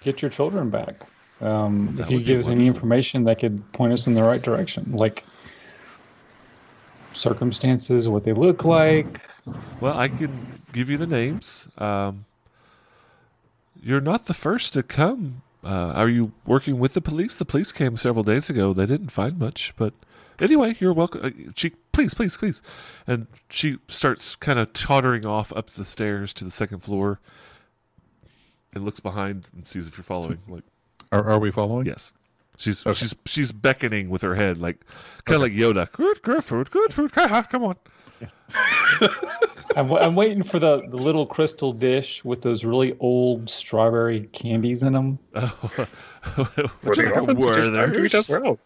get 0.03 0.23
your 0.23 0.31
children 0.31 0.70
back. 0.70 1.03
Um, 1.40 1.97
if 1.99 2.11
you 2.11 2.20
give 2.20 2.39
us 2.39 2.49
any 2.49 2.69
information 2.69 3.24
that 3.24 3.40
could 3.40 3.73
point 3.73 3.93
us 3.93 4.07
in 4.07 4.15
the 4.15 4.23
right 4.23 4.40
direction, 4.40 4.93
like 4.93 5.24
circumstances, 7.12 8.09
what 8.09 8.24
they 8.24 8.32
look 8.32 8.65
like. 8.65 9.20
Well, 9.81 9.97
I 9.97 10.09
can 10.09 10.62
give 10.73 10.89
you 10.89 10.99
the 10.99 11.07
names. 11.07 11.66
Um, 11.78 12.27
you're 13.82 14.01
not 14.01 14.27
the 14.27 14.35
first 14.35 14.74
to 14.74 14.82
come. 14.82 15.43
Uh, 15.65 15.93
are 15.94 16.09
you 16.09 16.32
working 16.47 16.78
with 16.78 16.93
the 16.93 17.01
police? 17.01 17.39
The 17.39 17.44
police 17.44 17.73
came 17.73 17.97
several 17.97 18.23
days 18.23 18.51
ago. 18.51 18.73
They 18.73 18.86
didn't 18.86 19.11
find 19.11 19.39
much, 19.39 19.74
but 19.77 19.94
anyway, 20.40 20.77
you're 20.78 20.93
welcome. 20.93 21.24
Uh, 21.24 21.53
she, 21.55 21.70
please, 21.93 22.15
please, 22.15 22.36
please, 22.36 22.61
and 23.07 23.28
she 23.49 23.78
starts 23.89 24.36
kind 24.36 24.59
of 24.59 24.73
tottering 24.73 25.24
off 25.24 25.53
up 25.57 25.70
the 25.70 25.85
stairs 25.85 26.35
to 26.35 26.44
the 26.44 26.51
second 26.51 26.81
floor, 26.81 27.19
and 28.73 28.85
looks 28.85 29.01
behind 29.01 29.49
and 29.55 29.66
sees 29.66 29.86
if 29.86 29.97
you're 29.97 30.05
following. 30.05 30.39
Like, 30.49 30.65
Are, 31.11 31.28
are 31.28 31.39
we 31.39 31.51
following? 31.51 31.86
yes, 31.86 32.12
she's 32.57 32.85
she's 32.94 33.15
she's 33.27 33.53
beckoning 33.53 34.09
with 34.11 34.23
her 34.23 34.35
head, 34.35 34.59
like 34.59 34.85
kind 35.24 35.36
of 35.36 35.43
like 35.43 35.53
Yoda. 35.53 35.90
Good, 35.93 36.23
good 36.23 36.44
food, 36.44 36.70
good 36.70 36.93
food. 36.93 37.12
Come 37.12 37.65
on. 37.65 37.77
I'm, 39.77 39.90
I'm 39.93 40.15
waiting 40.15 40.43
for 40.43 40.59
the, 40.59 40.82
the 40.89 40.97
little 40.97 41.27
crystal 41.27 41.73
dish 41.73 42.24
with 42.24 42.43
those 42.43 42.65
really 42.65 42.97
old 43.01 43.49
strawberry 43.49 44.28
candies 44.32 44.82
in 44.82 44.93
them. 44.93 45.19
Oh. 45.35 45.49
For 46.78 46.94
the 46.94 47.11
orphans, 47.15 47.44
Were 47.44 47.55
just 47.55 47.73
don't 47.73 47.93
do 47.93 48.09
there? 48.09 48.57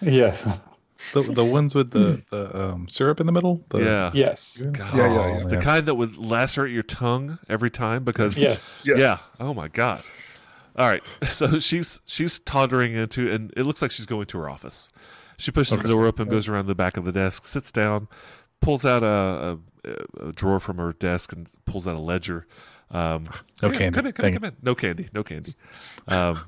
Yes. 0.00 0.48
The, 1.12 1.22
the 1.22 1.44
ones 1.44 1.74
with 1.74 1.90
the, 1.90 2.22
the 2.30 2.70
um, 2.70 2.88
syrup 2.88 3.20
in 3.20 3.26
the 3.26 3.32
middle? 3.32 3.64
The, 3.68 3.78
Yeah. 3.78 4.10
Yes. 4.14 4.60
God. 4.60 4.96
Yeah, 4.96 5.12
yeah, 5.12 5.36
yeah. 5.36 5.42
The 5.44 5.48
man. 5.56 5.60
kind 5.62 5.86
that 5.86 5.94
would 5.94 6.16
lacerate 6.16 6.72
your 6.72 6.82
tongue 6.82 7.38
every 7.48 7.70
time 7.70 8.04
because 8.04 8.38
Yes. 8.38 8.82
Yes. 8.84 8.98
yeah. 8.98 9.18
Oh 9.38 9.54
my 9.54 9.68
god. 9.68 10.02
All 10.76 10.88
right. 10.88 11.02
So 11.28 11.58
she's 11.58 12.00
she's 12.06 12.38
tottering 12.40 12.94
into 12.94 13.30
and 13.30 13.52
it 13.56 13.64
looks 13.64 13.82
like 13.82 13.90
she's 13.90 14.06
going 14.06 14.26
to 14.26 14.38
her 14.38 14.48
office. 14.48 14.90
She 15.36 15.50
pushes 15.50 15.78
the 15.78 15.88
door 15.88 16.06
open, 16.06 16.28
goes 16.28 16.48
around 16.48 16.66
the 16.66 16.74
back 16.74 16.96
of 16.96 17.04
the 17.04 17.12
desk, 17.12 17.44
sits 17.44 17.72
down, 17.72 18.06
pulls 18.60 18.84
out 18.84 19.02
a, 19.02 19.58
a, 19.84 20.28
a 20.28 20.32
drawer 20.32 20.60
from 20.60 20.78
her 20.78 20.92
desk 20.92 21.32
and 21.32 21.48
pulls 21.64 21.88
out 21.88 21.96
a 21.96 22.00
ledger. 22.00 22.46
Um, 22.90 23.24
No 23.60 23.70
come 23.70 23.72
in, 23.72 23.78
candy. 23.78 23.94
Come 23.94 24.06
in, 24.06 24.12
come 24.12 24.26
in, 24.26 24.34
come 24.34 24.44
in. 24.44 24.56
No 24.62 24.74
candy. 24.74 25.08
No 25.12 25.22
candy. 25.24 25.54
Um, 26.06 26.40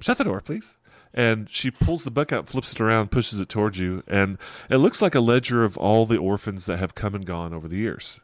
shut 0.00 0.16
the 0.16 0.24
door, 0.24 0.40
please. 0.40 0.76
And 1.14 1.50
she 1.50 1.70
pulls 1.70 2.04
the 2.04 2.10
book 2.10 2.32
out, 2.32 2.46
flips 2.46 2.72
it 2.72 2.80
around, 2.80 3.10
pushes 3.10 3.40
it 3.40 3.48
towards 3.48 3.78
you, 3.78 4.02
and 4.06 4.38
it 4.68 4.76
looks 4.76 5.02
like 5.02 5.14
a 5.14 5.20
ledger 5.20 5.64
of 5.64 5.76
all 5.76 6.06
the 6.06 6.18
orphans 6.18 6.66
that 6.66 6.78
have 6.78 6.94
come 6.94 7.14
and 7.14 7.24
gone 7.26 7.52
over 7.54 7.66
the 7.66 7.78
years. 7.78 8.20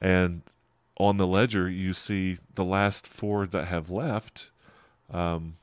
And 0.00 0.42
on 0.96 1.16
the 1.16 1.26
ledger, 1.26 1.68
you 1.68 1.92
see 1.92 2.38
the 2.54 2.64
last 2.64 3.06
four 3.06 3.46
that 3.46 3.66
have 3.66 3.90
left. 3.90 4.50
Um, 5.12 5.56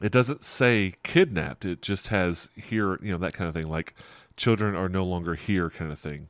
it 0.00 0.12
doesn't 0.12 0.44
say 0.44 0.94
kidnapped; 1.02 1.64
it 1.64 1.82
just 1.82 2.08
has 2.08 2.48
here, 2.54 2.98
you 3.02 3.12
know, 3.12 3.18
that 3.18 3.32
kind 3.34 3.48
of 3.48 3.54
thing, 3.54 3.68
like 3.68 3.94
children 4.36 4.74
are 4.76 4.88
no 4.88 5.04
longer 5.04 5.34
here, 5.34 5.70
kind 5.70 5.90
of 5.90 5.98
thing. 5.98 6.28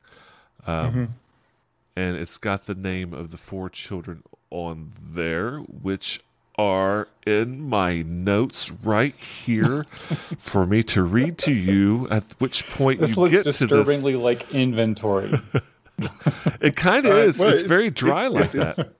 Um, 0.65 1.15
And 1.95 2.15
it's 2.15 2.37
got 2.37 2.65
the 2.67 2.75
name 2.75 3.11
of 3.13 3.31
the 3.31 3.37
four 3.37 3.69
children 3.69 4.21
on 4.51 4.93
there, 5.01 5.57
which 5.59 6.21
are 6.57 7.07
in 7.25 7.61
my 7.69 8.01
notes 8.01 8.71
right 8.83 9.15
here 9.15 9.85
for 10.37 10.65
me 10.65 10.81
to 10.83 11.03
read 11.03 11.37
to 11.39 11.53
you. 11.53 12.07
At 12.09 12.31
which 12.39 12.67
point 12.71 12.99
This 12.99 13.15
you 13.15 13.21
looks 13.23 13.31
get 13.33 13.43
to 13.43 13.49
disturbingly 13.51 14.13
this. 14.13 14.21
like 14.21 14.51
inventory. 14.53 15.39
It 16.61 16.75
kind 16.75 17.05
of 17.05 17.13
Uh, 17.13 17.15
is. 17.17 17.39
well, 17.39 17.49
it's, 17.49 17.59
it's- 17.61 17.67
very 17.67 17.87
it- 17.87 17.93
dry 17.95 18.27
like 18.27 18.53
it's- 18.55 18.75
that. 18.77 18.93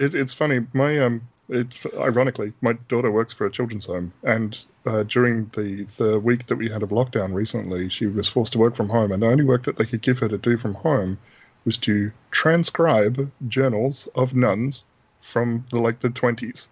It, 0.00 0.14
it's 0.14 0.32
funny. 0.32 0.60
My 0.74 0.98
um, 1.00 1.22
it 1.48 1.66
ironically, 1.96 2.52
my 2.60 2.74
daughter 2.88 3.10
works 3.10 3.32
for 3.32 3.46
a 3.46 3.50
children's 3.50 3.86
home, 3.86 4.12
and 4.22 4.56
uh, 4.86 5.02
during 5.04 5.50
the 5.56 5.86
the 5.96 6.20
week 6.20 6.46
that 6.46 6.56
we 6.56 6.70
had 6.70 6.82
of 6.84 6.90
lockdown 6.90 7.34
recently, 7.34 7.88
she 7.88 8.06
was 8.06 8.28
forced 8.28 8.52
to 8.52 8.58
work 8.58 8.76
from 8.76 8.88
home, 8.88 9.10
and 9.12 9.22
the 9.22 9.26
only 9.26 9.44
work 9.44 9.64
that 9.64 9.76
they 9.76 9.84
could 9.86 10.02
give 10.02 10.18
her 10.20 10.28
to 10.28 10.38
do 10.38 10.56
from 10.56 10.74
home 10.74 11.18
was 11.64 11.76
to 11.78 12.12
transcribe 12.30 13.28
journals 13.48 14.06
of 14.14 14.34
nuns 14.36 14.86
from 15.20 15.64
the 15.72 15.80
like 15.80 15.98
the 16.00 16.10
twenties, 16.10 16.68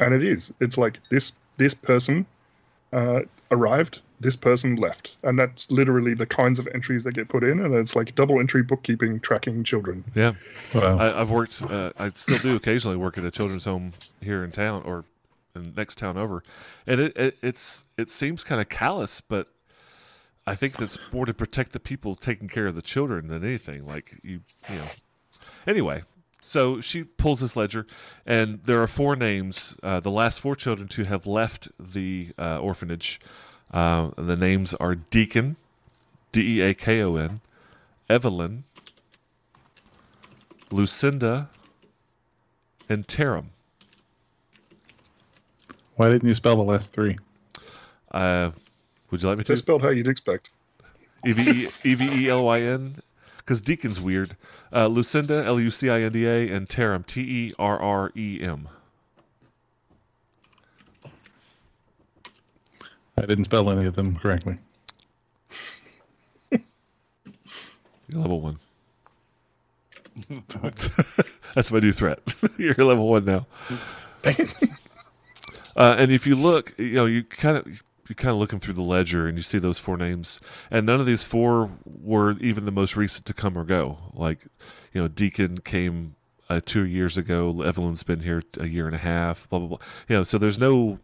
and 0.00 0.14
it 0.14 0.22
is. 0.22 0.52
It's 0.60 0.78
like 0.78 0.98
this 1.10 1.32
this 1.56 1.74
person 1.74 2.26
uh, 2.92 3.20
arrived, 3.50 4.00
this 4.20 4.36
person 4.36 4.76
left, 4.76 5.16
and 5.22 5.38
that's 5.38 5.70
literally 5.70 6.14
the 6.14 6.26
kinds 6.26 6.58
of 6.58 6.68
entries 6.74 7.04
that 7.04 7.14
get 7.14 7.28
put 7.28 7.44
in, 7.44 7.60
and 7.60 7.74
it's 7.74 7.96
like 7.96 8.14
double 8.14 8.40
entry 8.40 8.62
bookkeeping 8.62 9.20
tracking 9.20 9.64
children. 9.64 10.04
Yeah. 10.14 10.32
Wow. 10.74 10.98
I, 10.98 11.20
I've 11.20 11.30
worked. 11.30 11.62
Uh, 11.62 11.92
I 11.98 12.10
still 12.10 12.38
do 12.38 12.56
occasionally 12.56 12.96
work 12.96 13.18
at 13.18 13.24
a 13.24 13.30
children's 13.30 13.64
home 13.64 13.92
here 14.20 14.44
in 14.44 14.52
town 14.52 14.82
or 14.84 15.04
in 15.54 15.62
the 15.62 15.72
next 15.76 15.98
town 15.98 16.16
over, 16.16 16.42
and 16.86 17.00
it, 17.00 17.16
it 17.16 17.38
it's 17.42 17.84
it 17.96 18.10
seems 18.10 18.44
kind 18.44 18.60
of 18.60 18.68
callous, 18.68 19.20
but 19.20 19.48
I 20.46 20.54
think 20.54 20.76
that's 20.76 20.98
more 21.12 21.26
to 21.26 21.34
protect 21.34 21.72
the 21.72 21.80
people 21.80 22.14
taking 22.14 22.48
care 22.48 22.66
of 22.66 22.74
the 22.74 22.82
children 22.82 23.28
than 23.28 23.44
anything. 23.44 23.86
Like 23.86 24.18
you, 24.22 24.40
you 24.70 24.76
know. 24.76 24.88
Anyway, 25.66 26.04
so 26.46 26.80
she 26.80 27.02
pulls 27.02 27.40
this 27.40 27.56
ledger, 27.56 27.86
and 28.24 28.60
there 28.66 28.80
are 28.80 28.86
four 28.86 29.16
names. 29.16 29.76
Uh, 29.82 29.98
the 29.98 30.12
last 30.12 30.38
four 30.38 30.54
children 30.54 30.86
to 30.88 31.02
have 31.02 31.26
left 31.26 31.68
the 31.78 32.28
uh, 32.38 32.60
orphanage. 32.60 33.20
Uh, 33.72 34.10
the 34.16 34.36
names 34.36 34.72
are 34.74 34.94
Deacon, 34.94 35.56
D 36.30 36.58
E 36.58 36.62
A 36.62 36.72
K 36.72 37.02
O 37.02 37.16
N, 37.16 37.40
Evelyn, 38.08 38.62
Lucinda, 40.70 41.50
and 42.88 43.08
Tarum. 43.08 43.50
Why 45.96 46.10
didn't 46.10 46.28
you 46.28 46.34
spell 46.34 46.54
the 46.54 46.64
last 46.64 46.92
three? 46.92 47.16
Uh, 48.12 48.52
would 49.10 49.20
you 49.20 49.28
like 49.28 49.38
me 49.38 49.42
They're 49.42 49.56
to? 49.56 49.60
spelled 49.60 49.82
how 49.82 49.88
you'd 49.88 50.06
expect. 50.06 50.50
E 51.26 51.32
V 51.32 51.64
E 51.64 51.68
E 51.82 51.94
V 51.94 52.24
E 52.26 52.30
L 52.30 52.44
Y 52.44 52.60
N? 52.60 53.02
Because 53.46 53.60
Deacon's 53.60 54.00
weird. 54.00 54.36
Uh, 54.72 54.88
Lucinda, 54.88 55.44
L 55.44 55.60
U 55.60 55.70
C 55.70 55.88
I 55.88 56.00
N 56.00 56.10
D 56.10 56.26
A, 56.26 56.48
and 56.48 56.68
Tarum, 56.68 57.04
T 57.04 57.20
E 57.20 57.52
R 57.60 57.78
R 57.80 58.10
E 58.16 58.40
M. 58.42 58.68
I 63.16 63.24
didn't 63.24 63.44
spell 63.44 63.70
any 63.70 63.86
of 63.86 63.94
them 63.94 64.16
correctly. 64.16 64.58
You're 66.50 66.60
level 68.20 68.40
one. 68.40 68.58
That's 71.54 71.70
my 71.70 71.78
new 71.78 71.92
threat. 71.92 72.18
You're 72.58 72.74
level 72.74 73.08
one 73.08 73.24
now. 73.24 73.46
Uh, 75.76 75.94
and 75.98 76.10
if 76.10 76.26
you 76.26 76.34
look, 76.34 76.74
you 76.78 76.94
know, 76.94 77.06
you 77.06 77.22
kind 77.22 77.58
of 77.58 77.82
you 78.08 78.14
kind 78.14 78.30
of 78.30 78.38
looking 78.38 78.60
through 78.60 78.74
the 78.74 78.82
ledger 78.82 79.26
and 79.26 79.36
you 79.36 79.42
see 79.42 79.58
those 79.58 79.78
four 79.78 79.96
names, 79.96 80.40
and 80.70 80.86
none 80.86 81.00
of 81.00 81.06
these 81.06 81.24
four 81.24 81.70
were 81.84 82.32
even 82.38 82.64
the 82.64 82.72
most 82.72 82.96
recent 82.96 83.26
to 83.26 83.34
come 83.34 83.56
or 83.56 83.64
go. 83.64 83.98
Like, 84.12 84.46
you 84.92 85.00
know, 85.00 85.08
Deacon 85.08 85.58
came 85.58 86.16
uh, 86.48 86.60
two 86.64 86.84
years 86.84 87.16
ago. 87.18 87.62
Evelyn's 87.62 88.02
been 88.02 88.20
here 88.20 88.42
a 88.58 88.66
year 88.66 88.86
and 88.86 88.94
a 88.94 88.98
half. 89.00 89.48
Blah 89.48 89.58
blah 89.60 89.68
blah. 89.68 89.78
You 90.08 90.16
know, 90.16 90.24
so 90.24 90.38
there's 90.38 90.58
no 90.58 90.98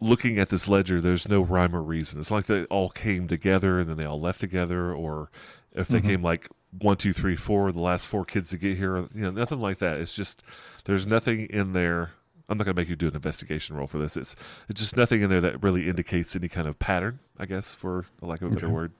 looking 0.00 0.38
at 0.38 0.48
this 0.48 0.68
ledger. 0.68 1.00
There's 1.00 1.28
no 1.28 1.40
rhyme 1.40 1.74
or 1.74 1.82
reason. 1.82 2.20
It's 2.20 2.30
like 2.30 2.46
they 2.46 2.64
all 2.64 2.88
came 2.88 3.28
together 3.28 3.78
and 3.78 3.88
then 3.90 3.96
they 3.96 4.04
all 4.04 4.20
left 4.20 4.40
together, 4.40 4.92
or 4.92 5.30
if 5.72 5.88
they 5.88 6.00
came 6.00 6.22
like 6.22 6.48
one, 6.78 6.96
two, 6.96 7.12
three, 7.12 7.36
four, 7.36 7.72
the 7.72 7.80
last 7.80 8.06
four 8.06 8.24
kids 8.24 8.50
to 8.50 8.58
get 8.58 8.76
here. 8.76 8.96
You 9.14 9.22
know, 9.22 9.30
nothing 9.30 9.60
like 9.60 9.78
that. 9.78 9.98
It's 9.98 10.14
just 10.14 10.42
there's 10.84 11.06
nothing 11.06 11.46
in 11.46 11.72
there. 11.72 12.12
I'm 12.48 12.56
not 12.58 12.64
going 12.64 12.74
to 12.74 12.80
make 12.80 12.88
you 12.88 12.96
do 12.96 13.08
an 13.08 13.14
investigation 13.14 13.76
roll 13.76 13.86
for 13.86 13.98
this. 13.98 14.16
It's 14.16 14.34
it's 14.68 14.80
just 14.80 14.96
nothing 14.96 15.20
in 15.22 15.28
there 15.30 15.40
that 15.42 15.62
really 15.62 15.88
indicates 15.88 16.34
any 16.34 16.48
kind 16.48 16.66
of 16.66 16.78
pattern, 16.78 17.18
I 17.38 17.46
guess, 17.46 17.74
for 17.74 18.04
the 18.20 18.26
lack 18.26 18.40
of 18.42 18.50
a 18.50 18.54
better 18.54 18.66
Okay. 18.66 18.74
word. 18.74 18.92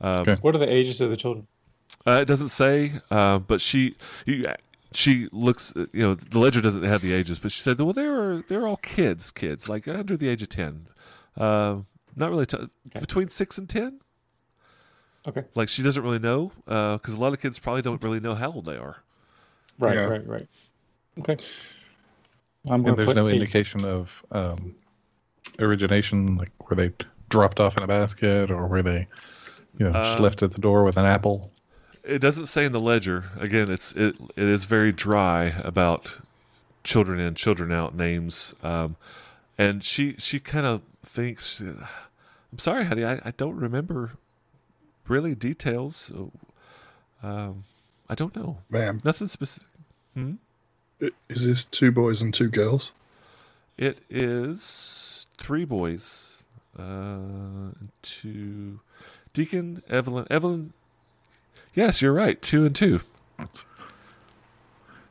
Um, 0.00 0.20
Okay. 0.22 0.36
what 0.40 0.54
are 0.54 0.58
the 0.58 0.72
ages 0.72 1.00
of 1.00 1.10
the 1.10 1.16
children? 1.16 1.46
uh, 2.06 2.18
it 2.22 2.24
doesn't 2.24 2.48
say, 2.48 2.92
uh, 3.10 3.38
but 3.38 3.60
she 3.60 3.96
you, 4.24 4.46
she 4.92 5.28
looks. 5.32 5.74
uh, 5.76 5.86
You 5.92 6.00
know, 6.00 6.14
the 6.14 6.38
ledger 6.38 6.60
doesn't 6.62 6.82
have 6.84 7.02
the 7.02 7.12
ages, 7.12 7.38
but 7.38 7.52
she 7.52 7.60
said, 7.60 7.78
well, 7.78 7.92
they're 7.92 8.42
they're 8.48 8.66
all 8.66 8.78
kids, 8.78 9.30
kids 9.30 9.68
like 9.68 9.86
under 9.86 10.16
the 10.16 10.28
age 10.28 10.40
of 10.42 10.48
ten. 10.48 10.86
Uh, 11.36 11.80
not 12.16 12.30
really 12.30 12.46
t- 12.46 12.68
between 12.98 13.28
six 13.28 13.58
and 13.58 13.68
ten. 13.68 14.00
Okay. 15.28 15.44
Like 15.54 15.68
she 15.68 15.82
doesn't 15.82 16.02
really 16.02 16.18
know 16.18 16.52
because 16.64 17.12
a 17.12 17.18
lot 17.18 17.34
of 17.34 17.40
kids 17.42 17.58
probably 17.58 17.82
don't 17.82 18.02
really 18.02 18.20
know 18.20 18.34
how 18.34 18.50
old 18.52 18.64
they 18.64 18.76
are. 18.76 19.02
Right, 19.78 19.96
Yeah. 19.96 20.04
right, 20.04 20.26
right. 20.26 20.48
Okay. 21.18 21.36
I'm 22.68 22.84
And 22.86 22.96
there's 22.96 23.14
no 23.14 23.28
eight. 23.28 23.34
indication 23.34 23.84
of 23.84 24.10
um, 24.32 24.74
origination, 25.58 26.36
like 26.36 26.50
where 26.68 26.76
they 26.76 26.94
dropped 27.28 27.60
off 27.60 27.76
in 27.76 27.82
a 27.82 27.86
basket, 27.86 28.50
or 28.50 28.66
were 28.66 28.82
they, 28.82 29.06
you 29.78 29.86
know, 29.86 29.92
just 29.92 30.18
Uh, 30.18 30.22
left 30.22 30.42
at 30.42 30.52
the 30.52 30.60
door 30.60 30.84
with 30.84 30.96
an 30.96 31.04
apple? 31.06 31.50
It 32.04 32.18
doesn't 32.20 32.46
say 32.46 32.64
in 32.64 32.72
the 32.72 32.80
ledger. 32.80 33.30
Again, 33.38 33.70
it's 33.70 33.92
it 33.92 34.16
it 34.36 34.44
is 34.48 34.64
very 34.64 34.92
dry 34.92 35.54
about 35.64 36.20
children 36.82 37.20
in, 37.20 37.34
children 37.34 37.70
out 37.72 37.94
names. 37.94 38.54
Um, 38.62 38.96
and 39.58 39.84
she 39.84 40.14
she 40.18 40.40
kind 40.40 40.66
of 40.66 40.82
thinks, 41.04 41.60
"I'm 41.60 42.58
sorry, 42.58 42.86
honey, 42.86 43.04
I, 43.04 43.20
I 43.24 43.32
don't 43.36 43.56
remember 43.56 44.12
really 45.08 45.34
details. 45.34 46.10
Um, 47.22 47.64
I 48.08 48.14
don't 48.14 48.34
know. 48.34 48.58
Ma'am, 48.70 49.00
Nothing 49.04 49.28
specific. 49.28 49.68
Hmm? 50.14 50.34
I- 51.02 51.10
is 51.28 51.46
this 51.46 51.64
two 51.64 51.90
boys 51.92 52.22
and 52.22 52.32
two 52.32 52.48
girls? 52.48 52.92
It 53.78 54.00
is 54.10 55.26
three 55.36 55.64
boys, 55.64 56.42
uh, 56.78 57.18
two. 58.02 58.80
Deacon 59.32 59.82
Evelyn 59.88 60.26
Evelyn. 60.30 60.72
Yes, 61.74 62.02
you're 62.02 62.12
right. 62.12 62.40
Two 62.42 62.66
and 62.66 62.74
two. 62.74 63.00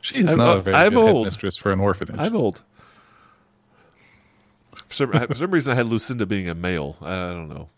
She's 0.02 0.28
I'm- 0.30 0.38
not 0.38 0.58
a 0.58 0.62
very 0.62 0.76
I'm 0.76 0.94
good 0.94 1.00
old. 1.00 1.26
headmistress 1.26 1.58
for 1.58 1.72
an 1.72 1.80
orphanage. 1.80 2.16
I'm 2.20 2.36
old. 2.36 2.62
For 4.88 4.94
some, 4.94 5.12
for 5.12 5.36
some 5.36 5.52
reason, 5.52 5.72
I 5.74 5.76
had 5.76 5.88
Lucinda 5.88 6.26
being 6.26 6.50
a 6.50 6.56
male. 6.56 6.98
I 7.02 7.16
don't 7.16 7.50
know. 7.50 7.70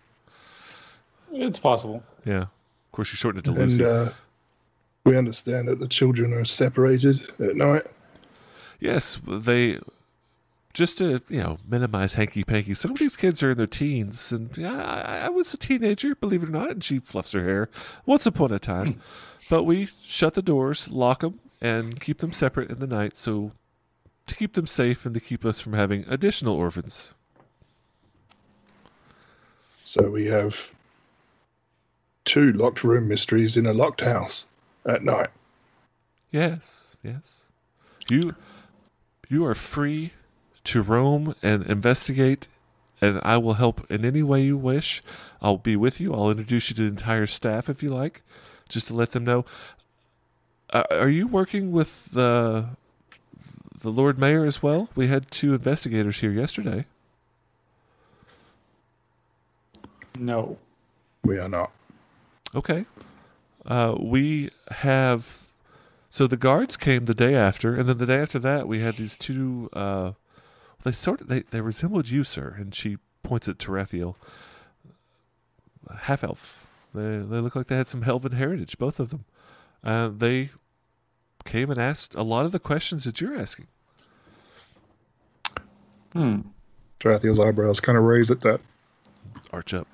It's 1.32 1.60
possible. 1.60 2.04
Yeah. 2.26 2.42
Of 2.44 2.92
course, 2.92 3.12
you 3.12 3.18
shortened 3.18 3.46
it 3.46 3.52
to 3.52 3.58
Lucinda. 3.58 3.90
And 3.90 4.00
Lucy. 4.06 4.10
uh, 4.10 4.14
we 5.06 5.18
understand 5.18 5.68
that 5.68 5.80
the 5.80 5.88
children 5.88 6.34
are 6.34 6.46
separated 6.46 7.22
at 7.40 7.56
night. 7.56 7.86
Yes, 8.82 9.18
they. 9.26 9.80
Just 10.74 10.98
to 11.00 11.22
you 11.28 11.40
know 11.40 11.58
minimize 11.68 12.14
hanky 12.14 12.46
panky. 12.46 12.74
Some 12.74 12.92
of 12.92 13.00
these 13.00 13.18
kids 13.18 13.44
are 13.44 13.52
in 13.52 13.58
their 13.58 13.68
teens, 13.68 14.32
and 14.32 14.58
yeah, 14.58 14.82
I, 14.82 15.26
I 15.26 15.30
was 15.30 15.54
a 15.54 15.58
teenager, 15.58 16.16
believe 16.16 16.44
it 16.44 16.50
or 16.50 16.54
not, 16.54 16.72
and 16.72 16.84
she 16.84 17.00
fluffs 17.00 17.34
her 17.34 17.44
hair 17.44 17.70
once 18.06 18.26
upon 18.26 18.54
a 18.54 18.60
time. 18.60 19.02
but 19.50 19.64
we 19.64 19.90
shut 20.06 20.34
the 20.34 20.42
doors, 20.42 20.90
lock 20.90 21.20
them, 21.20 21.40
and 21.60 22.00
keep 22.00 22.20
them 22.20 22.32
separate 22.32 22.70
in 22.70 22.80
the 22.80 22.88
night, 22.88 23.18
so 23.18 23.52
to 24.28 24.36
keep 24.36 24.54
them 24.54 24.66
safe 24.66 25.06
and 25.06 25.14
to 25.14 25.20
keep 25.20 25.44
us 25.44 25.60
from 25.60 25.74
having 25.74 26.06
additional 26.08 26.56
orphans. 26.56 27.16
So 29.84 30.10
we 30.10 30.26
have 30.28 30.74
two 32.24 32.54
locked 32.54 32.84
room 32.86 33.10
mysteries 33.10 33.58
in 33.58 33.66
a 33.66 33.74
locked 33.74 34.00
house 34.00 34.48
at 34.86 35.04
night. 35.04 35.30
Yes, 36.32 36.96
yes. 37.04 37.46
You 38.10 38.36
you 39.32 39.46
are 39.46 39.56
free 39.56 40.12
to 40.66 40.82
roam 40.82 41.34
and 41.42 41.64
investigate 41.66 42.48
and 43.02 43.20
I 43.24 43.38
will 43.38 43.56
help 43.56 43.90
in 43.90 44.06
any 44.06 44.22
way 44.22 44.44
you 44.44 44.58
wish. 44.58 45.02
I'll 45.42 45.58
be 45.58 45.76
with 45.76 46.00
you. 46.00 46.14
I'll 46.14 46.30
introduce 46.30 46.70
you 46.70 46.76
to 46.76 46.84
the 46.84 46.88
entire 46.88 47.26
staff 47.26 47.68
if 47.68 47.82
you 47.82 47.90
like, 47.90 48.22
just 48.70 48.88
to 48.88 48.94
let 48.94 49.12
them 49.12 49.24
know. 49.24 49.44
Uh, 50.70 50.84
are 50.92 51.10
you 51.10 51.28
working 51.28 51.72
with 51.72 52.12
the 52.12 52.66
the 53.80 53.90
Lord 53.90 54.20
Mayor 54.20 54.46
as 54.46 54.62
well? 54.62 54.90
We 54.96 55.08
had 55.08 55.32
two 55.32 55.56
investigators 55.56 56.20
here 56.20 56.32
yesterday. 56.32 56.86
No. 60.18 60.60
We 61.24 61.40
are 61.40 61.50
not. 61.50 61.72
Okay. 62.54 62.86
Uh, 63.66 63.96
we 64.00 64.50
have. 64.70 65.51
So 66.12 66.28
the 66.28 66.38
guards 66.38 66.76
came 66.76 67.06
the 67.06 67.16
day 67.16 67.36
after, 67.36 67.74
and 67.74 67.88
then 67.88 67.98
the 67.98 68.06
day 68.06 68.20
after 68.20 68.38
that, 68.40 68.68
we 68.68 68.82
had 68.82 68.98
these 68.98 69.16
two. 69.16 69.70
Uh, 69.72 70.12
they 70.84 70.92
sort 70.92 71.22
of 71.22 71.28
they, 71.28 71.44
they 71.44 71.62
resembled 71.62 72.10
you, 72.10 72.26
sir. 72.26 72.54
And 72.60 72.76
she 72.76 72.98
points 73.24 73.48
at 73.48 73.58
Tarathiel. 73.58 74.16
Half 75.90 76.26
elf. 76.26 76.68
They 76.94 77.20
they 77.20 77.38
look 77.40 77.56
like 77.56 77.68
they 77.68 77.78
had 77.78 77.88
some 77.88 78.04
Helvan 78.04 78.34
heritage, 78.34 78.78
both 78.78 79.00
of 79.00 79.10
them. 79.10 79.24
Uh, 79.86 80.10
they 80.10 80.50
came 81.46 81.72
and 81.72 81.80
asked 81.80 82.14
a 82.16 82.24
lot 82.24 82.46
of 82.46 82.52
the 82.52 82.60
questions 82.60 83.06
that 83.06 83.22
you're 83.22 83.40
asking. 83.40 83.68
Hmm. 86.12 86.42
Tarathiel's 87.00 87.40
eyebrows 87.40 87.80
kind 87.80 87.98
of 87.98 88.04
raise 88.04 88.30
at 88.30 88.42
that. 88.42 88.60
Arch 89.52 89.74
up. 89.74 89.88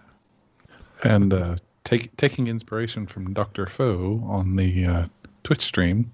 And 1.03 1.31
uh, 1.31 1.57
take, 1.83 2.15
taking 2.17 2.47
inspiration 2.47 3.05
from 3.05 3.33
Dr. 3.33 3.67
Foe 3.67 4.23
on 4.27 4.55
the 4.55 4.85
uh, 4.85 5.05
Twitch 5.47 5.63
stream, 5.63 6.11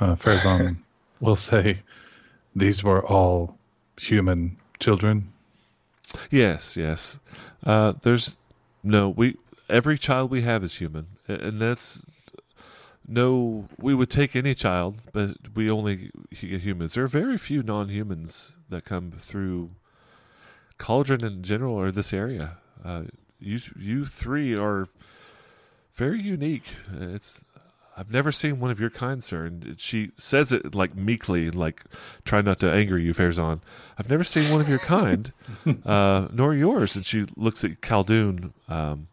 uh, 0.00 0.16
Farazan 0.16 0.78
will 1.20 1.36
say 1.36 1.82
these 2.56 2.82
were 2.82 3.04
all 3.04 3.58
human 4.00 4.56
children. 4.80 5.30
Yes, 6.30 6.74
yes. 6.74 7.20
Uh, 7.62 7.92
there's 8.00 8.38
no 8.82 9.10
we. 9.10 9.36
Every 9.68 9.98
child 9.98 10.30
we 10.30 10.40
have 10.42 10.64
is 10.64 10.76
human, 10.76 11.08
and 11.28 11.60
that's 11.60 12.06
no. 13.06 13.68
We 13.78 13.94
would 13.94 14.08
take 14.08 14.34
any 14.34 14.54
child, 14.54 14.96
but 15.12 15.36
we 15.54 15.70
only 15.70 16.10
get 16.30 16.62
humans. 16.62 16.94
There 16.94 17.04
are 17.04 17.08
very 17.08 17.36
few 17.36 17.62
non-humans 17.62 18.56
that 18.70 18.86
come 18.86 19.12
through 19.18 19.72
Cauldron 20.78 21.22
in 21.22 21.42
general 21.42 21.74
or 21.74 21.92
this 21.92 22.14
area. 22.14 22.56
Uh, 22.82 23.02
you 23.38 23.60
you 23.78 24.06
three 24.06 24.56
are 24.56 24.88
very 25.92 26.22
unique. 26.22 26.64
It's 26.90 27.43
I've 27.96 28.10
never 28.10 28.32
seen 28.32 28.58
one 28.58 28.70
of 28.70 28.80
your 28.80 28.90
kind, 28.90 29.22
sir. 29.22 29.44
And 29.44 29.78
she 29.78 30.10
says 30.16 30.52
it 30.52 30.74
like 30.74 30.96
meekly, 30.96 31.50
like 31.50 31.84
try 32.24 32.40
not 32.40 32.58
to 32.60 32.70
anger 32.70 32.98
you, 32.98 33.12
Farazan. 33.12 33.60
I've 33.98 34.10
never 34.10 34.24
seen 34.24 34.50
one 34.50 34.60
of 34.60 34.68
your 34.68 34.80
kind, 34.80 35.32
uh, 35.86 36.28
nor 36.32 36.54
yours. 36.54 36.96
And 36.96 37.06
she 37.06 37.26
looks 37.36 37.62
at 37.64 37.80
Khaldun. 37.80 38.52
Um, 38.68 39.08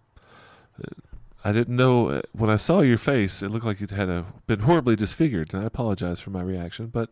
I 1.44 1.52
didn't 1.52 1.76
know 1.76 2.10
uh, 2.10 2.22
when 2.34 2.50
I 2.50 2.56
saw 2.56 2.82
your 2.82 2.98
face, 2.98 3.42
it 3.42 3.50
looked 3.50 3.66
like 3.66 3.82
you'd 3.82 3.92
had 3.92 4.10
a, 4.10 4.26
been 4.48 4.62
horribly 4.62 4.96
disfigured. 4.96 5.54
And 5.54 5.64
I 5.64 5.66
apologize 5.66 6.20
for 6.20 6.30
my 6.30 6.42
reaction, 6.42 6.88
but 6.88 7.12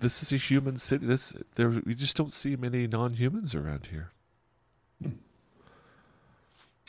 this 0.00 0.22
is 0.22 0.32
a 0.32 0.36
human 0.36 0.76
city. 0.76 1.06
This 1.06 1.34
there 1.56 1.68
we 1.68 1.94
just 1.94 2.16
don't 2.16 2.32
see 2.32 2.56
many 2.56 2.86
non-humans 2.86 3.54
around 3.54 3.86
here. 3.86 4.12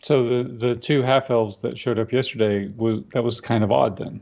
So 0.03 0.23
the 0.23 0.49
the 0.49 0.75
two 0.75 1.01
half 1.01 1.31
elves 1.31 1.61
that 1.61 1.77
showed 1.77 1.99
up 1.99 2.11
yesterday 2.11 2.67
was 2.75 3.03
that 3.13 3.23
was 3.23 3.41
kind 3.41 3.63
of 3.63 3.71
odd 3.71 3.97
then. 3.97 4.21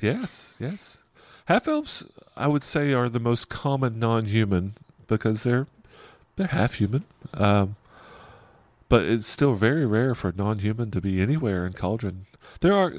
Yes, 0.00 0.54
yes. 0.58 0.98
Half 1.46 1.68
elves, 1.68 2.04
I 2.36 2.48
would 2.48 2.62
say, 2.62 2.92
are 2.92 3.08
the 3.08 3.20
most 3.20 3.48
common 3.48 3.98
non-human 3.98 4.74
because 5.06 5.42
they're 5.42 5.66
they're 6.36 6.48
half 6.48 6.74
human. 6.74 7.04
Um, 7.34 7.76
but 8.88 9.04
it's 9.04 9.26
still 9.26 9.54
very 9.54 9.86
rare 9.86 10.14
for 10.14 10.32
non-human 10.36 10.90
to 10.90 11.00
be 11.00 11.20
anywhere 11.20 11.64
in 11.64 11.72
Cauldron. 11.72 12.26
There 12.60 12.74
are 12.74 12.92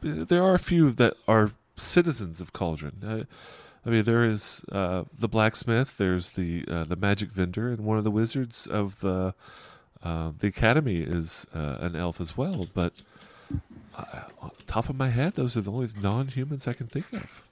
there 0.00 0.42
are 0.42 0.54
a 0.54 0.60
few 0.60 0.92
that 0.92 1.14
are 1.26 1.52
citizens 1.76 2.40
of 2.40 2.52
Cauldron. 2.52 3.02
Uh, 3.04 3.24
I 3.86 3.90
mean, 3.90 4.04
there 4.04 4.24
is 4.24 4.62
uh, 4.70 5.04
the 5.18 5.28
blacksmith. 5.28 5.96
There's 5.98 6.32
the 6.32 6.64
uh, 6.68 6.84
the 6.84 6.96
magic 6.96 7.30
vendor, 7.30 7.68
and 7.68 7.84
one 7.84 7.98
of 7.98 8.04
the 8.04 8.10
wizards 8.10 8.66
of 8.66 9.00
the 9.00 9.34
uh, 10.04 10.32
the 10.38 10.48
academy 10.48 11.00
is 11.00 11.46
uh, 11.54 11.78
an 11.80 11.96
elf 11.96 12.20
as 12.20 12.36
well. 12.36 12.68
But 12.72 12.92
uh, 13.96 14.22
on 14.40 14.50
top 14.66 14.88
of 14.90 14.96
my 14.96 15.08
head, 15.08 15.34
those 15.34 15.56
are 15.56 15.62
the 15.62 15.72
only 15.72 15.88
non-humans 16.00 16.68
I 16.68 16.74
can 16.74 16.86
think 16.86 17.12
of. 17.12 17.42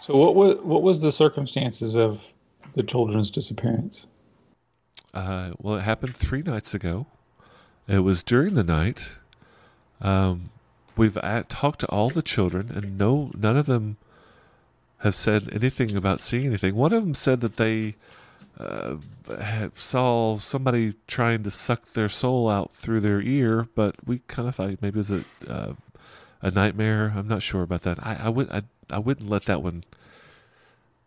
So 0.00 0.16
what 0.16 0.34
was 0.36 0.58
what 0.62 0.82
was 0.82 1.00
the 1.00 1.10
circumstances 1.10 1.96
of 1.96 2.32
the 2.74 2.82
children's 2.82 3.30
disappearance? 3.30 4.06
Uh, 5.12 5.50
well, 5.58 5.76
it 5.76 5.82
happened 5.82 6.14
three 6.14 6.42
nights 6.42 6.74
ago. 6.74 7.06
It 7.88 8.00
was 8.00 8.22
during 8.22 8.54
the 8.54 8.62
night. 8.62 9.16
Um, 10.00 10.50
we've 10.96 11.16
at, 11.18 11.48
talked 11.48 11.80
to 11.80 11.86
all 11.88 12.10
the 12.10 12.22
children, 12.22 12.70
and 12.72 12.96
no, 12.96 13.30
none 13.36 13.56
of 13.56 13.66
them 13.66 13.96
have 14.98 15.14
said 15.14 15.48
anything 15.52 15.96
about 15.96 16.20
seeing 16.20 16.46
anything. 16.46 16.74
One 16.74 16.92
of 16.92 17.02
them 17.02 17.14
said 17.14 17.40
that 17.40 17.56
they 17.56 17.94
uh, 18.58 18.96
saw 19.74 20.38
somebody 20.38 20.94
trying 21.06 21.42
to 21.42 21.50
suck 21.50 21.92
their 21.92 22.08
soul 22.08 22.48
out 22.48 22.74
through 22.74 23.00
their 23.00 23.20
ear, 23.20 23.68
but 23.74 23.96
we 24.06 24.20
kind 24.28 24.48
of 24.48 24.54
thought 24.56 24.70
maybe 24.80 24.88
it 24.88 24.96
was 24.96 25.10
a 25.10 25.24
uh, 25.48 25.74
a 26.42 26.50
nightmare. 26.50 27.12
I'm 27.16 27.28
not 27.28 27.42
sure 27.42 27.62
about 27.62 27.82
that. 27.82 27.98
I, 28.04 28.16
I 28.24 28.28
would 28.28 28.50
I, 28.50 28.62
I 28.90 28.98
wouldn't 28.98 29.28
let 29.28 29.44
that 29.46 29.62
one. 29.62 29.84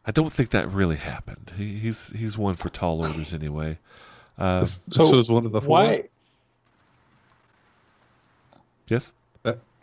I 0.06 0.11
don't 0.11 0.34
think 0.34 0.49
that 0.52 0.70
really 0.72 0.95
happened. 0.95 1.53
He, 1.57 1.78
he's 1.80 2.10
he's 2.11 2.38
one 2.38 2.56
for 2.56 2.70
tall 2.70 3.06
orders 3.06 3.34
anyway. 3.34 3.78
Uh, 4.38 4.61
This, 4.61 4.80
this 4.88 4.98
So 4.98 5.10
was 5.10 5.30
one 5.30 5.45
of 5.45 5.52
the 5.52 5.61
four. 5.61 5.70
Why? 5.70 6.03
yes. 8.88 9.11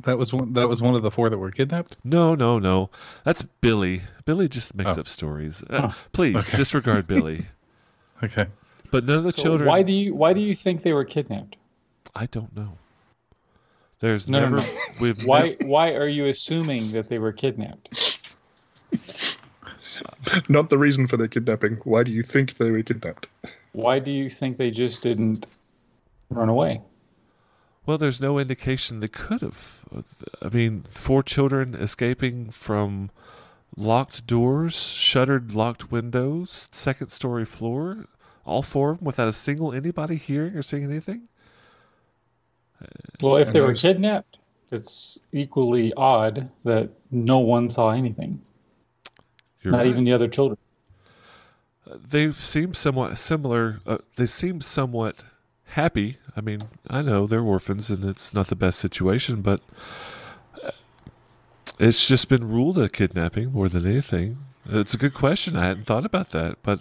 That, 0.07 0.13
that 0.13 0.19
was 0.19 0.33
one. 0.33 0.53
That 0.55 0.69
was 0.69 0.81
one 0.81 0.95
of 0.95 1.03
the 1.03 1.11
four 1.11 1.29
that 1.29 1.39
were 1.39 1.51
kidnapped. 1.51 1.97
No, 2.05 2.35
no, 2.35 2.59
no. 2.59 2.91
That's 3.25 3.43
Billy. 3.43 4.03
Billy 4.25 4.49
just 4.49 4.75
makes 4.75 4.97
Oh. 4.97 5.01
up 5.01 5.09
stories. 5.09 5.63
Uh, 5.69 5.89
Oh. 5.91 5.97
Please 6.13 6.37
Okay. 6.37 6.57
disregard 6.57 7.07
Billy. 7.15 7.47
Okay. 8.23 8.47
But 8.91 9.05
none 9.05 9.19
of 9.19 9.25
the 9.25 9.33
So 9.33 9.43
children. 9.43 9.69
Why 9.69 9.83
do 9.83 9.93
you 9.93 10.15
why 10.15 10.33
do 10.33 10.41
you 10.41 10.55
think 10.55 10.83
they 10.83 10.93
were 10.93 11.05
kidnapped? 11.05 11.57
I 12.15 12.27
don't 12.27 12.57
know. 12.57 12.79
There's 14.01 14.29
No, 14.29 14.41
no, 14.41 14.49
never. 14.49 14.57
no. 14.63 14.69
We've 15.01 15.23
Why 15.25 15.57
nev- 15.61 15.69
why 15.69 15.93
are 15.95 16.09
you 16.09 16.27
assuming 16.27 16.93
that 16.93 17.09
they 17.09 17.19
were 17.19 17.33
kidnapped? 17.33 18.21
Not 20.49 20.69
the 20.71 20.79
reason 20.79 21.07
for 21.07 21.17
their 21.17 21.29
kidnapping. 21.29 21.77
Why 21.85 22.03
do 22.03 22.11
you 22.11 22.23
think 22.23 22.57
they 22.59 22.71
were 22.71 22.83
kidnapped? 22.83 23.27
Why 23.73 23.99
do 23.99 24.11
you 24.11 24.29
think 24.31 24.57
they 24.57 24.71
just 24.71 25.03
didn't 25.03 25.47
run 26.31 26.49
away? 26.49 26.81
Well, 27.87 27.99
there's 27.99 28.21
no 28.21 28.39
indication 28.39 28.99
they 29.01 29.09
could 29.09 29.43
have. 29.43 29.85
I 30.43 30.49
mean, 30.49 30.85
four 30.91 31.23
children 31.23 31.75
escaping 31.77 32.51
from 32.51 33.11
locked 33.77 34.27
doors, 34.27 34.75
shuttered 34.75 35.55
locked 35.55 35.93
windows, 35.93 36.69
second 36.73 37.09
story 37.09 37.45
floor, 37.45 38.07
all 38.45 38.63
four 38.63 38.91
of 38.91 38.99
them 38.99 39.07
without 39.07 39.29
a 39.29 39.33
single 39.33 39.73
anybody 39.73 40.17
hearing 40.17 40.57
or 40.57 40.63
seeing 40.63 40.85
anything. 40.85 41.29
Well, 43.23 43.37
if 43.37 43.53
they 43.53 43.61
were 43.61 43.73
kidnapped, 43.75 44.39
it's 44.71 45.19
equally 45.33 45.93
odd 45.97 46.51
that 46.65 46.91
no 47.11 47.39
one 47.39 47.71
saw 47.71 47.91
anything, 47.91 48.41
You're 49.63 49.73
not 49.73 49.79
right. 49.79 49.87
even 49.87 50.05
the 50.05 50.13
other 50.13 50.29
children. 50.29 50.59
they 51.87 52.33
seem 52.33 52.75
somewhat 52.75 53.17
similar. 53.17 53.79
Uh, 53.87 53.99
they 54.17 54.27
seem 54.27 54.61
somewhat 54.61 55.23
happy. 55.69 56.19
I 56.37 56.41
mean, 56.41 56.61
I 56.89 57.03
know 57.03 57.27
they're 57.27 57.43
orphans 57.43 57.91
and 57.91 58.05
it's 58.05 58.33
not 58.33 58.47
the 58.49 58.57
best 58.57 58.79
situation, 58.79 59.43
but 59.43 59.61
uh, 60.63 60.71
it's 61.79 62.07
just 62.07 62.29
been 62.29 62.49
ruled 62.51 62.79
a 62.79 62.89
kidnapping 62.89 63.53
more 63.53 63.69
than 63.69 63.87
anything. 63.87 64.39
It's 64.69 64.95
a 64.95 64.99
good 64.99 65.15
question. 65.15 65.57
I 65.57 65.67
hadn't 65.67 65.85
thought 65.85 66.05
about 66.05 66.31
that, 66.31 66.59
but 66.63 66.81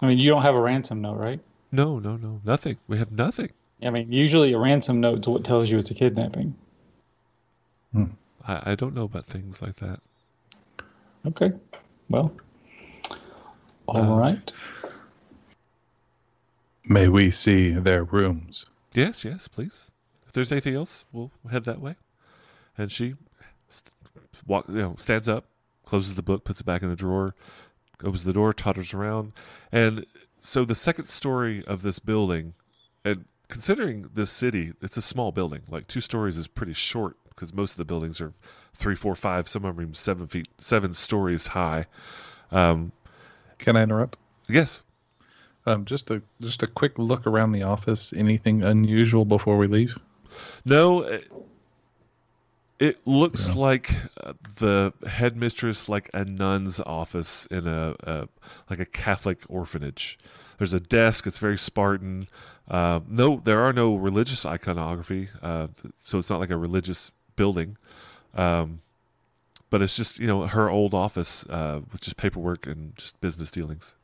I 0.00 0.06
mean, 0.08 0.18
you 0.18 0.30
don't 0.30 0.42
have 0.42 0.54
a 0.54 0.60
ransom 0.60 1.00
note, 1.02 1.18
right? 1.18 1.40
no, 1.70 1.98
no, 1.98 2.16
no, 2.16 2.40
nothing. 2.44 2.76
We 2.86 2.98
have 2.98 3.12
nothing. 3.12 3.50
I 3.82 3.90
mean, 3.90 4.12
usually 4.12 4.52
a 4.52 4.58
ransom 4.58 5.00
note 5.00 5.20
is 5.20 5.28
what 5.28 5.44
tells 5.44 5.70
you 5.70 5.78
it's 5.78 5.90
a 5.90 5.94
kidnapping. 5.94 6.54
I, 8.46 8.72
I 8.72 8.74
don't 8.74 8.94
know 8.94 9.04
about 9.04 9.26
things 9.26 9.62
like 9.62 9.76
that. 9.76 10.00
Okay. 11.26 11.52
Well, 12.10 12.32
all 13.86 14.12
Uh, 14.14 14.16
right. 14.16 14.52
May 16.84 17.08
we 17.08 17.30
see 17.30 17.70
their 17.70 18.04
rooms? 18.04 18.66
Yes, 18.94 19.24
yes, 19.24 19.48
please. 19.48 19.90
If 20.26 20.32
there's 20.32 20.52
anything 20.52 20.74
else, 20.74 21.04
we'll 21.12 21.30
head 21.50 21.64
that 21.64 21.80
way. 21.80 21.96
And 22.76 22.90
she 22.90 23.14
st- 23.68 23.92
walk, 24.46 24.66
you 24.68 24.74
know, 24.76 24.94
stands 24.98 25.28
up, 25.28 25.44
closes 25.84 26.14
the 26.14 26.22
book, 26.22 26.44
puts 26.44 26.60
it 26.60 26.66
back 26.66 26.82
in 26.82 26.88
the 26.88 26.96
drawer, 26.96 27.34
opens 28.02 28.24
the 28.24 28.32
door, 28.32 28.52
totters 28.52 28.92
around, 28.94 29.32
and 29.70 30.06
so 30.40 30.64
the 30.64 30.74
second 30.74 31.06
story 31.06 31.64
of 31.66 31.82
this 31.82 32.00
building, 32.00 32.54
and 33.04 33.26
considering 33.48 34.08
this 34.12 34.30
city, 34.30 34.72
it's 34.82 34.96
a 34.96 35.02
small 35.02 35.30
building. 35.30 35.62
Like 35.68 35.86
two 35.86 36.00
stories 36.00 36.36
is 36.36 36.48
pretty 36.48 36.72
short 36.72 37.16
because 37.28 37.54
most 37.54 37.72
of 37.72 37.76
the 37.76 37.84
buildings 37.84 38.20
are 38.20 38.32
three, 38.74 38.96
four, 38.96 39.14
five, 39.14 39.48
some 39.48 39.64
of 39.64 39.76
them 39.76 39.82
even 39.84 39.94
seven 39.94 40.26
feet, 40.26 40.48
seven 40.58 40.92
stories 40.94 41.48
high. 41.48 41.86
Um, 42.50 42.90
Can 43.58 43.76
I 43.76 43.82
interrupt? 43.84 44.18
yes, 44.48 44.82
Um, 45.66 45.84
just 45.84 46.10
a 46.10 46.20
just 46.40 46.62
a 46.62 46.66
quick 46.66 46.98
look 46.98 47.26
around 47.26 47.52
the 47.52 47.62
office. 47.62 48.12
Anything 48.16 48.62
unusual 48.62 49.24
before 49.24 49.56
we 49.58 49.66
leave? 49.68 49.96
No, 50.64 51.02
it, 51.02 51.30
it 52.80 52.98
looks 53.06 53.48
Yeah. 53.50 53.54
like 53.54 53.90
uh, 54.22 54.32
the 54.58 54.92
headmistress, 55.06 55.88
like 55.88 56.10
a 56.12 56.24
nun's 56.24 56.80
office 56.80 57.46
in 57.46 57.66
a, 57.68 57.94
a 58.02 58.28
like 58.68 58.80
a 58.80 58.84
Catholic 58.86 59.38
orphanage. 59.48 60.18
There's 60.58 60.72
a 60.74 60.80
desk. 60.80 61.26
It's 61.26 61.38
very 61.38 61.58
Spartan. 61.58 62.26
Uh, 62.68 63.00
no, 63.08 63.40
there 63.44 63.60
are 63.60 63.72
no 63.72 63.94
religious 63.96 64.44
iconography, 64.46 65.28
uh, 65.42 65.68
so 66.02 66.18
it's 66.18 66.30
not 66.30 66.40
like 66.40 66.50
a 66.50 66.56
religious 66.56 67.10
building. 67.36 67.76
Um, 68.34 68.80
but 69.70 69.80
it's 69.82 69.96
just 69.96 70.18
you 70.18 70.26
know 70.26 70.46
her 70.46 70.68
old 70.70 70.92
office 70.92 71.44
uh, 71.46 71.80
with 71.92 72.00
just 72.00 72.16
paperwork 72.16 72.66
and 72.66 72.96
just 72.96 73.20
business 73.20 73.50
dealings. 73.50 73.94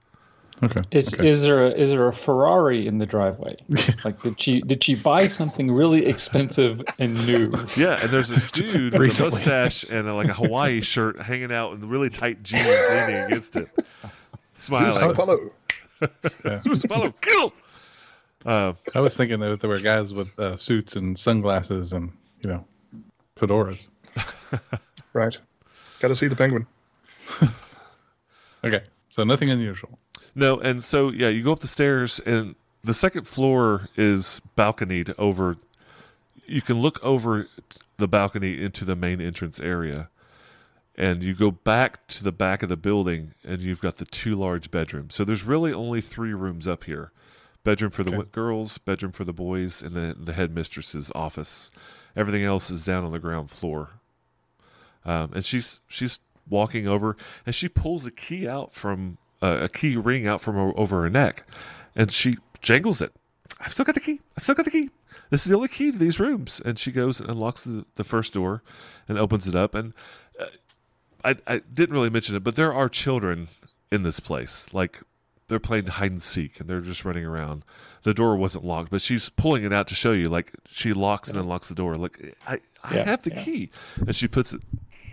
Okay. 0.62 0.80
Is 0.90 1.14
okay. 1.14 1.28
is 1.28 1.44
there 1.44 1.66
a, 1.66 1.70
is 1.70 1.90
there 1.90 2.08
a 2.08 2.12
Ferrari 2.12 2.86
in 2.86 2.98
the 2.98 3.06
driveway? 3.06 3.56
like 4.04 4.20
did 4.22 4.40
she 4.40 4.60
did 4.62 4.82
she 4.82 4.94
buy 4.94 5.28
something 5.28 5.70
really 5.72 6.06
expensive 6.06 6.82
and 6.98 7.14
new? 7.26 7.52
Yeah, 7.76 8.00
and 8.02 8.10
there's 8.10 8.30
a 8.30 8.40
dude 8.52 8.92
with 8.92 8.94
a 8.94 8.98
Recently. 8.98 9.30
mustache 9.30 9.84
and 9.84 10.08
a, 10.08 10.14
like 10.14 10.28
a 10.28 10.34
Hawaii 10.34 10.80
shirt 10.80 11.20
hanging 11.20 11.52
out 11.52 11.74
in 11.74 11.88
really 11.88 12.10
tight 12.10 12.42
jeans 12.42 12.66
leaning 12.90 13.24
against 13.24 13.56
it, 13.56 13.68
smiling. 14.54 15.10
Apollo. 15.10 15.52
Zeus 16.62 16.84
Apollo, 16.84 17.14
kill! 17.20 17.52
Uh, 18.46 18.72
I 18.94 19.00
was 19.00 19.16
thinking 19.16 19.40
that 19.40 19.60
there 19.60 19.70
were 19.70 19.80
guys 19.80 20.12
with 20.12 20.36
uh, 20.38 20.56
suits 20.56 20.96
and 20.96 21.18
sunglasses 21.18 21.92
and 21.92 22.10
you 22.42 22.50
know 22.50 22.64
fedoras. 23.36 23.88
Right. 25.12 25.36
Got 26.00 26.08
to 26.08 26.16
see 26.16 26.28
the 26.28 26.36
penguin. 26.36 26.66
Okay, 28.64 28.82
so 29.08 29.24
nothing 29.24 29.50
unusual. 29.50 29.98
No, 30.34 30.58
and 30.58 30.82
so 30.82 31.10
yeah, 31.10 31.28
you 31.28 31.42
go 31.42 31.52
up 31.52 31.60
the 31.60 31.66
stairs, 31.66 32.20
and 32.20 32.54
the 32.84 32.94
second 32.94 33.26
floor 33.26 33.88
is 33.96 34.40
balconied 34.56 35.14
over. 35.18 35.56
You 36.46 36.62
can 36.62 36.80
look 36.80 37.02
over 37.04 37.48
the 37.98 38.08
balcony 38.08 38.62
into 38.62 38.84
the 38.84 38.96
main 38.96 39.20
entrance 39.20 39.60
area, 39.60 40.08
and 40.96 41.22
you 41.22 41.34
go 41.34 41.50
back 41.50 42.06
to 42.08 42.24
the 42.24 42.32
back 42.32 42.62
of 42.62 42.68
the 42.68 42.76
building, 42.76 43.34
and 43.44 43.60
you've 43.60 43.80
got 43.80 43.98
the 43.98 44.04
two 44.04 44.34
large 44.34 44.70
bedrooms. 44.70 45.14
So 45.14 45.24
there's 45.24 45.44
really 45.44 45.72
only 45.72 46.00
three 46.00 46.32
rooms 46.32 46.66
up 46.66 46.84
here: 46.84 47.12
bedroom 47.64 47.90
for 47.90 48.04
the 48.04 48.14
Okay. 48.16 48.28
girls, 48.32 48.78
bedroom 48.78 49.12
for 49.12 49.24
the 49.24 49.32
boys, 49.32 49.82
and 49.82 49.94
then 49.94 50.14
the 50.24 50.32
headmistress's 50.32 51.12
office. 51.14 51.70
Everything 52.16 52.44
else 52.44 52.70
is 52.70 52.84
down 52.84 53.04
on 53.04 53.12
the 53.12 53.18
ground 53.18 53.50
floor. 53.50 53.90
Um, 55.04 55.32
and 55.34 55.44
she's 55.44 55.80
she's 55.88 56.18
walking 56.48 56.88
over, 56.88 57.16
and 57.44 57.54
she 57.54 57.68
pulls 57.68 58.06
a 58.06 58.10
key 58.10 58.48
out 58.48 58.72
from 58.72 59.18
uh, 59.42 59.58
a 59.62 59.68
key 59.68 59.96
ring 59.96 60.26
out 60.26 60.40
from 60.40 60.56
over 60.76 61.02
her 61.02 61.10
neck, 61.10 61.44
and 61.94 62.10
she 62.12 62.36
jangles 62.60 63.00
it. 63.00 63.12
I've 63.60 63.72
still 63.72 63.84
got 63.84 63.94
the 63.94 64.00
key. 64.00 64.20
I've 64.36 64.42
still 64.44 64.54
got 64.54 64.64
the 64.64 64.70
key. 64.70 64.90
This 65.30 65.42
is 65.44 65.50
the 65.50 65.56
only 65.56 65.68
key 65.68 65.92
to 65.92 65.98
these 65.98 66.18
rooms. 66.20 66.60
And 66.64 66.78
she 66.78 66.90
goes 66.90 67.20
and 67.20 67.28
unlocks 67.28 67.64
the, 67.64 67.84
the 67.96 68.04
first 68.04 68.32
door, 68.32 68.62
and 69.08 69.18
opens 69.18 69.46
it 69.48 69.54
up. 69.54 69.74
And 69.74 69.92
uh, 70.38 70.46
I 71.24 71.36
I 71.46 71.58
didn't 71.72 71.94
really 71.94 72.10
mention 72.10 72.36
it, 72.36 72.44
but 72.44 72.56
there 72.56 72.72
are 72.72 72.88
children 72.88 73.48
in 73.90 74.02
this 74.04 74.20
place. 74.20 74.66
Like 74.72 75.00
they're 75.48 75.58
playing 75.58 75.86
hide 75.86 76.12
and 76.12 76.22
seek, 76.22 76.60
and 76.60 76.68
they're 76.68 76.80
just 76.80 77.04
running 77.04 77.24
around. 77.24 77.64
The 78.04 78.14
door 78.14 78.36
wasn't 78.36 78.64
locked, 78.64 78.90
but 78.90 79.00
she's 79.02 79.28
pulling 79.30 79.64
it 79.64 79.72
out 79.72 79.88
to 79.88 79.94
show 79.94 80.12
you. 80.12 80.28
Like 80.28 80.52
she 80.68 80.92
locks 80.92 81.28
and 81.30 81.38
unlocks 81.38 81.68
the 81.68 81.74
door. 81.74 81.96
Like 81.96 82.36
I 82.46 82.60
I 82.84 82.96
Yeah, 82.96 83.04
have 83.06 83.22
the 83.24 83.32
yeah. 83.34 83.42
key, 83.44 83.70
and 83.96 84.14
she 84.14 84.28
puts 84.28 84.52
it 84.52 84.60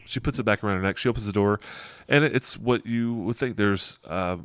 she 0.05 0.19
puts 0.19 0.39
it 0.39 0.43
back 0.43 0.63
around 0.63 0.77
her 0.77 0.83
neck. 0.83 0.97
She 0.97 1.09
opens 1.09 1.25
the 1.25 1.33
door, 1.33 1.59
and 2.07 2.23
it's 2.23 2.57
what 2.57 2.85
you 2.85 3.13
would 3.13 3.35
think. 3.35 3.57
There's 3.57 3.99
uh, 4.05 4.37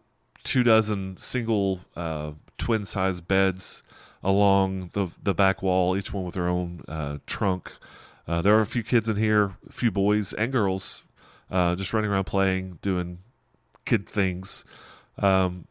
two 0.45 0.63
dozen 0.63 1.17
single 1.19 1.81
uh, 1.97 2.33
twin 2.59 2.85
size 2.85 3.21
beds 3.21 3.83
along 4.23 4.91
the 4.93 5.09
the 5.23 5.35
back 5.35 5.63
wall, 5.63 5.97
each 5.97 6.13
one 6.13 6.25
with 6.25 6.35
their 6.35 6.49
own 6.49 6.83
uh, 6.89 7.19
trunk. 7.27 7.73
Uh, 8.27 8.43
there 8.43 8.57
are 8.57 8.61
a 8.61 8.67
few 8.67 8.83
kids 8.83 9.09
in 9.09 9.17
here, 9.17 9.57
a 9.69 9.73
few 9.73 9.91
boys 9.91 10.33
and 10.35 10.53
girls, 10.53 11.05
uh, 11.51 11.75
just 11.75 11.93
running 11.93 12.11
around 12.11 12.25
playing, 12.25 12.79
doing 12.81 13.19
kid 13.85 14.09
things. 14.09 14.65
Um, 15.19 15.67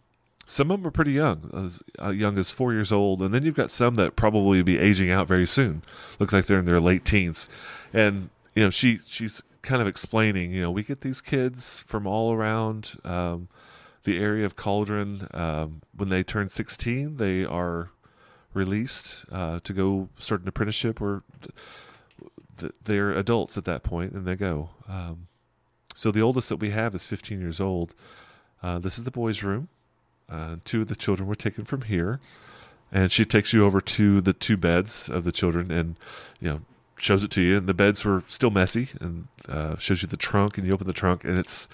some 0.46 0.72
of 0.72 0.80
them 0.80 0.88
are 0.88 0.92
pretty 0.92 1.12
young, 1.12 1.52
as 1.56 1.84
uh, 2.02 2.10
young 2.10 2.38
as 2.38 2.50
four 2.50 2.74
years 2.74 2.92
old, 2.92 3.22
and 3.22 3.34
then 3.34 3.46
you've 3.46 3.56
got 3.56 3.70
some 3.70 3.96
that 3.96 4.16
probably 4.16 4.64
be 4.64 4.80
aging 4.80 5.12
out 5.12 5.28
very 5.28 5.46
soon. 5.46 5.84
Looks 6.20 6.34
like 6.34 6.48
they're 6.48 6.60
in 6.60 6.66
their 6.66 6.80
late 6.80 7.06
teens, 7.06 7.48
and 7.94 8.30
you 8.56 8.64
know 8.64 8.72
she 8.72 9.00
she's 9.06 9.44
kind 9.62 9.82
of 9.82 9.88
explaining. 9.88 10.54
You 10.54 10.64
know, 10.64 10.72
we 10.72 10.84
get 10.84 11.02
these 11.02 11.22
kids 11.22 11.80
from 11.82 12.08
all 12.08 12.34
around 12.34 12.94
um, 13.04 13.48
the 14.04 14.20
area 14.20 14.46
of 14.46 14.56
Cauldron. 14.56 15.28
Um, 15.34 15.82
when 15.96 16.10
they 16.10 16.24
turn 16.24 16.50
sixteen, 16.50 17.18
they 17.18 17.46
are 17.46 17.90
released 18.54 19.26
uh, 19.32 19.60
to 19.64 19.74
go 19.74 20.10
start 20.18 20.42
an 20.42 20.48
apprenticeship, 20.48 21.02
or 21.02 21.24
th- 22.60 22.74
they're 22.84 23.12
adults 23.12 23.58
at 23.58 23.66
that 23.66 23.84
point, 23.84 24.14
and 24.14 24.26
they 24.26 24.36
go. 24.36 24.70
Um, 24.88 25.28
so 25.96 26.12
the 26.12 26.22
oldest 26.22 26.50
that 26.50 26.58
we 26.58 26.72
have 26.72 26.96
is 26.96 27.04
15 27.04 27.42
years 27.42 27.60
old. 27.60 27.94
Uh, 28.64 28.80
this 28.80 28.98
is 28.98 29.04
the 29.04 29.12
boys' 29.12 29.44
room. 29.44 29.68
Uh, 30.30 30.58
two 30.64 30.82
of 30.84 30.88
the 30.88 30.96
children 30.96 31.28
were 31.28 31.36
taken 31.36 31.66
from 31.66 31.82
here, 31.82 32.20
and 32.92 33.12
she 33.12 33.26
takes 33.26 33.54
you 33.54 33.66
over 33.66 33.82
to 33.82 34.22
the 34.22 34.34
two 34.34 34.58
beds 34.58 35.10
of 35.10 35.24
the 35.24 35.32
children, 35.32 35.72
and 35.72 35.96
you 36.40 36.50
know 36.50 36.62
shows 37.00 37.24
it 37.24 37.32
to 37.32 37.42
you. 37.42 37.58
And 37.58 37.68
the 37.68 37.74
beds 37.74 38.06
were 38.06 38.22
still 38.28 38.52
messy, 38.52 38.90
and 39.02 39.28
uh, 39.48 39.78
shows 39.78 40.02
you 40.02 40.08
the 40.08 40.18
trunk, 40.18 40.58
and 40.58 40.68
you 40.68 40.74
open 40.74 40.88
the 40.88 40.94
trunk, 40.94 41.24
and 41.24 41.40
it's 41.40 41.68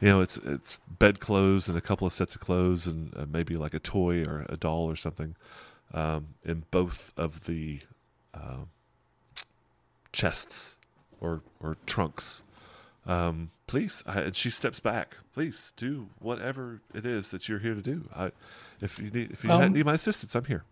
you 0.00 0.08
know 0.08 0.20
it's 0.20 0.36
it's 0.38 0.78
bed 0.98 1.20
clothes 1.20 1.68
and 1.68 1.78
a 1.78 1.80
couple 1.80 2.06
of 2.06 2.12
sets 2.12 2.34
of 2.34 2.40
clothes, 2.40 2.86
and 2.86 3.16
uh, 3.16 3.24
maybe 3.30 3.56
like 3.56 3.74
a 3.74 3.78
toy 3.78 4.22
or 4.24 4.44
a 4.48 4.56
doll 4.56 4.84
or 4.90 4.96
something 4.96 5.36
um, 5.94 6.34
in 6.44 6.64
both 6.70 7.12
of 7.16 7.46
the 7.46 7.80
uh, 8.34 8.64
chests 10.12 10.76
or 11.20 11.40
or 11.60 11.76
trunks. 11.86 12.42
Um, 13.06 13.50
please, 13.66 14.02
I, 14.06 14.20
and 14.20 14.36
she 14.36 14.50
steps 14.50 14.80
back. 14.80 15.16
Please 15.34 15.72
do 15.76 16.08
whatever 16.20 16.80
it 16.94 17.04
is 17.04 17.30
that 17.32 17.48
you're 17.48 17.58
here 17.58 17.74
to 17.74 17.82
do. 17.82 18.08
I, 18.14 18.32
if 18.80 18.98
you 18.98 19.10
need 19.10 19.30
if 19.30 19.44
you 19.44 19.50
Um, 19.50 19.72
need 19.72 19.84
my 19.84 19.94
assistance, 19.94 20.34
I'm 20.34 20.46
here. 20.46 20.64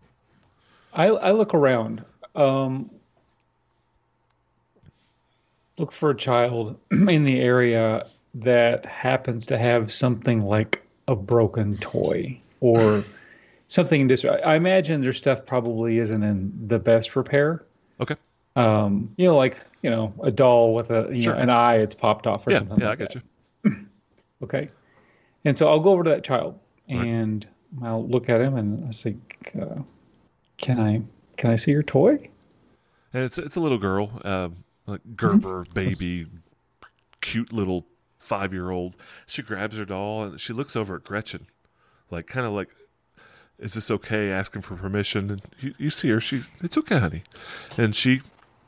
I 0.93 1.07
I 1.07 1.31
look 1.31 1.53
around. 1.53 2.05
Um, 2.35 2.89
look 5.77 5.91
for 5.91 6.09
a 6.11 6.15
child 6.15 6.77
in 6.91 7.23
the 7.25 7.39
area. 7.39 8.07
that 8.35 8.83
happens 8.85 9.45
to 9.45 9.57
have 9.59 9.91
something 9.93 10.43
like 10.43 10.81
a 11.07 11.15
broken 11.15 11.77
toy 11.77 12.39
or 12.61 13.03
something 13.67 14.01
in 14.01 14.07
dis- 14.07 14.25
I 14.25 14.55
imagine 14.55 15.01
their 15.01 15.13
stuff 15.13 15.45
probably 15.45 15.99
isn't 15.99 16.23
in 16.23 16.51
the 16.67 16.79
best 16.79 17.15
repair. 17.15 17.63
Okay. 17.99 18.15
Um, 18.55 19.13
you 19.17 19.27
know, 19.27 19.35
like 19.35 19.57
you 19.83 19.89
know, 19.89 20.13
a 20.23 20.31
doll 20.31 20.73
with 20.73 20.89
a 20.91 21.09
you 21.11 21.21
Sure. 21.23 21.35
know 21.35 21.41
an 21.41 21.49
eye 21.49 21.75
it's 21.77 21.93
popped 21.95 22.25
off 22.27 22.47
or 22.47 22.51
Yeah, 22.51 22.59
something. 22.59 22.79
yeah, 22.79 22.85
I 22.85 22.89
like 22.89 22.99
get 22.99 23.13
that. 23.13 23.21
you. 23.65 23.75
Okay. 24.43 24.69
And 25.45 25.57
so 25.57 25.69
I'll 25.69 25.79
go 25.79 25.91
over 25.91 26.03
to 26.03 26.09
that 26.09 26.23
child 26.23 26.59
and 26.89 27.47
I'll 27.81 28.05
look 28.07 28.29
at 28.29 28.41
him 28.41 28.55
and 28.57 28.85
I 28.87 28.91
say, 28.91 29.15
uh, 29.61 29.75
"Can 30.57 30.79
I 30.79 31.01
can 31.37 31.49
I 31.51 31.55
see 31.55 31.71
your 31.71 31.83
toy?" 31.83 32.29
And 33.13 33.23
it's 33.23 33.37
it's 33.37 33.55
a 33.55 33.59
little 33.61 33.77
girl, 33.77 34.19
um, 34.25 34.62
like 34.85 35.01
Gerber 35.15 35.65
baby, 35.73 36.27
cute 37.21 37.53
little 37.53 37.85
five 38.19 38.53
year 38.53 38.69
old. 38.69 38.95
She 39.25 39.41
grabs 39.41 39.77
her 39.77 39.85
doll 39.85 40.23
and 40.23 40.39
she 40.39 40.53
looks 40.53 40.75
over 40.75 40.95
at 40.95 41.03
Gretchen, 41.03 41.47
like 42.09 42.27
kind 42.27 42.45
of 42.45 42.53
like, 42.53 42.69
"Is 43.59 43.73
this 43.73 43.91
okay?" 43.91 44.31
Asking 44.31 44.61
for 44.61 44.75
permission. 44.75 45.29
And 45.31 45.41
you, 45.59 45.73
you 45.77 45.89
see 45.89 46.09
her. 46.09 46.19
She, 46.19 46.43
it's 46.61 46.77
okay, 46.77 46.99
honey. 46.99 47.23
And 47.77 47.95
she 47.95 48.21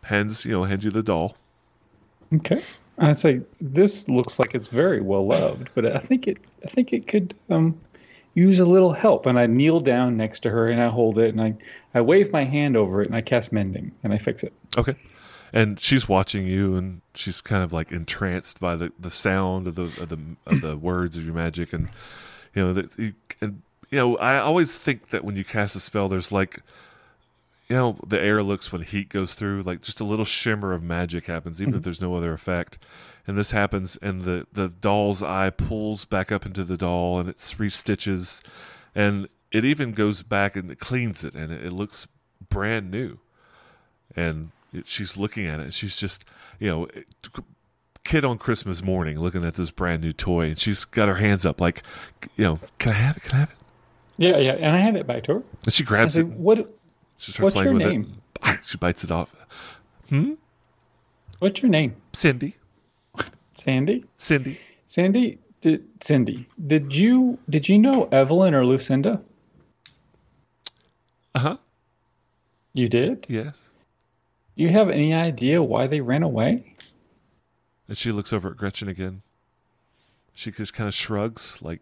hands 0.04 0.46
you 0.46 0.52
know 0.52 0.64
hands 0.66 0.84
you 0.84 0.92
the 0.92 1.04
doll. 1.04 1.38
Okay. 2.34 2.62
I'd 2.98 3.20
say 3.20 3.42
this 3.60 4.08
looks 4.08 4.40
like 4.40 4.56
it's 4.56 4.70
very 4.70 5.02
well 5.02 5.28
loved, 5.28 5.70
but 5.76 5.86
I 5.86 6.00
think 6.00 6.28
it 6.28 6.38
I 6.64 6.68
think 6.68 6.94
it 6.94 7.08
could 7.08 7.36
um, 7.50 7.80
use 8.36 8.60
a 8.60 8.66
little 8.66 8.94
help. 8.94 9.26
And 9.26 9.38
I 9.38 9.48
kneel 9.48 9.80
down 9.82 10.16
next 10.16 10.40
to 10.42 10.50
her 10.50 10.68
and 10.68 10.82
I 10.82 10.88
hold 10.88 11.20
it 11.20 11.30
and 11.30 11.42
I 11.42 11.56
I 11.94 12.02
wave 12.02 12.32
my 12.32 12.44
hand 12.44 12.78
over 12.78 13.02
it 13.02 13.08
and 13.08 13.16
I 13.16 13.22
cast 13.22 13.52
mending 13.52 13.92
and 14.04 14.14
I 14.14 14.18
fix 14.18 14.44
it. 14.44 14.54
Okay. 14.78 14.96
And 15.56 15.80
she's 15.80 16.08
watching 16.10 16.46
you, 16.46 16.76
and 16.76 17.02
she's 17.14 17.40
kind 17.40 17.64
of 17.64 17.72
like 17.72 17.92
entranced 17.92 18.60
by 18.60 18.76
the, 18.76 18.92
the 19.00 19.10
sound 19.10 19.68
of 19.68 19.76
the 19.76 19.84
of 19.84 20.10
the 20.10 20.20
of 20.46 20.62
the 20.62 20.76
words 20.90 21.16
of 21.16 21.26
your 21.26 21.34
magic, 21.34 21.72
and 21.72 21.88
you 22.54 22.62
know 22.62 22.74
that 22.74 23.00
you, 23.00 23.14
and 23.40 23.62
you 23.90 23.98
know 23.98 24.18
I 24.18 24.38
always 24.38 24.78
think 24.78 25.10
that 25.12 25.24
when 25.24 25.38
you 25.38 25.46
cast 25.46 25.76
a 25.76 25.80
spell, 25.80 26.10
there's 26.10 26.30
like 26.30 26.62
you 27.70 27.76
know 27.78 27.98
the 28.06 28.20
air 28.20 28.44
looks 28.44 28.74
when 28.74 28.82
heat 28.82 29.08
goes 29.08 29.34
through, 29.34 29.62
like 29.62 29.82
just 29.82 30.02
a 30.02 30.04
little 30.04 30.26
shimmer 30.26 30.74
of 30.74 30.84
magic 30.84 31.28
happens, 31.28 31.62
even 31.62 31.74
if 31.74 31.78
mm-hmm. 31.78 31.84
there's 31.86 32.02
no 32.02 32.16
other 32.16 32.34
effect. 32.34 32.78
And 33.26 33.38
this 33.38 33.52
happens, 33.52 33.98
and 34.02 34.24
the 34.24 34.46
the 34.52 34.68
doll's 34.68 35.24
eye 35.24 35.52
pulls 35.52 36.04
back 36.04 36.34
up 36.34 36.46
into 36.46 36.66
the 36.66 36.78
doll, 36.78 37.18
and 37.18 37.30
it 37.30 37.38
restitches, 37.38 38.42
and 38.94 39.30
it 39.54 39.64
even 39.64 39.94
goes 39.94 40.22
back 40.22 40.58
and 40.58 40.70
it 40.70 40.80
cleans 40.80 41.24
it, 41.24 41.34
and 41.34 41.54
it, 41.54 41.68
it 41.68 41.72
looks 41.72 42.08
brand 42.50 42.92
new 42.92 43.20
and 44.16 44.52
she's 44.86 45.18
looking 45.18 45.48
at 45.48 45.60
it. 45.60 45.64
And 45.64 45.74
she's 45.74 45.96
just, 45.96 46.26
you 46.60 46.70
know, 46.70 46.88
kid 48.04 48.24
on 48.26 48.38
Christmas 48.38 48.84
morning 48.84 49.20
looking 49.20 49.44
at 49.46 49.56
this 49.56 49.72
brand 49.72 50.04
new 50.04 50.12
toy, 50.12 50.48
and 50.48 50.58
she's 50.60 50.86
got 50.86 51.08
her 51.08 51.16
hands 51.16 51.46
up, 51.46 51.60
like, 51.62 51.82
you 52.36 52.44
know, 52.46 52.60
can 52.80 52.92
I 52.92 52.96
have 52.96 53.18
it? 53.18 53.24
Can 53.24 53.36
I 53.36 53.40
have 53.42 53.50
it? 53.52 53.58
Yeah, 54.18 54.38
yeah. 54.38 54.54
And 54.54 54.76
I 54.76 54.80
hand 54.80 54.96
it 54.98 55.06
back 55.08 55.24
to 55.24 55.34
her. 55.36 55.44
And 55.66 55.74
she 55.74 55.84
grabs 55.84 56.14
say, 56.14 56.22
it. 56.22 56.28
"What 56.28 56.74
She 57.18 57.32
starts 57.32 57.44
what's 57.44 57.54
playing 57.56 57.66
your 57.68 57.74
with 57.76 57.88
name? 57.88 58.22
it. 58.46 58.60
She 58.66 58.78
bites 58.78 59.04
it 59.04 59.12
off. 59.12 59.36
Hmm. 60.10 60.34
What's 61.40 61.62
your 61.62 61.70
name?" 61.70 61.96
Cindy, 62.14 62.56
Sandy? 63.56 64.06
Cindy. 64.16 64.60
Sandy, 64.88 65.40
did 65.60 65.84
Cindy, 66.00 66.48
did 66.68 66.96
you 66.96 67.38
did 67.50 67.68
you 67.68 67.78
know 67.78 68.08
Evelyn 68.12 68.54
or 68.54 68.66
Lucinda? 68.66 69.20
Uh 71.34 71.40
huh. 71.40 71.58
You 72.74 72.88
did? 72.88 73.26
Yes. 73.28 73.68
Do 74.58 74.64
you 74.64 74.70
have 74.70 74.90
any 74.90 75.14
idea 75.14 75.62
why 75.62 75.88
they 75.88 76.02
ran 76.02 76.24
away? 76.24 76.76
And 77.88 77.98
she 77.98 78.12
looks 78.12 78.32
over 78.34 78.50
at 78.52 78.58
Gretchen 78.58 78.88
again. 78.88 79.22
She 80.34 80.52
just 80.52 80.74
kind 80.74 80.88
of 80.88 80.94
shrugs, 80.94 81.60
like, 81.62 81.82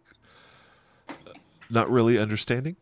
not 1.70 1.90
really 1.90 2.18
understanding. 2.18 2.76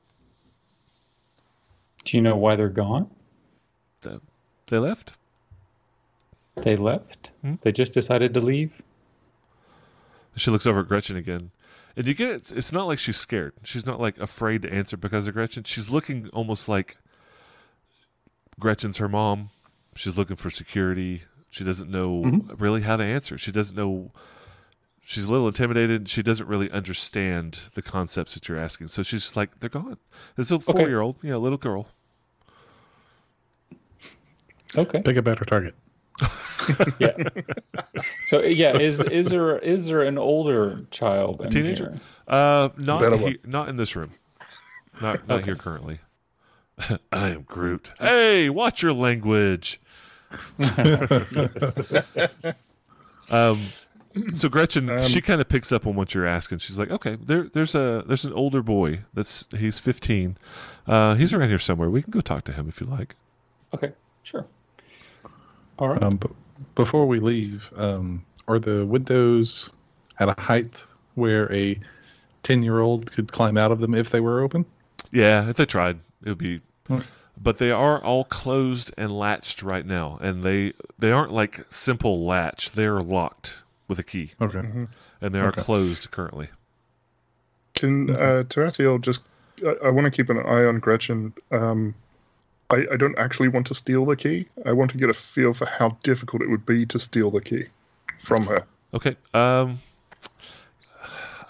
Do 2.05 2.17
you 2.17 2.23
know 2.23 2.37
why 2.37 2.57
they're 2.57 2.69
gone? 2.69 3.11
They- 4.03 4.19
They 4.69 4.79
left. 4.79 5.13
They 6.57 6.77
left. 6.77 7.31
Hmm? 7.43 7.55
They 7.63 7.73
just 7.73 7.93
decided 7.93 8.35
to 8.35 8.41
leave. 8.41 8.83
She 10.37 10.51
looks 10.51 10.67
over 10.67 10.81
at 10.81 10.89
Gretchen 10.89 11.17
again. 11.17 11.51
And 11.97 12.07
you 12.07 12.15
get 12.15 12.29
it, 12.31 12.53
it's 12.53 12.73
not 12.73 12.87
like 12.87 12.99
she's 12.99 13.19
scared. 13.19 13.53
She's 13.63 13.85
not 13.87 14.01
like 14.01 14.19
afraid 14.19 14.63
to 14.63 14.73
answer 14.73 14.97
because 14.97 15.27
of 15.27 15.35
Gretchen. 15.35 15.65
She's 15.65 15.91
looking 15.91 16.29
almost 16.33 16.69
like 16.69 16.97
Gretchen's 18.59 18.97
her 18.97 19.09
mom. 19.09 19.51
She's 19.95 20.17
looking 20.17 20.37
for 20.37 20.51
security. 20.51 21.23
She 21.51 21.65
doesn't 21.65 21.91
know 21.91 22.43
really 22.59 22.81
how 22.83 22.97
to 22.97 23.05
answer. 23.05 23.37
She 23.37 23.53
doesn't 23.53 23.77
know. 23.77 24.13
She's 25.05 25.25
a 25.25 25.31
little 25.31 25.49
intimidated. 25.49 26.09
She 26.09 26.23
doesn't 26.23 26.47
really 26.47 26.71
understand 26.71 27.61
the 27.75 27.83
concepts 27.83 28.35
that 28.35 28.49
you're 28.49 28.59
asking. 28.59 28.89
So 28.89 29.03
she's 29.03 29.23
just 29.23 29.37
like, 29.37 29.61
they're 29.61 29.69
gone. 29.69 29.99
This 30.37 30.51
a 30.51 30.59
four 30.61 30.89
year 30.89 31.01
old, 31.01 31.17
yeah, 31.23 31.37
little 31.37 31.59
girl. 31.59 31.89
Okay. 34.77 35.03
Pick 35.03 35.17
a 35.17 35.23
better 35.23 35.45
target. 35.45 35.75
Yeah. 37.01 37.17
so 38.27 38.41
yeah, 38.41 38.79
is 38.79 39.01
is 39.01 39.27
there 39.27 39.59
is 39.59 39.87
there 39.87 40.03
an 40.03 40.17
older 40.17 40.87
child? 40.93 41.41
In 41.41 41.51
teenager? 41.51 41.91
here? 41.91 42.01
Uh, 42.29 42.69
not 42.77 43.19
he, 43.19 43.39
not 43.45 43.69
in 43.69 43.75
this 43.75 43.97
room. 43.97 44.13
Not 45.01 45.27
not 45.27 45.45
here 45.45 45.57
currently. 45.57 45.99
I 47.13 47.29
am 47.31 47.43
Groot. 47.43 47.93
Hey, 47.99 48.49
watch 48.49 48.83
your 48.83 48.93
language. 48.93 49.81
um, 53.31 53.69
so 54.35 54.49
Gretchen, 54.49 55.05
she 55.05 55.21
kind 55.21 55.41
of 55.41 55.49
picks 55.49 55.73
up 55.73 55.87
on 55.87 55.95
what 55.95 56.15
you're 56.15 56.27
asking. 56.27 56.59
She's 56.59 56.79
like, 56.79 56.91
"Okay, 56.91 57.17
there, 57.21 57.49
there's 57.53 57.75
a 57.75 58.05
there's 58.07 58.25
an 58.25 58.33
older 58.33 58.63
boy 58.63 59.01
that's 59.15 59.49
he's 59.57 59.79
15. 59.79 60.37
Uh, 60.87 61.15
he's 61.15 61.33
around 61.33 61.49
here 61.49 61.59
somewhere. 61.59 61.91
We 61.91 62.03
can 62.03 62.11
go 62.11 62.21
talk 62.21 62.45
to 62.45 62.53
him 62.53 62.69
if 62.69 62.81
you 62.81 62.87
like." 62.87 63.17
Okay. 63.75 63.93
Sure. 64.23 64.47
All 65.79 65.89
right. 65.89 66.03
Um, 66.03 66.17
but 66.17 66.31
before 66.75 67.07
we 67.07 67.19
leave, 67.21 67.71
um, 67.77 68.25
are 68.49 68.59
the 68.59 68.87
windows 68.87 69.71
at 70.19 70.29
a 70.29 70.41
height 70.41 70.83
where 71.15 71.53
a 71.53 71.79
ten-year-old 72.43 73.11
could 73.13 73.33
climb 73.33 73.57
out 73.57 73.73
of 73.73 73.81
them 73.81 73.95
if 73.95 74.11
they 74.11 74.21
were 74.21 74.41
open? 74.41 74.65
Yeah, 75.11 75.49
if 75.49 75.57
they 75.57 75.67
tried, 75.67 76.01
it 76.25 76.31
would 76.31 76.39
be. 76.39 76.61
Right. 76.89 77.05
But 77.41 77.59
they 77.59 77.71
are 77.71 78.03
all 78.03 78.25
closed 78.25 78.93
and 78.99 79.17
latched 79.19 79.63
right 79.63 79.87
now, 79.87 80.19
and 80.21 80.43
they 80.43 80.75
they 80.99 81.11
aren't 81.11 81.33
like 81.33 81.65
simple 81.71 82.25
latch. 82.25 82.73
They're 82.73 83.01
locked 83.01 83.55
with 83.89 83.99
a 83.99 84.03
key, 84.03 84.33
Okay. 84.41 84.61
and 85.21 85.35
they 85.35 85.41
are 85.41 85.49
Okay. 85.49 85.63
closed 85.63 86.11
currently. 86.11 86.49
Can 87.75 88.11
uh, 88.11 88.45
Tarathiel 88.49 89.01
just? 89.01 89.23
I, 89.67 89.87
I 89.87 89.91
want 89.91 90.05
to 90.05 90.11
keep 90.11 90.29
an 90.31 90.39
eye 90.39 90.65
on 90.65 90.79
Gretchen. 90.79 91.33
Um, 91.51 91.95
I, 92.71 92.87
I 92.93 92.97
don't 92.97 93.17
actually 93.19 93.49
want 93.49 93.67
to 93.69 93.75
steal 93.75 94.05
the 94.05 94.17
key. 94.17 94.47
I 94.67 94.73
want 94.73 94.91
to 94.93 94.99
get 94.99 95.09
a 95.11 95.15
feel 95.15 95.53
for 95.55 95.67
how 95.67 95.97
difficult 96.03 96.43
it 96.43 96.51
would 96.51 96.67
be 96.67 96.87
to 96.87 96.99
steal 96.99 97.31
the 97.31 97.41
key 97.41 97.67
from 98.19 98.45
her. 98.45 98.65
Okay. 98.95 99.17
Um. 99.35 99.81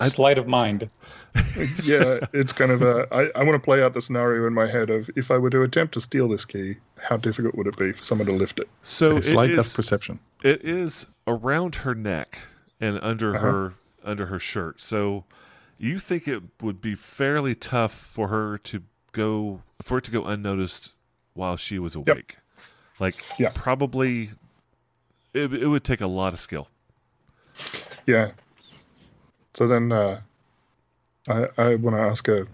Sleight 0.01 0.39
of 0.39 0.47
mind. 0.47 0.89
yeah, 1.83 2.21
it's 2.33 2.53
kind 2.53 2.71
of 2.71 2.83
a. 2.83 3.07
I, 3.13 3.31
I 3.41 3.43
want 3.45 3.55
to 3.55 3.65
play 3.65 3.83
out 3.83 3.95
the 3.95 4.01
scenario 4.03 4.47
in 4.47 4.53
my 4.53 4.71
head 4.71 4.91
of 4.91 5.09
if 5.17 5.31
I 5.31 5.39
were 5.39 5.51
to 5.51 5.63
attempt 5.63 5.95
to 5.95 6.01
steal 6.01 6.29
this 6.29 6.45
key, 6.45 6.77
how 6.99 7.17
difficult 7.17 7.55
would 7.55 7.67
it 7.67 7.77
be 7.77 7.93
for 7.93 8.03
someone 8.05 8.27
to 8.27 8.33
lift 8.33 8.59
it? 8.61 8.69
So 8.83 9.13
A 9.13 9.17
it 9.17 9.25
sleight 9.25 9.53
of 9.53 9.59
is, 9.61 9.73
perception. 9.73 10.21
it 10.43 10.63
is 10.65 11.07
around 11.27 11.77
her 11.77 11.95
neck 11.95 12.39
and 12.81 12.99
under 13.03 13.35
uh-huh. 13.37 13.47
her 13.47 13.75
under 14.05 14.27
her 14.27 14.39
shirt. 14.39 14.83
So 14.83 15.25
you 15.79 15.99
think 15.99 16.29
it 16.29 16.43
would 16.61 16.81
be 16.81 16.95
fairly 16.95 17.55
tough 17.55 17.93
for 17.95 18.29
her 18.29 18.59
to 18.59 18.83
go 19.13 19.63
for 19.81 19.99
it 19.99 20.05
to 20.05 20.11
go 20.11 20.25
unnoticed 20.25 20.93
while 21.35 21.57
she 21.57 21.79
was 21.79 21.95
awake. 21.95 22.37
Like 23.01 23.17
Yeah. 23.39 23.51
probably 23.55 24.31
it, 25.33 25.53
it 25.55 25.67
would 25.67 25.85
take 25.85 26.01
a 26.01 26.07
lot 26.07 26.35
of 26.35 26.41
skill. 26.41 26.69
Yeah. 28.07 28.33
So 29.55 29.67
then, 29.67 29.93
uh, 29.93 30.21
I 31.29 31.49
I 31.59 31.75
want 31.77 31.97
to 31.97 32.01
ask 32.03 32.27
her. 32.27 32.47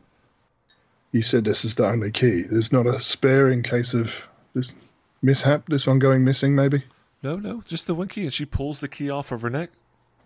You 1.13 1.23
said 1.23 1.45
this 1.45 1.65
is 1.65 1.75
the 1.77 1.87
only 1.87 2.11
key. 2.11 2.43
There's 2.43 2.71
not 2.73 2.87
a 2.87 3.01
spare 3.01 3.49
in 3.51 3.63
case 3.63 3.95
of 3.95 4.29
this 4.55 4.75
mishap, 5.23 5.67
this 5.69 5.87
one 5.87 5.99
going 5.99 6.23
missing, 6.23 6.55
maybe? 6.55 6.85
No, 7.23 7.37
no, 7.37 7.63
just 7.67 7.87
the 7.87 7.95
one 7.95 8.09
key, 8.09 8.25
and 8.25 8.33
she 8.33 8.45
pulls 8.45 8.81
the 8.81 8.89
key 8.89 9.09
off 9.09 9.33
of 9.33 9.41
her 9.43 9.49
neck 9.51 9.71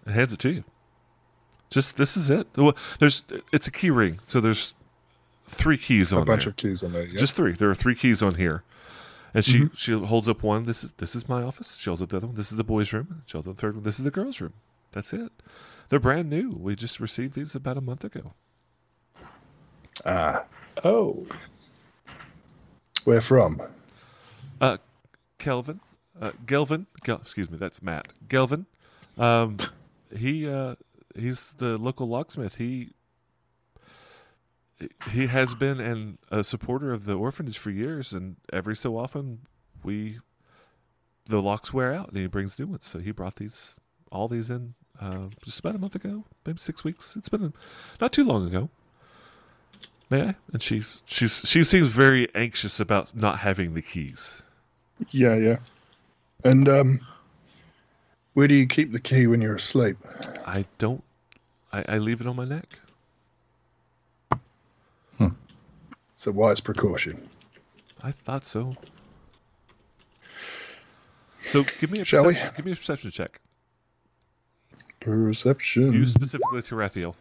and 0.05 0.15
hands 0.15 0.33
it 0.33 0.41
to 0.41 0.51
you. 0.51 0.65
Just 1.71 1.97
this 1.97 2.17
is 2.17 2.29
it. 2.31 2.49
Well, 2.57 2.77
There's 2.99 3.23
it's 3.53 3.67
a 3.67 3.71
key 3.71 3.91
ring, 3.91 4.19
so 4.27 4.41
there's 4.41 4.75
three 5.47 5.79
keys 5.79 6.13
on 6.13 6.23
A 6.23 6.25
bunch 6.25 6.45
there. 6.45 6.51
of 6.51 6.57
keys 6.57 6.83
on 6.83 6.93
there. 6.93 7.05
Yeah. 7.05 7.17
Just 7.19 7.35
three. 7.37 7.53
There 7.53 7.71
are 7.71 7.75
three 7.75 7.95
keys 7.95 8.23
on 8.23 8.35
here, 8.35 8.65
and 9.33 9.45
she 9.45 9.71
she 9.75 9.93
holds 9.93 10.29
up 10.29 10.43
one. 10.43 10.65
This 10.65 10.83
is 10.85 10.93
this 10.99 11.15
is 11.15 11.29
my 11.29 11.43
office. 11.43 11.77
She 11.77 11.89
holds 11.89 12.03
up 12.03 12.09
the 12.11 12.17
other 12.19 12.27
one. 12.27 12.37
This 12.37 12.51
is 12.51 12.57
the 12.57 12.65
boys' 12.65 12.93
room. 12.93 13.23
She 13.27 13.33
holds 13.39 13.47
up 13.49 13.55
the 13.57 13.61
third 13.61 13.77
one. 13.77 13.85
This 13.85 13.99
is 14.01 14.05
the 14.05 14.11
girls' 14.11 14.41
room. 14.41 14.53
That's 14.91 15.13
it. 15.13 15.31
They're 15.93 16.01
brand 16.01 16.31
new. 16.31 16.57
We 16.59 16.75
just 16.75 17.01
received 17.01 17.35
these 17.35 17.55
about 17.55 17.77
a 17.77 17.83
month 17.83 18.03
ago. 18.03 18.33
Ah, 20.07 20.45
Oh. 20.83 21.27
where 23.05 23.21
from? 23.21 23.61
Uh, 24.59 24.79
Kelvin, 25.37 25.81
uh, 26.19 26.31
Gelvin, 26.47 26.87
Gel, 27.05 27.17
excuse 27.19 27.51
me, 27.51 27.59
that's 27.59 27.83
Matt. 27.83 28.15
Gelvin, 28.27 28.65
um, 29.19 29.59
he 30.17 30.49
uh, 30.49 30.77
he's 31.15 31.53
the 31.59 31.77
local 31.77 32.09
locksmith. 32.09 32.55
He 32.55 32.95
he 35.11 35.27
has 35.27 35.55
been 35.55 35.79
an, 35.79 36.17
a 36.31 36.43
supporter 36.43 36.95
of 36.95 37.05
the 37.05 37.19
orphanage 37.19 37.59
for 37.59 37.71
years, 37.71 38.15
and 38.15 38.37
every 38.51 38.77
so 38.77 38.97
often 38.97 39.41
we 39.85 40.21
the 41.27 41.43
locks 41.43 41.75
wear 41.75 41.93
out, 41.93 42.09
and 42.09 42.17
he 42.17 42.27
brings 42.29 42.59
new 42.59 42.69
ones. 42.69 42.87
So 42.87 42.99
he 42.99 43.11
brought 43.11 43.37
these 43.37 43.77
all 44.11 44.27
these 44.27 44.49
in 44.49 44.73
uh, 45.03 45.29
just 45.45 45.59
about 45.59 45.75
a 45.75 45.79
month 45.79 45.95
ago, 45.95 46.25
maybe 46.47 46.59
six 46.59 46.85
weeks. 46.85 47.17
It's 47.17 47.29
been 47.29 47.53
not 48.01 48.13
too 48.13 48.25
long 48.25 48.47
ago. 48.47 48.69
May 50.11 50.23
I? 50.23 50.35
And 50.53 50.63
she 50.63 50.83
she's 51.05 51.43
she 51.45 51.65
seems 51.65 51.89
very 51.89 52.29
anxious 52.35 52.79
about 52.79 53.17
not 53.17 53.41
having 53.41 53.75
the 53.75 53.83
keys. 53.83 54.43
Yeah, 55.11 55.35
yeah. 55.37 55.57
And 56.45 56.69
um, 56.69 57.01
where 58.35 58.47
do 58.47 58.55
you 58.55 58.67
keep 58.67 58.93
the 58.93 59.01
key 59.01 59.27
when 59.27 59.41
you're 59.41 59.57
asleep? 59.57 59.97
I 60.47 60.67
don't. 60.79 61.03
I, 61.73 61.85
I 61.89 61.99
leave 61.99 62.21
it 62.21 62.27
on 62.27 62.37
my 62.37 62.45
neck. 62.45 62.79
It's 66.15 66.27
a 66.29 66.33
wise 66.33 66.61
precaution. 66.61 67.29
I 68.01 68.13
thought 68.13 68.45
so. 68.45 68.77
So 71.47 71.65
give 71.81 71.91
me 71.91 71.99
a 71.99 72.05
Shall 72.05 72.25
we? 72.25 72.35
give 72.35 72.65
me 72.65 72.71
a 72.71 72.77
perception 72.77 73.11
check. 73.11 73.41
Perception. 75.05 75.93
You 75.93 76.07
specifically 76.07 76.63
to 76.63 76.77
Raphael. 76.77 77.17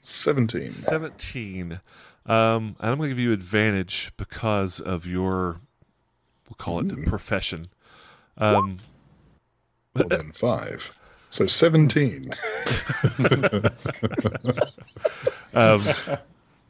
17. 0.00 0.70
Seventeen. 0.70 1.80
Um, 2.26 2.76
and 2.80 2.90
I'm 2.90 2.96
going 2.98 3.10
to 3.10 3.14
give 3.14 3.18
you 3.22 3.32
advantage 3.32 4.12
because 4.16 4.80
of 4.80 5.06
your, 5.06 5.60
we'll 6.48 6.56
call 6.58 6.80
it 6.80 6.88
the 6.88 6.96
profession. 6.96 7.66
Um, 8.38 8.78
Well, 9.94 10.08
then 10.08 10.32
five. 10.32 10.98
So 11.30 11.46
17. 11.46 12.30
um, 15.54 15.82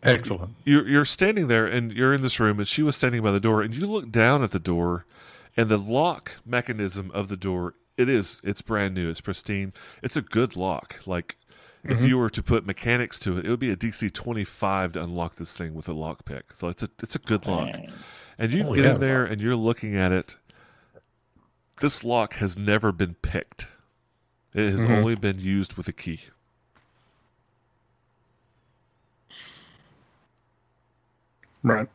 Excellent. 0.03 0.51
you're 0.65 0.87
you're 0.87 1.05
standing 1.05 1.49
there 1.49 1.67
and 1.67 1.93
you're 1.93 2.13
in 2.13 2.21
this 2.23 2.39
room 2.39 2.59
and 2.59 2.69
she 2.69 2.83
was 2.83 2.95
standing 2.97 3.23
by 3.23 3.31
the 3.31 3.41
door 3.41 3.63
and 3.63 3.75
you 3.77 3.87
look 3.87 4.11
down 4.11 4.43
at 4.43 4.51
the 4.51 4.59
door 4.59 5.07
and 5.57 5.69
the 5.69 5.79
lock 5.79 6.37
mechanism 6.45 7.11
of 7.15 7.29
the 7.29 7.37
door 7.37 7.75
it 7.97 8.09
is. 8.09 8.41
It's 8.45 8.63
brand 8.63 8.95
new. 8.95 9.09
It's 9.09 9.21
pristine. 9.21 9.73
It's 10.03 10.17
a 10.17 10.23
good 10.23 10.57
lock. 10.57 11.01
Like 11.07 11.37
if 11.85 12.03
you 12.03 12.17
were 12.17 12.31
to 12.31 12.43
put 12.43 12.65
mechanics 12.65 13.19
to 13.19 13.37
it 13.37 13.45
it 13.45 13.51
would 13.51 13.61
be 13.61 13.71
a 13.71 13.77
dc 13.77 14.11
25 14.11 14.93
to 14.95 15.03
unlock 15.03 15.35
this 15.35 15.55
thing 15.55 15.75
with 15.75 15.87
a 15.89 15.93
lock 15.93 16.25
pick. 16.25 16.55
So 16.55 16.69
it's 16.69 16.83
a 16.83 16.89
it's 17.03 17.15
a 17.15 17.19
good 17.19 17.47
lock. 17.47 17.75
And 18.39 18.53
you 18.53 18.63
Holy 18.65 18.81
get 18.81 18.95
in 18.95 19.01
there 19.01 19.25
and 19.25 19.41
you're 19.41 19.55
looking 19.57 19.97
at 19.97 20.11
it. 20.11 20.37
This 21.81 22.03
lock 22.03 22.35
has 22.35 22.57
never 22.57 22.91
been 22.93 23.15
picked. 23.17 23.69
It 24.55 24.71
has 24.71 24.85
Mhm. 24.87 24.91
only 24.99 25.15
been 25.17 25.39
used 25.41 25.77
with 25.77 25.89
a 25.89 25.93
key. 25.93 26.21
Right. 31.63 31.89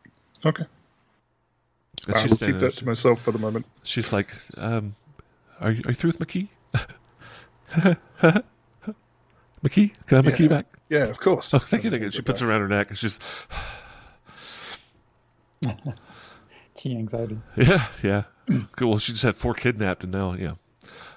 Okay. 0.46 0.66
I'll 2.08 2.28
keep 2.28 2.60
that 2.60 2.74
to 2.78 2.86
myself 2.86 3.22
for 3.22 3.32
the 3.32 3.38
moment. 3.40 3.66
She's 3.84 4.12
like, 4.12 4.34
um, 4.58 4.96
are 5.60 5.72
you, 5.72 5.82
are 5.86 5.92
you 5.92 5.96
through 5.96 6.12
with 6.18 6.20
McKee? 6.20 6.48
McKee? 9.64 9.92
Can 10.08 10.18
I 10.18 10.22
have 10.22 10.26
McKee 10.26 10.40
Yeah. 10.40 10.48
back? 10.48 10.66
Yeah, 10.90 11.04
of 11.06 11.20
course. 11.20 11.54
Oh, 11.54 11.60
thank 11.60 11.84
you, 11.84 11.92
thank 11.92 12.02
you. 12.04 12.12
She 12.12 12.22
puts 12.22 12.42
it 12.42 12.46
around 12.46 12.62
her 12.62 12.68
neck 12.68 12.90
and 12.90 12.98
she's, 12.98 13.20
Key 16.76 16.96
anxiety. 16.98 17.38
yeah, 17.58 17.88
yeah. 18.02 18.24
Good. 18.48 18.88
Well, 18.88 18.98
she 19.00 19.12
just 19.12 19.24
had 19.24 19.36
four 19.36 19.54
kidnapped 19.54 20.04
and 20.04 20.14
now, 20.14 20.34
yeah. 20.34 20.54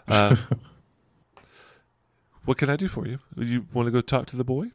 Uh, 0.09 0.37
what 2.45 2.59
can 2.59 2.69
I 2.69 2.77
do 2.77 2.89
for 2.89 3.07
you? 3.07 3.21
You 3.37 3.67
want 3.73 3.87
to 3.87 3.93
go 3.93 4.01
talk 4.01 4.27
to 4.27 4.37
the 4.37 4.43
boy? 4.45 4.73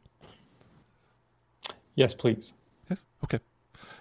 Yes, 1.94 2.14
please. 2.14 2.54
Yes. 2.88 3.02
Okay. 3.22 3.38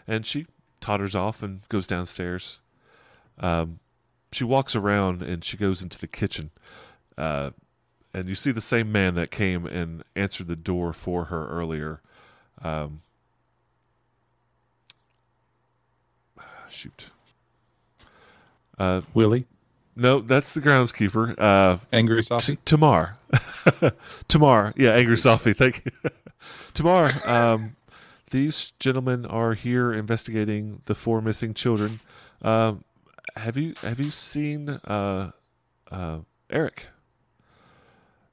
And 0.07 0.25
she 0.25 0.47
totters 0.79 1.15
off 1.15 1.43
and 1.43 1.67
goes 1.67 1.85
downstairs. 1.87 2.59
Um, 3.39 3.79
she 4.37 4.43
walks 4.43 4.75
around 4.75 5.23
and 5.23 5.43
she 5.43 5.57
goes 5.57 5.81
into 5.81 5.97
the 5.97 6.05
kitchen. 6.05 6.51
Uh, 7.17 7.49
and 8.13 8.29
you 8.29 8.35
see 8.35 8.51
the 8.51 8.61
same 8.61 8.91
man 8.91 9.15
that 9.15 9.31
came 9.31 9.65
and 9.65 10.03
answered 10.15 10.47
the 10.47 10.55
door 10.55 10.93
for 10.93 11.25
her 11.25 11.47
earlier. 11.47 12.01
Um, 12.61 13.01
shoot. 16.69 17.09
Uh, 18.77 19.01
Willie, 19.15 19.47
no, 19.95 20.19
that's 20.19 20.53
the 20.53 20.61
groundskeeper. 20.61 21.33
Uh, 21.39 21.77
angry 21.91 22.21
T- 22.21 22.59
Tamar. 22.63 23.17
Tamar. 24.27 24.73
Yeah, 24.77 24.91
Angry 24.91 25.17
Sophie. 25.17 25.53
Thank 25.53 25.83
you. 25.83 25.91
Tamar, 26.75 27.09
um, 27.25 27.75
these 28.29 28.73
gentlemen 28.79 29.25
are 29.25 29.55
here 29.55 29.91
investigating 29.91 30.83
the 30.85 30.93
four 30.93 31.21
missing 31.21 31.55
children. 31.55 32.01
Um, 32.43 32.83
have 33.37 33.57
you 33.57 33.73
have 33.81 33.99
you 33.99 34.09
seen 34.11 34.69
uh, 34.69 35.31
uh, 35.91 36.19
Eric? 36.49 36.87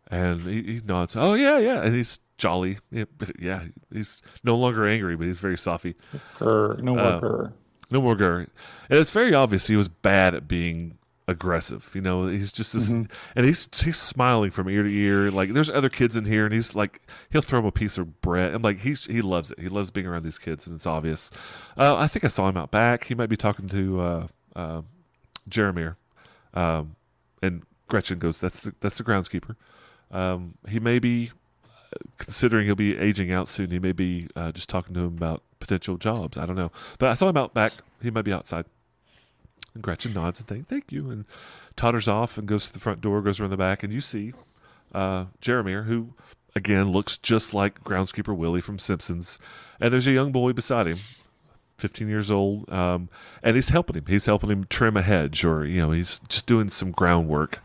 And 0.09 0.43
he, 0.43 0.63
he 0.63 0.81
nods. 0.85 1.17
Oh 1.17 1.35
yeah, 1.35 1.59
yeah. 1.59 1.83
And 1.83 1.95
he's 1.95 2.21
jolly. 2.37 2.79
Yeah, 2.91 3.05
yeah, 3.39 3.65
he's 3.93 4.23
no 4.43 4.57
longer 4.57 4.87
angry, 4.87 5.17
but 5.17 5.27
he's 5.27 5.39
very 5.39 5.57
softy. 5.59 5.95
Grr, 6.37 6.81
no 6.83 6.95
more 6.95 7.05
Uh, 7.05 7.21
grr. 7.21 7.53
No 7.91 8.01
more 8.01 8.17
Gurr. 8.17 8.41
And 8.91 8.99
it's 8.99 9.11
very 9.11 9.35
obvious 9.35 9.67
he 9.67 9.77
was 9.77 9.89
bad 9.89 10.35
at 10.35 10.49
being 10.49 10.99
aggressive. 11.29 11.91
You 11.95 12.01
know, 12.01 12.27
he's 12.27 12.53
just 12.53 12.73
this, 12.73 12.91
Mhm. 12.91 13.11
and 13.37 13.47
he's 13.47 13.69
he's 13.83 13.97
smiling 13.99 14.51
from 14.51 14.69
ear 14.69 14.83
to 14.83 14.91
ear. 14.93 15.31
Like 15.31 15.53
there's 15.53 15.71
other 15.71 15.89
kids 15.91 16.17
in 16.17 16.25
here, 16.27 16.45
and 16.45 16.53
he's 16.53 16.75
like 16.75 17.01
he'll 17.31 17.43
throw 17.43 17.61
him 17.61 17.67
a 17.67 17.73
piece 17.73 17.97
of 17.99 18.21
bread. 18.21 18.55
I'm 18.55 18.63
like 18.63 18.81
he's 18.81 19.05
he 19.07 19.23
loves 19.23 19.51
it. 19.53 19.61
He 19.61 19.69
loves 19.69 19.91
being 19.91 20.07
around 20.07 20.25
these 20.25 20.39
kids, 20.39 20.67
and 20.67 20.75
it's 20.75 20.87
obvious. 20.87 21.31
Uh, 21.79 21.97
I 21.97 22.09
think 22.09 22.25
I 22.25 22.29
saw 22.29 22.49
him 22.49 22.57
out 22.57 22.71
back. 22.71 23.05
He 23.05 23.15
might 23.15 23.29
be 23.29 23.37
talking 23.37 23.69
to 23.69 24.01
uh, 24.01 24.27
uh, 24.57 24.83
Jeremiah, 25.49 25.93
um, 26.55 26.97
and 27.43 27.63
Gretchen 27.89 28.19
goes, 28.19 28.41
"That's 28.41 28.63
the 28.63 28.75
that's 28.81 28.99
the 28.99 29.05
groundskeeper." 29.05 29.57
Um, 30.11 30.55
he 30.69 30.79
may 30.81 30.99
be 30.99 31.31
considering 32.19 32.67
he'll 32.67 32.75
be 32.75 32.97
aging 32.97 33.33
out 33.33 33.49
soon. 33.49 33.71
He 33.71 33.79
may 33.79 33.93
be 33.93 34.29
uh, 34.37 34.53
just 34.53 34.69
talking 34.69 34.95
to 34.95 35.01
him 35.01 35.17
about 35.17 35.43
potential 35.61 35.97
jobs. 35.97 36.37
I 36.39 36.47
don't 36.47 36.57
know, 36.57 36.71
but 36.99 37.11
I 37.11 37.15
saw 37.15 37.29
him 37.29 37.37
out 37.37 37.55
back. 37.55 37.73
He 38.03 38.11
might 38.11 38.25
be 38.25 38.33
outside. 38.33 38.67
And 39.75 39.83
Gretchen 39.83 40.13
nods 40.13 40.39
and 40.39 40.49
thank 40.49 40.69
thank 40.69 40.93
you, 40.93 41.11
and 41.11 41.25
totters 41.77 42.09
off 42.09 42.39
and 42.39 42.47
goes 42.47 42.67
to 42.67 42.73
the 42.73 42.79
front 42.79 43.01
door, 43.01 43.21
goes 43.23 43.41
around 43.41 43.51
the 43.51 43.57
back, 43.57 43.83
and 43.83 43.93
you 43.93 44.01
see 44.01 44.33
uh, 44.95 45.27
Jeremiah, 45.41 45.83
who 45.83 46.15
again 46.55 46.93
looks 46.93 47.19
just 47.19 47.53
like 47.53 47.83
groundskeeper 47.83 48.37
Willie 48.37 48.61
from 48.61 48.79
Simpsons, 48.79 49.39
and 49.81 49.93
there's 49.93 50.07
a 50.07 50.13
young 50.13 50.33
boy 50.33 50.53
beside 50.53 50.87
him. 50.87 50.99
15 51.85 52.09
years 52.09 52.31
old, 52.31 52.71
um, 52.73 53.11
and 53.43 53.57
he's 53.57 53.69
helping 53.69 53.97
him. 53.97 54.07
He's 54.07 54.25
helping 54.25 54.49
him 54.51 54.65
trim 54.71 54.97
a 54.97 55.03
hedge, 55.03 55.45
or 55.45 55.67
you 55.67 55.83
know, 55.83 55.91
he's 55.91 56.19
just 56.29 56.47
doing 56.47 56.71
some 56.71 56.93
groundwork. 56.93 57.59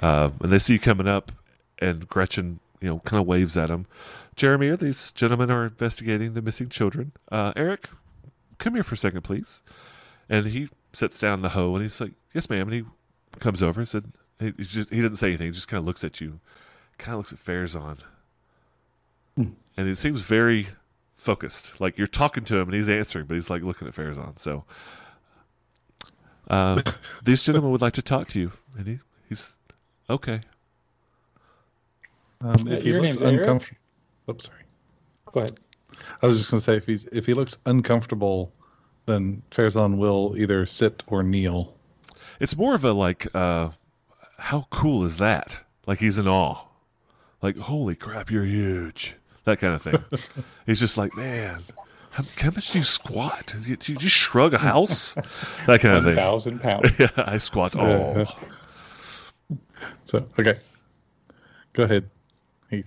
Uh, 0.00 0.30
and 0.40 0.50
they 0.50 0.58
see 0.58 0.72
you 0.72 0.78
coming 0.80 1.06
up, 1.06 1.30
and 1.78 2.08
Gretchen, 2.08 2.58
you 2.80 2.88
know, 2.88 2.98
kind 3.04 3.20
of 3.20 3.26
waves 3.28 3.56
at 3.56 3.70
him. 3.70 3.86
Jeremy, 4.34 4.74
these 4.74 5.12
gentlemen 5.12 5.48
are 5.52 5.66
investigating 5.66 6.34
the 6.34 6.42
missing 6.42 6.68
children. 6.70 7.12
Uh, 7.30 7.52
Eric, 7.54 7.88
come 8.58 8.74
here 8.74 8.82
for 8.82 8.96
a 8.96 8.98
second, 8.98 9.22
please. 9.22 9.62
And 10.28 10.46
he 10.48 10.68
sits 10.92 11.20
down 11.20 11.42
the 11.42 11.50
hoe, 11.50 11.74
and 11.76 11.84
he's 11.84 12.00
like, 12.00 12.14
"Yes, 12.34 12.50
ma'am." 12.50 12.62
And 12.68 12.72
he 12.72 12.84
comes 13.38 13.62
over 13.62 13.80
and 13.80 13.88
said, 13.88 14.10
he, 14.40 14.52
he's 14.56 14.72
just, 14.72 14.90
he 14.90 15.00
doesn't 15.00 15.18
say 15.18 15.28
anything. 15.28 15.46
He 15.46 15.52
just 15.52 15.68
kind 15.68 15.78
of 15.78 15.84
looks 15.86 16.02
at 16.02 16.20
you, 16.20 16.40
kind 16.98 17.14
of 17.14 17.18
looks 17.18 17.32
at 17.32 17.38
Farazan, 17.38 17.98
Hmm. 19.36 19.50
and 19.76 19.88
it 19.88 19.96
seems 19.96 20.22
very 20.22 20.68
focused. 21.22 21.80
Like 21.80 21.96
you're 21.96 22.06
talking 22.06 22.44
to 22.44 22.56
him, 22.56 22.68
and 22.68 22.74
he's 22.74 22.88
answering, 22.88 23.26
but 23.26 23.34
he's 23.34 23.48
like 23.48 23.62
looking 23.62 23.88
at 23.88 23.94
Farazan. 23.94 24.38
So, 24.38 24.64
uh, 26.48 26.82
these 27.24 27.42
gentlemen 27.42 27.70
would 27.70 27.80
like 27.80 27.94
to 27.94 28.02
talk 28.02 28.28
to 28.28 28.40
you, 28.40 28.52
and 28.76 28.86
he, 28.86 28.98
he's 29.28 29.54
okay. 30.10 30.42
Um, 32.40 32.56
Uh, 32.66 32.72
if 32.72 32.82
he 32.82 32.90
your 32.90 33.02
looks 33.02 33.16
uncomfortable, 33.16 33.78
oops, 34.28 34.46
sorry. 34.46 34.62
Go 35.26 35.40
ahead. 35.40 35.60
I 36.22 36.26
was 36.26 36.38
just 36.38 36.50
going 36.50 36.60
to 36.60 36.64
say 36.64 36.76
if 36.76 36.86
he's 36.86 37.04
if 37.12 37.26
he 37.26 37.34
looks 37.34 37.56
uncomfortable, 37.66 38.52
then 39.06 39.42
Farazan 39.50 39.96
will 39.96 40.34
either 40.36 40.66
sit 40.66 41.02
or 41.06 41.22
kneel. 41.22 41.74
It's 42.40 42.56
more 42.56 42.74
of 42.74 42.84
a 42.84 42.92
like, 42.92 43.32
uh, 43.34 43.70
how 44.38 44.66
cool 44.70 45.04
is 45.04 45.18
that? 45.18 45.58
Like 45.86 46.00
he's 46.00 46.18
in 46.18 46.26
awe. 46.26 46.64
Like, 47.40 47.56
holy 47.56 47.94
crap, 47.94 48.30
you're 48.30 48.44
huge. 48.44 49.16
That 49.44 49.58
kind 49.58 49.74
of 49.74 49.82
thing. 49.82 49.98
he's 50.66 50.78
just 50.80 50.96
like, 50.96 51.16
man, 51.16 51.62
how, 52.10 52.24
how 52.38 52.50
much 52.50 52.70
do 52.72 52.78
you 52.78 52.84
squat? 52.84 53.54
Do 53.60 53.70
you, 53.70 53.76
do 53.76 53.94
you 53.94 54.08
shrug 54.08 54.54
a 54.54 54.58
house? 54.58 55.14
That 55.66 55.80
kind 55.80 55.96
of 55.96 56.04
One 56.04 56.14
thing. 56.14 56.16
thousand 56.16 56.60
pounds. 56.62 56.92
Yeah, 56.98 57.08
I 57.16 57.38
squat. 57.38 57.74
Oh, 57.76 58.24
So 60.04 60.18
okay, 60.38 60.60
go 61.72 61.82
ahead. 61.84 62.08
Heath. 62.70 62.86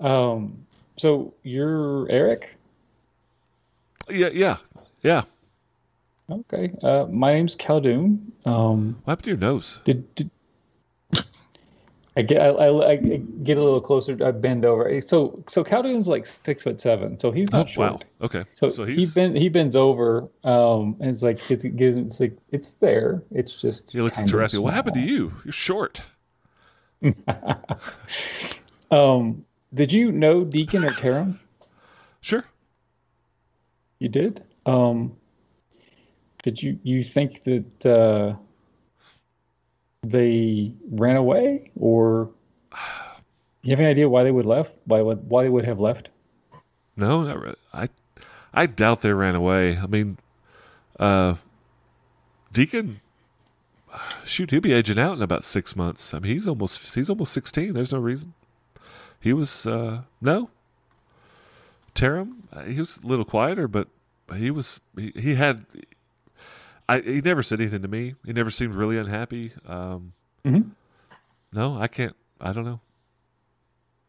Um. 0.00 0.66
So 0.96 1.34
you're 1.44 2.10
Eric. 2.10 2.56
yeah, 4.10 4.30
yeah, 4.32 4.56
yeah. 5.02 5.22
Okay. 6.28 6.72
Uh, 6.82 7.06
my 7.10 7.34
name's 7.34 7.54
Khaldun. 7.54 8.18
Um. 8.44 8.96
What 9.04 9.12
happened 9.12 9.24
to 9.24 9.30
your 9.30 9.38
nose? 9.38 9.78
Did, 9.84 10.12
did 10.16 10.30
I 12.18 12.22
get 12.22 12.40
I, 12.40 12.46
I, 12.48 12.90
I 12.92 12.96
get 13.42 13.58
a 13.58 13.62
little 13.62 13.80
closer. 13.80 14.16
I 14.24 14.30
bend 14.30 14.64
over. 14.64 15.00
So 15.02 15.42
so 15.46 15.62
Khaldun's 15.62 16.08
like 16.08 16.24
six 16.24 16.62
foot 16.62 16.80
seven, 16.80 17.18
so 17.18 17.30
he's 17.30 17.50
not 17.52 17.66
Oh, 17.66 17.66
short. 17.66 17.92
wow. 17.92 17.98
Okay. 18.22 18.44
So, 18.54 18.70
So 18.70 18.84
he 18.84 18.94
he's 18.94 19.14
bend 19.14 19.36
he 19.36 19.48
bends 19.50 19.76
over, 19.76 20.28
um, 20.42 20.96
and 21.00 21.10
it's 21.10 21.22
like 21.22 21.50
it's, 21.50 21.64
it's 21.64 22.20
like 22.20 22.36
it's 22.52 22.72
there. 22.72 23.22
It's 23.30 23.60
just 23.60 23.84
he 23.90 24.00
looks 24.00 24.18
at. 24.18 24.54
What 24.54 24.72
happened 24.72 24.94
to 24.94 25.00
you? 25.00 25.32
You're 25.44 25.52
short. 25.52 26.00
Um, 28.90 29.44
did 29.74 29.92
you 29.92 30.12
know 30.12 30.44
Deacon 30.44 30.84
or 30.84 30.90
Taram? 30.90 31.38
Sure. 32.20 32.44
You 33.98 34.08
did. 34.08 34.44
Um, 34.64 35.16
did 36.44 36.62
you 36.62 36.78
you 36.84 37.02
think 37.02 37.42
that 37.44 37.86
uh, 37.86 38.36
they 40.10 40.72
ran 40.90 41.16
away, 41.16 41.70
or 41.78 42.30
you 43.62 43.70
have 43.70 43.80
any 43.80 43.88
idea 43.88 44.08
why 44.08 44.22
they 44.24 44.30
would 44.30 44.46
left? 44.46 44.74
Why 44.84 45.00
would 45.00 45.28
why 45.28 45.42
they 45.42 45.48
would 45.48 45.64
have 45.64 45.80
left? 45.80 46.08
No, 46.96 47.22
not 47.22 47.40
really. 47.40 47.56
I 47.72 47.88
I 48.54 48.66
doubt 48.66 49.02
they 49.02 49.12
ran 49.12 49.34
away. 49.34 49.76
I 49.76 49.86
mean, 49.86 50.18
uh, 50.98 51.34
Deacon, 52.52 53.00
shoot, 54.24 54.50
he'll 54.50 54.60
be 54.60 54.72
aging 54.72 54.98
out 54.98 55.16
in 55.16 55.22
about 55.22 55.44
six 55.44 55.76
months. 55.76 56.14
I 56.14 56.18
mean, 56.18 56.32
he's 56.32 56.48
almost 56.48 56.94
he's 56.94 57.10
almost 57.10 57.32
sixteen. 57.32 57.74
There's 57.74 57.92
no 57.92 57.98
reason. 57.98 58.34
He 59.20 59.32
was 59.32 59.66
uh, 59.66 60.02
no. 60.20 60.50
Taram, 61.94 62.42
uh, 62.52 62.62
he 62.64 62.78
was 62.78 62.98
a 63.02 63.06
little 63.06 63.24
quieter, 63.24 63.66
but 63.66 63.88
he 64.36 64.50
was 64.50 64.80
he, 64.96 65.12
he 65.16 65.34
had. 65.34 65.66
I 66.88 67.00
he 67.00 67.20
never 67.20 67.42
said 67.42 67.60
anything 67.60 67.82
to 67.82 67.88
me. 67.88 68.14
He 68.24 68.32
never 68.32 68.50
seemed 68.50 68.74
really 68.74 68.98
unhappy. 68.98 69.52
Um, 69.66 70.12
Mhm. 70.44 70.70
No, 71.52 71.76
I 71.80 71.88
can't. 71.88 72.14
I 72.40 72.52
don't 72.52 72.64
know. 72.64 72.80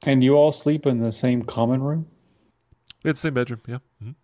And 0.06 0.24
you 0.24 0.36
all 0.36 0.52
sleep 0.52 0.86
in 0.86 1.00
the 1.00 1.12
same 1.12 1.42
common 1.44 1.82
room, 1.82 2.06
We 3.04 3.10
had 3.10 3.16
the 3.16 3.20
same 3.20 3.34
bedroom. 3.34 3.62
Yeah. 3.68 3.80
Mhm. 4.04 4.16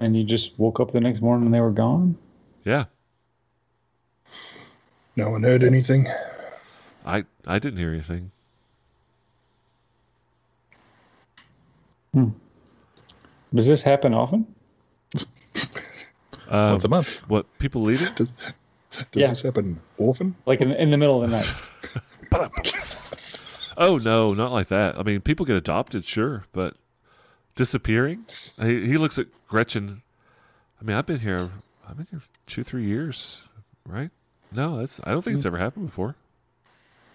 and 0.00 0.16
you 0.16 0.24
just 0.24 0.58
woke 0.58 0.80
up 0.80 0.90
the 0.90 1.00
next 1.00 1.20
morning 1.20 1.46
and 1.46 1.54
they 1.54 1.60
were 1.60 1.70
gone. 1.70 2.16
Yeah. 2.64 2.86
No 5.16 5.30
one 5.30 5.42
heard 5.42 5.62
anything. 5.62 6.06
I 7.04 7.24
I 7.46 7.58
didn't 7.58 7.78
hear 7.78 7.90
anything. 7.92 8.30
Does 13.54 13.66
this 13.66 13.82
happen 13.82 14.14
often? 14.14 14.46
Uh, 16.48 16.70
Once 16.72 16.84
a 16.84 16.88
month. 16.88 17.16
what 17.28 17.46
people 17.58 17.82
leaving? 17.82 18.12
Does, 18.14 18.32
does 18.92 19.06
Yeah. 19.14 19.28
this 19.28 19.42
happen 19.42 19.80
often? 19.98 20.34
Like 20.46 20.60
in, 20.60 20.70
in 20.72 20.90
the 20.90 20.98
middle 20.98 21.22
of 21.22 21.30
the 21.30 21.36
night? 21.36 21.54
Oh 23.74 23.96
no, 23.96 24.34
not 24.34 24.52
like 24.52 24.68
that. 24.68 24.98
I 24.98 25.02
mean, 25.02 25.22
people 25.22 25.46
get 25.46 25.56
adopted, 25.56 26.04
sure, 26.04 26.44
but 26.52 26.76
disappearing. 27.54 28.26
He, 28.60 28.86
he 28.86 28.98
looks 28.98 29.18
at 29.18 29.28
Gretchen. 29.48 30.02
I 30.78 30.84
mean, 30.84 30.94
I've 30.94 31.06
been 31.06 31.20
here. 31.20 31.50
I've 31.88 31.96
been 31.96 32.06
here 32.10 32.20
two, 32.46 32.62
three 32.64 32.84
years, 32.84 33.44
right? 33.86 34.10
No, 34.52 34.76
that's. 34.78 35.00
I 35.04 35.12
don't 35.12 35.22
think 35.22 35.36
it's 35.36 35.46
ever 35.46 35.56
happened 35.56 35.86
before. 35.86 36.16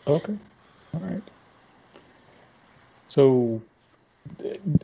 Okay. 0.08 0.36
All 0.96 1.00
right. 1.00 1.22
So, 3.08 3.62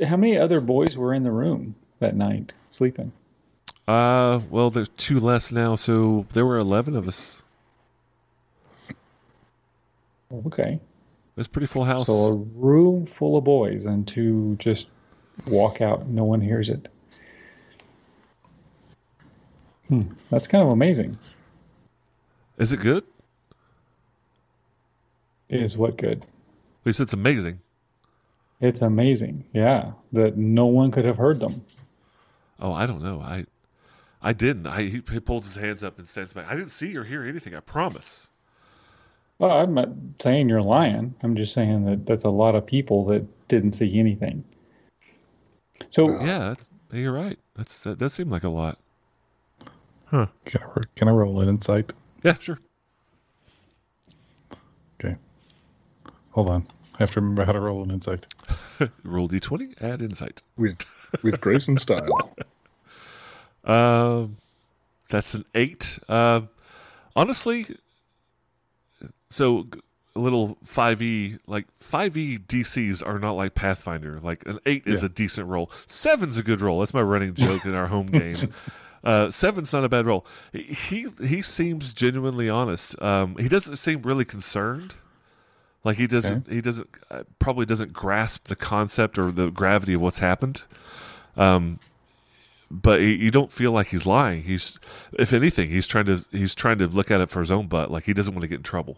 how 0.07 0.15
many 0.15 0.37
other 0.37 0.61
boys 0.61 0.95
were 0.95 1.11
in 1.13 1.23
the 1.23 1.31
room 1.31 1.73
that 1.99 2.15
night 2.15 2.53
sleeping? 2.69 3.11
Uh, 3.87 4.39
well, 4.49 4.69
there's 4.69 4.89
two 4.89 5.19
less 5.19 5.51
now, 5.51 5.75
so 5.75 6.25
there 6.33 6.45
were 6.45 6.57
eleven 6.57 6.95
of 6.95 7.07
us. 7.07 7.41
Okay. 10.45 10.73
It 10.73 11.37
was 11.37 11.47
a 11.47 11.49
pretty 11.49 11.67
full 11.67 11.83
house. 11.83 12.07
So 12.07 12.13
a 12.13 12.33
room 12.33 13.05
full 13.05 13.37
of 13.37 13.43
boys 13.43 13.85
and 13.85 14.07
to 14.09 14.55
just 14.57 14.87
walk 15.47 15.81
out, 15.81 16.07
no 16.07 16.23
one 16.23 16.41
hears 16.41 16.69
it. 16.69 16.87
Hmm. 19.87 20.03
That's 20.29 20.47
kind 20.47 20.63
of 20.63 20.69
amazing. 20.69 21.17
Is 22.57 22.71
it 22.71 22.79
good? 22.79 23.03
Is 25.49 25.77
what 25.77 25.97
good? 25.97 26.25
At 26.85 26.95
said 26.95 27.03
it's 27.03 27.13
amazing. 27.13 27.59
It's 28.61 28.81
amazing. 28.81 29.43
Yeah, 29.53 29.91
that 30.13 30.37
no 30.37 30.67
one 30.67 30.91
could 30.91 31.05
have 31.05 31.17
heard 31.17 31.39
them. 31.39 31.65
Oh, 32.59 32.71
I 32.71 32.85
don't 32.85 33.01
know. 33.03 33.19
I, 33.19 33.45
I 34.23 34.33
didn't. 34.33 34.65
I 34.67 34.83
he, 34.83 35.01
he 35.11 35.19
pulled 35.19 35.43
his 35.43 35.55
hands 35.55 35.83
up 35.83 35.97
and 35.97 36.07
stands 36.07 36.33
back. 36.33 36.47
I 36.49 36.55
didn't 36.55 36.71
see 36.71 36.95
or 36.95 37.03
hear 37.03 37.23
anything. 37.23 37.53
I 37.53 37.59
promise. 37.59 38.29
Well, 39.37 39.51
I'm 39.51 39.73
not 39.73 39.89
saying 40.21 40.47
you're 40.47 40.61
lying. 40.61 41.13
I'm 41.21 41.35
just 41.35 41.53
saying 41.53 41.85
that 41.85 42.05
that's 42.05 42.23
a 42.23 42.29
lot 42.29 42.55
of 42.55 42.65
people 42.65 43.05
that 43.07 43.25
didn't 43.49 43.73
see 43.73 43.99
anything. 43.99 44.43
So 45.89 46.07
uh, 46.07 46.23
Yeah, 46.23 46.39
that's, 46.49 46.69
you're 46.91 47.11
right. 47.11 47.37
That's 47.55 47.77
that 47.79 47.97
does 47.97 48.13
seem 48.13 48.29
like 48.29 48.43
a 48.43 48.49
lot. 48.49 48.77
Can 50.11 50.29
I, 50.55 50.65
ro- 50.65 50.83
can 50.95 51.07
I 51.07 51.11
roll 51.11 51.41
an 51.41 51.49
insight? 51.49 51.91
Yeah, 52.23 52.37
sure. 52.39 52.59
Okay. 55.03 55.15
Hold 56.31 56.49
on. 56.49 56.67
I 56.93 56.97
have 56.99 57.11
to 57.13 57.19
remember 57.21 57.43
how 57.45 57.51
to 57.51 57.59
roll 57.59 57.81
an 57.83 57.89
insight. 57.89 58.27
Roll 59.03 59.27
d20, 59.27 59.81
add 59.81 60.01
insight. 60.01 60.41
with 60.57 60.85
with 61.23 61.41
grace 61.41 61.67
and 61.67 61.81
style. 61.81 62.35
Um, 63.63 64.37
that's 65.09 65.33
an 65.33 65.45
eight. 65.55 65.99
Uh, 66.09 66.41
honestly, 67.15 67.77
so 69.29 69.67
a 70.15 70.19
little 70.19 70.57
five 70.63 71.01
e 71.01 71.37
like 71.47 71.65
five 71.75 72.15
e 72.17 72.37
DCs 72.37 73.05
are 73.05 73.19
not 73.19 73.31
like 73.31 73.55
Pathfinder. 73.55 74.19
Like 74.21 74.45
an 74.45 74.59
eight 74.65 74.83
is 74.85 75.03
a 75.03 75.09
decent 75.09 75.47
roll. 75.47 75.71
Seven's 75.85 76.37
a 76.37 76.43
good 76.43 76.61
roll. 76.61 76.79
That's 76.79 76.93
my 76.93 77.01
running 77.01 77.33
joke 77.35 77.65
in 77.65 77.73
our 77.73 77.87
home 77.87 78.07
game. 78.07 78.35
Uh, 79.03 79.29
seven's 79.29 79.73
not 79.73 79.83
a 79.83 79.89
bad 79.89 80.05
roll. 80.05 80.25
He 80.53 81.07
he 81.21 81.41
seems 81.41 81.93
genuinely 81.93 82.49
honest. 82.49 82.99
Um, 83.01 83.35
he 83.37 83.49
doesn't 83.49 83.77
seem 83.77 84.01
really 84.03 84.25
concerned. 84.25 84.93
Like 85.83 85.97
he 85.97 86.07
doesn't 86.07 86.47
he 86.47 86.61
doesn't 86.61 86.89
uh, 87.11 87.23
probably 87.39 87.65
doesn't 87.65 87.91
grasp 87.91 88.47
the 88.47 88.55
concept 88.55 89.17
or 89.17 89.31
the 89.31 89.49
gravity 89.49 89.93
of 89.93 90.01
what's 90.01 90.19
happened. 90.19 90.63
Um, 91.35 91.79
but 92.81 92.99
you- 93.01 93.07
you 93.07 93.31
don't 93.31 93.51
feel 93.51 93.71
like 93.71 93.87
he's 93.87 94.05
lying. 94.05 94.43
He's, 94.43 94.79
if 95.13 95.31
anything, 95.31 95.69
he's 95.69 95.87
trying 95.87 96.05
to 96.05 96.25
he's 96.31 96.55
trying 96.55 96.79
to 96.79 96.87
look 96.87 97.11
at 97.11 97.21
it 97.21 97.29
for 97.29 97.39
his 97.39 97.51
own 97.51 97.67
butt. 97.67 97.91
Like 97.91 98.05
he 98.05 98.13
doesn't 98.13 98.33
want 98.33 98.41
to 98.41 98.47
get 98.47 98.57
in 98.57 98.63
trouble. 98.63 98.97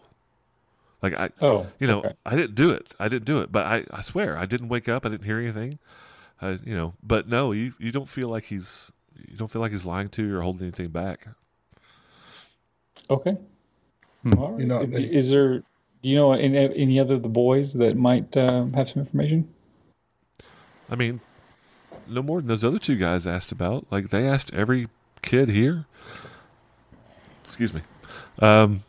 Like 1.02 1.12
I, 1.14 1.30
oh, 1.42 1.66
you 1.78 1.86
know, 1.86 1.98
okay. 1.98 2.14
I 2.24 2.34
didn't 2.36 2.54
do 2.54 2.70
it. 2.70 2.94
I 2.98 3.08
didn't 3.08 3.26
do 3.26 3.40
it. 3.40 3.52
But 3.52 3.66
I, 3.66 3.84
I 3.92 4.00
swear, 4.00 4.36
I 4.38 4.46
didn't 4.46 4.68
wake 4.68 4.88
up. 4.88 5.04
I 5.04 5.10
didn't 5.10 5.24
hear 5.26 5.38
anything. 5.38 5.78
Uh, 6.40 6.56
you 6.64 6.74
know, 6.74 6.94
but 7.02 7.28
no, 7.28 7.52
you 7.52 7.74
you 7.78 7.92
don't 7.92 8.08
feel 8.08 8.28
like 8.28 8.44
he's 8.44 8.90
you 9.28 9.36
don't 9.36 9.48
feel 9.48 9.60
like 9.62 9.72
he's 9.72 9.84
lying 9.86 10.08
to 10.10 10.26
you 10.26 10.36
or 10.38 10.42
holding 10.42 10.62
anything 10.62 10.88
back. 10.88 11.28
Okay. 13.10 13.36
Hmm. 14.22 14.38
All 14.38 14.50
right. 14.52 14.58
You're 14.58 14.68
not- 14.68 14.98
Is 14.98 15.30
there? 15.30 15.58
Do 16.02 16.10
you 16.10 16.16
know 16.16 16.32
any, 16.32 16.56
any 16.74 17.00
other 17.00 17.14
of 17.14 17.22
the 17.22 17.28
boys 17.28 17.72
that 17.74 17.96
might 17.96 18.36
um, 18.36 18.72
have 18.74 18.88
some 18.88 19.00
information? 19.00 19.48
I 20.90 20.94
mean, 20.94 21.20
no 22.08 22.22
more 22.22 22.40
than 22.40 22.46
those 22.48 22.64
other 22.64 22.78
two 22.78 22.96
guys 22.96 23.26
asked 23.26 23.52
about. 23.52 23.86
Like 23.90 24.10
they 24.10 24.26
asked 24.26 24.52
every 24.54 24.88
kid 25.22 25.48
here. 25.48 25.86
Excuse 27.44 27.72
me, 27.72 27.82
um, 28.40 28.82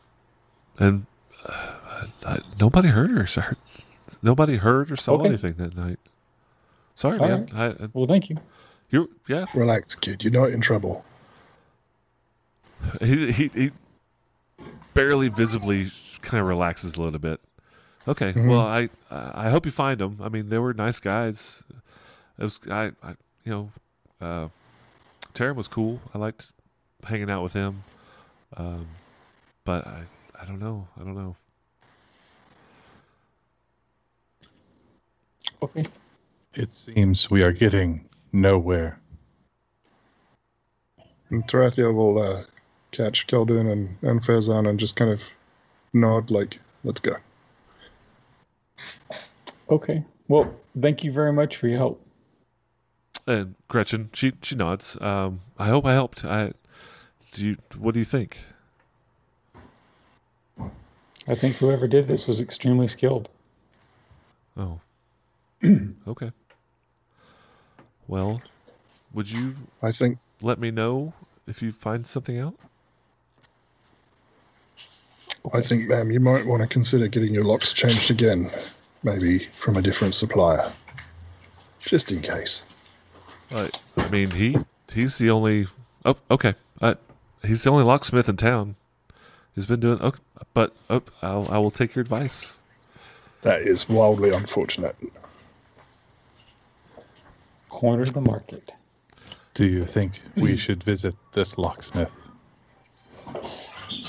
and 0.78 1.06
uh, 1.46 2.06
I, 2.26 2.40
nobody 2.60 2.90
heard 2.90 3.12
her. 3.12 3.26
So 3.28 3.44
nobody 4.22 4.58
heard 4.58 4.92
or 4.92 4.96
saw 4.98 5.14
Okay. 5.14 5.28
anything 5.30 5.54
that 5.54 5.76
night. 5.76 6.00
Sorry, 6.96 7.18
All 7.20 7.28
man. 7.28 7.50
I, 7.54 7.66
I, 7.68 7.76
Well, 7.94 8.08
thank 8.08 8.30
you. 8.30 8.38
you, 8.90 9.10
yeah. 9.30 9.46
Relax, 9.54 9.96
kid. 9.96 10.24
You're 10.24 10.34
not 10.34 10.50
in 10.52 10.60
trouble. 10.62 11.06
He 13.00 13.32
he, 13.32 13.48
he 13.54 13.72
barely 14.94 15.30
visibly 15.30 15.92
kind 16.22 16.42
of 16.42 16.48
relaxes 16.48 16.96
a 16.96 17.02
little 17.02 17.20
bit. 17.20 17.40
Okay, 18.08 18.34
well, 18.36 18.62
I 18.62 18.90
I 19.12 19.50
hope 19.50 19.66
you 19.66 19.72
find 19.72 20.00
them. 20.00 20.20
I 20.22 20.30
mean, 20.30 20.50
they 20.50 20.58
were 20.58 20.74
nice 20.74 21.00
guys. 21.00 21.64
It 22.40 22.44
was 22.44 22.60
I, 22.70 22.92
I 23.04 23.16
you 23.44 23.52
know, 23.52 23.70
uh, 24.22 24.48
Taran 25.34 25.56
was 25.56 25.68
cool. 25.68 26.00
I 26.14 26.18
liked 26.18 26.52
hanging 27.04 27.30
out 27.32 27.44
with 27.44 27.54
him. 27.54 27.84
Um, 28.56 28.88
but 29.64 29.86
I 29.88 30.04
I 30.40 30.46
don't 30.46 30.60
know. 30.60 30.88
I 31.00 31.04
don't 31.04 31.16
know. 31.16 31.36
Okay. 35.62 35.86
It 36.54 36.74
seems 36.74 37.30
we 37.30 37.44
are 37.44 37.52
getting 37.52 38.08
nowhere. 38.32 39.00
And 41.30 41.46
Tarathiel 41.48 41.94
will 41.94 42.22
uh, 42.22 42.44
catch 42.92 43.28
Khaldun 43.28 43.72
and, 43.72 43.98
and 44.02 44.22
Farazan 44.22 44.70
and 44.70 44.80
just 44.80 44.96
kind 44.96 45.12
of 45.12 45.30
nod 45.94 46.32
like, 46.32 46.60
let's 46.84 47.02
go. 47.02 47.16
Okay. 49.70 50.04
Well, 50.28 50.54
thank 50.80 51.04
you 51.04 51.12
very 51.12 51.34
much 51.34 51.58
for 51.58 51.68
your 51.68 51.78
help. 51.78 52.02
And 53.28 53.56
Gretchen, 53.68 54.10
she 54.14 54.32
she 54.42 54.56
nods. 54.56 54.98
Um, 55.02 55.42
I 55.60 55.68
hope 55.68 55.86
I 55.86 55.94
helped. 55.94 56.24
I 56.24 56.54
do. 57.34 57.50
You, 57.50 57.58
what 57.78 57.94
do 57.94 58.00
you 58.00 58.06
think? 58.06 58.38
I 61.28 61.36
think 61.36 61.58
whoever 61.58 61.88
did 61.88 62.08
this 62.08 62.26
was 62.26 62.40
extremely 62.40 62.88
skilled. 62.88 63.30
Oh. 64.56 64.80
okay. 66.08 66.32
Well, 68.08 68.42
would 69.14 69.30
you 69.30 69.56
I 69.84 69.92
think 69.92 70.20
let 70.42 70.58
me 70.58 70.72
know 70.72 71.14
if 71.46 71.62
you 71.62 71.74
find 71.74 72.08
something 72.08 72.40
out? 72.40 72.56
I 75.54 75.62
think, 75.62 75.88
ma'am, 75.88 76.12
you 76.12 76.20
might 76.20 76.46
want 76.46 76.62
to 76.62 76.68
consider 76.68 77.08
getting 77.08 77.34
your 77.34 77.44
locks 77.44 77.72
changed 77.72 78.12
again, 78.12 78.50
maybe 79.04 79.40
from 79.40 79.78
a 79.78 79.82
different 79.82 80.14
supplier, 80.14 80.70
just 81.80 82.12
in 82.12 82.22
case. 82.22 82.66
I, 83.52 83.70
I 83.96 84.10
mean, 84.10 84.32
he 84.32 84.58
he's 84.94 85.18
the 85.18 85.30
only. 85.30 85.68
Oh, 86.06 86.18
okay. 86.30 86.56
Uh, 86.82 86.96
he's 87.44 87.64
the 87.64 87.70
only 87.70 87.84
locksmith 87.84 88.30
in 88.30 88.38
town. 88.38 88.76
He's 89.56 89.66
been 89.66 89.80
doing. 89.80 90.02
Okay, 90.02 90.20
but 90.54 90.76
oh, 90.90 91.02
I'll, 91.22 91.48
I 91.50 91.58
will 91.58 91.72
take 91.72 91.96
your 91.96 92.02
advice. 92.02 92.60
That 93.42 93.62
is 93.62 93.88
wildly 93.88 94.32
unfortunate. 94.32 94.96
Corner 97.70 98.06
the 98.06 98.22
market. 98.22 98.74
Do 99.54 99.66
you 99.66 99.86
think 99.86 100.22
we 100.36 100.58
should 100.58 100.84
visit 100.84 101.16
this 101.34 101.58
locksmith? 101.58 102.12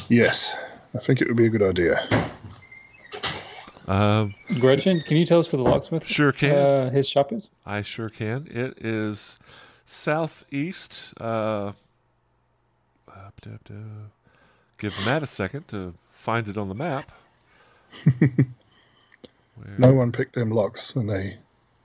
Yes, 0.09 0.57
I 0.95 0.99
think 0.99 1.21
it 1.21 1.29
would 1.29 1.37
be 1.37 1.47
a 1.47 1.51
good 1.51 1.63
idea. 1.63 2.07
Um, 3.89 4.35
Gretchen, 4.61 5.01
can 5.01 5.17
you 5.17 5.25
tell 5.25 5.41
us 5.41 5.51
where 5.51 5.63
the 5.63 5.69
locksmith 5.69 6.07
sure 6.07 6.31
can. 6.31 6.55
uh, 6.55 6.91
his 6.91 7.09
shop 7.09 7.33
is? 7.33 7.49
I 7.65 7.81
sure 7.83 8.11
can. 8.11 8.47
It 8.51 8.77
is 8.85 9.39
southeast. 9.87 11.15
Uh, 11.19 11.73
duh, 13.41 13.57
duh. 13.65 13.75
give 14.79 14.95
Matt 15.07 15.23
a 15.23 15.27
second 15.27 15.69
to 15.69 15.95
find 16.05 16.49
it 16.49 16.59
on 16.59 16.69
the 16.69 16.75
map. 16.75 17.11
Where- 18.05 18.47
No 19.79 19.93
one 19.93 20.13
picked 20.13 20.35
them 20.35 20.51
locks, 20.51 20.95
and 20.95 21.09
they 21.11 21.39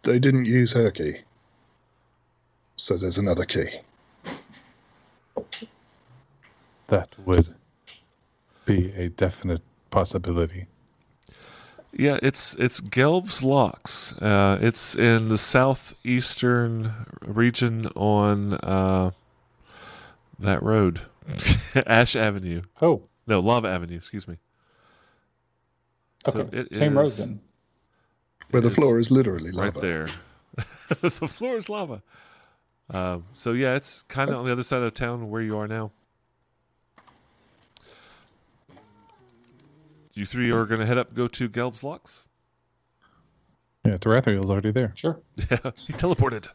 they 0.03 0.19
didn't 0.19 0.45
use 0.45 0.73
her 0.73 0.91
key. 0.91 1.15
So 2.75 2.97
there's 2.97 3.17
another 3.17 3.45
key. 3.45 3.67
That 6.87 7.09
would 7.25 7.55
be 8.65 8.91
a 8.93 9.07
definite 9.09 9.61
possibility. 9.89 10.65
Yeah, 11.95 12.17
it's 12.23 12.55
it's 12.55 12.81
Gelb's 12.81 13.43
Locks. 13.43 14.13
Uh, 14.13 14.57
it's 14.61 14.95
in 14.95 15.29
the 15.29 15.37
southeastern 15.37 16.93
region 17.21 17.87
on 17.95 18.55
uh, 18.55 19.11
that 20.39 20.63
road, 20.63 21.01
Ash 21.75 22.15
Avenue. 22.15 22.63
Oh, 22.81 23.03
No, 23.27 23.39
Lava 23.39 23.67
Avenue. 23.67 23.97
Excuse 23.97 24.27
me. 24.27 24.37
So 26.25 26.41
okay. 26.41 26.57
it 26.59 26.77
Same 26.77 26.97
road 26.97 27.11
then. 27.11 27.41
Where 28.49 28.61
the 28.61 28.69
is 28.69 28.75
floor 28.75 28.99
is 28.99 29.11
literally 29.11 29.51
lava. 29.51 29.71
right 29.71 29.81
there. 29.81 30.07
the 31.01 31.09
floor 31.09 31.57
is 31.57 31.69
lava. 31.69 32.01
Um, 32.89 33.25
so 33.33 33.53
yeah, 33.53 33.75
it's 33.75 34.03
kind 34.03 34.29
of 34.29 34.37
on 34.37 34.45
the 34.45 34.51
other 34.51 34.63
side 34.63 34.81
of 34.81 34.93
town 34.93 35.29
where 35.29 35.41
you 35.41 35.53
are 35.53 35.67
now. 35.67 35.91
You 40.13 40.25
three 40.25 40.51
are 40.51 40.65
going 40.65 40.79
to 40.79 40.85
head 40.85 40.97
up, 40.97 41.13
go 41.13 41.27
to 41.27 41.49
Gelb's 41.49 41.83
Locks. 41.83 42.27
Yeah, 43.85 43.97
Tarathiel's 43.97 44.49
already 44.49 44.71
there. 44.71 44.93
Sure. 44.95 45.19
Yeah, 45.51 45.71
he 45.75 45.93
teleported. 45.93 46.49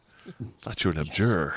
Thought 0.61 0.83
you 0.83 0.91
were 0.91 0.99
an 0.99 1.07
abjurer. 1.07 1.55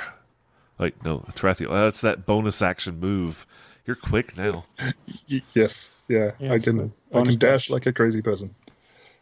Wait, 0.78 1.02
no, 1.04 1.20
Tarathiel. 1.30 1.70
That's 1.70 2.00
that 2.00 2.26
bonus 2.26 2.60
action 2.60 2.98
move. 2.98 3.46
You're 3.86 3.96
quick 3.96 4.36
now. 4.36 4.64
Yes, 5.54 5.92
yeah, 6.08 6.32
I 6.40 6.44
Yes, 6.44 6.64
can 6.64 6.92
I 7.14 7.22
can 7.22 7.38
dash 7.38 7.70
like 7.70 7.86
a 7.86 7.92
crazy 7.92 8.22
person. 8.22 8.54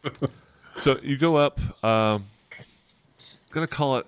So 0.79 0.99
you 1.03 1.19
go 1.19 1.37
up. 1.37 1.61
Um, 1.85 2.27
gonna 3.51 3.67
call 3.67 3.99
it 3.99 4.07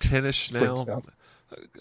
ten-ish 0.00 0.52
now. 0.52 1.02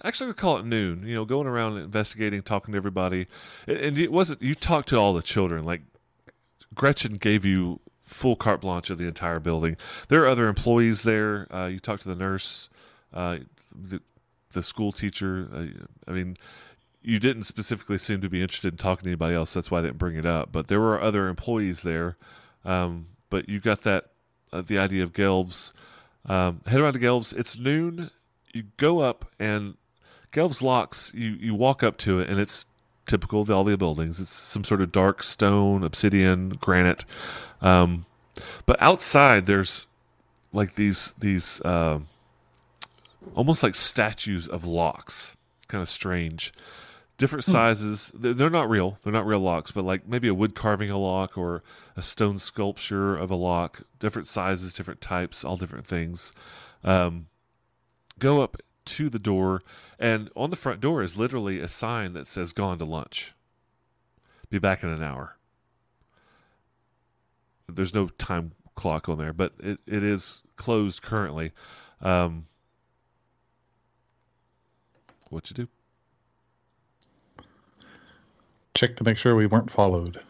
Actually, 0.03 0.25
gonna 0.27 0.33
call 0.33 0.57
it 0.57 0.65
noon. 0.65 1.03
You 1.05 1.15
know, 1.15 1.23
going 1.23 1.47
around 1.47 1.77
investigating, 1.77 2.41
talking 2.41 2.73
to 2.73 2.77
everybody, 2.77 3.27
and, 3.67 3.77
and 3.77 3.97
it 3.97 4.11
wasn't. 4.11 4.41
You 4.41 4.55
talked 4.55 4.89
to 4.89 4.97
all 4.97 5.13
the 5.13 5.21
children. 5.21 5.63
Like 5.63 5.81
Gretchen 6.73 7.17
gave 7.17 7.45
you 7.45 7.79
full 8.03 8.35
carte 8.35 8.61
blanche 8.61 8.89
of 8.89 8.97
the 8.97 9.07
entire 9.07 9.39
building. 9.39 9.77
There 10.07 10.23
are 10.23 10.27
other 10.27 10.47
employees 10.47 11.03
there. 11.03 11.47
Uh, 11.53 11.65
you 11.65 11.79
talked 11.79 12.03
to 12.03 12.09
the 12.09 12.15
nurse, 12.15 12.69
uh, 13.13 13.39
the, 13.73 14.01
the 14.51 14.63
school 14.63 14.91
teacher. 14.91 15.47
Uh, 15.53 15.65
I 16.07 16.11
mean, 16.11 16.35
you 17.01 17.19
didn't 17.19 17.43
specifically 17.43 17.97
seem 17.97 18.21
to 18.21 18.29
be 18.29 18.41
interested 18.41 18.73
in 18.73 18.77
talking 18.77 19.03
to 19.03 19.09
anybody 19.09 19.35
else. 19.35 19.53
That's 19.53 19.69
why 19.69 19.79
I 19.79 19.83
didn't 19.83 19.97
bring 19.97 20.15
it 20.15 20.25
up. 20.25 20.51
But 20.51 20.67
there 20.67 20.79
were 20.79 21.01
other 21.01 21.27
employees 21.27 21.83
there. 21.83 22.17
Um, 22.65 23.07
but 23.29 23.49
you 23.49 23.59
got 23.59 23.81
that 23.81 24.11
uh, 24.51 24.61
the 24.61 24.77
idea 24.77 25.03
of 25.03 25.11
Gelbs. 25.11 25.73
Um, 26.25 26.61
head 26.67 26.79
around 26.79 26.93
to 26.93 26.99
Gelbs. 26.99 27.35
It's 27.37 27.57
noon. 27.57 28.11
You 28.53 28.65
go 28.77 28.99
up 28.99 29.25
and 29.39 29.75
Gelbs 30.31 30.61
locks. 30.61 31.11
You 31.13 31.31
you 31.31 31.55
walk 31.55 31.83
up 31.83 31.97
to 31.99 32.19
it 32.19 32.29
and 32.29 32.39
it's 32.39 32.65
typical 33.05 33.41
of 33.41 33.51
all 33.51 33.63
the 33.63 33.77
buildings. 33.77 34.19
It's 34.19 34.31
some 34.31 34.63
sort 34.63 34.81
of 34.81 34.91
dark 34.91 35.23
stone, 35.23 35.83
obsidian, 35.83 36.49
granite. 36.49 37.05
Um, 37.61 38.05
but 38.65 38.81
outside 38.81 39.45
there's 39.45 39.87
like 40.51 40.75
these 40.75 41.13
these 41.19 41.63
um 41.65 42.07
almost 43.35 43.63
like 43.63 43.75
statues 43.75 44.47
of 44.47 44.65
locks. 44.65 45.37
Kind 45.67 45.81
of 45.81 45.89
strange. 45.89 46.53
Different 47.17 47.43
sizes. 47.43 48.11
They're, 48.15 48.33
they're 48.33 48.49
not 48.49 48.69
real. 48.69 48.97
They're 49.03 49.13
not 49.13 49.25
real 49.25 49.39
locks, 49.39 49.71
but 49.71 49.85
like 49.85 50.07
maybe 50.07 50.27
a 50.27 50.33
wood 50.33 50.55
carving 50.55 50.89
a 50.89 50.97
lock 50.97 51.37
or 51.37 51.63
a 51.95 52.01
stone 52.01 52.37
sculpture 52.39 53.15
of 53.15 53.31
a 53.31 53.35
lock. 53.35 53.83
Different 53.99 54.27
sizes, 54.27 54.73
different 54.73 54.99
types, 54.99 55.45
all 55.45 55.55
different 55.55 55.85
things. 55.85 56.33
Um, 56.83 57.27
go 58.19 58.41
up 58.41 58.57
to 58.85 59.09
the 59.09 59.19
door, 59.19 59.61
and 59.99 60.29
on 60.35 60.49
the 60.49 60.55
front 60.55 60.79
door 60.79 61.01
is 61.03 61.17
literally 61.17 61.59
a 61.59 61.67
sign 61.67 62.13
that 62.13 62.27
says 62.27 62.53
"Gone 62.53 62.79
to 62.79 62.85
lunch." 62.85 63.33
Be 64.49 64.59
back 64.59 64.83
in 64.83 64.89
an 64.89 65.01
hour. 65.01 65.37
There's 67.67 67.93
no 67.93 68.07
time 68.07 68.51
clock 68.75 69.09
on 69.09 69.17
there, 69.17 69.33
but 69.33 69.53
it, 69.59 69.79
it 69.87 70.03
is 70.03 70.43
closed 70.55 71.01
currently. 71.01 71.51
Um, 72.01 72.45
what 75.29 75.49
you 75.49 75.55
do? 75.55 75.67
Check 78.75 78.95
to 78.97 79.03
make 79.03 79.17
sure 79.17 79.35
we 79.35 79.45
weren't 79.45 79.71
followed. 79.71 80.21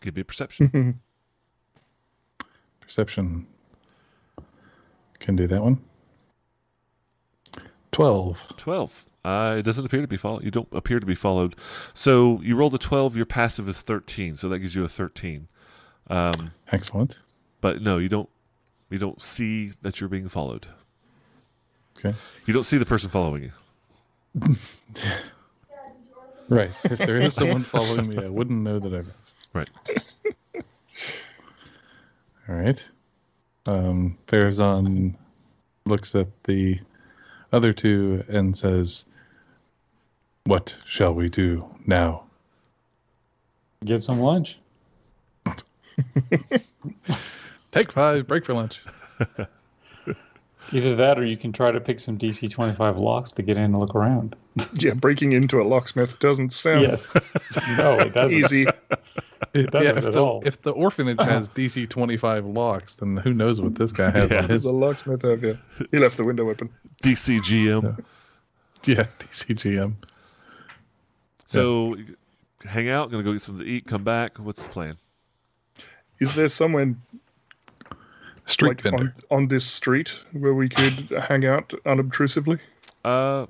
Give 0.00 0.14
me 0.14 0.22
a 0.22 0.24
perception. 0.24 1.00
Perception. 2.80 3.46
Can 5.18 5.34
do 5.34 5.48
that 5.48 5.60
one. 5.60 5.82
12. 7.96 8.54
12. 8.58 9.06
Uh, 9.24 9.56
it 9.58 9.62
doesn't 9.62 9.86
appear 9.86 10.02
to 10.02 10.06
be 10.06 10.18
followed. 10.18 10.44
You 10.44 10.50
don't 10.50 10.68
appear 10.70 11.00
to 11.00 11.06
be 11.06 11.14
followed. 11.14 11.56
So 11.94 12.40
you 12.42 12.54
rolled 12.54 12.74
a 12.74 12.78
12. 12.78 13.16
Your 13.16 13.24
passive 13.24 13.70
is 13.70 13.80
13. 13.80 14.34
So 14.34 14.50
that 14.50 14.58
gives 14.58 14.74
you 14.74 14.84
a 14.84 14.88
13. 14.88 15.48
Um, 16.10 16.52
Excellent. 16.70 17.18
but 17.62 17.80
no, 17.80 17.96
you 17.96 18.10
don't. 18.10 18.28
You 18.90 18.98
don't 18.98 19.20
see 19.20 19.72
that 19.80 19.98
you're 19.98 20.10
being 20.10 20.28
followed. 20.28 20.68
Okay. 21.98 22.14
You 22.44 22.52
don't 22.52 22.64
see 22.64 22.76
the 22.76 22.84
person 22.86 23.08
following 23.08 23.50
you. 24.34 24.56
Right. 26.48 26.70
If 26.84 26.98
there 26.98 27.16
is 27.16 27.34
someone 27.34 27.64
following 27.64 28.08
me, 28.08 28.18
I 28.18 28.28
wouldn't 28.28 28.62
know 28.62 28.78
that 28.78 28.94
I 28.94 28.98
was. 28.98 29.34
Right. 29.52 29.68
All 32.48 32.54
right. 32.54 32.84
Um, 33.66 34.16
Farazan 34.28 35.16
looks 35.86 36.14
at 36.14 36.28
the 36.44 36.78
other 37.56 37.72
two 37.72 38.22
and 38.28 38.54
says, 38.56 39.06
What 40.44 40.76
shall 40.86 41.14
we 41.14 41.28
do 41.30 41.64
now? 41.86 42.24
Get 43.84 44.04
some 44.04 44.20
lunch. 44.20 44.58
Take 47.72 47.92
five, 47.92 48.26
break 48.26 48.44
for 48.44 48.52
lunch. 48.54 48.80
Either 50.72 50.96
that 50.96 51.16
or 51.18 51.24
you 51.24 51.36
can 51.36 51.52
try 51.52 51.70
to 51.70 51.80
pick 51.80 52.00
some 52.00 52.18
DC 52.18 52.50
25 52.50 52.98
locks 52.98 53.30
to 53.32 53.42
get 53.42 53.56
in 53.56 53.62
and 53.64 53.78
look 53.78 53.94
around. 53.94 54.34
Yeah, 54.74 54.94
breaking 54.94 55.32
into 55.32 55.60
a 55.60 55.64
locksmith 55.64 56.18
doesn't 56.18 56.52
sound 56.52 56.82
Yes. 56.82 57.08
no, 57.78 57.98
it 58.00 58.12
doesn't. 58.14 58.36
easy. 58.36 58.66
It 59.54 59.70
doesn't 59.70 59.98
if, 59.98 60.06
at 60.06 60.12
the, 60.12 60.22
all. 60.22 60.42
if 60.44 60.62
the 60.62 60.70
orphanage 60.72 61.20
has 61.20 61.48
DC 61.50 61.88
25 61.88 62.46
locks, 62.46 62.96
then 62.96 63.16
who 63.16 63.32
knows 63.32 63.60
what 63.60 63.74
this 63.74 63.92
guy 63.92 64.10
has 64.10 64.30
Yeah. 64.30 64.42
on 64.42 64.48
his. 64.50 64.62
The 64.62 64.72
locksmith 64.72 65.22
have 65.22 65.42
you. 65.42 65.58
He 65.90 65.98
left 65.98 66.16
the 66.16 66.24
window 66.24 66.48
open. 66.50 66.70
DCGM. 67.02 68.02
Yeah, 68.84 69.06
DCGM. 69.20 69.94
So 71.46 71.96
hang 72.64 72.88
out. 72.88 73.10
Gonna 73.10 73.22
go 73.22 73.32
get 73.32 73.42
something 73.42 73.64
to 73.64 73.70
eat. 73.70 73.86
Come 73.86 74.04
back. 74.04 74.38
What's 74.38 74.62
the 74.64 74.68
plan? 74.70 74.96
Is 76.18 76.34
there 76.34 76.48
somewhere 76.48 76.94
Street 78.46 78.68
like 78.68 78.82
vendor. 78.82 79.12
on, 79.30 79.38
on 79.38 79.48
this 79.48 79.64
street 79.64 80.22
where 80.32 80.54
we 80.54 80.68
could 80.68 81.10
hang 81.28 81.44
out 81.46 81.72
unobtrusively? 81.84 82.58
Uh, 83.04 83.46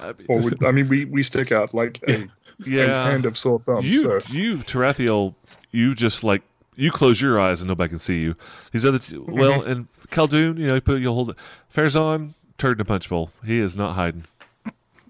I 0.00 0.06
mean, 0.06 0.26
Or 0.28 0.40
would, 0.40 0.64
I 0.64 0.70
mean, 0.70 0.88
we, 0.88 1.04
we 1.04 1.22
stick 1.22 1.52
out 1.52 1.74
like 1.74 2.00
a 2.08 2.26
Yeah. 2.58 2.82
and 2.82 2.90
hand 3.12 3.26
of 3.26 3.36
sore 3.38 3.58
thumb. 3.58 3.84
you, 3.84 4.02
so 4.02 4.20
you, 4.30 4.58
Tarathiel, 4.58 5.34
you 5.70 5.94
just 5.94 6.24
like 6.24 6.42
you 6.76 6.90
close 6.90 7.20
your 7.20 7.40
eyes 7.40 7.60
and 7.60 7.68
nobody 7.68 7.90
can 7.90 7.98
see 7.98 8.20
you. 8.20 8.36
These 8.72 8.84
other, 8.84 8.98
two, 8.98 9.24
well, 9.28 9.62
and 9.62 9.88
Khaldun, 10.08 10.58
you 10.58 10.66
know, 10.66 10.74
you 10.76 10.80
put 10.80 11.00
you 11.00 11.12
hold 11.12 11.30
it. 11.30 11.36
Farazan, 11.74 12.34
turd 12.58 12.78
in 12.78 12.82
a 12.82 12.84
punch 12.84 13.08
bowl. 13.08 13.30
He 13.44 13.60
is 13.60 13.76
not 13.76 13.94
hiding. 13.94 14.24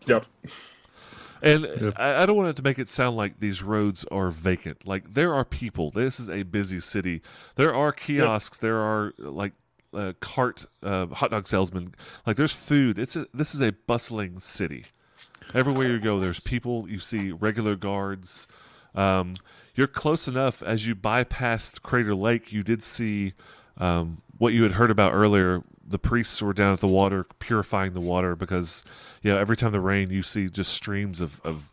yep. 0.07 0.27
And 1.43 1.93
I, 1.97 2.23
I 2.23 2.27
don't 2.27 2.37
want 2.37 2.49
it 2.49 2.57
to 2.57 2.62
make 2.62 2.79
it 2.79 2.89
sound 2.89 3.16
like 3.16 3.39
these 3.39 3.62
roads 3.62 4.07
are 4.11 4.31
vacant. 4.31 4.87
Like 4.87 5.12
there 5.12 5.35
are 5.35 5.45
people. 5.45 5.91
This 5.91 6.19
is 6.19 6.31
a 6.31 6.43
busy 6.43 6.81
city. 6.81 7.21
There 7.57 7.75
are 7.75 7.93
kiosks. 7.93 8.57
There 8.57 8.79
are 8.79 9.12
like 9.19 9.53
uh, 9.93 10.15
cart 10.21 10.65
uh, 10.83 11.07
hot 11.07 11.31
dog 11.31 11.47
salesmen. 11.47 11.95
Like 12.27 12.37
there's 12.37 12.53
food. 12.53 12.99
It's 12.99 13.15
a, 13.15 13.27
this 13.35 13.55
is 13.55 13.61
a 13.61 13.73
bustling 13.73 14.41
city. 14.41 14.87
Everywhere 15.53 15.89
you 15.89 15.99
go, 15.99 16.21
there's 16.21 16.41
people. 16.41 16.89
You 16.89 16.99
see 16.99 17.33
regular 17.33 17.77
guards. 17.77 18.47
Um, 18.95 19.35
you're 19.75 19.87
close 19.89 20.29
enough 20.29 20.62
as 20.62 20.87
you 20.87 20.95
bypassed 20.95 21.83
Crater 21.83 22.15
Lake. 22.15 22.53
You 22.53 22.62
did 22.62 22.83
see 22.83 23.35
um, 23.77 24.23
what 24.39 24.53
you 24.53 24.62
had 24.62 24.73
heard 24.73 24.91
about 24.91 25.12
earlier. 25.12 25.62
The 25.87 25.99
priests 25.99 26.41
were 26.41 26.53
down 26.53 26.73
at 26.73 26.81
the 26.81 26.89
water 26.89 27.25
purifying 27.39 27.93
the 27.93 28.01
water 28.01 28.37
because, 28.37 28.85
you 29.23 29.33
know, 29.33 29.39
every 29.39 29.57
time 29.57 29.73
the 29.73 29.81
rain, 29.81 30.11
you 30.11 30.23
see 30.23 30.49
just 30.49 30.73
streams 30.73 31.21
of, 31.21 31.41
of 31.45 31.73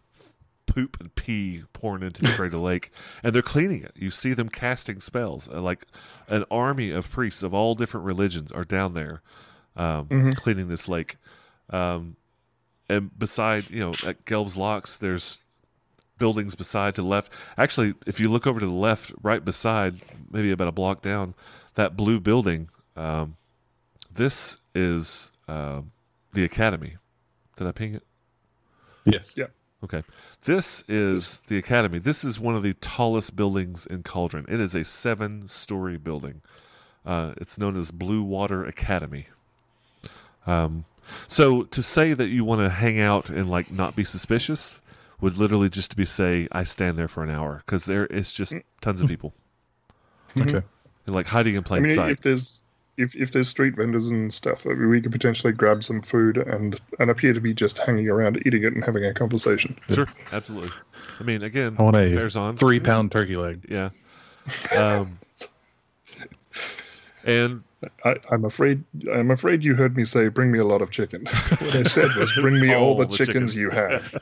poop 0.65 0.97
and 0.99 1.13
pee 1.15 1.63
pouring 1.73 2.03
into 2.03 2.21
the 2.23 2.29
Crater 2.35 2.57
Lake, 2.57 2.91
and 3.23 3.33
they're 3.33 3.41
cleaning 3.41 3.83
it. 3.83 3.91
You 3.95 4.09
see 4.11 4.33
them 4.33 4.49
casting 4.49 4.99
spells. 4.99 5.47
Uh, 5.47 5.61
like 5.61 5.85
an 6.27 6.45
army 6.49 6.91
of 6.91 7.09
priests 7.09 7.43
of 7.43 7.53
all 7.53 7.75
different 7.75 8.05
religions 8.05 8.51
are 8.51 8.65
down 8.65 8.93
there 8.93 9.21
um, 9.75 10.33
cleaning 10.35 10.67
this 10.67 10.87
lake. 10.87 11.17
Um, 11.69 12.17
and 12.91 13.17
beside, 13.17 13.69
you 13.69 13.79
know, 13.79 13.91
at 14.05 14.25
Gelb's 14.25 14.57
Locks, 14.57 14.97
there's 14.97 15.39
buildings 16.19 16.55
beside 16.55 16.95
to 16.95 17.01
the 17.01 17.07
left. 17.07 17.31
Actually, 17.57 17.95
if 18.05 18.19
you 18.19 18.29
look 18.29 18.45
over 18.45 18.59
to 18.59 18.65
the 18.65 18.71
left, 18.71 19.11
right 19.23 19.43
beside, 19.43 20.01
maybe 20.29 20.51
about 20.51 20.67
a 20.67 20.71
block 20.71 21.01
down, 21.01 21.33
that 21.75 21.97
blue 21.97 22.19
building, 22.19 22.69
um, 22.95 23.37
this 24.13 24.57
is 24.75 25.31
um 25.47 25.91
the 26.33 26.43
academy. 26.43 26.97
Did 27.57 27.67
I 27.67 27.71
ping 27.71 27.95
it? 27.95 28.03
Yes. 29.05 29.33
Yeah. 29.35 29.47
Okay. 29.83 30.03
This 30.43 30.83
is 30.87 31.41
the 31.47 31.57
academy. 31.57 31.99
This 31.99 32.23
is 32.23 32.39
one 32.39 32.55
of 32.55 32.63
the 32.63 32.73
tallest 32.75 33.35
buildings 33.35 33.85
in 33.85 34.03
Cauldron. 34.03 34.45
It 34.47 34.59
is 34.59 34.75
a 34.75 34.83
seven 34.85 35.47
story 35.47 35.97
building. 35.97 36.41
Uh, 37.05 37.33
it's 37.37 37.57
known 37.57 37.75
as 37.75 37.91
Blue 37.91 38.21
Water 38.21 38.63
Academy. 38.63 39.27
Um, 40.45 40.85
so 41.27 41.63
to 41.63 41.83
say 41.83 42.13
that 42.13 42.27
you 42.27 42.43
want 42.43 42.61
to 42.61 42.69
hang 42.69 42.99
out 42.99 43.29
and 43.29 43.49
like 43.49 43.71
not 43.71 43.95
be 43.95 44.03
suspicious 44.03 44.81
would 45.19 45.37
literally 45.37 45.69
just 45.69 45.95
be 45.95 46.05
say 46.05 46.47
I 46.51 46.63
stand 46.63 46.97
there 46.97 47.07
for 47.07 47.23
an 47.23 47.29
hour 47.29 47.63
because 47.65 47.85
there 47.85 48.05
is 48.07 48.33
just 48.33 48.53
mm-hmm. 48.53 48.67
tons 48.81 49.01
of 49.01 49.07
people 49.07 49.33
mm-hmm. 50.35 50.49
Okay. 50.49 50.65
and 51.05 51.15
like 51.15 51.27
hiding 51.27 51.55
in 51.55 51.63
I 51.63 51.67
plain 51.67 51.83
mean, 51.83 51.95
sight. 51.95 52.11
if 52.11 52.21
there's 52.21 52.63
if, 52.97 53.15
if 53.15 53.31
there's 53.31 53.47
street 53.49 53.75
vendors 53.75 54.11
and 54.11 54.33
stuff, 54.33 54.65
I 54.65 54.69
mean, 54.69 54.89
we 54.89 55.01
could 55.01 55.11
potentially 55.11 55.53
grab 55.53 55.83
some 55.83 56.01
food 56.01 56.37
and 56.37 56.79
and 56.99 57.09
appear 57.09 57.33
to 57.33 57.41
be 57.41 57.53
just 57.53 57.77
hanging 57.79 58.09
around, 58.09 58.41
eating 58.45 58.63
it, 58.63 58.73
and 58.73 58.83
having 58.83 59.05
a 59.05 59.13
conversation. 59.13 59.75
Sure, 59.89 60.07
absolutely. 60.31 60.71
I 61.19 61.23
mean, 61.23 61.43
again, 61.43 61.75
I 61.79 61.83
want 61.83 61.95
a 61.95 62.13
bears 62.13 62.35
on 62.35 62.57
three 62.57 62.79
pound 62.79 63.11
turkey 63.11 63.35
leg. 63.35 63.65
Yeah. 63.69 63.89
Um, 64.77 65.19
and 67.23 67.63
I, 68.05 68.15
I'm 68.29 68.45
afraid 68.45 68.83
I'm 69.11 69.31
afraid 69.31 69.63
you 69.63 69.75
heard 69.75 69.97
me 69.97 70.03
say, 70.03 70.27
"Bring 70.27 70.51
me 70.51 70.59
a 70.59 70.65
lot 70.65 70.81
of 70.81 70.91
chicken." 70.91 71.25
what 71.59 71.75
I 71.75 71.83
said 71.83 72.13
was, 72.15 72.31
"Bring 72.33 72.59
me 72.59 72.73
all, 72.73 72.89
All 72.89 72.95
the, 72.95 73.05
the 73.05 73.17
chickens 73.17 73.55
chicken. 73.55 73.61
you 73.61 73.69
have." 73.71 74.15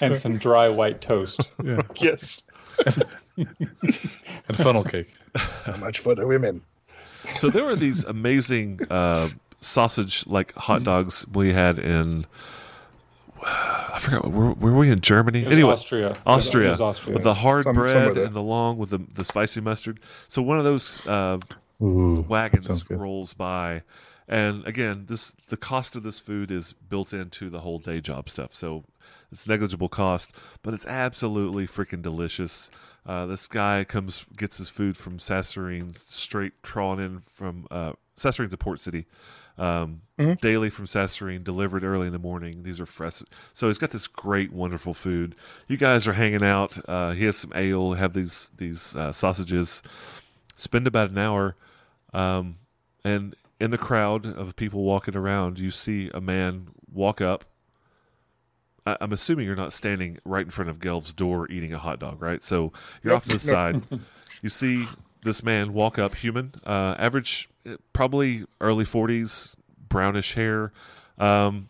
and 0.02 0.18
some 0.18 0.38
dry 0.38 0.68
white 0.68 1.00
toast. 1.00 1.48
Yeah. 1.62 1.82
yes. 1.96 2.42
And 3.36 4.56
funnel 4.56 4.82
cake. 4.82 5.12
How 5.36 5.76
much 5.76 5.98
for 5.98 6.14
the 6.14 6.26
women? 6.26 6.62
so 7.36 7.50
there 7.50 7.64
were 7.64 7.76
these 7.76 8.02
amazing 8.04 8.80
uh, 8.90 9.28
sausage 9.60 10.26
like 10.26 10.54
hot 10.54 10.82
dogs 10.82 11.26
we 11.32 11.52
had 11.52 11.78
in 11.78 12.24
I 13.44 13.98
forgot 14.00 14.30
were, 14.30 14.52
were 14.52 14.74
we 14.76 14.90
in 14.90 15.00
Germany? 15.00 15.40
It 15.42 15.48
was 15.48 15.54
anyway, 15.56 15.72
Austria. 15.72 16.16
Austria, 16.26 16.70
was 16.70 16.80
Austria. 16.80 17.14
with 17.14 17.24
the 17.24 17.34
hard 17.34 17.64
Some- 17.64 17.74
bread 17.74 18.16
and 18.16 18.34
the 18.34 18.42
long 18.42 18.78
with 18.78 18.90
the 18.90 18.98
the 19.14 19.24
spicy 19.24 19.60
mustard. 19.60 20.00
So 20.28 20.42
one 20.42 20.58
of 20.58 20.64
those 20.64 21.06
uh, 21.06 21.38
Ooh, 21.82 22.24
wagons 22.28 22.88
rolls 22.90 23.34
by, 23.34 23.82
and 24.26 24.66
again, 24.66 25.06
this 25.08 25.32
the 25.48 25.56
cost 25.56 25.96
of 25.96 26.02
this 26.02 26.18
food 26.18 26.50
is 26.50 26.72
built 26.72 27.12
into 27.12 27.50
the 27.50 27.60
whole 27.60 27.78
day 27.78 28.00
job 28.00 28.28
stuff. 28.28 28.54
So 28.54 28.84
it's 29.32 29.46
negligible 29.46 29.88
cost, 29.88 30.30
but 30.62 30.74
it's 30.74 30.86
absolutely 30.86 31.66
freaking 31.66 32.02
delicious. 32.02 32.70
Uh, 33.06 33.26
this 33.26 33.46
guy 33.46 33.84
comes 33.84 34.26
gets 34.36 34.58
his 34.58 34.68
food 34.68 34.96
from 34.96 35.18
Sasserine, 35.18 35.96
straight 35.96 36.52
trawling 36.62 37.04
in 37.04 37.20
from 37.20 37.66
uh, 37.70 37.92
Sasserine's 38.16 38.52
a 38.52 38.58
port 38.58 38.80
city. 38.80 39.06
Um, 39.58 40.02
Daily 40.40 40.68
from 40.70 40.86
Sasserine, 40.86 41.44
delivered 41.44 41.84
early 41.84 42.06
in 42.06 42.12
the 42.12 42.18
morning. 42.18 42.64
These 42.64 42.80
are 42.80 42.86
fresh. 42.86 43.22
So 43.52 43.68
he's 43.68 43.78
got 43.78 43.90
this 43.92 44.06
great, 44.08 44.52
wonderful 44.52 44.92
food. 44.92 45.36
You 45.68 45.76
guys 45.76 46.08
are 46.08 46.12
hanging 46.12 46.42
out. 46.42 46.78
Uh, 46.88 47.12
he 47.12 47.24
has 47.24 47.36
some 47.36 47.52
ale. 47.54 47.94
Have 47.94 48.14
these 48.14 48.50
these 48.56 48.96
uh, 48.96 49.12
sausages. 49.12 49.82
Spend 50.56 50.88
about 50.88 51.10
an 51.10 51.18
hour, 51.18 51.54
um, 52.12 52.56
and 53.04 53.36
in 53.60 53.70
the 53.70 53.78
crowd 53.78 54.26
of 54.26 54.56
people 54.56 54.82
walking 54.82 55.16
around, 55.16 55.58
you 55.58 55.70
see 55.70 56.10
a 56.12 56.20
man 56.20 56.68
walk 56.92 57.20
up. 57.20 57.44
I, 58.86 58.96
I'm 59.00 59.12
assuming 59.12 59.46
you're 59.46 59.54
not 59.56 59.72
standing 59.72 60.18
right 60.24 60.44
in 60.44 60.50
front 60.50 60.68
of 60.70 60.80
Gelb's 60.80 61.12
door 61.12 61.48
eating 61.50 61.72
a 61.72 61.78
hot 61.78 62.00
dog, 62.00 62.20
right? 62.20 62.42
So 62.42 62.72
you're 63.02 63.14
off 63.14 63.24
to 63.26 63.34
the 63.34 63.38
side. 63.38 63.82
You 64.42 64.48
see 64.48 64.86
this 65.22 65.42
man 65.42 65.72
walk 65.72 65.98
up, 65.98 66.14
human, 66.16 66.54
uh, 66.66 66.94
average, 66.98 67.48
eh, 67.66 67.76
probably 67.92 68.44
early 68.60 68.84
40s, 68.84 69.56
brownish 69.88 70.34
hair, 70.34 70.72
um, 71.18 71.68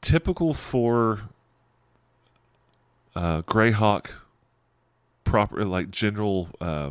typical 0.00 0.54
for 0.54 1.22
uh, 3.14 3.42
Greyhawk, 3.42 4.10
proper 5.24 5.64
like 5.64 5.90
general 5.90 6.48
uh, 6.60 6.90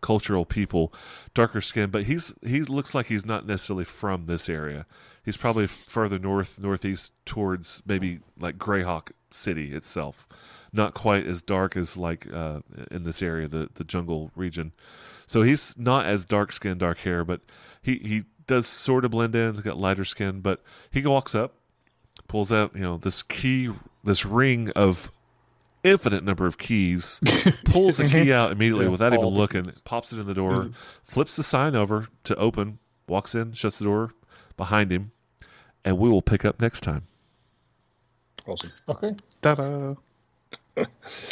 cultural 0.00 0.44
people, 0.44 0.92
darker 1.34 1.60
skin, 1.60 1.90
but 1.90 2.04
he's 2.04 2.32
he 2.42 2.62
looks 2.62 2.94
like 2.94 3.06
he's 3.06 3.26
not 3.26 3.46
necessarily 3.46 3.84
from 3.84 4.26
this 4.26 4.48
area. 4.48 4.86
He's 5.24 5.36
probably 5.36 5.66
further 5.66 6.18
north, 6.18 6.60
northeast 6.60 7.12
towards 7.24 7.82
maybe 7.84 8.20
like 8.38 8.58
Greyhawk 8.58 9.10
City 9.30 9.74
itself. 9.74 10.28
Not 10.76 10.92
quite 10.94 11.26
as 11.26 11.40
dark 11.42 11.76
as 11.76 11.96
like 11.96 12.26
uh, 12.32 12.60
in 12.90 13.04
this 13.04 13.22
area, 13.22 13.48
the 13.48 13.68
the 13.74 13.84
jungle 13.84 14.30
region. 14.36 14.72
So 15.26 15.42
he's 15.42 15.76
not 15.78 16.06
as 16.06 16.24
dark 16.24 16.52
skin, 16.52 16.78
dark 16.78 16.98
hair, 16.98 17.24
but 17.24 17.40
he 17.82 17.96
he 17.98 18.24
does 18.46 18.66
sort 18.66 19.04
of 19.04 19.10
blend 19.12 19.34
in. 19.34 19.54
He's 19.54 19.62
got 19.62 19.78
lighter 19.78 20.04
skin, 20.04 20.40
but 20.40 20.62
he 20.90 21.00
walks 21.06 21.34
up, 21.34 21.54
pulls 22.28 22.52
out 22.52 22.74
you 22.74 22.82
know 22.82 22.98
this 22.98 23.22
key, 23.22 23.70
this 24.04 24.24
ring 24.26 24.70
of 24.76 25.10
infinite 25.82 26.22
number 26.24 26.46
of 26.46 26.58
keys, 26.58 27.20
pulls 27.64 27.96
the 27.96 28.04
key 28.04 28.32
out 28.32 28.52
immediately 28.52 28.84
Yeah, 28.84 28.90
without 28.90 29.12
even 29.14 29.26
looking, 29.28 29.64
keys. 29.64 29.80
pops 29.84 30.12
it 30.12 30.18
in 30.20 30.26
the 30.26 30.34
door, 30.34 30.70
flips 31.04 31.36
the 31.36 31.42
sign 31.42 31.74
over 31.74 32.08
to 32.24 32.36
open, 32.36 32.78
walks 33.08 33.34
in, 33.34 33.52
shuts 33.52 33.78
the 33.78 33.84
door 33.86 34.12
behind 34.56 34.92
him, 34.92 35.12
and 35.84 35.96
we 35.98 36.08
will 36.08 36.22
pick 36.22 36.44
up 36.44 36.60
next 36.60 36.82
time. 36.82 37.06
Awesome. 38.46 38.72
Okay. 38.88 39.14
Ta-da. 39.42 39.94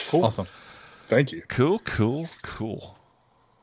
Cool. 0.08 0.24
Awesome. 0.24 0.46
Thank 1.06 1.32
you. 1.32 1.42
Cool, 1.48 1.78
cool, 1.80 2.28
cool. 2.42 2.98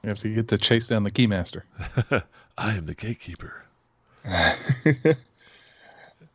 You 0.03 0.10
have 0.10 0.20
to 0.20 0.34
get 0.34 0.48
to 0.49 0.58
chase 0.58 0.88
down 0.88 1.03
the 1.03 1.12
keymaster. 1.12 1.64
I 2.58 2.74
am 2.76 2.86
the 2.86 2.95
gatekeeper. 2.95 3.66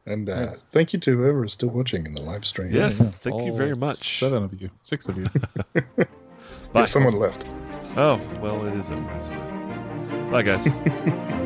And 0.06 0.30
uh, 0.30 0.54
thank 0.70 0.92
you 0.92 1.00
to 1.00 1.16
whoever 1.16 1.44
is 1.44 1.52
still 1.52 1.68
watching 1.70 2.06
in 2.06 2.14
the 2.14 2.22
live 2.22 2.44
stream. 2.44 2.72
Yes, 2.72 3.00
Yeah, 3.00 3.10
thank 3.22 3.42
you 3.44 3.52
very 3.52 3.74
much. 3.74 4.20
Seven 4.20 4.44
of 4.44 4.60
you. 4.60 4.70
Six 4.82 5.08
of 5.08 5.18
you. 5.18 5.26
Bye. 5.74 6.04
Yeah, 6.74 6.84
someone 6.84 7.14
left. 7.18 7.44
Oh, 7.96 8.20
well, 8.40 8.66
it 8.66 8.74
is 8.74 8.90
over. 8.92 9.10
It's. 9.12 9.28
Bye, 10.30 10.42
guys. 10.42 11.42